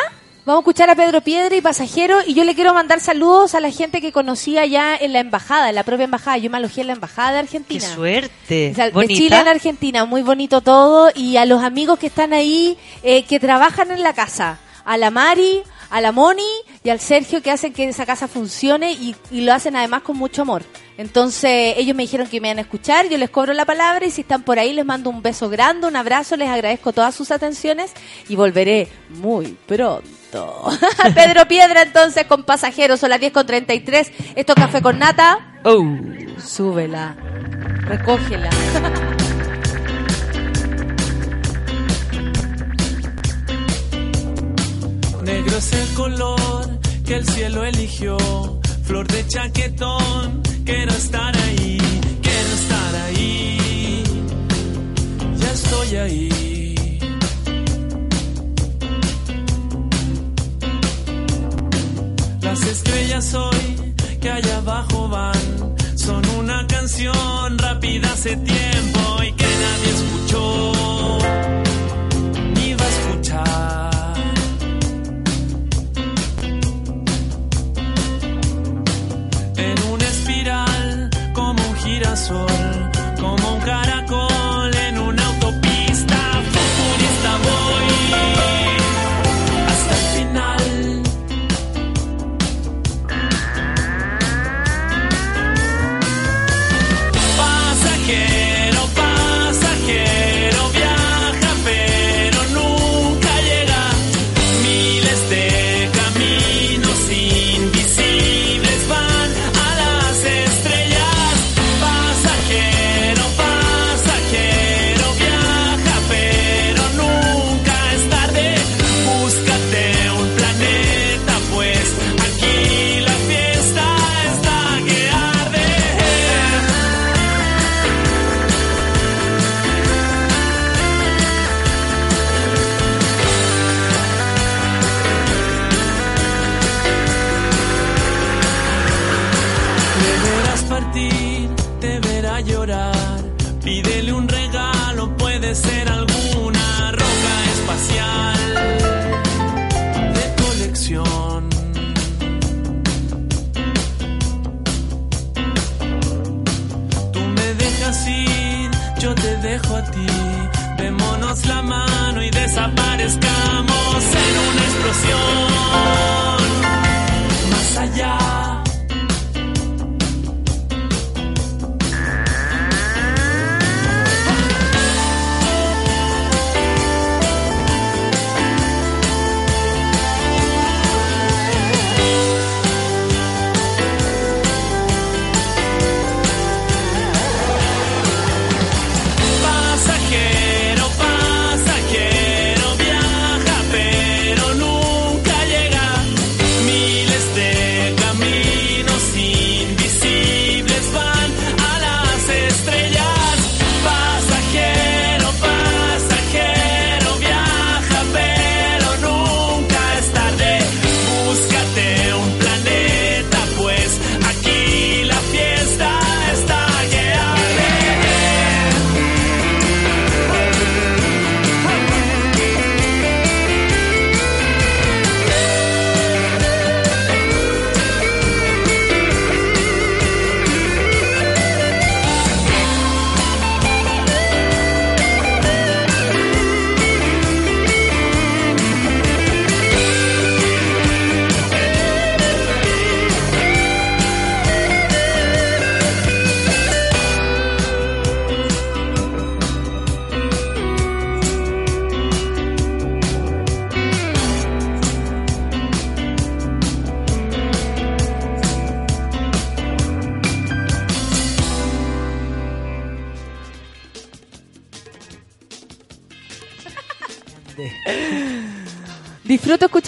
Vamos 0.47 0.61
a 0.61 0.63
escuchar 0.63 0.89
a 0.89 0.95
Pedro 0.97 1.21
Piedra 1.21 1.55
y 1.55 1.61
Pasajero 1.61 2.21
y 2.27 2.33
yo 2.33 2.43
le 2.43 2.55
quiero 2.55 2.73
mandar 2.73 3.01
saludos 3.01 3.55
a 3.55 3.61
la 3.61 3.71
gente 3.71 4.01
que 4.01 4.13
conocía 4.13 4.65
ya 4.65 4.97
en 4.97 5.13
la 5.13 5.21
embajada, 5.21 5.69
en 5.69 5.75
la 5.75 5.83
propia 5.83 6.05
embajada. 6.05 6.39
Yo 6.39 6.49
me 6.49 6.57
alojé 6.57 6.81
en 6.81 6.87
la 6.87 6.93
embajada 6.95 7.29
de 7.33 7.35
¡Qué 7.35 7.39
Argentina. 7.41 7.95
suerte! 7.95 8.71
O 8.73 8.75
sea, 8.75 8.87
de 8.87 8.93
Bonita. 8.93 9.15
Chile 9.19 9.39
en 9.41 9.49
Argentina, 9.49 10.05
muy 10.07 10.23
bonito 10.23 10.63
todo. 10.63 11.11
Y 11.15 11.37
a 11.37 11.45
los 11.45 11.63
amigos 11.63 11.99
que 11.99 12.07
están 12.07 12.33
ahí, 12.33 12.79
eh, 13.03 13.25
que 13.25 13.39
trabajan 13.39 13.91
en 13.91 14.03
la 14.03 14.15
casa. 14.15 14.59
A 14.87 14.97
la 14.97 15.11
Mari, 15.11 15.63
a 15.91 16.01
la 16.01 16.13
Moni 16.13 16.43
y 16.85 16.91
al 16.91 17.01
Sergio 17.01 17.43
que 17.43 17.51
hacen 17.51 17.73
que 17.73 17.89
esa 17.89 18.07
casa 18.07 18.29
funcione 18.29 18.93
y, 18.93 19.17
y 19.31 19.43
lo 19.43 19.53
hacen 19.53 19.77
además 19.77 20.03
con 20.03 20.17
mucho 20.17 20.43
amor. 20.43 20.63
Entonces 20.99 21.75
ellos 21.77 21.97
me 21.97 22.03
dijeron 22.03 22.27
que 22.27 22.41
me 22.41 22.49
iban 22.49 22.59
a 22.59 22.63
escuchar, 22.63 23.09
yo 23.09 23.19
les 23.19 23.31
cobro 23.31 23.53
la 23.53 23.65
palabra 23.65 24.05
y 24.05 24.11
si 24.11 24.23
están 24.23 24.43
por 24.43 24.59
ahí 24.59 24.73
les 24.73 24.85
mando 24.85 25.11
un 25.11 25.23
beso 25.23 25.49
grande, 25.49 25.87
un 25.87 25.95
abrazo, 25.95 26.37
les 26.37 26.49
agradezco 26.49 26.93
todas 26.93 27.15
sus 27.15 27.31
atenciones 27.31 27.93
y 28.29 28.35
volveré 28.35 28.89
muy 29.11 29.57
pronto. 29.67 30.09
Pedro 31.15 31.47
Piedra 31.47 31.83
entonces 31.83 32.27
con 32.27 32.43
pasajeros, 32.43 32.99
son 33.01 33.11
las 33.11 33.21
10 33.21 33.33
con 33.33 33.47
33. 33.47 34.11
Esto 34.35 34.53
es 34.57 34.63
café 34.63 34.83
con 34.83 34.99
nata. 34.99 35.61
Oh. 35.65 35.85
Súbela, 36.39 37.17
recógela. 37.87 38.51
Negro 45.29 45.59
es 45.59 45.73
el 45.75 45.89
color 45.93 46.81
que 47.05 47.17
el 47.17 47.29
cielo 47.29 47.63
eligió. 47.63 48.17
Flor 48.85 49.07
de 49.09 49.27
chaquetón, 49.27 50.43
quiero 50.65 50.91
estar 50.93 51.37
ahí, 51.37 51.77
quiero 52.23 52.51
estar 52.61 52.95
ahí. 53.05 54.03
Ya 55.37 55.53
estoy 55.53 55.97
ahí. 55.97 56.99
Las 62.41 62.63
estrellas 62.63 63.35
hoy 63.35 63.95
que 64.23 64.31
allá 64.31 64.57
abajo 64.57 65.11
van 65.11 65.77
son 65.95 66.23
una 66.39 66.67
canción 66.67 67.59
rápida 67.59 68.11
hace 68.15 68.35
tiempo 68.35 69.23
y 69.23 69.33
que 69.33 69.45
nadie 69.45 69.91
escuchó 69.95 70.28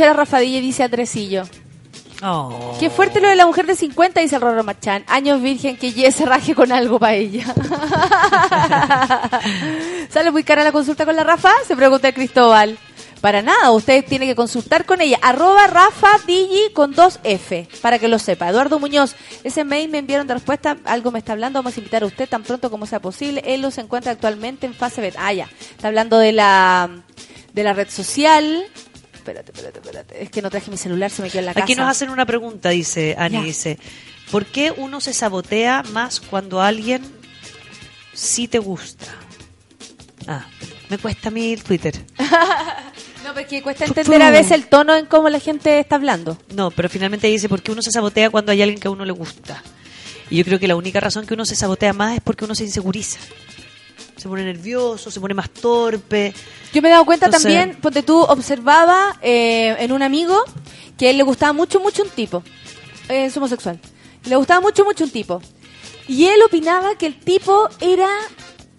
escuchar 0.00 0.34
a 0.34 0.42
y 0.42 0.60
dice 0.60 0.82
Andresillo. 0.82 1.44
Oh. 2.22 2.76
Qué 2.78 2.90
fuerte 2.90 3.20
lo 3.20 3.28
de 3.28 3.36
la 3.36 3.46
mujer 3.46 3.66
de 3.66 3.74
50, 3.74 4.20
dice 4.20 4.36
el 4.36 4.42
Rorro 4.42 4.62
Machán. 4.62 5.04
Años 5.06 5.40
virgen 5.40 5.76
que 5.76 5.92
Ye 5.92 6.10
se 6.12 6.26
raje 6.26 6.54
con 6.54 6.70
algo 6.70 6.98
para 6.98 7.14
ella. 7.14 7.44
¿Sale 10.10 10.30
muy 10.30 10.44
cara 10.44 10.64
la 10.64 10.72
consulta 10.72 11.06
con 11.06 11.16
la 11.16 11.24
Rafa? 11.24 11.50
Se 11.66 11.76
pregunta 11.76 12.08
el 12.08 12.14
Cristóbal. 12.14 12.78
Para 13.22 13.42
nada, 13.42 13.70
usted 13.70 14.04
tiene 14.06 14.26
que 14.26 14.34
consultar 14.34 14.86
con 14.86 15.00
ella. 15.02 15.18
Arroba 15.22 15.66
Rafa 15.66 16.08
Digi 16.26 16.72
con 16.72 16.92
dos 16.92 17.20
F, 17.22 17.68
para 17.82 17.98
que 17.98 18.08
lo 18.08 18.18
sepa. 18.18 18.48
Eduardo 18.48 18.78
Muñoz, 18.78 19.14
ese 19.44 19.64
mail 19.64 19.90
me 19.90 19.98
enviaron 19.98 20.26
de 20.26 20.34
respuesta, 20.34 20.78
algo 20.84 21.10
me 21.10 21.18
está 21.18 21.32
hablando, 21.32 21.58
vamos 21.58 21.76
a 21.76 21.80
invitar 21.80 22.02
a 22.02 22.06
usted 22.06 22.28
tan 22.28 22.42
pronto 22.42 22.70
como 22.70 22.86
sea 22.86 23.00
posible. 23.00 23.42
Él 23.46 23.60
lo 23.60 23.70
se 23.70 23.82
encuentra 23.82 24.12
actualmente 24.12 24.66
en 24.66 24.72
fase 24.72 25.02
beta. 25.02 25.20
Ah, 25.22 25.32
ya. 25.34 25.48
Está 25.70 25.88
hablando 25.88 26.18
de 26.18 26.32
la, 26.32 26.88
de 27.52 27.62
la 27.62 27.74
red 27.74 27.90
social. 27.90 28.64
Es 30.30 30.34
que 30.34 30.42
no 30.42 30.50
traje 30.50 30.70
mi 30.70 30.76
celular, 30.76 31.10
se 31.10 31.22
me 31.22 31.28
quedó 31.28 31.40
en 31.40 31.46
la 31.46 31.54
casa. 31.54 31.64
Aquí 31.64 31.74
nos 31.74 31.88
hacen 31.90 32.08
una 32.08 32.24
pregunta, 32.24 32.68
dice 32.68 33.16
Ani, 33.18 33.38
Ya. 33.38 33.42
dice, 33.42 33.80
¿por 34.30 34.46
qué 34.46 34.70
uno 34.70 35.00
se 35.00 35.12
sabotea 35.12 35.82
más 35.92 36.20
cuando 36.20 36.60
alguien 36.62 37.02
sí 38.14 38.46
te 38.46 38.60
gusta? 38.60 39.06
Ah, 40.28 40.46
me 40.88 40.98
cuesta 40.98 41.30
a 41.30 41.32
mí 41.32 41.52
el 41.52 41.64
Twitter. 41.64 42.00
No, 43.24 43.28
No, 43.30 43.34
porque 43.34 43.60
cuesta 43.60 43.84
entender 43.86 44.22
a 44.22 44.30
veces 44.30 44.52
el 44.52 44.66
tono 44.68 44.94
en 44.96 45.06
cómo 45.06 45.28
la 45.28 45.40
gente 45.40 45.78
está 45.80 45.96
hablando. 45.96 46.38
No, 46.54 46.70
pero 46.70 46.88
finalmente 46.88 47.26
dice 47.26 47.48
por 47.48 47.60
qué 47.60 47.72
uno 47.72 47.82
se 47.82 47.90
sabotea 47.90 48.30
cuando 48.30 48.50
hay 48.52 48.62
alguien 48.62 48.80
que 48.80 48.86
a 48.88 48.92
uno 48.92 49.04
le 49.04 49.12
gusta. 49.12 49.62
Y 50.30 50.36
yo 50.36 50.44
creo 50.44 50.58
que 50.60 50.68
la 50.68 50.76
única 50.76 51.00
razón 51.00 51.26
que 51.26 51.34
uno 51.34 51.44
se 51.44 51.56
sabotea 51.56 51.92
más 51.92 52.14
es 52.14 52.20
porque 52.22 52.44
uno 52.44 52.54
se 52.54 52.64
inseguriza. 52.64 53.18
Se 54.20 54.28
pone 54.28 54.44
nervioso, 54.44 55.10
se 55.10 55.18
pone 55.18 55.32
más 55.32 55.48
torpe. 55.48 56.34
Yo 56.74 56.82
me 56.82 56.88
he 56.88 56.92
dado 56.92 57.06
cuenta 57.06 57.30
también, 57.30 57.78
porque 57.80 58.02
tú 58.02 58.20
observaba 58.20 59.16
eh, 59.22 59.74
en 59.78 59.92
un 59.92 60.02
amigo 60.02 60.44
que 60.98 61.06
a 61.06 61.10
él 61.10 61.16
le 61.16 61.22
gustaba 61.22 61.54
mucho, 61.54 61.80
mucho 61.80 62.02
un 62.02 62.10
tipo. 62.10 62.42
Eh, 63.08 63.24
Es 63.24 63.36
homosexual. 63.38 63.80
Le 64.26 64.36
gustaba 64.36 64.60
mucho, 64.60 64.84
mucho 64.84 65.04
un 65.04 65.10
tipo. 65.10 65.40
Y 66.06 66.26
él 66.26 66.38
opinaba 66.42 66.96
que 66.96 67.06
el 67.06 67.18
tipo 67.18 67.70
era, 67.80 68.10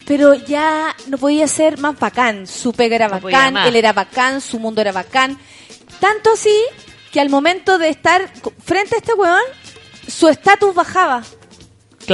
pero 0.05 0.35
ya 0.35 0.95
no 1.07 1.17
podía 1.17 1.47
ser 1.47 1.79
más 1.79 1.97
bacán. 1.97 2.45
Su 2.45 2.71
pega 2.71 2.95
era 2.97 3.07
No 3.07 3.19
bacán, 3.19 3.57
él 3.57 3.75
era 3.75 3.93
bacán, 3.93 4.41
su 4.41 4.59
mundo 4.59 4.79
era 4.79 4.91
bacán. 4.91 5.39
Tanto 5.99 6.33
así 6.33 6.55
que 7.11 7.19
al 7.19 7.29
momento 7.29 7.79
de 7.79 7.89
estar 7.89 8.31
frente 8.63 8.93
a 8.93 8.99
este 8.99 9.15
weón, 9.15 9.41
su 10.07 10.27
estatus 10.27 10.75
bajaba. 10.75 11.23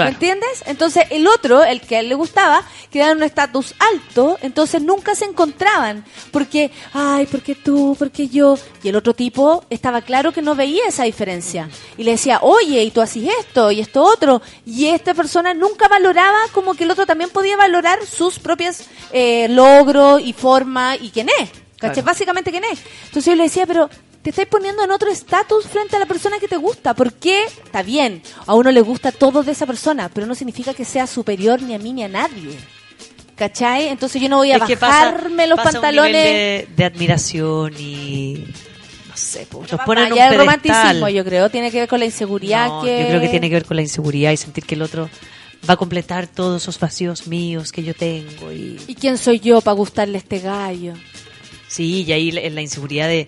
¿Me 0.03 0.09
entiendes? 0.09 0.63
Entonces 0.65 1.05
el 1.09 1.27
otro, 1.27 1.63
el 1.63 1.81
que 1.81 1.97
a 1.97 1.99
él 1.99 2.09
le 2.09 2.15
gustaba, 2.15 2.63
quedaba 2.91 3.11
en 3.11 3.17
un 3.17 3.23
estatus 3.23 3.75
alto, 3.93 4.37
entonces 4.41 4.81
nunca 4.81 5.15
se 5.15 5.25
encontraban. 5.25 6.03
Porque, 6.31 6.71
ay, 6.93 7.25
porque 7.27 7.55
tú, 7.55 7.95
porque 7.97 8.27
yo. 8.27 8.57
Y 8.83 8.89
el 8.89 8.95
otro 8.95 9.13
tipo 9.13 9.65
estaba 9.69 10.01
claro 10.01 10.31
que 10.31 10.41
no 10.41 10.55
veía 10.55 10.85
esa 10.87 11.03
diferencia. 11.03 11.69
Y 11.97 12.03
le 12.03 12.11
decía, 12.11 12.39
oye, 12.41 12.83
y 12.83 12.91
tú 12.91 13.01
haces 13.01 13.23
esto 13.39 13.71
y 13.71 13.79
esto 13.79 14.03
otro. 14.03 14.41
Y 14.65 14.87
esta 14.87 15.13
persona 15.13 15.53
nunca 15.53 15.87
valoraba 15.87 16.37
como 16.53 16.73
que 16.73 16.83
el 16.83 16.91
otro 16.91 17.05
también 17.05 17.29
podía 17.29 17.57
valorar 17.57 18.05
sus 18.05 18.39
propios 18.39 18.81
eh, 19.11 19.47
logros 19.49 20.21
y 20.21 20.33
forma 20.33 20.95
y 20.95 21.09
quién 21.09 21.29
es. 21.39 21.49
¿Cachai? 21.79 21.95
Claro. 21.95 22.05
Básicamente 22.07 22.51
quién 22.51 22.63
es. 22.63 22.79
Entonces 23.05 23.25
yo 23.25 23.35
le 23.35 23.43
decía, 23.43 23.67
pero 23.67 23.89
te 24.31 24.41
estás 24.41 24.47
poniendo 24.47 24.83
en 24.83 24.91
otro 24.91 25.09
estatus 25.09 25.65
frente 25.67 25.95
a 25.95 25.99
la 25.99 26.05
persona 26.05 26.37
que 26.39 26.47
te 26.47 26.57
gusta. 26.57 26.93
¿Por 26.93 27.13
qué? 27.13 27.43
Está 27.45 27.81
bien, 27.83 28.21
a 28.45 28.55
uno 28.55 28.71
le 28.71 28.81
gusta 28.81 29.11
todo 29.11 29.43
de 29.43 29.51
esa 29.53 29.65
persona, 29.65 30.09
pero 30.13 30.27
no 30.27 30.35
significa 30.35 30.73
que 30.73 30.83
sea 30.85 31.07
superior 31.07 31.61
ni 31.61 31.73
a 31.73 31.79
mí 31.79 31.93
ni 31.93 32.03
a 32.03 32.07
nadie. 32.09 32.57
¿Cachai? 33.35 33.87
Entonces 33.89 34.21
yo 34.21 34.29
no 34.29 34.37
voy 34.37 34.51
a 34.51 34.57
Es 34.57 34.63
que 34.63 34.75
pasa- 34.77 35.11
bajarme 35.11 35.47
los 35.47 35.57
pasa 35.57 35.69
un 35.69 35.73
pantalones. 35.73 36.11
nivel 36.11 36.33
de, 36.33 36.67
de 36.75 36.83
admiración 36.85 37.73
y. 37.77 38.45
No 39.09 39.15
sé, 39.15 39.47
pues, 39.49 39.71
nos 39.71 39.81
ponen 39.81 40.05
en 40.07 40.11
un 40.13 40.17
pedestal. 40.17 40.37
romanticismo, 40.39 41.09
yo 41.09 41.23
creo. 41.23 41.49
Tiene 41.49 41.71
que 41.71 41.79
ver 41.81 41.87
con 41.89 41.99
la 41.99 42.05
inseguridad 42.05 42.67
No, 42.67 42.83
que... 42.83 43.01
Yo 43.03 43.07
creo 43.07 43.21
que 43.21 43.29
tiene 43.29 43.49
que 43.49 43.55
ver 43.55 43.65
con 43.65 43.75
la 43.77 43.81
inseguridad 43.83 44.31
y 44.31 44.37
sentir 44.37 44.65
que 44.65 44.75
el 44.75 44.81
otro 44.81 45.09
va 45.69 45.75
a 45.75 45.77
completar 45.77 46.27
todos 46.27 46.61
esos 46.63 46.79
vacíos 46.79 47.27
míos 47.27 47.71
que 47.71 47.83
yo 47.83 47.93
tengo. 47.93 48.51
Y 48.51 48.79
¿Y 48.87 48.95
quién 48.95 49.17
soy 49.17 49.39
yo 49.39 49.61
para 49.61 49.75
gustarle 49.75 50.17
a 50.17 50.19
este 50.19 50.39
gallo? 50.39 50.93
sí, 51.69 52.03
y 52.03 52.11
ahí 52.11 52.31
la- 52.31 52.47
la 52.49 52.61
inseguridad 52.61 53.07
de. 53.07 53.27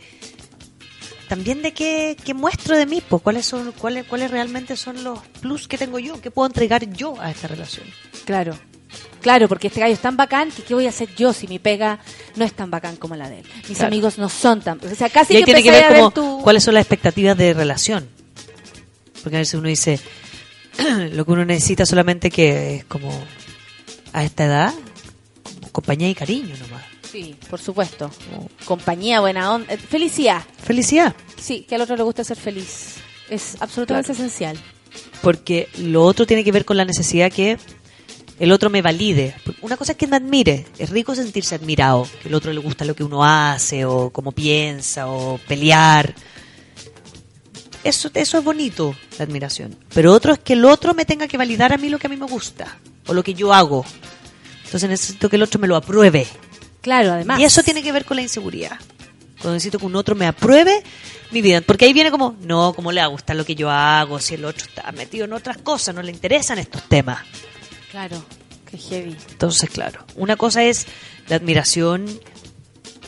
También 1.29 1.61
de 1.61 1.71
qué, 1.73 2.17
qué 2.25 2.33
muestro 2.33 2.75
de 2.75 2.85
mí, 2.85 3.01
pues 3.07 3.21
cuáles 3.21 3.45
son 3.45 3.71
cuáles 3.71 4.03
cuáles 4.05 4.31
realmente 4.31 4.75
son 4.75 5.03
los 5.03 5.19
plus 5.39 5.67
que 5.69 5.77
tengo 5.77 5.97
yo, 5.99 6.19
qué 6.19 6.31
puedo 6.31 6.47
entregar 6.47 6.89
yo 6.91 7.21
a 7.21 7.31
esta 7.31 7.47
relación. 7.47 7.85
Claro. 8.25 8.57
Claro, 9.21 9.47
porque 9.47 9.67
este 9.67 9.79
gallo 9.79 9.93
es 9.93 9.99
tan 9.99 10.17
bacán 10.17 10.49
que 10.49 10.63
¿qué 10.63 10.73
voy 10.73 10.87
a 10.87 10.89
hacer 10.89 11.13
yo 11.15 11.31
si 11.31 11.47
mi 11.47 11.59
pega 11.59 11.99
no 12.35 12.43
es 12.45 12.53
tan 12.53 12.71
bacán 12.71 12.95
como 12.95 13.15
la 13.15 13.29
de 13.29 13.39
él? 13.41 13.45
Mis 13.67 13.77
Claro. 13.77 13.87
amigos 13.87 14.17
no 14.17 14.27
son 14.29 14.61
tan... 14.61 14.79
O 14.83 14.95
sea, 14.95 15.09
casi 15.09 15.33
y 15.33 15.37
ahí 15.37 15.43
que 15.43 15.53
tiene 15.53 15.61
que 15.63 15.71
ver 15.71 15.83
a 15.85 15.95
como 15.95 16.11
tu- 16.11 16.41
cuáles 16.41 16.63
son 16.63 16.73
las 16.73 16.81
expectativas 16.81 17.37
de 17.37 17.53
relación. 17.53 18.09
Porque 19.21 19.35
a 19.35 19.39
veces 19.39 19.53
uno 19.55 19.67
dice, 19.67 19.99
lo 21.11 21.25
que 21.25 21.31
uno 21.31 21.45
necesita 21.45 21.85
solamente 21.85 22.31
que 22.31 22.77
es 22.77 22.85
como 22.85 23.11
a 24.13 24.23
esta 24.23 24.45
edad, 24.45 24.73
como 25.43 25.71
compañía 25.73 26.09
y 26.09 26.15
cariño 26.15 26.55
nomás. 26.57 26.83
Sí, 27.11 27.35
por 27.49 27.59
supuesto. 27.59 28.11
Compañía, 28.65 29.19
buena 29.19 29.53
onda. 29.53 29.73
eh, 29.73 29.77
Felicidad. 29.77 30.43
Felicidad. 30.63 31.15
Sí, 31.37 31.65
que 31.67 31.75
al 31.75 31.81
otro 31.81 31.95
le 31.95 32.03
gusta 32.03 32.23
ser 32.23 32.37
feliz. 32.37 32.95
Es 33.29 33.57
absolutamente 33.59 34.11
esencial. 34.11 34.57
Porque 35.21 35.69
lo 35.77 36.03
otro 36.03 36.25
tiene 36.25 36.43
que 36.43 36.51
ver 36.51 36.65
con 36.65 36.77
la 36.77 36.85
necesidad 36.85 37.31
que 37.31 37.57
el 38.39 38.51
otro 38.51 38.69
me 38.69 38.81
valide. 38.81 39.35
Una 39.61 39.75
cosa 39.77 39.93
es 39.93 39.97
que 39.97 40.07
me 40.07 40.15
admire. 40.17 40.65
Es 40.77 40.89
rico 40.91 41.15
sentirse 41.15 41.55
admirado, 41.55 42.07
que 42.21 42.29
el 42.29 42.35
otro 42.35 42.53
le 42.53 42.59
gusta 42.59 42.85
lo 42.85 42.95
que 42.95 43.03
uno 43.03 43.23
hace, 43.23 43.85
o 43.85 44.11
cómo 44.11 44.31
piensa, 44.31 45.07
o 45.07 45.39
pelear. 45.47 46.13
Eso, 47.83 48.09
eso 48.13 48.37
es 48.37 48.43
bonito, 48.43 48.95
la 49.17 49.25
admiración. 49.25 49.75
Pero 49.93 50.13
otro 50.13 50.33
es 50.33 50.39
que 50.39 50.53
el 50.53 50.65
otro 50.65 50.93
me 50.93 51.05
tenga 51.05 51.27
que 51.27 51.37
validar 51.37 51.71
a 51.73 51.77
mí 51.77 51.89
lo 51.89 51.97
que 51.97 52.07
a 52.07 52.09
mí 52.09 52.17
me 52.17 52.25
gusta, 52.27 52.77
o 53.07 53.13
lo 53.13 53.23
que 53.23 53.33
yo 53.33 53.53
hago. 53.53 53.85
Entonces 54.65 54.89
necesito 54.89 55.29
que 55.29 55.37
el 55.37 55.43
otro 55.43 55.59
me 55.59 55.67
lo 55.67 55.75
apruebe. 55.75 56.27
Claro, 56.81 57.11
además. 57.13 57.39
Y 57.39 57.43
eso 57.43 57.63
tiene 57.63 57.83
que 57.83 57.91
ver 57.91 58.05
con 58.05 58.15
la 58.17 58.21
inseguridad. 58.23 58.77
Cuando 59.41 59.53
necesito 59.53 59.79
que 59.79 59.85
un 59.85 59.95
otro 59.95 60.15
me 60.15 60.27
apruebe 60.27 60.83
mi 61.31 61.41
vida. 61.41 61.61
Porque 61.61 61.85
ahí 61.85 61.93
viene 61.93 62.11
como, 62.11 62.35
no, 62.41 62.73
¿cómo 62.75 62.91
le 62.91 62.99
va 63.01 63.05
a 63.05 63.09
gustar 63.09 63.35
lo 63.35 63.45
que 63.45 63.55
yo 63.55 63.69
hago? 63.69 64.19
Si 64.19 64.35
el 64.35 64.45
otro 64.45 64.65
está 64.65 64.91
metido 64.91 65.25
en 65.25 65.33
otras 65.33 65.57
cosas, 65.57 65.95
no 65.95 66.01
le 66.01 66.11
interesan 66.11 66.57
estos 66.59 66.83
temas. 66.83 67.19
Claro, 67.91 68.23
qué 68.69 68.77
heavy. 68.77 69.15
Entonces, 69.31 69.69
claro, 69.69 70.05
una 70.15 70.35
cosa 70.35 70.63
es 70.63 70.87
la 71.27 71.37
admiración 71.37 72.05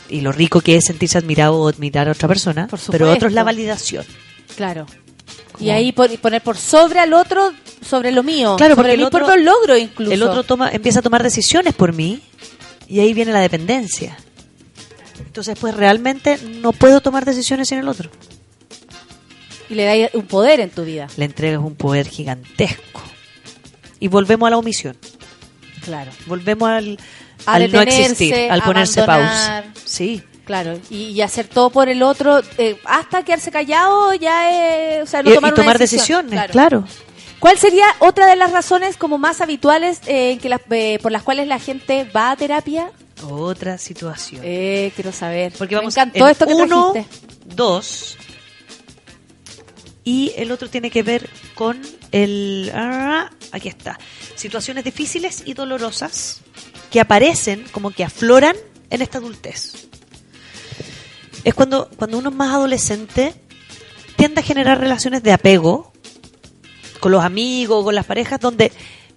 y 0.10 0.22
lo 0.22 0.32
rico 0.32 0.62
que 0.62 0.76
es 0.78 0.86
sentirse 0.86 1.18
admirado 1.18 1.56
o 1.60 1.68
admirar 1.68 2.08
a 2.08 2.12
otra 2.12 2.28
persona, 2.28 2.68
pero 2.90 3.12
otro 3.12 3.28
es 3.28 3.34
la 3.34 3.44
validación. 3.44 4.06
Claro. 4.56 4.86
Y 5.60 5.70
ahí 5.70 5.92
por- 5.92 6.16
poner 6.20 6.42
por 6.42 6.58
sobre 6.58 7.00
al 7.00 7.14
otro, 7.14 7.54
sobre 7.88 8.12
lo 8.12 8.24
mío. 8.24 8.56
Claro, 8.58 8.76
sobre 8.76 8.90
porque 8.90 9.02
el 9.02 9.04
otro, 9.06 9.20
propio 9.26 9.44
logro 9.44 9.78
incluso. 9.78 10.12
el 10.12 10.24
otro 10.24 10.44
toma, 10.44 10.70
empieza 10.72 11.00
a 11.00 11.02
tomar 11.02 11.22
decisiones 11.24 11.74
por 11.76 11.94
mí 11.94 12.22
y 12.92 13.00
ahí 13.00 13.14
viene 13.14 13.32
la 13.32 13.40
dependencia. 13.40 14.18
Entonces, 15.26 15.58
pues 15.60 15.76
realmente 15.76 16.38
no 16.62 16.74
puedo 16.74 17.00
tomar 17.02 17.26
decisiones 17.26 17.70
sin 17.70 17.78
el 17.80 17.88
otro. 17.88 18.10
Y 19.70 19.76
le 19.76 19.86
da 19.86 20.10
un 20.14 20.26
poder 20.28 20.60
en 20.60 20.70
tu 20.70 20.84
vida. 20.84 21.08
Le 21.16 21.26
entregas 21.26 21.62
un 21.62 21.76
poder 21.76 22.08
gigantesco. 22.08 23.02
Y 24.00 24.08
volvemos 24.10 24.48
a 24.48 24.50
la 24.50 24.58
omisión. 24.58 24.98
Claro. 25.86 26.12
Volvemos 26.26 26.68
al, 26.70 27.00
A 27.46 27.54
al 27.54 27.72
no 27.72 27.82
existir, 27.82 28.36
al 28.52 28.62
ponerse 28.64 29.04
pausa. 29.04 29.64
Sí. 29.86 30.22
Claro, 30.44 30.78
y, 30.90 31.04
y 31.12 31.22
hacer 31.22 31.48
todo 31.48 31.70
por 31.70 31.88
el 31.88 32.02
otro, 32.04 32.42
eh, 32.58 32.76
hasta 32.84 33.24
quedarse 33.24 33.52
callado 33.52 34.14
ya 34.16 34.98
es, 34.98 35.04
o 35.04 35.06
sea, 35.06 35.22
no 35.24 35.30
Y- 35.30 35.34
y 35.34 35.36
tomar, 35.36 35.54
tomar 35.54 35.78
decisiones, 35.80 36.52
claro. 36.52 36.84
¿Cuál 37.42 37.58
sería 37.58 37.86
otra 38.00 38.28
de 38.28 38.36
las 38.38 38.52
razones 38.52 38.96
como 38.98 39.18
más 39.18 39.42
habituales 39.42 40.00
eh, 40.06 40.38
que 40.42 40.48
las- 40.48 40.62
eh, 40.70 41.00
por 41.02 41.12
las 41.12 41.24
cuales 41.24 41.48
la 41.48 41.60
gente 41.60 42.04
va 42.06 42.32
a 42.32 42.36
terapia? 42.38 42.92
Otra 43.30 43.78
situación. 43.78 44.42
Eh, 44.46 44.92
quiero 44.96 45.12
saber. 45.12 45.52
Porque 45.58 45.76
vamos 45.76 45.96
encantó 45.98 46.26
en 46.26 46.32
esto 46.32 46.46
que 46.48 46.54
uno, 46.54 46.92
trajiste. 46.94 47.18
dos, 47.56 48.16
y 50.04 50.34
el 50.38 50.52
otro 50.52 50.70
tiene 50.70 50.90
que 50.92 51.04
ver 51.04 51.30
con 51.56 51.82
el... 52.12 52.72
ah, 52.76 53.30
aquí 53.52 53.68
está. 53.70 54.00
Situaciones 54.36 54.84
difíciles 54.84 55.44
y 55.46 55.54
dolorosas 55.54 56.42
que 56.92 57.00
aparecen, 57.00 57.66
como 57.72 57.92
que 57.92 58.04
afloran 58.04 58.56
en 58.92 59.02
esta 59.02 59.18
adultez. 59.18 59.88
Es 61.44 61.54
cuando, 61.56 61.90
cuando 61.98 62.18
uno 62.20 62.30
es 62.30 62.36
más 62.36 62.54
adolescente, 62.54 63.34
tiende 64.16 64.42
a 64.42 64.44
generar 64.44 64.80
relaciones 64.80 65.24
de 65.24 65.32
apego 65.34 65.91
con 67.02 67.12
los 67.12 67.24
amigos, 67.26 67.84
con 67.84 67.94
las 67.94 68.06
parejas, 68.06 68.40
donde 68.40 68.72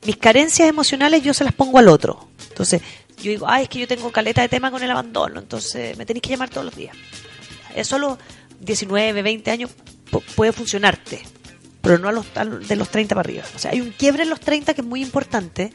mis 0.04 0.16
carencias 0.16 0.68
emocionales 0.68 1.22
yo 1.22 1.32
se 1.32 1.44
las 1.44 1.52
pongo 1.54 1.78
al 1.78 1.86
otro. 1.86 2.28
Entonces, 2.48 2.82
yo 3.22 3.30
digo, 3.30 3.46
ay, 3.48 3.62
es 3.64 3.68
que 3.68 3.78
yo 3.78 3.86
tengo 3.86 4.10
caleta 4.10 4.42
de 4.42 4.48
tema 4.48 4.72
con 4.72 4.82
el 4.82 4.90
abandono, 4.90 5.38
entonces 5.38 5.96
me 5.96 6.04
tenéis 6.04 6.22
que 6.22 6.30
llamar 6.30 6.50
todos 6.50 6.64
los 6.64 6.74
días. 6.74 6.96
Eso 7.76 7.96
a 7.96 7.98
los 8.00 8.18
19, 8.60 9.22
20 9.22 9.50
años 9.52 9.70
pu- 10.10 10.22
puede 10.34 10.52
funcionarte, 10.52 11.22
pero 11.80 11.98
no 11.98 12.08
a 12.08 12.12
los, 12.12 12.26
a 12.34 12.44
de 12.44 12.76
los 12.76 12.88
30 12.88 13.14
para 13.14 13.26
arriba. 13.28 13.44
O 13.54 13.58
sea, 13.58 13.70
hay 13.70 13.80
un 13.80 13.90
quiebre 13.92 14.24
en 14.24 14.30
los 14.30 14.40
30 14.40 14.74
que 14.74 14.80
es 14.80 14.86
muy 14.86 15.00
importante, 15.02 15.72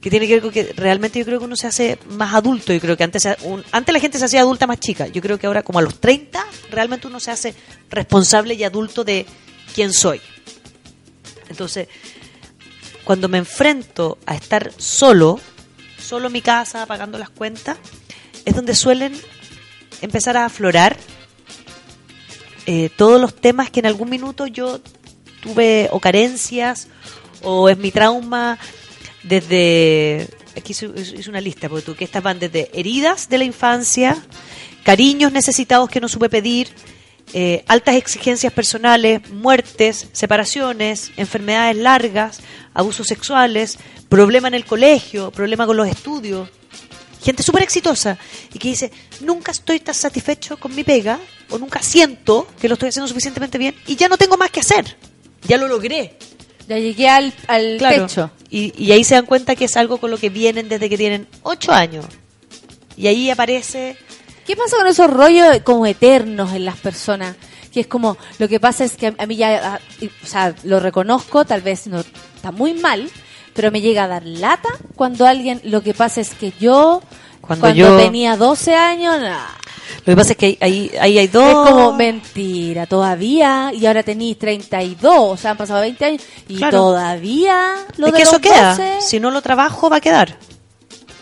que 0.00 0.10
tiene 0.10 0.26
que 0.28 0.34
ver 0.34 0.42
con 0.42 0.52
que 0.52 0.72
realmente 0.76 1.18
yo 1.18 1.24
creo 1.24 1.38
que 1.38 1.44
uno 1.46 1.56
se 1.56 1.66
hace 1.66 1.98
más 2.10 2.34
adulto. 2.34 2.72
Yo 2.72 2.80
creo 2.80 2.96
que 2.96 3.04
antes, 3.04 3.26
un- 3.42 3.64
antes 3.72 3.92
la 3.92 3.98
gente 4.00 4.18
se 4.18 4.24
hacía 4.26 4.40
adulta 4.40 4.66
más 4.66 4.78
chica. 4.78 5.06
Yo 5.08 5.20
creo 5.22 5.38
que 5.38 5.46
ahora 5.46 5.62
como 5.62 5.78
a 5.78 5.82
los 5.82 5.98
30 6.00 6.44
realmente 6.70 7.06
uno 7.06 7.18
se 7.20 7.30
hace 7.30 7.54
responsable 7.90 8.54
y 8.54 8.62
adulto 8.64 9.02
de 9.04 9.26
quién 9.74 9.92
soy. 9.92 10.20
Entonces, 11.48 11.88
cuando 13.04 13.28
me 13.28 13.38
enfrento 13.38 14.18
a 14.26 14.34
estar 14.34 14.72
solo, 14.76 15.40
solo 15.98 16.26
en 16.26 16.32
mi 16.32 16.42
casa, 16.42 16.86
pagando 16.86 17.18
las 17.18 17.30
cuentas, 17.30 17.78
es 18.44 18.54
donde 18.54 18.74
suelen 18.74 19.12
empezar 20.00 20.36
a 20.36 20.46
aflorar 20.46 20.96
eh, 22.66 22.90
todos 22.96 23.20
los 23.20 23.34
temas 23.34 23.70
que 23.70 23.80
en 23.80 23.86
algún 23.86 24.10
minuto 24.10 24.46
yo 24.46 24.80
tuve 25.40 25.88
o 25.92 26.00
carencias 26.00 26.88
o 27.42 27.68
es 27.68 27.78
mi 27.78 27.92
trauma 27.92 28.58
desde 29.22 30.28
aquí 30.56 30.72
hice 30.72 31.30
una 31.30 31.40
lista 31.40 31.68
porque 31.68 31.84
tú 31.84 31.94
que 31.94 32.04
estas 32.04 32.22
van 32.22 32.38
desde 32.40 32.70
heridas 32.72 33.28
de 33.28 33.38
la 33.38 33.44
infancia 33.44 34.16
cariños 34.82 35.30
necesitados 35.30 35.88
que 35.88 36.00
no 36.00 36.08
supe 36.08 36.28
pedir 36.28 36.68
eh, 37.32 37.64
altas 37.66 37.96
exigencias 37.96 38.52
personales 38.52 39.28
muertes 39.30 40.08
separaciones 40.12 41.10
enfermedades 41.16 41.76
largas 41.76 42.40
abusos 42.74 43.06
sexuales 43.06 43.78
problema 44.08 44.48
en 44.48 44.54
el 44.54 44.64
colegio 44.64 45.30
problema 45.32 45.66
con 45.66 45.76
los 45.76 45.88
estudios 45.88 46.48
gente 47.22 47.42
súper 47.42 47.64
exitosa 47.64 48.16
y 48.54 48.58
que 48.60 48.68
dice, 48.68 48.92
nunca 49.20 49.50
estoy 49.50 49.80
tan 49.80 49.94
satisfecho 49.94 50.56
con 50.58 50.72
mi 50.74 50.84
pega 50.84 51.18
o 51.50 51.58
nunca 51.58 51.82
siento 51.82 52.46
que 52.60 52.68
lo 52.68 52.74
estoy 52.74 52.90
haciendo 52.90 53.08
suficientemente 53.08 53.58
bien 53.58 53.74
y 53.88 53.96
ya 53.96 54.08
no 54.08 54.16
tengo 54.16 54.36
más 54.36 54.50
que 54.50 54.60
hacer. 54.60 54.96
Ya 55.48 55.56
lo 55.56 55.66
logré. 55.66 56.16
Ya 56.68 56.78
llegué 56.78 57.08
al, 57.08 57.34
al 57.48 57.78
Claro. 57.78 58.06
techo. 58.06 58.30
Y, 58.48 58.72
y 58.80 58.92
ahí 58.92 59.02
se 59.02 59.14
dan 59.16 59.26
cuenta 59.26 59.56
que 59.56 59.64
es 59.64 59.76
algo 59.76 59.98
con 59.98 60.12
lo 60.12 60.18
que 60.18 60.28
vienen 60.30 60.68
desde 60.68 60.88
que 60.88 60.96
tienen 60.96 61.26
ocho 61.42 61.72
años. 61.72 62.04
Y 62.96 63.08
ahí 63.08 63.28
aparece... 63.28 63.96
¿Qué 64.46 64.56
pasa 64.56 64.76
con 64.76 64.86
esos 64.86 65.10
rollos 65.10 65.58
como 65.64 65.86
eternos 65.86 66.52
en 66.52 66.64
las 66.64 66.76
personas? 66.76 67.34
Que 67.72 67.80
es 67.80 67.86
como, 67.86 68.16
lo 68.38 68.48
que 68.48 68.60
pasa 68.60 68.84
es 68.84 68.96
que 68.96 69.14
a, 69.18 69.26
mí 69.26 69.36
ya, 69.36 69.74
ah, 69.74 69.80
o 70.22 70.26
sea, 70.26 70.54
lo 70.62 70.80
reconozco, 70.80 71.44
tal 71.44 71.60
vez 71.62 71.86
no 71.88 72.00
está 72.00 72.50
muy 72.52 72.72
mal, 72.74 73.10
pero 73.54 73.70
me 73.70 73.80
llega 73.80 74.04
a 74.04 74.08
dar 74.08 74.24
lata 74.24 74.68
cuando 74.94 75.26
alguien, 75.26 75.60
lo 75.64 75.82
que 75.82 75.92
pasa 75.94 76.20
es 76.20 76.30
que 76.34 76.52
yo, 76.58 77.02
Cuando 77.40 77.62
cuando, 77.62 77.76
yo- 77.78 77.96
tenía 77.98 78.36
12 78.36 78.74
años, 78.74 79.20
nah, 79.20 79.46
Lo 80.04 80.12
que 80.12 80.16
pasa 80.16 80.32
es 80.32 80.36
que 80.38 80.58
ahí, 80.60 80.90
ahí, 81.00 81.18
hay 81.18 81.26
dos... 81.26 81.66
es 81.66 81.72
como 81.72 81.92
mentira, 81.92 82.86
todavía, 82.86 83.72
y 83.74 83.84
ahora 83.86 84.02
tenéis 84.02 84.38
32, 84.38 85.12
o 85.18 85.36
sea, 85.36 85.50
han 85.52 85.56
pasado 85.56 85.80
20 85.80 86.04
años, 86.04 86.22
y 86.48 86.56
Claro. 86.56 86.78
todavía 86.78 87.74
lo 87.98 88.06
es 88.06 88.12
de 88.12 88.16
que 88.16 88.22
eso 88.22 88.40
queda. 88.40 88.70
12. 88.76 89.00
Si 89.02 89.20
no 89.20 89.30
lo 89.30 89.42
trabajo, 89.42 89.90
va 89.90 89.96
a 89.96 90.00
quedar. 90.00 90.38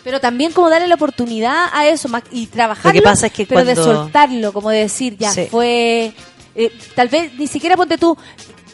Pero 0.05 0.21
también 0.21 0.53
como 0.53 0.69
darle 0.69 0.87
la 0.87 0.95
oportunidad 0.95 1.67
a 1.73 1.85
eso 1.87 2.07
y 2.31 2.45
trabajarlo, 2.47 2.93
Lo 2.93 3.01
que 3.01 3.01
pasa 3.03 3.25
es 3.27 3.33
que 3.33 3.45
pero 3.45 3.65
de 3.65 3.75
soltarlo, 3.75 4.53
como 4.53 4.69
de 4.69 4.77
decir, 4.79 5.17
ya 5.17 5.31
Sí. 5.31 5.47
fue... 5.51 6.13
eh, 6.55 6.71
tal 6.95 7.09
vez 7.09 7.33
ni 7.33 7.47
siquiera 7.47 7.75
ponte 7.75 7.97
tú, 7.97 8.15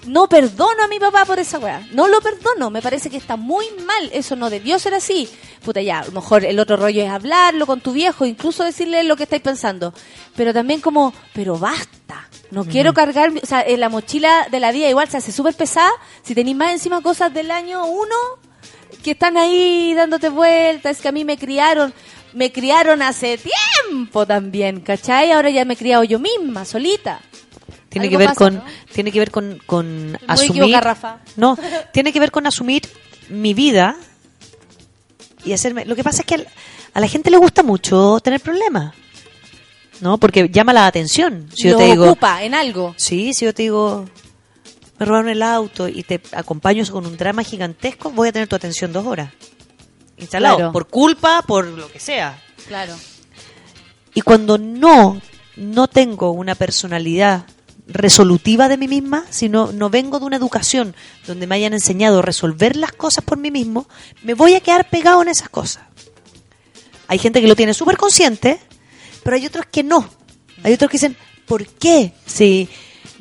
no 0.08 0.28
perdono 0.28 0.84
a 0.84 0.88
mi 0.88 1.00
papá 1.00 1.26
por 1.26 1.40
esa 1.40 1.58
weá. 1.58 1.88
No 1.94 2.08
lo 2.08 2.20
perdono, 2.22 2.70
me 2.70 2.82
parece 2.82 3.10
que 3.10 3.18
está 3.18 3.38
muy 3.38 3.66
mal. 3.86 4.10
Eso 4.12 4.36
no 4.36 4.50
debió 4.50 4.78
ser 4.78 4.94
así. 4.94 5.30
Puta, 5.64 5.82
ya, 5.82 6.00
a 6.00 6.06
lo 6.06 6.12
mejor 6.12 6.44
el 6.44 6.60
otro 6.60 6.76
rollo 6.76 7.02
es 7.04 7.10
hablarlo 7.10 7.66
con 7.66 7.82
tu 7.82 7.92
viejo, 7.94 8.26
incluso 8.26 8.64
decirle 8.64 9.04
lo 9.04 9.16
que 9.16 9.24
estáis 9.24 9.42
pensando. 9.42 9.94
Pero 10.36 10.54
también 10.54 10.82
como, 10.82 11.14
pero 11.34 11.58
basta. 11.58 12.28
No 12.50 12.66
quiero 12.66 12.94
cargar, 12.94 13.32
o 13.42 13.46
sea, 13.46 13.62
en 13.62 13.80
la 13.80 13.88
mochila 13.88 14.48
de 14.52 14.60
la 14.60 14.74
vida 14.74 14.90
igual 14.90 15.08
se 15.08 15.16
hace 15.18 15.32
súper 15.32 15.54
pesada. 15.54 15.92
Si 16.24 16.36
tenéis 16.36 16.58
más 16.58 16.72
encima 16.74 17.00
cosas 17.02 17.34
del 17.34 17.50
año 17.52 17.86
uno, 17.86 18.16
que 19.04 19.12
están 19.12 19.38
ahí 19.38 19.94
dándote 19.96 20.30
vueltas, 20.30 20.98
es 20.98 21.02
que 21.02 21.08
a 21.08 21.12
mí 21.12 21.24
me 21.26 21.38
criaron, 21.38 21.94
me 22.34 22.52
criaron 22.52 23.02
hace 23.02 23.38
tiempo 23.38 24.26
también, 24.26 24.80
¿cachai? 24.82 25.32
Ahora 25.32 25.50
ya 25.50 25.66
me 25.66 25.74
he 25.74 25.78
criado 25.78 26.04
yo 26.04 26.20
misma, 26.20 26.66
solita. 26.66 27.20
Tiene 27.90 28.10
que 28.10 28.18
ver 28.18 28.28
pasa, 28.30 28.38
con 28.38 28.56
¿no? 28.56 28.64
tiene 28.94 29.12
que 29.12 29.20
ver 29.20 29.32
con, 29.32 29.60
con 29.66 30.18
asumir 30.28 30.76
Rafa. 30.80 31.20
no 31.36 31.58
tiene 31.94 32.14
que 32.14 32.20
ver 32.22 32.32
con 32.32 32.48
asumir 32.48 32.84
mi 33.30 33.54
vida 33.54 33.98
y 35.44 35.52
hacerme 35.52 35.84
lo 35.86 35.96
que 35.98 36.04
pasa 36.04 36.22
es 36.22 36.26
que 36.26 36.36
al- 36.36 36.48
a 36.94 37.00
la 37.02 37.08
gente 37.10 37.30
le 37.30 37.36
gusta 37.38 37.64
mucho 37.64 38.20
tener 38.22 38.40
problemas 38.40 38.94
no 40.00 40.18
porque 40.20 40.48
llama 40.50 40.72
la 40.72 40.88
atención 40.88 41.50
si 41.54 41.68
yo 41.70 41.76
te 41.78 41.84
digo 41.86 42.06
ocupa 42.06 42.44
en 42.44 42.54
algo. 42.54 42.94
sí 42.98 43.34
si 43.34 43.44
yo 43.44 43.54
te 43.54 43.64
digo 43.64 44.08
me 45.02 45.06
robaron 45.06 45.30
el 45.30 45.42
auto 45.42 45.88
y 45.88 46.04
te 46.04 46.22
acompaño 46.32 46.86
con 46.92 47.08
un 47.08 47.18
drama 47.18 47.42
gigantesco 47.44 48.12
voy 48.12 48.28
a 48.30 48.32
tener 48.32 48.48
tu 48.48 48.56
atención 48.56 48.94
dos 48.94 49.04
horas 49.08 49.32
instalado 50.18 50.58
Claro. 50.58 50.72
por 50.72 50.88
culpa 50.90 51.42
por 51.42 51.66
lo 51.66 51.92
que 51.92 52.00
sea 52.00 52.40
Claro. 52.68 52.96
y 54.14 54.22
cuando 54.22 54.60
no, 54.60 55.20
no 55.56 55.88
tengo 55.88 56.30
una 56.30 56.54
personalidad 56.54 57.48
resolutiva 57.88 58.70
de 58.70 58.78
mí 58.78 58.88
misma, 58.88 59.26
sino 59.32 59.72
no 59.72 59.90
vengo 59.90 60.20
de 60.20 60.26
una 60.26 60.36
educación 60.38 60.96
donde 61.26 61.48
me 61.48 61.56
hayan 61.56 61.74
enseñado 61.74 62.20
a 62.20 62.22
resolver 62.22 62.76
las 62.76 62.92
cosas 62.92 63.24
por 63.26 63.40
mí 63.40 63.50
mismo, 63.50 63.88
me 64.22 64.36
voy 64.36 64.54
a 64.54 64.60
quedar 64.62 64.88
pegado 64.88 65.24
en 65.24 65.30
esas 65.30 65.50
cosas. 65.50 65.84
Hay 67.08 67.18
gente 67.18 67.42
que 67.42 67.48
lo 67.48 67.56
tiene 67.56 67.74
súper 67.74 67.98
consciente, 67.98 68.60
pero 69.24 69.36
hay 69.36 69.48
otros 69.48 69.66
que 69.66 69.82
no. 69.84 70.08
Hay 70.64 70.74
otros 70.74 70.90
que 70.92 70.98
dicen, 70.98 71.18
¿por 71.48 71.66
qué? 71.66 72.14
Si 72.26 72.70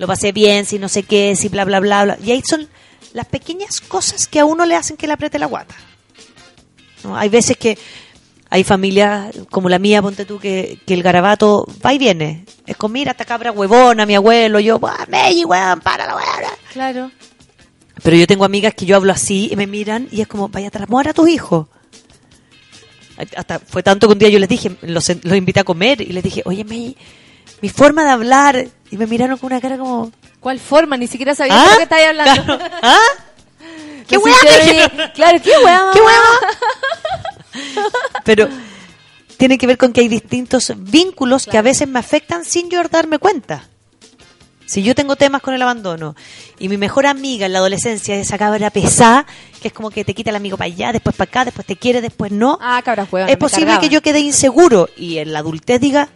lo 0.00 0.06
pasé 0.06 0.32
bien, 0.32 0.64
si 0.64 0.78
no 0.78 0.88
sé 0.88 1.02
qué, 1.02 1.36
si 1.36 1.50
bla, 1.50 1.66
bla, 1.66 1.78
bla, 1.78 2.04
bla. 2.04 2.18
Y 2.24 2.30
ahí 2.30 2.42
son 2.42 2.66
las 3.12 3.26
pequeñas 3.26 3.82
cosas 3.82 4.26
que 4.26 4.40
a 4.40 4.46
uno 4.46 4.64
le 4.64 4.74
hacen 4.74 4.96
que 4.96 5.06
le 5.06 5.12
apriete 5.12 5.38
la 5.38 5.44
guata. 5.44 5.74
¿no? 7.04 7.14
Hay 7.18 7.28
veces 7.28 7.58
que 7.58 7.76
hay 8.48 8.64
familias 8.64 9.30
como 9.50 9.68
la 9.68 9.78
mía, 9.78 10.00
ponte 10.00 10.24
tú, 10.24 10.38
que, 10.38 10.78
que 10.86 10.94
el 10.94 11.02
garabato 11.02 11.66
va 11.84 11.92
y 11.92 11.98
viene. 11.98 12.46
Es 12.66 12.78
como, 12.78 12.94
mira, 12.94 13.10
esta 13.10 13.26
cabra 13.26 13.52
huevona, 13.52 14.06
mi 14.06 14.14
abuelo, 14.14 14.58
yo, 14.58 14.78
"Buah, 14.78 15.04
Meji, 15.06 15.44
weón, 15.44 15.82
para 15.82 16.06
la 16.06 16.16
weón. 16.16 16.50
Claro. 16.72 17.10
Pero 18.02 18.16
yo 18.16 18.26
tengo 18.26 18.46
amigas 18.46 18.72
que 18.72 18.86
yo 18.86 18.96
hablo 18.96 19.12
así 19.12 19.50
y 19.52 19.56
me 19.56 19.66
miran 19.66 20.08
y 20.10 20.22
es 20.22 20.28
como, 20.28 20.48
vaya 20.48 20.68
a 20.68 20.70
tramar 20.70 21.08
a 21.08 21.12
tus 21.12 21.28
hijos. 21.28 21.66
Hasta 23.36 23.58
fue 23.58 23.82
tanto 23.82 24.06
que 24.06 24.14
un 24.14 24.18
día 24.18 24.30
yo 24.30 24.38
les 24.38 24.48
dije, 24.48 24.74
los, 24.80 25.06
los 25.24 25.36
invité 25.36 25.60
a 25.60 25.64
comer 25.64 26.00
y 26.00 26.06
les 26.06 26.24
dije, 26.24 26.40
oye, 26.46 26.64
Meji, 26.64 26.96
mi 27.60 27.68
forma 27.68 28.04
de 28.04 28.10
hablar. 28.10 28.66
Y 28.90 28.96
me 28.96 29.06
miraron 29.06 29.38
con 29.38 29.52
una 29.52 29.60
cara 29.60 29.78
como, 29.78 30.10
¿Cuál 30.40 30.58
forma? 30.58 30.96
Ni 30.96 31.06
siquiera 31.06 31.34
sabía 31.34 31.54
¿Ah? 31.60 31.64
de 31.64 31.70
lo 31.70 31.76
que 31.76 31.82
estáis 31.84 32.06
hablando. 32.08 32.58
¿ah? 32.82 32.96
¿Qué 34.08 34.16
weá? 34.18 35.12
Claro, 35.14 35.38
¿qué 35.42 35.52
weá? 35.64 35.90
¿Qué 35.92 36.00
mamá? 36.00 36.38
Pero 38.24 38.48
tiene 39.36 39.58
que 39.58 39.66
ver 39.66 39.78
con 39.78 39.92
que 39.92 40.00
hay 40.00 40.08
distintos 40.08 40.72
vínculos 40.76 41.46
que 41.46 41.58
a 41.58 41.62
veces 41.62 41.86
me 41.88 41.98
afectan 41.98 42.44
sin 42.44 42.70
yo 42.70 42.82
darme 42.84 43.18
cuenta. 43.18 43.64
Si 44.66 44.82
yo 44.84 44.94
tengo 44.94 45.16
temas 45.16 45.42
con 45.42 45.52
el 45.52 45.62
abandono 45.62 46.14
y 46.58 46.68
mi 46.68 46.76
mejor 46.76 47.06
amiga 47.06 47.46
en 47.46 47.52
la 47.52 47.58
adolescencia 47.58 48.14
es 48.14 48.26
esa 48.28 48.38
cabra 48.38 48.70
pesada, 48.70 49.26
que 49.60 49.68
es 49.68 49.74
como 49.74 49.90
que 49.90 50.04
te 50.04 50.14
quita 50.14 50.30
el 50.30 50.36
amigo 50.36 50.56
para 50.56 50.66
allá, 50.66 50.92
después 50.92 51.16
para 51.16 51.28
acá, 51.28 51.44
después 51.44 51.66
te 51.66 51.74
quiere, 51.76 52.00
después 52.00 52.30
no, 52.30 52.56
Ah, 52.60 52.80
cabra 52.84 53.06
huevona, 53.10 53.32
es 53.32 53.36
posible 53.38 53.66
cargaba. 53.66 53.80
que 53.80 53.88
yo 53.88 54.00
quede 54.00 54.20
inseguro 54.20 54.88
y 54.96 55.18
en 55.18 55.32
la 55.32 55.40
adultez 55.40 55.80
diga, 55.80 56.08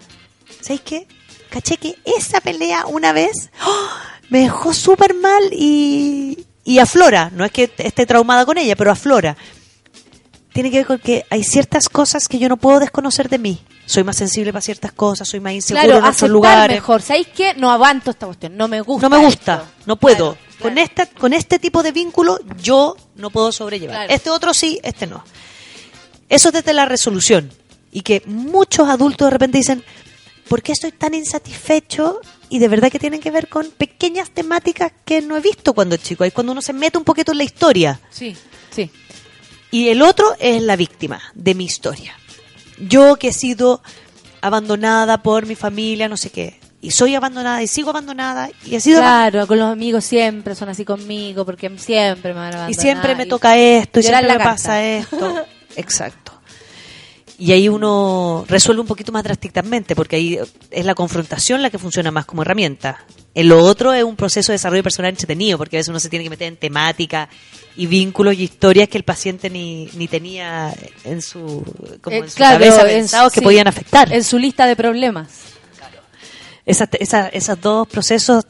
¿sabes 0.60 0.82
qué? 0.82 1.08
Caché 1.54 1.76
que 1.76 1.96
esa 2.04 2.40
pelea 2.40 2.84
una 2.86 3.12
vez 3.12 3.48
¡oh! 3.64 3.86
me 4.28 4.40
dejó 4.40 4.74
súper 4.74 5.14
mal 5.14 5.40
y, 5.52 6.44
y 6.64 6.80
aflora. 6.80 7.30
No 7.32 7.44
es 7.44 7.52
que 7.52 7.70
esté 7.78 8.06
traumada 8.06 8.44
con 8.44 8.58
ella, 8.58 8.74
pero 8.74 8.90
aflora. 8.90 9.36
Tiene 10.52 10.72
que 10.72 10.78
ver 10.78 10.86
con 10.86 10.98
que 10.98 11.24
hay 11.30 11.44
ciertas 11.44 11.88
cosas 11.88 12.26
que 12.26 12.40
yo 12.40 12.48
no 12.48 12.56
puedo 12.56 12.80
desconocer 12.80 13.28
de 13.28 13.38
mí. 13.38 13.62
Soy 13.86 14.02
más 14.02 14.16
sensible 14.16 14.52
para 14.52 14.62
ciertas 14.62 14.90
cosas, 14.90 15.28
soy 15.28 15.38
más 15.38 15.52
inseguro 15.52 15.84
Claro, 15.84 15.98
en 15.98 16.04
otros 16.12 16.28
lugares. 16.28 16.76
mejor. 16.76 17.02
¿Sabéis 17.02 17.28
qué? 17.28 17.54
No 17.54 17.70
aguanto 17.70 18.10
esta 18.10 18.26
cuestión. 18.26 18.56
No 18.56 18.66
me 18.66 18.80
gusta. 18.80 19.08
No 19.08 19.16
me 19.16 19.24
gusta, 19.24 19.54
esto. 19.54 19.66
no 19.86 19.94
puedo. 19.96 20.36
Con, 20.60 20.76
esta, 20.76 21.06
con 21.06 21.32
este 21.34 21.60
tipo 21.60 21.84
de 21.84 21.92
vínculo 21.92 22.40
yo 22.60 22.96
no 23.14 23.30
puedo 23.30 23.52
sobrellevar. 23.52 24.10
Este 24.10 24.30
otro 24.30 24.52
sí, 24.54 24.80
este 24.82 25.06
no. 25.06 25.22
Eso 26.28 26.50
desde 26.50 26.72
la 26.72 26.84
resolución. 26.86 27.52
Y 27.92 28.00
que 28.00 28.24
muchos 28.26 28.88
adultos 28.88 29.26
de 29.26 29.30
repente 29.30 29.58
dicen, 29.58 29.84
¿por 30.48 30.62
qué 30.62 30.72
estoy 30.72 30.92
tan 30.92 31.14
insatisfecho? 31.14 32.20
Y 32.48 32.58
de 32.58 32.68
verdad 32.68 32.90
que 32.90 32.98
tienen 32.98 33.20
que 33.20 33.30
ver 33.30 33.48
con 33.48 33.70
pequeñas 33.70 34.30
temáticas 34.30 34.92
que 35.04 35.20
no 35.22 35.36
he 35.36 35.40
visto 35.40 35.72
cuando 35.74 35.96
chico. 35.96 36.24
Ahí 36.24 36.30
cuando 36.30 36.52
uno 36.52 36.62
se 36.62 36.72
mete 36.72 36.98
un 36.98 37.04
poquito 37.04 37.32
en 37.32 37.38
la 37.38 37.44
historia. 37.44 38.00
Sí, 38.10 38.36
sí. 38.70 38.90
Y 39.70 39.88
el 39.88 40.02
otro 40.02 40.26
es 40.38 40.62
la 40.62 40.76
víctima 40.76 41.20
de 41.34 41.54
mi 41.54 41.64
historia. 41.64 42.14
Yo 42.78 43.16
que 43.16 43.28
he 43.28 43.32
sido 43.32 43.82
abandonada 44.40 45.22
por 45.22 45.46
mi 45.46 45.54
familia, 45.54 46.08
no 46.08 46.16
sé 46.16 46.30
qué. 46.30 46.60
Y 46.80 46.90
soy 46.90 47.14
abandonada 47.14 47.62
y 47.62 47.66
sigo 47.66 47.90
abandonada 47.90 48.50
y 48.66 48.74
he 48.74 48.80
sido 48.80 49.00
Claro, 49.00 49.46
con 49.46 49.58
los 49.58 49.72
amigos 49.72 50.04
siempre 50.04 50.54
son 50.54 50.68
así 50.68 50.84
conmigo 50.84 51.46
porque 51.46 51.70
siempre 51.78 52.34
me 52.34 52.40
van 52.40 52.44
a 52.44 52.48
abandonar. 52.58 52.70
y 52.70 52.74
siempre 52.74 53.14
me 53.14 53.24
toca 53.24 53.56
esto 53.56 54.00
y 54.00 54.02
siempre 54.02 54.36
me 54.36 54.44
pasa 54.44 54.84
esto. 54.84 55.46
Exacto. 55.76 56.23
Y 57.36 57.50
ahí 57.50 57.68
uno 57.68 58.44
resuelve 58.48 58.80
un 58.80 58.86
poquito 58.86 59.10
más 59.10 59.24
drásticamente, 59.24 59.96
porque 59.96 60.16
ahí 60.16 60.38
es 60.70 60.84
la 60.84 60.94
confrontación 60.94 61.62
la 61.62 61.70
que 61.70 61.78
funciona 61.80 62.12
más 62.12 62.26
como 62.26 62.42
herramienta. 62.42 63.04
En 63.34 63.48
lo 63.48 63.58
otro 63.64 63.92
es 63.92 64.04
un 64.04 64.14
proceso 64.14 64.52
de 64.52 64.54
desarrollo 64.54 64.84
personal 64.84 65.10
entretenido, 65.10 65.58
porque 65.58 65.76
a 65.76 65.80
veces 65.80 65.88
uno 65.88 65.98
se 65.98 66.08
tiene 66.08 66.22
que 66.24 66.30
meter 66.30 66.46
en 66.46 66.56
temática 66.56 67.28
y 67.76 67.86
vínculos 67.86 68.34
y 68.34 68.44
historias 68.44 68.88
que 68.88 68.98
el 68.98 69.02
paciente 69.04 69.50
ni, 69.50 69.88
ni 69.94 70.06
tenía 70.06 70.72
en 71.02 71.20
su, 71.20 71.64
como 72.00 72.14
Eh, 72.14 72.18
en 72.20 72.30
su 72.30 72.36
claro, 72.36 72.60
cabeza 72.60 72.82
en- 72.82 72.86
pensados 72.98 73.32
que 73.32 73.40
sí, 73.40 73.44
podían 73.44 73.66
afectar. 73.66 74.12
En 74.12 74.22
su 74.22 74.38
lista 74.38 74.66
de 74.66 74.76
problemas. 74.76 75.28
Esas, 76.64 76.88
esa- 77.00 77.28
esos 77.28 77.60
dos 77.60 77.88
procesos 77.88 78.44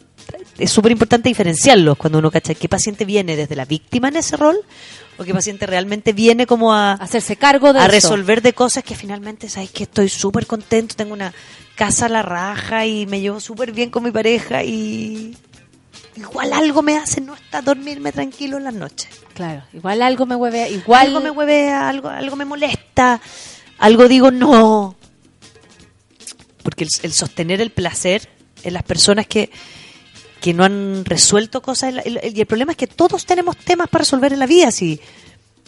es 0.59 0.71
súper 0.71 0.93
importante 0.93 1.29
diferenciarlos 1.29 1.97
cuando 1.97 2.19
uno 2.19 2.31
cacha 2.31 2.55
qué 2.55 2.69
paciente 2.69 3.05
viene 3.07 3.35
desde 3.35 3.57
la 3.57 3.65
víctima 3.65 4.09
en 4.09 4.17
ese 4.17 4.37
rol 4.37 4.61
o 5.17 5.25
qué 5.25 5.33
paciente 5.33 5.67
realmente 5.67 6.13
viene 6.13 6.47
como 6.47 6.73
a 6.73 6.93
hacerse 6.93 7.37
cargo 7.37 7.73
de 7.73 7.81
a 7.81 7.87
eso. 7.87 7.93
resolver 7.93 8.43
de 8.43 8.53
cosas 8.53 8.83
que 8.83 8.95
finalmente 8.95 9.49
sabes 9.49 9.71
que 9.71 9.85
estoy 9.85 10.09
súper 10.09 10.47
contento 10.47 10.95
tengo 10.97 11.13
una 11.13 11.33
casa 11.75 12.07
a 12.07 12.09
la 12.09 12.23
raja 12.23 12.87
y 12.87 13.07
me 13.07 13.21
llevo 13.21 13.41
súper 13.41 13.73
bien 13.73 13.91
con 13.91 14.03
mi 14.03 14.11
pareja 14.11 14.63
y 14.65 15.37
igual 16.17 16.53
algo 16.53 16.83
me 16.83 16.97
hace 16.97 17.21
no 17.21 17.35
estar 17.35 17.63
dormirme 17.63 18.13
tranquilo 18.13 18.57
en 18.57 18.65
las 18.65 18.75
noches. 18.75 19.09
Claro, 19.35 19.63
igual 19.73 20.03
algo 20.03 20.27
me 20.27 20.37
hueve, 20.37 20.71
igual 20.71 21.09
algo 21.09 21.21
me 21.21 21.31
huevea 21.31 21.89
algo 21.89 22.09
algo 22.09 22.37
me 22.37 22.45
molesta 22.45 23.21
algo 23.79 24.09
digo 24.09 24.31
no. 24.31 24.97
Porque 26.63 26.85
el, 26.85 26.91
el 27.03 27.13
sostener 27.13 27.61
el 27.61 27.71
placer 27.71 28.29
en 28.63 28.73
las 28.73 28.83
personas 28.83 29.27
que 29.27 29.51
que 30.45 30.53
no 30.53 30.63
han 30.63 31.07
resuelto 31.07 31.63
cosas 31.63 31.95
y 32.05 32.39
el 32.39 32.47
problema 32.47 32.73
es 32.73 32.77
que 32.77 32.87
todos 32.87 33.25
tenemos 33.25 33.57
temas 33.57 33.89
para 33.89 34.03
resolver 34.03 34.31
en 34.35 34.39
la 34.39 34.47
vida 34.47 34.71
si 34.71 35.01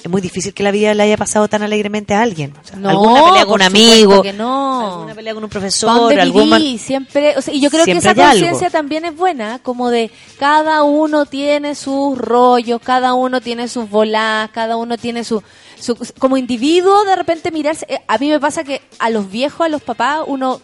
es 0.04 0.10
muy 0.10 0.20
difícil 0.20 0.52
que 0.52 0.62
la 0.62 0.70
vida 0.70 0.92
le 0.92 1.02
haya 1.02 1.16
pasado 1.16 1.48
tan 1.48 1.62
alegremente 1.62 2.12
a 2.12 2.20
alguien. 2.20 2.52
O 2.62 2.66
sea, 2.66 2.76
No, 2.76 2.90
alguna 2.90 3.24
pelea 3.24 3.46
con 3.46 3.54
un 3.54 3.62
amigo, 3.62 4.20
que 4.20 4.34
no. 4.34 4.90
alguna 4.92 5.14
pelea 5.14 5.32
con 5.32 5.44
un 5.44 5.48
¿Pa' 5.48 5.52
profesor, 5.52 6.20
algún 6.20 6.78
siempre, 6.78 7.38
o 7.38 7.40
sea, 7.40 7.54
y 7.54 7.60
yo 7.62 7.70
creo 7.70 7.86
que 7.86 7.92
esa 7.92 8.14
conciencia 8.14 8.68
también 8.68 9.06
es 9.06 9.16
buena, 9.16 9.60
como 9.62 9.88
de 9.88 10.10
cada 10.38 10.82
uno 10.82 11.24
tiene 11.24 11.74
sus 11.74 12.18
rollos, 12.18 12.78
cada 12.84 13.14
uno 13.14 13.40
tiene 13.40 13.68
sus 13.68 13.88
voladas, 13.88 14.50
cada 14.50 14.76
uno 14.76 14.98
tiene 14.98 15.24
su, 15.24 15.42
su 15.80 15.96
como 16.18 16.36
individuo 16.36 17.02
de 17.06 17.16
repente 17.16 17.50
mirarse. 17.50 17.86
eh, 17.88 18.00
A 18.08 18.18
mí 18.18 18.28
me 18.28 18.38
pasa 18.38 18.62
que 18.62 18.82
a 18.98 19.08
los 19.08 19.30
viejos, 19.30 19.62
a 19.64 19.70
los 19.70 19.80
papás, 19.80 20.20
uno 20.26 20.60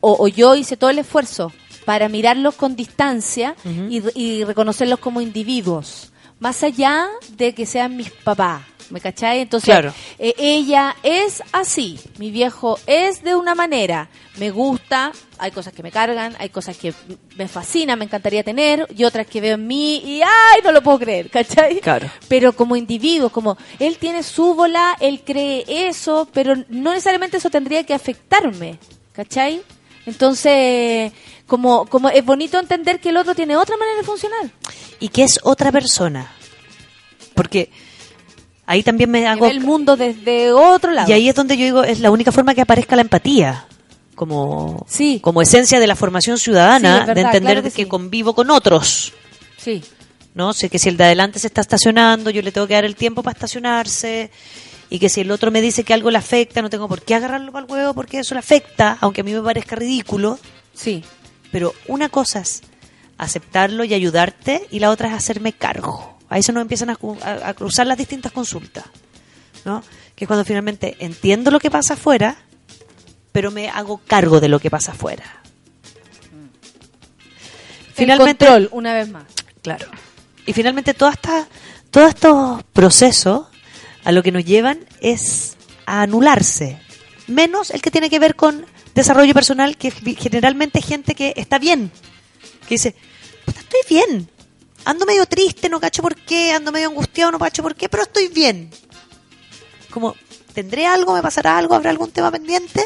o, 0.00 0.16
o 0.18 0.28
yo 0.28 0.54
hice 0.54 0.78
todo 0.78 0.88
el 0.88 0.98
esfuerzo 1.00 1.52
para 1.90 2.08
mirarlos 2.08 2.54
con 2.54 2.76
distancia 2.76 3.56
y, 3.88 4.00
y 4.14 4.44
reconocerlos 4.44 5.00
como 5.00 5.20
individuos, 5.20 6.12
más 6.38 6.62
allá 6.62 7.08
de 7.36 7.52
que 7.52 7.66
sean 7.66 7.96
mis 7.96 8.12
papás. 8.12 8.62
¿Me 8.90 9.00
cachai? 9.00 9.40
Entonces, 9.40 9.66
Claro. 9.72 9.92
eh, 10.18 10.34
ella 10.38 10.94
es 11.02 11.42
así, 11.52 11.98
mi 12.18 12.30
viejo 12.30 12.78
es 12.86 13.22
de 13.24 13.34
una 13.34 13.56
manera, 13.56 14.08
me 14.38 14.50
gusta, 14.52 15.10
hay 15.38 15.50
cosas 15.50 15.72
que 15.72 15.82
me 15.82 15.90
cargan, 15.90 16.36
hay 16.38 16.48
cosas 16.50 16.76
que 16.76 16.92
me 17.36 17.48
fascinan, 17.48 17.98
me 17.98 18.04
encantaría 18.04 18.44
tener, 18.44 18.86
y 18.96 19.02
otras 19.04 19.26
que 19.26 19.40
veo 19.40 19.54
en 19.56 19.66
mí 19.66 19.96
y 20.04 20.22
¡ay! 20.22 20.60
No 20.64 20.70
lo 20.70 20.80
puedo 20.82 20.98
creer, 21.00 21.28
¿cachai? 21.38 21.80
Claro. 21.80 22.08
Pero 22.28 22.52
como 22.52 22.76
individuo, 22.76 23.30
como 23.30 23.56
él 23.80 23.96
tiene 23.98 24.22
su 24.22 24.54
bola, 24.54 24.96
él 25.00 25.22
cree 25.26 25.64
eso, 25.88 26.28
pero 26.32 26.54
no 26.68 26.90
necesariamente 26.92 27.36
eso 27.38 27.50
tendría 27.50 27.82
que 27.84 27.94
afectarme, 27.94 28.78
¿cachai? 29.12 29.60
Entonces, 30.06 31.12
como, 31.50 31.84
como 31.86 32.08
es 32.10 32.24
bonito 32.24 32.60
entender 32.60 33.00
que 33.00 33.08
el 33.08 33.16
otro 33.16 33.34
tiene 33.34 33.56
otra 33.56 33.76
manera 33.76 33.98
de 33.98 34.04
funcionar. 34.04 34.48
y 35.00 35.08
que 35.08 35.24
es 35.24 35.40
otra 35.42 35.72
persona. 35.72 36.30
Porque 37.34 37.70
ahí 38.66 38.84
también 38.84 39.10
me 39.10 39.26
hago 39.26 39.46
el 39.46 39.60
mundo 39.60 39.96
desde 39.96 40.52
otro 40.52 40.92
lado. 40.92 41.10
Y 41.10 41.12
ahí 41.12 41.28
es 41.28 41.34
donde 41.34 41.56
yo 41.56 41.64
digo, 41.64 41.82
es 41.82 41.98
la 41.98 42.12
única 42.12 42.30
forma 42.30 42.54
que 42.54 42.60
aparezca 42.60 42.94
la 42.94 43.02
empatía. 43.02 43.66
Como, 44.14 44.86
como 45.22 45.42
esencia 45.42 45.80
de 45.80 45.86
la 45.88 45.96
formación 45.96 46.38
ciudadana, 46.38 47.00
Sí, 47.00 47.06
verdad, 47.06 47.14
de 47.14 47.20
entender 47.22 47.54
claro 47.54 47.62
que 47.64 47.70
que, 47.70 47.82
sí. 47.82 47.88
convivo 47.88 48.32
con 48.34 48.50
otros. 48.50 49.12
Sí. 49.56 49.82
¿no? 50.34 50.52
Sé 50.52 50.68
que 50.68 50.78
si 50.78 50.88
el 50.88 50.96
de 50.96 51.04
adelante 51.04 51.40
se 51.40 51.48
está 51.48 51.62
estacionando, 51.62 52.30
yo 52.30 52.42
le 52.42 52.52
tengo 52.52 52.68
que 52.68 52.74
dar 52.74 52.84
el 52.84 52.94
tiempo 52.94 53.24
para 53.24 53.32
estacionarse. 53.34 54.30
Y 54.88 55.00
que 55.00 55.08
si 55.08 55.22
el 55.22 55.30
otro 55.32 55.50
me 55.50 55.60
dice 55.60 55.82
que 55.82 55.94
algo 55.94 56.10
le 56.12 56.18
afecta, 56.18 56.62
no 56.62 56.70
tengo 56.70 56.86
por 56.86 57.02
qué 57.02 57.16
agarrarlo 57.16 57.50
para 57.50 57.64
el 57.66 57.72
huevo 57.72 57.94
porque 57.94 58.20
eso 58.20 58.34
le 58.34 58.40
afecta, 58.40 58.98
aunque 59.00 59.22
a 59.22 59.24
mí 59.24 59.32
me 59.32 59.40
parezca 59.42 59.74
ridículo. 59.74 60.38
Sí. 60.74 61.02
Pero 61.52 61.74
una 61.88 62.08
cosa 62.08 62.40
es 62.40 62.62
aceptarlo 63.18 63.84
y 63.84 63.94
ayudarte, 63.94 64.66
y 64.70 64.78
la 64.78 64.90
otra 64.90 65.08
es 65.08 65.14
hacerme 65.14 65.52
cargo. 65.52 66.18
Ahí 66.28 66.42
se 66.42 66.52
nos 66.52 66.60
empiezan 66.62 66.90
a, 66.90 66.96
cu- 66.96 67.18
a- 67.22 67.48
a 67.48 67.54
cruzar 67.54 67.86
las 67.86 67.98
distintas 67.98 68.32
consultas. 68.32 68.84
¿no? 69.64 69.82
Que 70.14 70.24
es 70.24 70.26
cuando 70.28 70.44
finalmente 70.44 70.96
entiendo 71.00 71.50
lo 71.50 71.58
que 71.60 71.70
pasa 71.70 71.94
afuera, 71.94 72.36
pero 73.32 73.50
me 73.50 73.68
hago 73.68 73.98
cargo 74.06 74.40
de 74.40 74.48
lo 74.48 74.58
que 74.58 74.70
pasa 74.70 74.92
afuera. 74.92 75.24
Finalmente, 77.94 78.44
El 78.46 78.52
control, 78.52 78.68
una 78.78 78.94
vez 78.94 79.08
más. 79.10 79.24
Claro. 79.62 79.86
Y 80.46 80.52
finalmente 80.52 80.94
toda 80.94 81.12
esta, 81.12 81.46
todos 81.90 82.08
estos 82.08 82.62
procesos 82.72 83.46
a 84.04 84.12
lo 84.12 84.22
que 84.22 84.32
nos 84.32 84.44
llevan 84.44 84.78
es 85.00 85.56
a 85.86 86.02
anularse. 86.02 86.80
Menos 87.30 87.70
el 87.70 87.80
que 87.80 87.90
tiene 87.90 88.10
que 88.10 88.18
ver 88.18 88.34
con 88.36 88.66
desarrollo 88.94 89.32
personal, 89.34 89.76
que 89.76 89.88
es 89.88 89.94
generalmente 90.18 90.82
gente 90.82 91.14
que 91.14 91.32
está 91.36 91.58
bien. 91.58 91.90
Que 92.68 92.74
dice, 92.74 92.94
"Puta, 93.44 93.60
estoy 93.60 93.80
bien. 93.88 94.28
Ando 94.84 95.06
medio 95.06 95.26
triste, 95.26 95.68
no 95.68 95.78
cacho 95.80 96.02
por 96.02 96.14
qué, 96.16 96.52
ando 96.52 96.72
medio 96.72 96.88
angustiado, 96.88 97.30
no 97.30 97.38
cacho 97.38 97.62
por 97.62 97.74
qué, 97.74 97.88
pero 97.88 98.02
estoy 98.02 98.28
bien. 98.28 98.70
Como, 99.90 100.16
¿tendré 100.54 100.86
algo? 100.86 101.12
¿Me 101.14 101.22
pasará 101.22 101.56
algo? 101.58 101.74
¿Habrá 101.74 101.90
algún 101.90 102.10
tema 102.10 102.30
pendiente? 102.30 102.84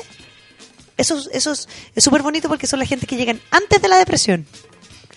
Eso, 0.96 1.16
es- 1.18 1.28
eso 1.32 1.52
es 1.52 1.68
es 1.94 2.04
súper 2.04 2.22
bonito 2.22 2.48
porque 2.48 2.66
son 2.66 2.78
la 2.80 2.86
gente 2.86 3.06
que 3.06 3.16
llegan 3.16 3.40
antes 3.50 3.80
de 3.80 3.88
la 3.88 3.96
depresión. 3.98 4.46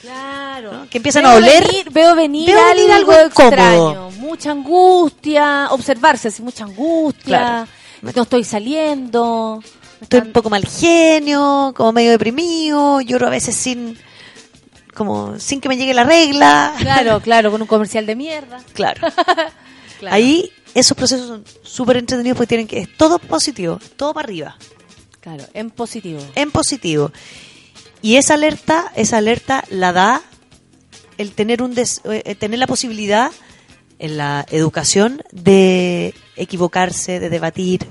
Claro. 0.02 0.88
Que 0.90 0.98
empiezan 0.98 1.24
Veo 1.24 1.32
a 1.32 1.36
oler. 1.36 1.64
venir- 1.64 1.90
veo 1.92 2.16
venir, 2.16 2.48
veo 2.48 2.66
venir 2.68 2.92
algo, 2.92 3.12
algo 3.12 3.28
extraño. 3.28 3.90
incómodo. 3.92 4.12
Mucha 4.12 4.52
angustia. 4.52 5.68
Observarse 5.72 6.28
así, 6.30 6.42
mucha 6.42 6.64
angustia. 6.66 7.38
Claro. 7.38 7.68
No 8.02 8.10
estoy 8.24 8.44
saliendo. 8.44 9.62
Estoy 10.02 10.20
un 10.22 10.32
poco 10.32 10.50
mal 10.50 10.66
genio, 10.66 11.74
como 11.76 11.92
medio 11.92 12.12
deprimido, 12.12 13.02
lloro 13.02 13.28
a 13.28 13.32
veces 13.32 13.56
sin 13.56 13.98
como 14.94 15.40
sin 15.40 15.62
que 15.62 15.70
me 15.70 15.78
llegue 15.78 15.94
la 15.94 16.04
regla. 16.04 16.74
Claro, 16.80 17.20
claro, 17.24 17.52
con 17.52 17.62
un 17.62 17.68
comercial 17.68 18.06
de 18.06 18.16
mierda. 18.16 18.60
Claro. 18.74 19.08
Claro. 20.00 20.16
Ahí 20.16 20.52
esos 20.76 20.96
procesos 20.96 21.26
son 21.28 21.44
súper 21.64 21.98
entretenidos 21.98 22.38
porque 22.38 22.50
tienen 22.50 22.68
que 22.68 22.78
es 22.82 22.98
todo 22.98 23.18
positivo, 23.18 23.80
todo 23.96 24.14
para 24.14 24.26
arriba, 24.28 24.56
Claro, 25.22 25.44
en 25.56 25.72
positivo. 25.72 26.20
en 26.36 26.52
positivo. 26.52 27.12
Y 28.04 28.18
esa 28.18 28.36
alerta, 28.36 28.92
esa 28.96 29.18
alerta 29.18 29.64
la 29.72 29.94
da 29.94 30.22
el 31.18 31.32
tener 31.32 31.64
un 31.64 31.74
des- 31.74 32.02
eh, 32.06 32.36
tener 32.36 32.60
la 32.60 32.68
posibilidad 32.68 33.32
en 33.98 34.18
la 34.18 34.46
educación 34.52 35.24
de 35.32 36.14
equivocarse, 36.38 37.20
de 37.20 37.30
debatir. 37.30 37.88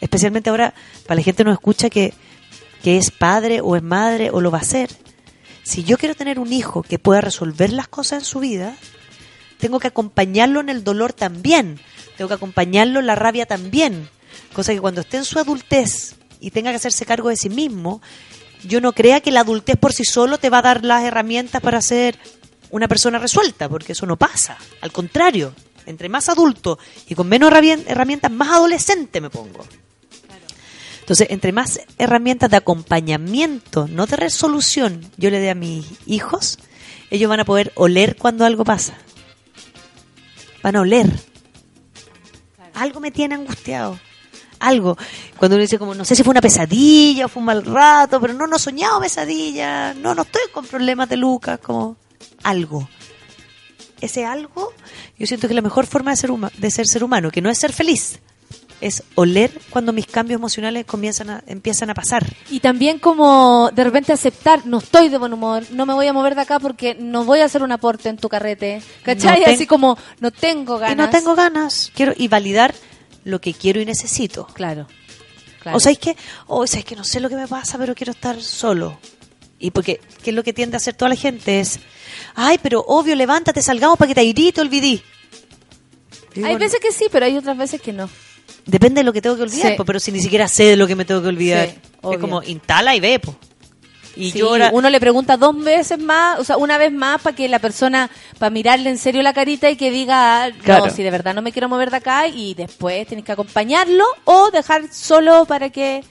Especialmente 0.00 0.50
ahora, 0.50 0.74
para 1.06 1.16
la 1.16 1.22
gente 1.22 1.38
que 1.38 1.44
nos 1.44 1.54
escucha 1.54 1.88
que, 1.88 2.12
que 2.82 2.98
es 2.98 3.10
padre 3.10 3.60
o 3.62 3.76
es 3.76 3.82
madre 3.82 4.30
o 4.30 4.40
lo 4.40 4.50
va 4.50 4.58
a 4.58 4.64
ser. 4.64 4.90
Si 5.62 5.84
yo 5.84 5.96
quiero 5.96 6.14
tener 6.14 6.38
un 6.38 6.52
hijo 6.52 6.82
que 6.82 6.98
pueda 6.98 7.20
resolver 7.20 7.72
las 7.72 7.88
cosas 7.88 8.20
en 8.20 8.24
su 8.24 8.40
vida, 8.40 8.76
tengo 9.58 9.78
que 9.78 9.86
acompañarlo 9.86 10.60
en 10.60 10.68
el 10.68 10.82
dolor 10.82 11.12
también. 11.12 11.78
Tengo 12.16 12.28
que 12.28 12.34
acompañarlo 12.34 12.98
en 12.98 13.06
la 13.06 13.14
rabia 13.14 13.46
también. 13.46 14.08
Cosa 14.52 14.72
que 14.72 14.80
cuando 14.80 15.02
esté 15.02 15.18
en 15.18 15.24
su 15.24 15.38
adultez 15.38 16.16
y 16.40 16.50
tenga 16.50 16.70
que 16.70 16.76
hacerse 16.76 17.06
cargo 17.06 17.28
de 17.28 17.36
sí 17.36 17.48
mismo, 17.48 18.02
yo 18.64 18.80
no 18.80 18.92
crea 18.92 19.20
que 19.20 19.30
la 19.30 19.40
adultez 19.40 19.76
por 19.76 19.92
sí 19.92 20.04
solo 20.04 20.38
te 20.38 20.50
va 20.50 20.58
a 20.58 20.62
dar 20.62 20.84
las 20.84 21.04
herramientas 21.04 21.62
para 21.62 21.80
ser 21.80 22.18
una 22.70 22.88
persona 22.88 23.18
resuelta, 23.18 23.68
porque 23.68 23.92
eso 23.92 24.06
no 24.06 24.16
pasa. 24.16 24.56
Al 24.80 24.90
contrario, 24.90 25.54
entre 25.86 26.08
más 26.08 26.28
adulto 26.28 26.78
y 27.08 27.14
con 27.14 27.28
menos 27.28 27.50
herrami- 27.50 27.84
herramientas, 27.86 28.30
más 28.30 28.48
adolescente 28.50 29.20
me 29.20 29.30
pongo. 29.30 29.64
Entonces, 31.00 31.28
entre 31.30 31.52
más 31.52 31.80
herramientas 31.98 32.48
de 32.50 32.56
acompañamiento, 32.56 33.88
no 33.88 34.06
de 34.06 34.16
resolución, 34.16 35.00
yo 35.16 35.30
le 35.30 35.40
dé 35.40 35.50
a 35.50 35.54
mis 35.54 35.84
hijos, 36.06 36.58
ellos 37.10 37.28
van 37.28 37.40
a 37.40 37.44
poder 37.44 37.72
oler 37.74 38.16
cuando 38.16 38.44
algo 38.44 38.64
pasa. 38.64 38.94
Van 40.62 40.76
a 40.76 40.80
oler. 40.82 41.12
Algo 42.74 43.00
me 43.00 43.10
tiene 43.10 43.34
angustiado. 43.34 43.98
Algo. 44.60 44.96
Cuando 45.36 45.56
uno 45.56 45.62
dice 45.62 45.76
como, 45.76 45.92
no 45.94 46.04
sé 46.04 46.14
si 46.14 46.22
fue 46.22 46.30
una 46.30 46.40
pesadilla 46.40 47.26
o 47.26 47.28
fue 47.28 47.40
un 47.40 47.46
mal 47.46 47.64
rato, 47.64 48.20
pero 48.20 48.32
no, 48.32 48.46
no 48.46 48.56
he 48.56 48.60
soñado 48.60 49.00
pesadilla. 49.00 49.92
No, 49.94 50.14
no 50.14 50.22
estoy 50.22 50.42
con 50.52 50.64
problemas 50.64 51.08
de 51.08 51.16
Lucas, 51.16 51.58
como 51.58 51.96
algo. 52.44 52.88
Ese 54.02 54.26
algo, 54.26 54.72
yo 55.18 55.26
siento 55.26 55.48
que 55.48 55.54
la 55.54 55.62
mejor 55.62 55.86
forma 55.86 56.10
de 56.10 56.16
ser, 56.18 56.30
de 56.30 56.70
ser 56.70 56.86
ser 56.86 57.02
humano, 57.04 57.30
que 57.30 57.40
no 57.40 57.48
es 57.48 57.58
ser 57.58 57.72
feliz, 57.72 58.18
es 58.80 59.04
oler 59.14 59.52
cuando 59.70 59.92
mis 59.92 60.06
cambios 60.06 60.38
emocionales 60.40 60.84
comienzan 60.84 61.30
a, 61.30 61.44
empiezan 61.46 61.88
a 61.88 61.94
pasar. 61.94 62.26
Y 62.50 62.58
también 62.58 62.98
como 62.98 63.70
de 63.72 63.84
repente 63.84 64.12
aceptar, 64.12 64.66
no 64.66 64.78
estoy 64.78 65.08
de 65.08 65.18
buen 65.18 65.32
humor, 65.32 65.62
no 65.70 65.86
me 65.86 65.94
voy 65.94 66.08
a 66.08 66.12
mover 66.12 66.34
de 66.34 66.40
acá 66.40 66.58
porque 66.58 66.96
no 66.96 67.24
voy 67.24 67.38
a 67.40 67.44
hacer 67.44 67.62
un 67.62 67.70
aporte 67.70 68.08
en 68.08 68.16
tu 68.16 68.28
carrete. 68.28 68.82
¿Cachai? 69.04 69.38
No 69.38 69.44
ten- 69.46 69.54
Así 69.54 69.66
como, 69.66 69.96
no 70.18 70.32
tengo 70.32 70.78
ganas. 70.78 70.94
Y 70.94 70.98
no 70.98 71.10
tengo 71.10 71.34
ganas. 71.36 71.92
Quiero 71.94 72.12
y 72.16 72.26
validar 72.26 72.74
lo 73.22 73.40
que 73.40 73.54
quiero 73.54 73.80
y 73.80 73.84
necesito. 73.84 74.46
Claro. 74.48 74.88
claro. 75.62 75.76
O 75.76 75.80
sea, 75.80 75.92
es 75.92 75.98
que, 76.00 76.16
o 76.48 76.66
sea, 76.66 76.80
es 76.80 76.84
que 76.84 76.96
no 76.96 77.04
sé 77.04 77.20
lo 77.20 77.28
que 77.28 77.36
me 77.36 77.46
pasa, 77.46 77.78
pero 77.78 77.94
quiero 77.94 78.10
estar 78.10 78.42
solo. 78.42 78.98
Y 79.62 79.70
porque, 79.70 80.00
¿qué 80.24 80.30
es 80.30 80.36
lo 80.36 80.42
que 80.42 80.52
tiende 80.52 80.76
a 80.76 80.78
hacer 80.78 80.94
toda 80.94 81.08
la 81.10 81.14
gente? 81.16 81.60
Es, 81.60 81.78
ay, 82.34 82.58
pero 82.62 82.84
obvio, 82.86 83.14
levántate, 83.14 83.62
salgamos 83.62 83.96
para 83.96 84.08
que 84.08 84.14
te 84.16 84.24
iré 84.24 84.42
y 84.42 84.52
te 84.52 84.60
olvidé. 84.60 85.02
Yo 86.34 86.46
Hay 86.46 86.56
veces 86.56 86.80
que 86.80 86.90
sí, 86.92 87.06
pero 87.12 87.26
hay 87.26 87.36
otras 87.36 87.56
veces 87.56 87.80
que 87.80 87.92
no. 87.92 88.08
Depende 88.66 89.00
de 89.00 89.04
lo 89.04 89.12
que 89.12 89.22
tengo 89.22 89.36
que 89.36 89.42
olvidar, 89.42 89.72
Sí. 89.72 89.76
po, 89.76 89.84
pero 89.84 90.00
si 90.00 90.10
ni 90.12 90.20
siquiera 90.20 90.48
sé 90.48 90.64
de 90.64 90.76
lo 90.76 90.86
que 90.86 90.96
me 90.96 91.04
tengo 91.04 91.22
que 91.22 91.28
olvidar. 91.28 91.68
Sí, 91.68 91.74
es 91.76 91.90
obvio. 92.02 92.20
como, 92.20 92.42
instala 92.42 92.94
y 92.96 93.00
ve, 93.00 93.18
po. 93.20 93.36
Y 94.16 94.30
Sí, 94.32 94.40
ahora, 94.40 94.70
uno 94.72 94.90
le 94.90 95.00
pregunta 95.00 95.36
dos 95.36 95.56
veces 95.62 95.98
más, 95.98 96.38
o 96.38 96.44
sea, 96.44 96.56
una 96.58 96.76
vez 96.76 96.92
más 96.92 97.20
para 97.22 97.34
que 97.34 97.48
la 97.48 97.58
persona, 97.60 98.10
para 98.38 98.50
mirarle 98.50 98.90
en 98.90 98.98
serio 98.98 99.22
la 99.22 99.32
carita 99.32 99.70
y 99.70 99.76
que 99.76 99.90
diga, 99.90 100.50
no, 100.50 100.58
Claro. 100.64 100.90
si 100.90 101.02
de 101.02 101.10
verdad 101.10 101.34
no 101.34 101.40
me 101.40 101.50
quiero 101.52 101.68
mover 101.68 101.90
de 101.90 101.96
acá 101.98 102.28
y 102.28 102.54
después 102.54 103.06
tienes 103.06 103.24
que 103.24 103.32
acompañarlo 103.32 104.04
o 104.24 104.50
dejar 104.50 104.92
solo 104.92 105.44
para 105.46 105.70
que 105.70 106.04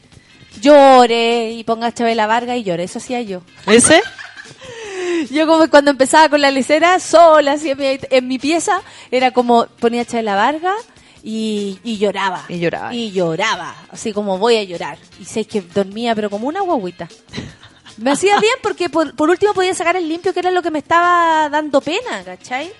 llore 0.59 1.51
y 1.51 1.63
ponga 1.63 1.93
Chabela 1.93 2.27
Varga 2.27 2.55
y 2.57 2.63
llore. 2.63 2.83
Eso 2.83 2.99
hacía 2.99 3.21
yo. 3.21 3.41
¿ese? 3.67 4.01
Yo 5.29 5.45
como 5.47 5.69
cuando 5.69 5.91
empezaba 5.91 6.29
con 6.29 6.41
la 6.41 6.49
lecera, 6.51 6.99
sola, 6.99 7.53
así 7.53 7.69
en 7.71 7.77
mi, 7.77 7.99
en 8.09 8.27
mi 8.27 8.39
pieza, 8.39 8.81
era 9.11 9.31
como 9.31 9.67
ponía 9.67 10.03
Chabela 10.05 10.35
Varga 10.35 10.73
y, 11.23 11.79
y 11.83 11.97
lloraba. 11.97 12.43
Y 12.49 12.59
lloraba. 12.59 12.93
Y 12.93 13.11
lloraba, 13.11 13.75
así 13.91 14.13
como 14.13 14.37
voy 14.39 14.57
a 14.57 14.63
llorar. 14.63 14.97
Y 15.19 15.25
sé 15.25 15.45
que 15.45 15.61
dormía, 15.61 16.15
pero 16.15 16.29
como 16.29 16.47
una 16.47 16.61
guaguita. 16.61 17.07
Me 17.97 18.11
hacía 18.11 18.39
bien 18.39 18.53
porque 18.63 18.89
por, 18.89 19.15
por 19.15 19.29
último 19.29 19.53
podía 19.53 19.75
sacar 19.75 19.95
el 19.95 20.07
limpio, 20.09 20.33
que 20.33 20.39
era 20.39 20.49
lo 20.49 20.63
que 20.63 20.71
me 20.71 20.79
estaba 20.79 21.49
dando 21.49 21.81
pena, 21.81 22.23
¿cachai? 22.25 22.71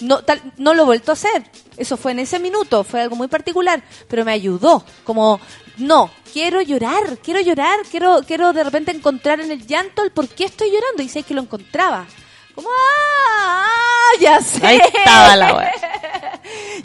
No, 0.00 0.22
tal- 0.24 0.42
no 0.56 0.74
lo 0.74 0.82
he 0.82 0.86
vuelto 0.86 1.12
a 1.12 1.14
hacer. 1.14 1.44
Eso 1.76 1.96
fue 1.96 2.12
en 2.12 2.20
ese 2.20 2.40
minuto, 2.40 2.82
fue 2.82 3.02
algo 3.02 3.14
muy 3.14 3.28
particular, 3.28 3.82
pero 4.08 4.24
me 4.24 4.32
ayudó. 4.32 4.84
Como, 5.04 5.38
no, 5.78 6.10
quiero 6.32 6.60
llorar, 6.60 7.18
quiero 7.22 7.40
llorar, 7.40 7.80
quiero, 7.90 8.20
quiero 8.26 8.52
de 8.52 8.64
repente 8.64 8.90
encontrar 8.90 9.40
en 9.40 9.50
el 9.50 9.66
llanto 9.66 10.02
el 10.02 10.10
por 10.10 10.28
qué 10.28 10.44
estoy 10.44 10.70
llorando. 10.70 11.02
Y 11.02 11.08
sé 11.08 11.22
que 11.22 11.34
lo 11.34 11.42
encontraba. 11.42 12.06
Como, 12.54 12.68
ah, 12.68 13.64
ah, 13.66 14.20
ya 14.20 14.40
sé. 14.40 14.66
Ahí 14.66 14.80
estaba 14.94 15.36
la 15.36 15.54
wea. 15.54 15.72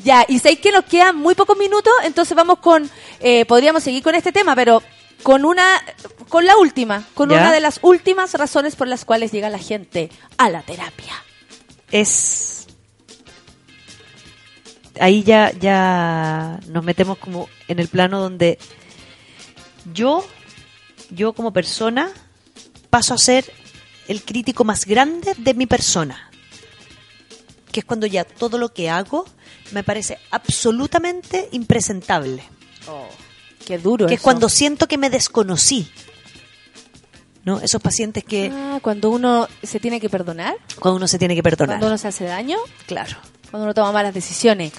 Ya, 0.03 0.25
y 0.27 0.39
sé 0.39 0.57
que 0.57 0.71
nos 0.73 0.83
quedan 0.83 1.15
muy 1.15 1.35
pocos 1.35 1.57
minutos, 1.57 1.93
entonces 2.03 2.35
vamos 2.35 2.59
con, 2.59 2.89
eh, 3.21 3.45
podríamos 3.45 3.83
seguir 3.83 4.03
con 4.03 4.13
este 4.13 4.33
tema, 4.33 4.53
pero 4.53 4.83
con 5.21 5.45
una, 5.45 5.81
con 6.27 6.45
la 6.45 6.57
última, 6.57 7.05
con 7.13 7.29
¿Ya? 7.29 7.37
una 7.37 7.53
de 7.53 7.61
las 7.61 7.79
últimas 7.81 8.33
razones 8.33 8.75
por 8.75 8.89
las 8.89 9.05
cuales 9.05 9.31
llega 9.31 9.49
la 9.49 9.59
gente 9.59 10.09
a 10.37 10.49
la 10.49 10.61
terapia. 10.61 11.13
Es. 11.91 12.52
Ahí 14.99 15.23
ya, 15.23 15.51
ya 15.59 16.59
nos 16.67 16.83
metemos 16.83 17.17
como 17.17 17.49
en 17.67 17.79
el 17.79 17.87
plano 17.87 18.19
donde 18.21 18.59
yo, 19.93 20.25
yo 21.09 21.33
como 21.33 21.51
persona, 21.51 22.11
paso 22.89 23.13
a 23.13 23.17
ser 23.17 23.51
el 24.07 24.21
crítico 24.23 24.63
más 24.63 24.85
grande 24.85 25.33
de 25.37 25.53
mi 25.55 25.65
persona. 25.65 26.29
Que 27.71 27.79
es 27.79 27.85
cuando 27.85 28.05
ya 28.05 28.23
todo 28.23 28.57
lo 28.59 28.71
que 28.71 28.89
hago 28.89 29.25
me 29.71 29.83
parece 29.83 30.19
absolutamente 30.29 31.49
impresentable. 31.53 32.43
Qué 33.65 33.77
duro 33.79 34.07
Que 34.07 34.15
es 34.15 34.21
cuando 34.21 34.49
siento 34.49 34.87
que 34.87 34.97
me 34.97 35.09
desconocí. 35.09 35.89
¿No? 37.45 37.59
Esos 37.59 37.81
pacientes 37.81 38.23
que 38.23 38.51
Ah, 38.53 38.79
cuando 38.81 39.09
uno 39.09 39.49
se 39.63 39.79
tiene 39.79 39.99
que 39.99 40.09
perdonar, 40.09 40.55
cuando 40.79 40.95
uno 40.97 41.07
se 41.09 41.17
tiene 41.19 41.35
que 41.35 41.43
perdonar. 41.43 41.75
cuando 41.75 41.87
uno 41.87 41.97
se 41.97 42.07
hace 42.07 42.23
daño, 42.25 42.57
Claro. 42.85 43.17
Cuando 43.53 43.65
uno 43.65 43.73
toma 43.75 43.91
malas 43.91 44.15
decisiones. 44.15 44.73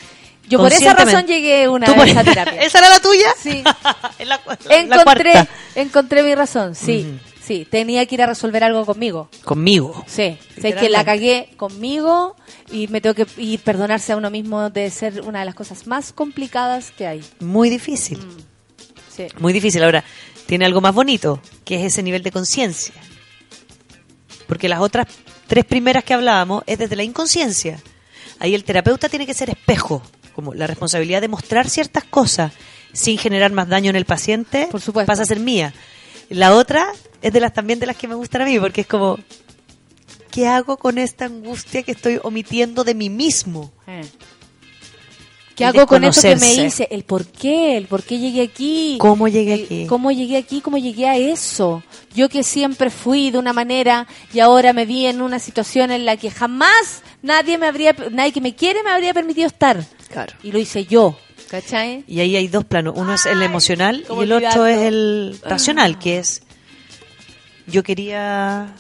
Yo 0.48 0.58
por 0.58 0.72
esa 0.72 0.94
razón 0.94 1.26
llegué 1.28 1.68
una 1.68 1.86
¿Tú 1.86 1.94
vez 1.94 2.12
por- 2.12 2.18
a 2.18 2.24
terapia. 2.24 2.60
¿Esa 2.62 2.78
era 2.80 2.88
la 2.88 2.98
tuya? 2.98 3.28
Sí. 3.40 3.62
la, 4.26 4.40
encontré, 4.68 5.32
cuarta. 5.32 5.48
encontré 5.76 6.22
mi 6.24 6.34
razón, 6.34 6.74
sí. 6.74 7.20
Sí, 7.40 7.68
tenía 7.70 8.04
que 8.06 8.16
ir 8.16 8.22
a 8.22 8.26
resolver 8.26 8.64
algo 8.64 8.84
conmigo. 8.84 9.28
Conmigo. 9.44 10.02
Sí, 10.08 10.14
sé 10.16 10.38
que 10.40 10.56
Literalmente. 10.56 10.90
la 10.90 11.04
cagué 11.04 11.50
conmigo 11.56 12.34
y 12.72 12.88
me 12.88 13.00
tengo 13.00 13.14
que 13.14 13.26
y 13.36 13.58
perdonarse 13.58 14.12
a 14.12 14.16
uno 14.16 14.28
mismo 14.30 14.70
de 14.70 14.90
ser 14.90 15.20
una 15.20 15.38
de 15.38 15.44
las 15.44 15.54
cosas 15.54 15.86
más 15.86 16.12
complicadas 16.12 16.90
que 16.90 17.06
hay. 17.06 17.22
Muy 17.38 17.70
difícil. 17.70 18.18
Sí. 19.14 19.28
Muy 19.38 19.52
difícil. 19.52 19.84
Ahora, 19.84 20.02
tiene 20.46 20.64
algo 20.64 20.80
más 20.80 20.94
bonito, 20.96 21.40
que 21.64 21.76
es 21.76 21.84
ese 21.92 22.02
nivel 22.02 22.24
de 22.24 22.32
conciencia. 22.32 22.94
Porque 24.48 24.68
las 24.68 24.80
otras 24.80 25.06
tres 25.46 25.64
primeras 25.64 26.02
que 26.02 26.12
hablábamos 26.12 26.64
es 26.66 26.78
desde 26.78 26.96
la 26.96 27.04
inconsciencia. 27.04 27.78
Ahí 28.38 28.54
el 28.54 28.64
terapeuta 28.64 29.08
tiene 29.08 29.26
que 29.26 29.34
ser 29.34 29.50
espejo, 29.50 30.02
como 30.34 30.54
la 30.54 30.66
responsabilidad 30.66 31.20
de 31.20 31.28
mostrar 31.28 31.68
ciertas 31.68 32.04
cosas 32.04 32.52
sin 32.92 33.18
generar 33.18 33.52
más 33.52 33.68
daño 33.68 33.90
en 33.90 33.96
el 33.96 34.04
paciente, 34.04 34.68
Por 34.70 34.80
supuesto. 34.80 35.06
pasa 35.06 35.22
a 35.22 35.26
ser 35.26 35.40
mía. 35.40 35.72
La 36.30 36.54
otra 36.54 36.86
es 37.22 37.32
de 37.32 37.40
las 37.40 37.52
también 37.52 37.78
de 37.80 37.86
las 37.86 37.96
que 37.96 38.08
me 38.08 38.14
gustan 38.14 38.42
a 38.42 38.44
mí, 38.44 38.58
porque 38.58 38.82
es 38.82 38.86
como, 38.86 39.18
¿qué 40.30 40.46
hago 40.46 40.76
con 40.76 40.98
esta 40.98 41.26
angustia 41.26 41.82
que 41.82 41.92
estoy 41.92 42.18
omitiendo 42.22 42.84
de 42.84 42.94
mí 42.94 43.10
mismo? 43.10 43.72
Eh. 43.86 44.04
¿Qué 45.54 45.64
hago 45.64 45.86
con 45.86 46.02
eso 46.02 46.20
que 46.20 46.36
me 46.36 46.54
hice? 46.54 46.88
El 46.90 47.04
por 47.04 47.26
qué, 47.26 47.76
el 47.76 47.86
por 47.86 48.02
qué 48.02 48.18
llegué 48.18 48.42
aquí. 48.42 48.96
¿Cómo 48.98 49.28
llegué 49.28 49.54
El 49.54 49.64
aquí? 49.64 49.86
¿Cómo 49.86 50.10
llegué 50.10 50.36
aquí? 50.36 50.60
¿Cómo 50.60 50.78
llegué 50.78 51.06
a 51.06 51.16
eso? 51.16 51.82
Yo 52.14 52.28
que 52.28 52.42
siempre 52.42 52.90
fui 52.90 53.30
de 53.30 53.38
una 53.38 53.52
manera 53.52 54.08
y 54.32 54.40
ahora 54.40 54.72
me 54.72 54.84
vi 54.84 55.06
en 55.06 55.22
una 55.22 55.38
situación 55.38 55.92
en 55.92 56.04
la 56.04 56.16
que 56.16 56.30
jamás 56.30 57.02
nadie 57.22 57.56
me 57.58 57.68
habría, 57.68 57.94
nadie 58.10 58.32
que 58.32 58.40
me 58.40 58.54
quiere 58.54 58.82
me 58.82 58.90
habría 58.90 59.14
permitido 59.14 59.46
estar. 59.46 59.84
Claro. 60.10 60.34
Y 60.42 60.50
lo 60.50 60.58
hice 60.58 60.86
yo, 60.86 61.16
¿cachai? 61.48 62.04
Y 62.08 62.18
ahí 62.18 62.34
hay 62.34 62.48
dos 62.48 62.64
planos. 62.64 62.94
Uno 62.96 63.14
es 63.14 63.24
el 63.26 63.40
emocional 63.42 64.04
y 64.10 64.22
el 64.22 64.32
otro 64.32 64.66
es 64.66 64.78
el 64.78 65.38
racional, 65.44 65.98
que 65.98 66.18
es 66.18 66.42
yo 67.66 67.84
quería 67.84 68.74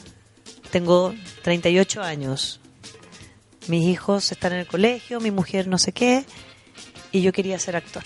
tengo 0.70 1.14
38 1.42 2.02
años. 2.02 2.60
Mis 3.68 3.84
hijos 3.86 4.32
están 4.32 4.52
en 4.52 4.58
el 4.58 4.66
colegio, 4.66 5.20
mi 5.20 5.30
mujer 5.30 5.68
no 5.68 5.78
sé 5.78 5.92
qué 5.92 6.24
y 7.14 7.22
yo 7.22 7.32
quería 7.32 7.58
ser 7.60 7.76
actor. 7.76 8.02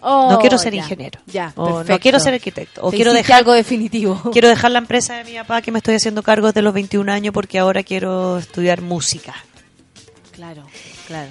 Oh, 0.00 0.30
no 0.30 0.38
quiero 0.38 0.56
ser 0.56 0.72
ya, 0.72 0.80
ingeniero. 0.80 1.20
Ya, 1.26 1.52
o 1.54 1.84
no 1.84 1.98
quiero 1.98 2.18
ser 2.18 2.32
arquitecto 2.32 2.80
o 2.82 2.90
Te 2.90 2.96
quiero 2.96 3.12
dejar 3.12 3.38
algo 3.38 3.52
definitivo. 3.52 4.18
quiero 4.32 4.48
dejar 4.48 4.70
la 4.70 4.78
empresa 4.78 5.16
de 5.16 5.24
mi 5.24 5.36
papá 5.36 5.60
que 5.60 5.70
me 5.70 5.78
estoy 5.78 5.96
haciendo 5.96 6.22
cargo 6.22 6.46
desde 6.46 6.62
los 6.62 6.72
21 6.72 7.12
años 7.12 7.34
porque 7.34 7.58
ahora 7.58 7.82
quiero 7.82 8.38
estudiar 8.38 8.80
música. 8.80 9.34
Claro, 10.32 10.64
claro. 11.06 11.30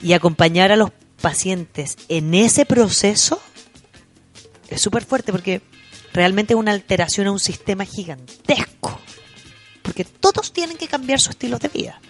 y 0.00 0.12
acompañar 0.12 0.72
a 0.72 0.76
los 0.76 0.92
pacientes 1.20 1.96
en 2.08 2.32
ese 2.32 2.64
proceso 2.64 3.40
es 4.68 4.80
súper 4.80 5.04
fuerte 5.04 5.32
porque 5.32 5.60
realmente 6.12 6.54
es 6.54 6.58
una 6.58 6.72
alteración 6.72 7.26
a 7.26 7.32
un 7.32 7.40
sistema 7.40 7.84
gigantesco. 7.84 8.98
Porque 9.82 10.04
todos 10.04 10.52
tienen 10.52 10.78
que 10.78 10.88
cambiar 10.88 11.20
su 11.20 11.30
estilo 11.30 11.58
de 11.58 11.68
vida. 11.68 12.00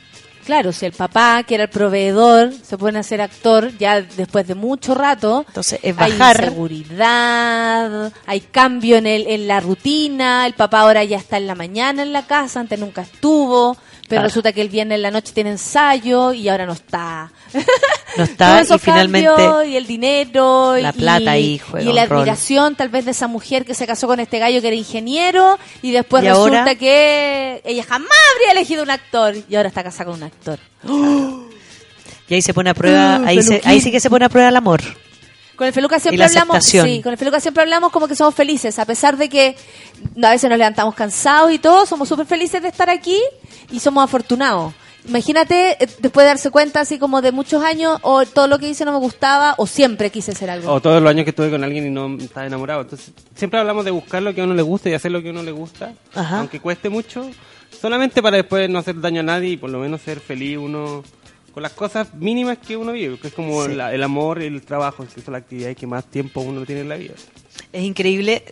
Claro, 0.46 0.72
si 0.72 0.86
el 0.86 0.92
papá, 0.92 1.42
que 1.42 1.56
era 1.56 1.64
el 1.64 1.70
proveedor, 1.70 2.52
se 2.52 2.78
pone 2.78 3.00
a 3.00 3.02
ser 3.02 3.20
actor 3.20 3.76
ya 3.78 4.00
después 4.00 4.46
de 4.46 4.54
mucho 4.54 4.94
rato, 4.94 5.44
Entonces 5.48 5.80
es 5.82 5.98
hay 5.98 6.12
bajar. 6.12 6.44
inseguridad, 6.44 8.12
hay 8.26 8.40
cambio 8.42 8.96
en, 8.96 9.08
el, 9.08 9.26
en 9.26 9.48
la 9.48 9.58
rutina, 9.58 10.46
el 10.46 10.54
papá 10.54 10.82
ahora 10.82 11.02
ya 11.02 11.16
está 11.16 11.36
en 11.36 11.48
la 11.48 11.56
mañana 11.56 12.04
en 12.04 12.12
la 12.12 12.28
casa, 12.28 12.60
antes 12.60 12.78
nunca 12.78 13.02
estuvo, 13.02 13.76
pero 14.08 14.20
Claro. 14.20 14.28
resulta 14.28 14.52
que 14.52 14.60
el 14.60 14.68
viernes 14.68 14.96
en 14.96 15.02
la 15.02 15.10
noche 15.10 15.32
tiene 15.32 15.50
ensayo 15.50 16.32
y 16.32 16.48
ahora 16.48 16.64
no 16.66 16.72
está. 16.74 17.32
No 18.16 18.22
está 18.24 18.62
y 18.62 18.78
finalmente 18.78 19.68
y 19.68 19.76
el 19.76 19.86
dinero 19.86 20.76
la 20.76 20.90
y- 20.90 20.92
plata 20.92 21.30
ahí 21.32 21.58
juega 21.58 21.90
y 21.90 21.92
la 21.92 22.06
rol. 22.06 22.18
admiración 22.18 22.76
tal 22.76 22.88
vez 22.88 23.04
de 23.04 23.10
esa 23.10 23.26
mujer 23.26 23.64
que 23.64 23.74
se 23.74 23.86
casó 23.86 24.06
con 24.06 24.20
este 24.20 24.38
gallo 24.38 24.60
que 24.60 24.68
era 24.68 24.76
ingeniero 24.76 25.58
y 25.82 25.90
después 25.90 26.22
Y 26.24 26.28
resulta 26.28 26.60
ahora- 26.60 26.74
que 26.76 27.62
ella 27.64 27.82
jamás 27.84 28.08
habría 28.34 28.52
elegido 28.52 28.82
un 28.82 28.90
actor 28.90 29.34
y 29.48 29.54
ahora 29.56 29.68
está 29.68 29.82
casada 29.82 30.06
con 30.06 30.14
un 30.14 30.22
actor. 30.22 30.58
y 32.28 32.34
ahí 32.34 32.42
se 32.42 32.54
pone 32.54 32.70
a 32.70 32.74
prueba, 32.74 33.16
Ah, 33.16 33.22
ahí, 33.26 33.42
se- 33.42 33.60
ahí 33.64 33.80
sí 33.80 33.90
que 33.90 34.00
se 34.00 34.10
pone 34.10 34.24
a 34.24 34.28
prueba 34.28 34.48
el 34.48 34.56
amor. 34.56 34.82
Con 35.56 35.66
el 35.66 35.72
Feluca 35.72 35.98
siempre 35.98 36.18
la 36.18 36.26
hablamos, 36.26 36.64
sí, 36.64 37.00
con 37.02 37.12
el 37.12 37.18
Feluca 37.18 37.40
siempre 37.40 37.62
hablamos 37.62 37.90
como 37.90 38.06
que 38.06 38.14
somos 38.14 38.34
felices, 38.34 38.78
a 38.78 38.84
pesar 38.84 39.16
de 39.16 39.28
que 39.28 39.56
a 40.22 40.30
veces 40.30 40.50
nos 40.50 40.58
levantamos 40.58 40.94
cansados 40.94 41.50
y 41.50 41.58
todo, 41.58 41.86
somos 41.86 42.08
súper 42.08 42.26
felices 42.26 42.62
de 42.62 42.68
estar 42.68 42.90
aquí 42.90 43.18
y 43.70 43.80
somos 43.80 44.04
afortunados. 44.04 44.74
Imagínate 45.08 45.82
eh, 45.82 45.88
después 46.00 46.24
de 46.24 46.28
darse 46.28 46.50
cuenta 46.50 46.80
así 46.80 46.98
como 46.98 47.22
de 47.22 47.32
muchos 47.32 47.62
años 47.62 47.98
o 48.02 48.26
todo 48.26 48.48
lo 48.48 48.58
que 48.58 48.68
hice 48.68 48.84
no 48.84 48.92
me 48.92 48.98
gustaba 48.98 49.54
o 49.56 49.66
siempre 49.66 50.10
quise 50.10 50.32
hacer 50.32 50.50
algo. 50.50 50.72
O 50.72 50.80
todos 50.80 51.00
los 51.00 51.08
años 51.08 51.24
que 51.24 51.30
estuve 51.30 51.50
con 51.50 51.62
alguien 51.62 51.86
y 51.86 51.90
no 51.90 52.16
estaba 52.18 52.46
enamorado. 52.46 52.82
Entonces, 52.82 53.12
siempre 53.34 53.60
hablamos 53.60 53.84
de 53.84 53.92
buscar 53.92 54.22
lo 54.22 54.34
que 54.34 54.40
a 54.40 54.44
uno 54.44 54.54
le 54.54 54.62
gusta 54.62 54.90
y 54.90 54.94
hacer 54.94 55.12
lo 55.12 55.22
que 55.22 55.28
a 55.28 55.32
uno 55.32 55.42
le 55.42 55.52
gusta, 55.52 55.92
Ajá. 56.14 56.40
aunque 56.40 56.60
cueste 56.60 56.88
mucho, 56.88 57.30
solamente 57.80 58.20
para 58.20 58.36
después 58.36 58.68
no 58.68 58.78
hacer 58.80 59.00
daño 59.00 59.20
a 59.20 59.24
nadie 59.24 59.50
y 59.50 59.56
por 59.56 59.70
lo 59.70 59.78
menos 59.78 60.02
ser 60.02 60.18
feliz 60.20 60.58
uno 60.58 61.04
con 61.56 61.62
las 61.62 61.72
cosas 61.72 62.12
mínimas 62.12 62.58
que 62.58 62.76
uno 62.76 62.92
vive, 62.92 63.18
que 63.18 63.28
es 63.28 63.32
como 63.32 63.64
Sí. 63.64 63.72
la- 63.72 63.90
el 63.94 64.02
amor 64.02 64.42
y 64.42 64.44
el 64.44 64.60
trabajo, 64.60 65.06
que 65.06 65.22
son 65.22 65.32
las 65.32 65.40
actividades 65.40 65.74
que 65.74 65.86
más 65.86 66.04
tiempo 66.04 66.42
uno 66.42 66.66
tiene 66.66 66.82
en 66.82 66.90
la 66.90 66.96
vida. 66.96 67.14
Es 67.72 67.82
increíble 67.82 68.44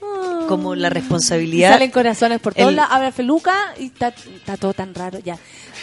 como 0.49 0.75
la 0.75 0.89
Y 0.89 0.91
responsabilidad. 0.91 1.73
salen 1.73 1.91
corazones 1.91 2.41
por 2.41 2.55
todos 2.55 2.71
el- 2.71 2.77
lados, 2.77 2.93
habla 2.95 3.13
Feluca 3.13 3.75
y 3.79 3.89
está, 3.89 4.09
está 4.09 4.57
todo 4.57 4.73
tan 4.73 4.95
raro, 4.95 5.19
ya. 5.19 5.37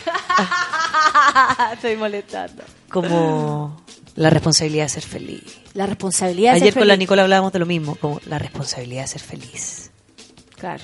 Estoy 1.73 1.95
molestando. 1.95 2.63
como 2.89 3.83
la 4.15 4.31
responsabilidad 4.31 4.85
de 4.85 4.89
ser 4.89 5.03
feliz. 5.03 5.43
La 5.75 5.85
responsabilidad 5.85 6.53
de 6.53 6.57
Ayer 6.57 6.73
ser 6.73 6.81
con 6.81 6.87
la. 6.87 6.95
Nicola 6.97 7.21
hablábamos 7.21 7.53
de 7.53 7.59
lo 7.59 7.67
mismo, 7.67 7.93
como 7.97 8.19
la 8.25 8.39
responsabilidad 8.39 9.03
de 9.03 9.07
ser 9.09 9.21
feliz. 9.21 9.90
Claro, 10.61 10.83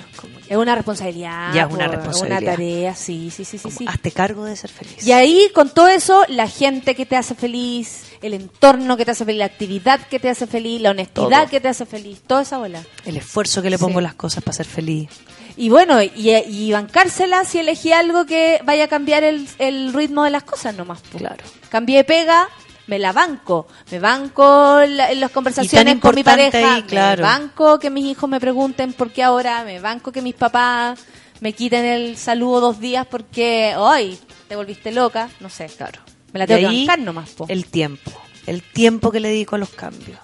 es 0.50 0.58
una 0.58 0.74
responsabilidad. 0.74 1.54
Ya 1.54 1.62
es 1.68 1.72
una 1.74 1.86
po, 1.86 1.92
responsabilidad. 1.92 2.42
Una 2.42 2.52
tarea, 2.52 2.96
sí, 2.96 3.30
sí, 3.32 3.46
sí, 3.46 3.60
sí. 3.60 3.70
sí. 3.70 3.86
Hazte 3.88 4.12
cargo 4.12 4.44
de 4.46 4.56
ser 4.56 4.72
feliz. 4.72 5.06
Y 5.06 5.12
ahí, 5.12 5.52
con 5.54 5.70
todo 5.70 5.88
eso, 5.88 6.24
la 6.30 6.48
gente 6.50 6.96
que 6.96 7.06
te 7.06 7.16
hace 7.16 7.36
feliz, 7.36 8.06
el 8.24 8.34
entorno 8.34 8.98
que 8.98 9.06
te 9.06 9.12
hace 9.12 9.24
feliz, 9.24 9.38
la 9.38 9.46
actividad 9.46 10.00
que 10.08 10.18
te 10.20 10.30
hace 10.30 10.48
feliz, 10.48 10.82
la 10.82 10.90
honestidad 10.90 11.42
Todo. 11.44 11.50
que 11.52 11.62
te 11.62 11.68
hace 11.68 11.86
feliz, 11.86 12.22
toda 12.26 12.42
esa 12.42 12.58
bola. 12.58 12.82
El 13.06 13.18
esfuerzo 13.18 13.62
que 13.62 13.70
le 13.70 13.78
pongo 13.78 14.00
Sí. 14.00 14.04
las 14.04 14.16
cosas 14.16 14.44
para 14.44 14.56
ser 14.58 14.66
feliz. 14.66 15.10
Y 15.56 15.70
bueno, 15.70 16.02
y, 16.02 16.10
y 16.16 16.72
bancársela 16.72 17.46
si 17.46 17.60
elegí 17.60 17.92
algo 17.92 18.26
que 18.26 18.60
vaya 18.64 18.86
a 18.86 18.88
cambiar 18.88 19.24
el, 19.24 19.48
el 19.60 19.94
ritmo 19.94 20.24
de 20.24 20.32
las 20.32 20.44
cosas 20.44 20.76
nomás. 20.76 21.02
po. 21.02 21.20
Claro. 21.20 21.44
Cambié 21.70 21.98
de 21.98 22.04
pega, 22.04 22.50
me 22.88 23.00
la 23.00 23.12
banco. 23.14 23.68
Me 23.92 24.00
banco 24.00 24.82
la- 24.88 25.12
en 25.12 25.20
las 25.20 25.32
conversaciones 25.32 26.00
con 26.00 26.16
mi 26.16 26.24
pareja. 26.24 26.84
claro. 26.88 27.22
Me 27.24 27.30
banco 27.30 27.80
que 27.80 27.90
mis 27.90 28.06
hijos 28.06 28.30
me 28.30 28.40
pregunten 28.40 28.94
por 28.94 29.12
qué 29.12 29.24
ahora. 29.24 29.64
Me 29.64 29.80
banco 29.80 30.12
que 30.12 30.22
mis 30.22 30.36
papás 30.36 31.00
me 31.42 31.54
quiten 31.54 31.86
el 31.86 32.18
saludo 32.18 32.60
dos 32.62 32.80
días 32.80 33.06
porque 33.06 33.74
hoy 33.78 34.18
te 34.48 34.56
volviste 34.56 34.92
loca. 34.92 35.30
No 35.40 35.50
sé, 35.50 35.68
claro. 35.68 36.00
Me 36.34 36.40
la 36.40 36.46
Y 36.46 36.48
tengo 36.48 36.60
que 36.62 36.66
ahí, 36.68 36.86
bancar 36.88 37.06
nomás. 37.06 37.30
po. 37.32 37.46
El 37.50 37.66
tiempo. 37.66 38.12
El 38.46 38.62
tiempo 38.64 39.12
que 39.12 39.20
le 39.20 39.28
dedico 39.30 39.56
a 39.56 39.60
los 39.60 39.70
cambios. 39.70 40.18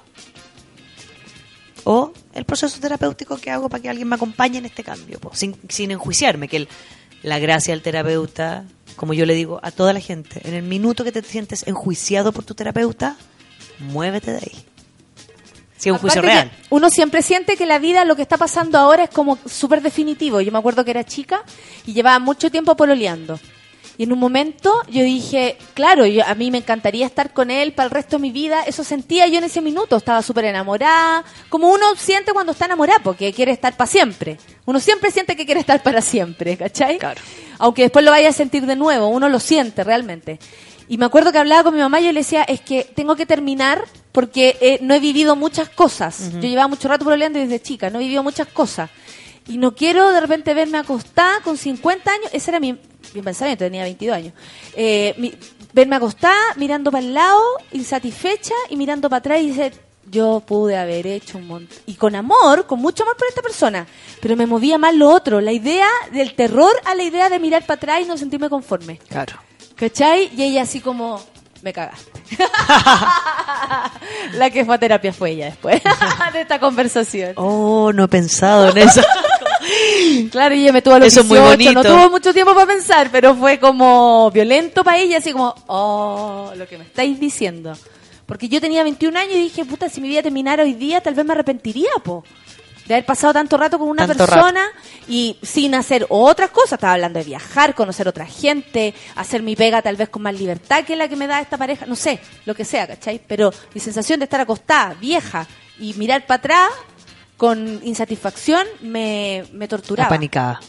O 1.85 2.13
el 2.33 2.45
proceso 2.45 2.79
terapéutico 2.79 3.35
que 3.37 3.51
hago 3.51 3.67
para 3.67 3.81
que 3.81 3.89
alguien 3.89 4.07
me 4.07 4.15
acompañe 4.15 4.57
en 4.57 4.65
este 4.65 4.83
cambio, 4.85 5.19
po, 5.19 5.31
sin, 5.35 5.57
sin 5.67 5.91
enjuiciarme, 5.91 6.47
que 6.47 6.55
el 6.57 6.69
la 7.23 7.39
gracia 7.39 7.73
del 7.73 7.81
terapeuta, 7.81 8.65
como 8.95 9.13
yo 9.13 9.25
le 9.25 9.33
digo 9.33 9.59
a 9.63 9.71
toda 9.71 9.93
la 9.93 9.99
gente, 9.99 10.41
en 10.47 10.53
el 10.53 10.63
minuto 10.63 11.03
que 11.03 11.11
te 11.11 11.23
sientes 11.23 11.65
enjuiciado 11.67 12.31
por 12.31 12.43
tu 12.43 12.53
terapeuta, 12.53 13.15
muévete 13.79 14.31
de 14.31 14.37
ahí. 14.37 14.65
Si 15.77 15.89
es 15.89 15.93
un 15.93 15.99
juicio 15.99 16.21
real. 16.21 16.49
Uno 16.69 16.89
siempre 16.89 17.21
siente 17.21 17.57
que 17.57 17.65
la 17.65 17.77
vida, 17.77 18.05
lo 18.05 18.15
que 18.15 18.21
está 18.21 18.37
pasando 18.37 18.77
ahora 18.77 19.03
es 19.03 19.09
como 19.09 19.37
súper 19.45 19.81
definitivo. 19.81 20.39
Yo 20.39 20.49
me 20.49 20.57
acuerdo 20.57 20.85
que 20.85 20.91
era 20.91 21.03
chica 21.03 21.43
y 21.85 21.91
llevaba 21.91 22.19
mucho 22.19 22.49
tiempo 22.49 22.77
pololeando. 22.77 23.37
Y 23.97 24.03
en 24.03 24.11
un 24.11 24.19
momento 24.19 24.81
yo 24.89 25.03
dije, 25.03 25.57
claro, 25.73 26.05
yo, 26.05 26.25
a 26.25 26.33
mí 26.35 26.49
me 26.49 26.59
encantaría 26.59 27.05
estar 27.05 27.31
con 27.31 27.51
él 27.51 27.73
para 27.73 27.85
el 27.85 27.91
resto 27.91 28.17
de 28.17 28.21
mi 28.21 28.31
vida. 28.31 28.63
Eso 28.63 28.83
sentía 28.83 29.27
yo 29.27 29.37
en 29.37 29.43
ese 29.43 29.61
minuto. 29.61 29.97
Estaba 29.97 30.21
súper 30.21 30.45
enamorada. 30.45 31.23
Como 31.49 31.71
uno 31.71 31.95
siente 31.95 32.33
cuando 32.33 32.53
está 32.53 32.65
enamorado, 32.65 33.01
porque 33.03 33.31
quiere 33.33 33.51
estar 33.51 33.77
para 33.77 33.89
siempre. 33.89 34.37
Uno 34.65 34.79
siempre 34.79 35.11
siente 35.11 35.35
que 35.35 35.45
quiere 35.45 35.61
estar 35.61 35.83
para 35.83 36.01
siempre, 36.01 36.57
¿cachai? 36.57 36.97
Aunque 37.59 37.83
después 37.83 38.03
lo 38.03 38.11
vaya 38.11 38.29
a 38.29 38.33
sentir 38.33 38.65
de 38.65 38.75
nuevo, 38.75 39.07
uno 39.07 39.29
lo 39.29 39.39
siente 39.39 39.83
realmente. 39.83 40.39
Y 40.87 40.97
me 40.97 41.05
acuerdo 41.05 41.31
que 41.31 41.37
hablaba 41.37 41.63
con 41.63 41.73
mi 41.73 41.79
mamá 41.79 42.01
y 42.01 42.05
yo 42.05 42.11
le 42.11 42.21
decía, 42.21 42.43
es 42.43 42.61
que 42.61 42.83
tengo 42.83 43.15
que 43.15 43.25
terminar 43.25 43.85
porque 44.11 44.57
eh, 44.61 44.79
no 44.81 44.93
he 44.93 44.99
vivido 44.99 45.35
muchas 45.35 45.69
cosas. 45.69 46.31
Yo 46.33 46.41
llevaba 46.41 46.67
mucho 46.67 46.87
rato 46.87 47.05
pololeando 47.05 47.39
desde 47.39 47.61
chica, 47.61 47.89
no 47.89 47.99
he 47.99 48.03
vivido 48.03 48.23
muchas 48.23 48.47
cosas. 48.47 48.89
Y 49.47 49.57
no 49.57 49.75
quiero 49.75 50.11
de 50.11 50.21
repente 50.21 50.53
verme 50.53 50.77
acostada 50.77 51.41
con 51.41 51.57
50 51.57 52.11
años, 52.11 52.29
ese 52.31 52.51
era 52.51 52.59
mi, 52.59 52.77
mi 53.13 53.21
pensamiento, 53.21 53.65
tenía 53.65 53.83
22 53.83 54.15
años. 54.15 54.33
Eh, 54.75 55.13
mi- 55.17 55.33
verme 55.73 55.95
acostada, 55.97 56.35
mirando 56.55 56.91
para 56.91 57.03
el 57.03 57.13
lado, 57.13 57.41
insatisfecha 57.71 58.53
y 58.69 58.75
mirando 58.77 59.09
para 59.09 59.17
atrás 59.19 59.41
y 59.41 59.51
decir, 59.51 59.73
yo 60.09 60.41
pude 60.45 60.77
haber 60.77 61.07
hecho 61.07 61.37
un 61.39 61.47
montón. 61.47 61.77
Y 61.87 61.95
con 61.95 62.15
amor, 62.15 62.67
con 62.67 62.79
mucho 62.79 63.03
amor 63.03 63.17
por 63.17 63.27
esta 63.27 63.41
persona. 63.41 63.85
Pero 64.21 64.35
me 64.35 64.45
movía 64.45 64.77
más 64.77 64.93
lo 64.95 65.09
otro, 65.09 65.41
la 65.41 65.51
idea 65.51 65.87
del 66.11 66.35
terror 66.35 66.71
a 66.85 66.93
la 66.95 67.03
idea 67.03 67.29
de 67.29 67.39
mirar 67.39 67.65
para 67.65 67.75
atrás 67.77 68.01
y 68.01 68.05
no 68.05 68.17
sentirme 68.17 68.49
conforme. 68.49 68.97
Claro. 69.09 69.33
¿Cachai? 69.75 70.29
Y 70.37 70.43
ella 70.43 70.61
así 70.61 70.79
como, 70.81 71.21
me 71.63 71.73
cagaste. 71.73 72.11
la 74.33 74.49
que 74.49 74.63
fue 74.65 74.75
a 74.75 74.77
terapia 74.77 75.11
fue 75.13 75.31
ella 75.31 75.45
después 75.47 75.81
de 76.33 76.41
esta 76.41 76.59
conversación. 76.59 77.33
Oh, 77.35 77.91
no 77.93 78.03
he 78.05 78.07
pensado 78.07 78.69
en 78.69 78.77
eso. 78.77 79.01
Claro, 80.31 80.55
y 80.55 80.63
ella 80.63 80.73
me 80.73 80.81
tuvo 80.81 80.95
a 80.95 80.99
los 80.99 81.07
Eso 81.07 81.21
es 81.21 81.27
muy 81.27 81.37
18, 81.37 81.51
bonito. 81.51 81.73
no 81.73 81.83
tuvo 81.83 82.09
mucho 82.09 82.33
tiempo 82.33 82.53
para 82.53 82.67
pensar, 82.67 83.09
pero 83.11 83.35
fue 83.35 83.59
como 83.59 84.29
violento 84.31 84.83
para 84.83 84.97
ella, 84.97 85.17
así 85.17 85.31
como, 85.31 85.53
oh, 85.67 86.51
lo 86.55 86.67
que 86.67 86.77
me 86.77 86.83
estáis 86.83 87.19
diciendo. 87.19 87.77
Porque 88.25 88.47
yo 88.47 88.61
tenía 88.61 88.83
21 88.83 89.19
años 89.19 89.35
y 89.35 89.43
dije, 89.43 89.65
puta, 89.65 89.89
si 89.89 90.01
mi 90.01 90.07
vida 90.07 90.21
terminara 90.21 90.63
hoy 90.63 90.73
día, 90.73 91.01
tal 91.01 91.13
vez 91.13 91.25
me 91.25 91.33
arrepentiría, 91.33 91.91
po. 92.03 92.23
De 92.85 92.95
haber 92.95 93.05
pasado 93.05 93.31
tanto 93.33 93.57
rato 93.57 93.79
con 93.79 93.87
una 93.87 94.05
Tanto 94.05 94.25
persona 94.25 94.65
y 95.07 95.37
sin 95.41 95.73
hacer 95.73 96.05
otras 96.09 96.49
cosas. 96.49 96.73
Estaba 96.73 96.93
hablando 96.93 97.19
de 97.19 97.25
viajar, 97.25 97.75
conocer 97.75 98.09
otra 98.09 98.25
gente, 98.25 98.93
hacer 99.15 99.41
mi 99.41 99.55
pega 99.55 99.81
tal 99.81 99.95
vez 99.95 100.09
con 100.09 100.21
más 100.21 100.37
libertad 100.37 100.83
que 100.83 100.97
la 100.97 101.07
que 101.07 101.15
me 101.15 101.27
da 101.27 101.39
esta 101.39 101.57
pareja. 101.57 101.85
No 101.85 101.95
sé, 101.95 102.19
lo 102.45 102.53
que 102.53 102.65
sea, 102.65 102.85
¿cachai? 102.85 103.21
Pero 103.25 103.53
mi 103.73 103.79
sensación 103.79 104.19
de 104.19 104.25
estar 104.25 104.41
acostada, 104.41 104.95
vieja, 104.99 105.47
y 105.79 105.93
mirar 105.93 106.25
para 106.25 106.39
atrás 106.39 106.69
con 107.43 107.81
insatisfacción 107.83 108.65
me, 108.79 109.43
me 109.51 109.67
torturaba. 109.67 110.07
Apanicada. 110.07 110.61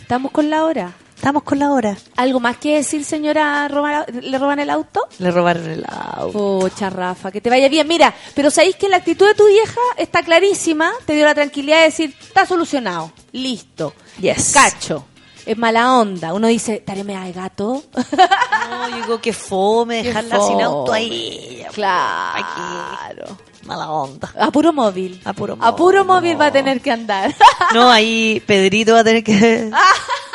¿Estamos 0.00 0.32
con 0.32 0.50
la 0.50 0.64
hora? 0.64 0.92
Estamos 1.14 1.44
con 1.44 1.60
la 1.60 1.70
hora. 1.70 1.96
¿Algo 2.16 2.40
más 2.40 2.56
que 2.56 2.74
decir, 2.78 3.04
señora? 3.04 3.68
roba- 3.68 4.04
¿Le 4.10 4.36
roban 4.38 4.58
el 4.58 4.68
auto? 4.70 5.06
Le 5.20 5.30
robaron 5.30 5.70
el 5.70 5.84
auto. 5.88 6.32
Pucha, 6.32 6.90
Rafa, 6.90 7.30
que 7.30 7.40
te 7.40 7.48
vaya 7.48 7.68
bien. 7.68 7.86
Mira, 7.86 8.12
pero 8.34 8.50
sabéis 8.50 8.74
que 8.74 8.88
la 8.88 8.96
actitud 8.96 9.24
de 9.28 9.34
tu 9.36 9.46
vieja 9.46 9.80
está 9.96 10.24
clarísima. 10.24 10.90
Te 11.06 11.14
dio 11.14 11.24
la 11.26 11.34
tranquilidad 11.36 11.76
de 11.78 11.84
decir, 11.84 12.16
está 12.20 12.44
solucionado. 12.44 13.12
Listo. 13.30 13.94
Yes. 14.20 14.50
Cacho. 14.52 15.04
Es 15.46 15.56
mala 15.56 15.96
onda. 15.96 16.34
Uno 16.34 16.48
dice, 16.48 16.78
tareme 16.84 17.14
al 17.16 17.32
gato. 17.32 17.84
No, 18.70 18.88
yo 18.88 18.96
digo 18.96 19.20
que 19.20 19.32
fome 19.32 20.02
dejarla 20.02 20.36
Qué 20.36 20.42
sin 20.42 20.52
fome. 20.54 20.62
auto 20.64 20.92
ahí. 20.92 21.64
Claro. 21.72 23.38
Mala 23.64 23.90
onda. 23.90 24.28
A 24.38 24.50
puro 24.50 24.72
móvil. 24.72 25.20
A 25.24 25.32
puro 25.32 25.56
A 25.60 25.74
puro 25.76 26.04
móvil 26.04 26.40
va 26.40 26.46
a 26.46 26.52
tener 26.52 26.80
que 26.80 26.90
andar. 26.90 27.34
No, 27.74 27.90
ahí 27.90 28.42
Pedrito 28.46 28.92
va 28.94 29.00
a 29.00 29.04
tener 29.04 29.22
que... 29.22 29.70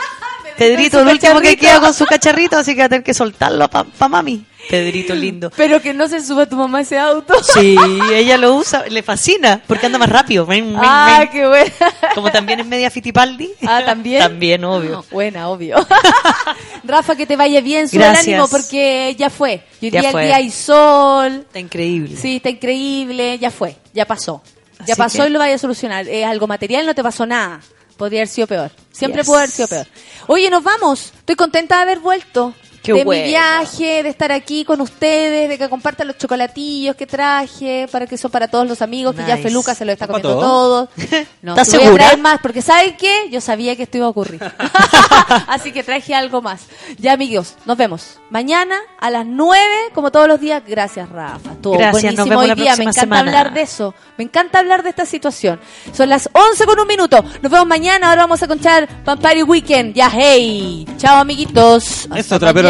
Ah, 0.58 0.60
Pedrito, 0.60 1.00
el 1.00 1.06
su 1.06 1.12
último 1.12 1.40
que 1.42 1.56
queda 1.56 1.80
con 1.80 1.94
su 1.94 2.06
cacharrito, 2.06 2.58
así 2.58 2.74
que 2.74 2.80
va 2.82 2.86
a 2.86 2.90
tener 2.90 3.04
que 3.04 3.14
soltarlo 3.14 3.70
para 3.70 3.88
pa 3.88 4.08
mami. 4.08 4.44
Pedrito 4.70 5.16
lindo. 5.16 5.50
Pero 5.56 5.82
que 5.82 5.94
no 5.94 6.08
se 6.10 6.20
suba 6.26 6.46
tu 6.46 6.56
mamá 6.58 6.80
a 6.80 6.82
ese 6.82 6.98
auto. 6.98 7.36
Sí, 7.54 7.76
ella 8.14 8.38
lo 8.38 8.56
usa, 8.56 8.86
le 8.90 9.02
fascina, 9.04 9.62
porque 9.66 9.86
anda 9.86 9.98
más 9.98 10.10
rápido. 10.10 10.46
Ven, 10.46 10.74
ven, 10.74 10.82
Ah, 10.84 11.18
ven. 11.20 11.30
qué 11.30 11.48
buena. 11.48 11.72
Como 12.16 12.32
también 12.32 12.60
es 12.60 12.66
media 12.66 12.90
Fitipaldi. 12.90 13.52
Ah, 13.66 13.84
también. 13.86 14.20
También, 14.22 14.64
obvio. 14.66 15.06
Buena, 15.12 15.48
obvio. 15.48 15.78
Rafa, 16.84 17.16
que 17.16 17.26
te 17.26 17.36
vaya 17.36 17.62
bien, 17.62 17.88
sube 17.88 18.00
Gracias. 18.00 18.28
el 18.28 18.34
ánimo 18.34 18.48
porque 18.50 19.16
ya 19.18 19.30
fue. 19.30 19.64
Y 19.80 19.86
hoy 19.86 19.92
Ya 19.92 20.02
día 20.02 20.12
fue. 20.12 20.22
el 20.24 20.28
día 20.28 20.36
hay 20.38 20.50
sol. 20.52 21.34
Está 21.48 21.60
increíble. 21.60 22.18
Sí, 22.18 22.38
está 22.38 22.50
increíble, 22.50 23.38
ya 23.40 23.52
fue, 23.52 23.76
ya 23.94 24.06
pasó. 24.06 24.42
Ya 24.86 24.94
Así 24.94 25.02
pasó 25.02 25.24
que- 25.24 25.30
y 25.30 25.32
lo 25.32 25.40
vaya 25.40 25.56
a 25.56 25.60
solucionar. 25.60 26.08
Es 26.08 26.26
algo 26.26 26.46
material, 26.48 26.86
no 26.86 26.94
te 26.96 27.04
pasó 27.04 27.26
nada. 27.26 27.62
Podría 27.98 28.22
haber 28.22 28.28
sido 28.30 28.48
peor. 28.48 28.72
Siempre 28.92 29.22
Yes. 29.22 29.28
pudo 29.28 29.38
haber 29.38 29.50
sido 29.52 29.68
peor. 29.68 29.88
Oye, 30.28 30.50
nos 30.50 30.64
vamos. 30.64 31.12
Estoy 31.18 31.36
contenta 31.36 31.78
de 31.78 31.82
haber 31.82 32.00
vuelto. 32.00 32.54
Qué 32.94 33.04
de 33.04 33.06
mi 33.06 33.24
viaje, 33.24 34.04
de 34.04 34.10
estar 34.10 34.32
aquí 34.32 34.64
con 34.66 34.82
ustedes, 34.82 35.50
de 35.50 35.58
que 35.58 35.70
compartan 35.70 36.08
los 36.08 36.18
chocolatillos 36.18 36.96
que 36.96 37.06
traje, 37.08 37.88
para 37.92 38.08
que 38.08 38.18
son 38.18 38.32
para 38.32 38.48
todos 38.48 38.68
los 38.68 38.82
amigos, 38.82 39.16
que 39.16 39.26
ya. 39.26 39.38
Feluca 39.38 39.76
se 39.76 39.86
lo 39.86 39.92
está 39.92 40.08
¿Para 40.08 40.22
comiendo 40.22 40.42
todos? 40.44 40.90
todos. 40.96 41.08
No, 41.42 41.52
¿Estás 41.54 41.68
sí 41.70 41.78
voy 41.78 41.84
a 41.84 41.86
segura? 41.88 42.06
traer 42.06 42.20
más, 42.22 42.40
porque 42.42 42.62
¿saben 42.62 42.96
qué? 42.98 43.30
Yo 43.32 43.40
sabía 43.42 43.76
que 43.76 43.84
esto 43.84 43.98
iba 43.98 44.08
a 44.08 44.10
ocurrir. 44.10 44.42
Así 45.48 45.72
que 45.72 45.84
traje 45.84 46.14
algo 46.16 46.42
más. 46.42 46.64
Ya, 46.98 47.14
amigos, 47.14 47.56
nos 47.66 47.78
vemos. 47.78 48.20
Mañana 48.30 48.76
a 49.00 49.10
las 49.10 49.26
9, 49.26 49.64
como 49.94 50.12
todos 50.12 50.28
los 50.28 50.40
días. 50.40 50.62
Gracias, 50.68 51.08
Rafa. 51.10 51.52
Estuvo 51.54 51.78
Gracias, 51.78 51.94
nos 52.16 52.28
buenísimo 52.28 52.30
vemos 52.30 52.44
hoy 52.44 52.48
la 52.50 52.56
día. 52.56 52.76
Me 52.76 52.84
encanta 52.84 53.02
semana. 53.02 53.20
hablar 53.22 53.54
de 53.54 53.62
eso. 53.62 53.94
Me 54.18 54.24
encanta 54.24 54.60
hablar 54.60 54.84
de 54.84 54.90
esta 54.90 55.06
situación. 55.06 55.60
Son 55.94 56.10
las 56.10 56.30
11 56.34 56.66
con 56.66 56.80
un 56.80 56.88
minuto. 56.88 57.24
Nos 57.42 57.52
vemos 57.52 57.68
mañana. 57.68 58.10
Ahora 58.10 58.24
vamos 58.24 58.42
a 58.44 58.48
conchar 58.48 58.88
Vampire 59.06 59.44
Weekend. 59.44 59.94
Ya, 59.94 60.10
hey. 60.14 60.86
Chao, 60.98 61.18
amiguitos. 61.18 62.08
Hasta 62.12 62.40
trapero, 62.40 62.70